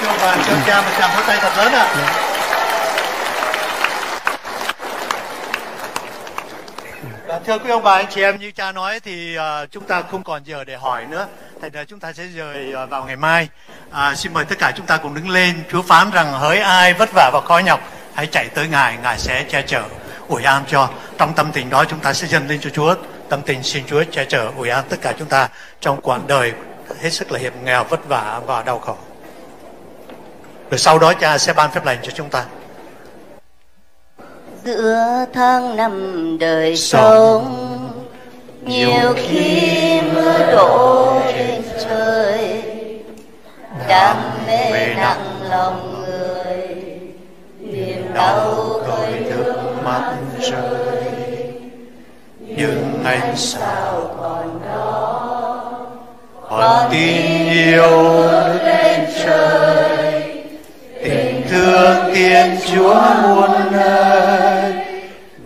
Thưa 0.00 0.12
bà 0.20 0.36
cho 0.46 0.52
cha 0.66 0.82
một 0.82 0.90
tràng 0.98 1.10
vỗ 1.16 1.22
tay 1.26 1.38
thật 1.40 1.52
lớn 1.56 1.72
ạ. 1.72 1.84
À. 1.84 2.22
thưa 7.46 7.58
quý 7.58 7.70
ông 7.70 7.82
bà 7.82 7.94
anh 7.94 8.06
chị 8.10 8.22
em 8.22 8.38
như 8.38 8.52
cha 8.52 8.72
nói 8.72 9.00
thì 9.00 9.36
uh, 9.38 9.70
chúng 9.70 9.84
ta 9.84 10.02
không 10.02 10.22
còn 10.22 10.42
giờ 10.44 10.64
để 10.64 10.76
hỏi 10.76 11.04
nữa 11.10 11.26
thành 11.62 11.70
ra 11.70 11.84
chúng 11.84 12.00
ta 12.00 12.12
sẽ 12.12 12.24
rời 12.26 12.74
uh, 12.84 12.90
vào 12.90 13.04
ngày 13.04 13.16
mai. 13.16 13.48
À, 13.90 14.14
xin 14.14 14.32
mời 14.32 14.44
tất 14.44 14.58
cả 14.58 14.72
chúng 14.76 14.86
ta 14.86 14.96
cùng 14.96 15.14
đứng 15.14 15.28
lên 15.28 15.62
chúa 15.70 15.82
phán 15.82 16.10
rằng 16.10 16.32
hỡi 16.32 16.58
ai 16.58 16.94
vất 16.94 17.08
vả 17.14 17.30
và 17.32 17.40
khó 17.40 17.58
nhọc 17.58 17.80
hãy 18.14 18.26
chạy 18.26 18.48
tới 18.48 18.68
ngài 18.68 18.96
ngài 19.02 19.18
sẽ 19.18 19.44
che 19.48 19.62
chở 19.62 19.82
ủi 20.28 20.42
an 20.42 20.64
cho. 20.68 20.88
Trong 21.18 21.34
tâm 21.34 21.50
tình 21.52 21.70
đó 21.70 21.84
chúng 21.84 21.98
ta 21.98 22.12
sẽ 22.12 22.26
dâng 22.26 22.48
lên 22.48 22.60
cho 22.60 22.70
chúa. 22.70 22.94
Tâm 23.28 23.42
tình 23.42 23.62
xin 23.62 23.84
chúa 23.86 24.04
che 24.10 24.24
chở 24.24 24.50
ủi 24.56 24.68
an 24.68 24.84
tất 24.88 24.96
cả 25.00 25.12
chúng 25.18 25.28
ta 25.28 25.48
trong 25.80 26.00
quãng 26.00 26.26
đời 26.26 26.52
hết 27.02 27.10
sức 27.10 27.32
là 27.32 27.38
hiểm 27.38 27.52
nghèo 27.64 27.84
vất 27.84 28.08
vả 28.08 28.40
và 28.46 28.62
đau 28.62 28.78
khổ. 28.78 28.96
Rồi 30.70 30.78
sau 30.78 30.98
đó 30.98 31.12
cha 31.14 31.38
sẽ 31.38 31.52
ban 31.52 31.70
phép 31.70 31.84
lành 31.84 31.98
cho 32.02 32.10
chúng 32.14 32.30
ta. 32.30 32.44
Giữa 34.64 35.24
tháng 35.34 35.76
năm 35.76 36.36
đời 36.38 36.76
sống 36.76 37.95
nhiều 38.66 39.14
khi 39.16 40.00
mưa 40.14 40.52
đổ 40.52 41.20
trên 41.32 41.62
trời, 41.84 42.62
đam 43.88 44.16
mê 44.46 44.94
nặng 44.94 45.40
lòng 45.50 46.04
người, 46.06 46.66
niềm 47.60 48.14
đau 48.14 48.54
khởi 48.86 49.20
nước 49.20 49.54
mắt 49.84 50.12
rơi. 50.40 51.02
Nhưng 52.40 53.04
anh 53.04 53.36
sao 53.36 54.10
còn 54.20 54.60
đó? 54.68 55.22
Còn 56.50 56.90
tin 56.90 57.48
yêu 57.48 58.22
lên 58.64 59.00
trời, 59.24 60.22
tình 61.04 61.42
thương 61.50 62.14
thiên 62.14 62.56
chúa 62.72 63.00
muôn 63.22 63.50
nơi, 63.70 64.72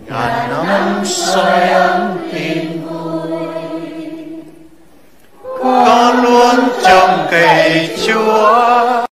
ngàn 0.07 0.65
năm 0.67 1.01
soi 1.05 1.69
ấm 1.69 2.20
con 5.85 6.23
luôn 6.23 6.69
trông 6.83 7.27
cậy 7.31 7.89
Chúa. 8.07 9.10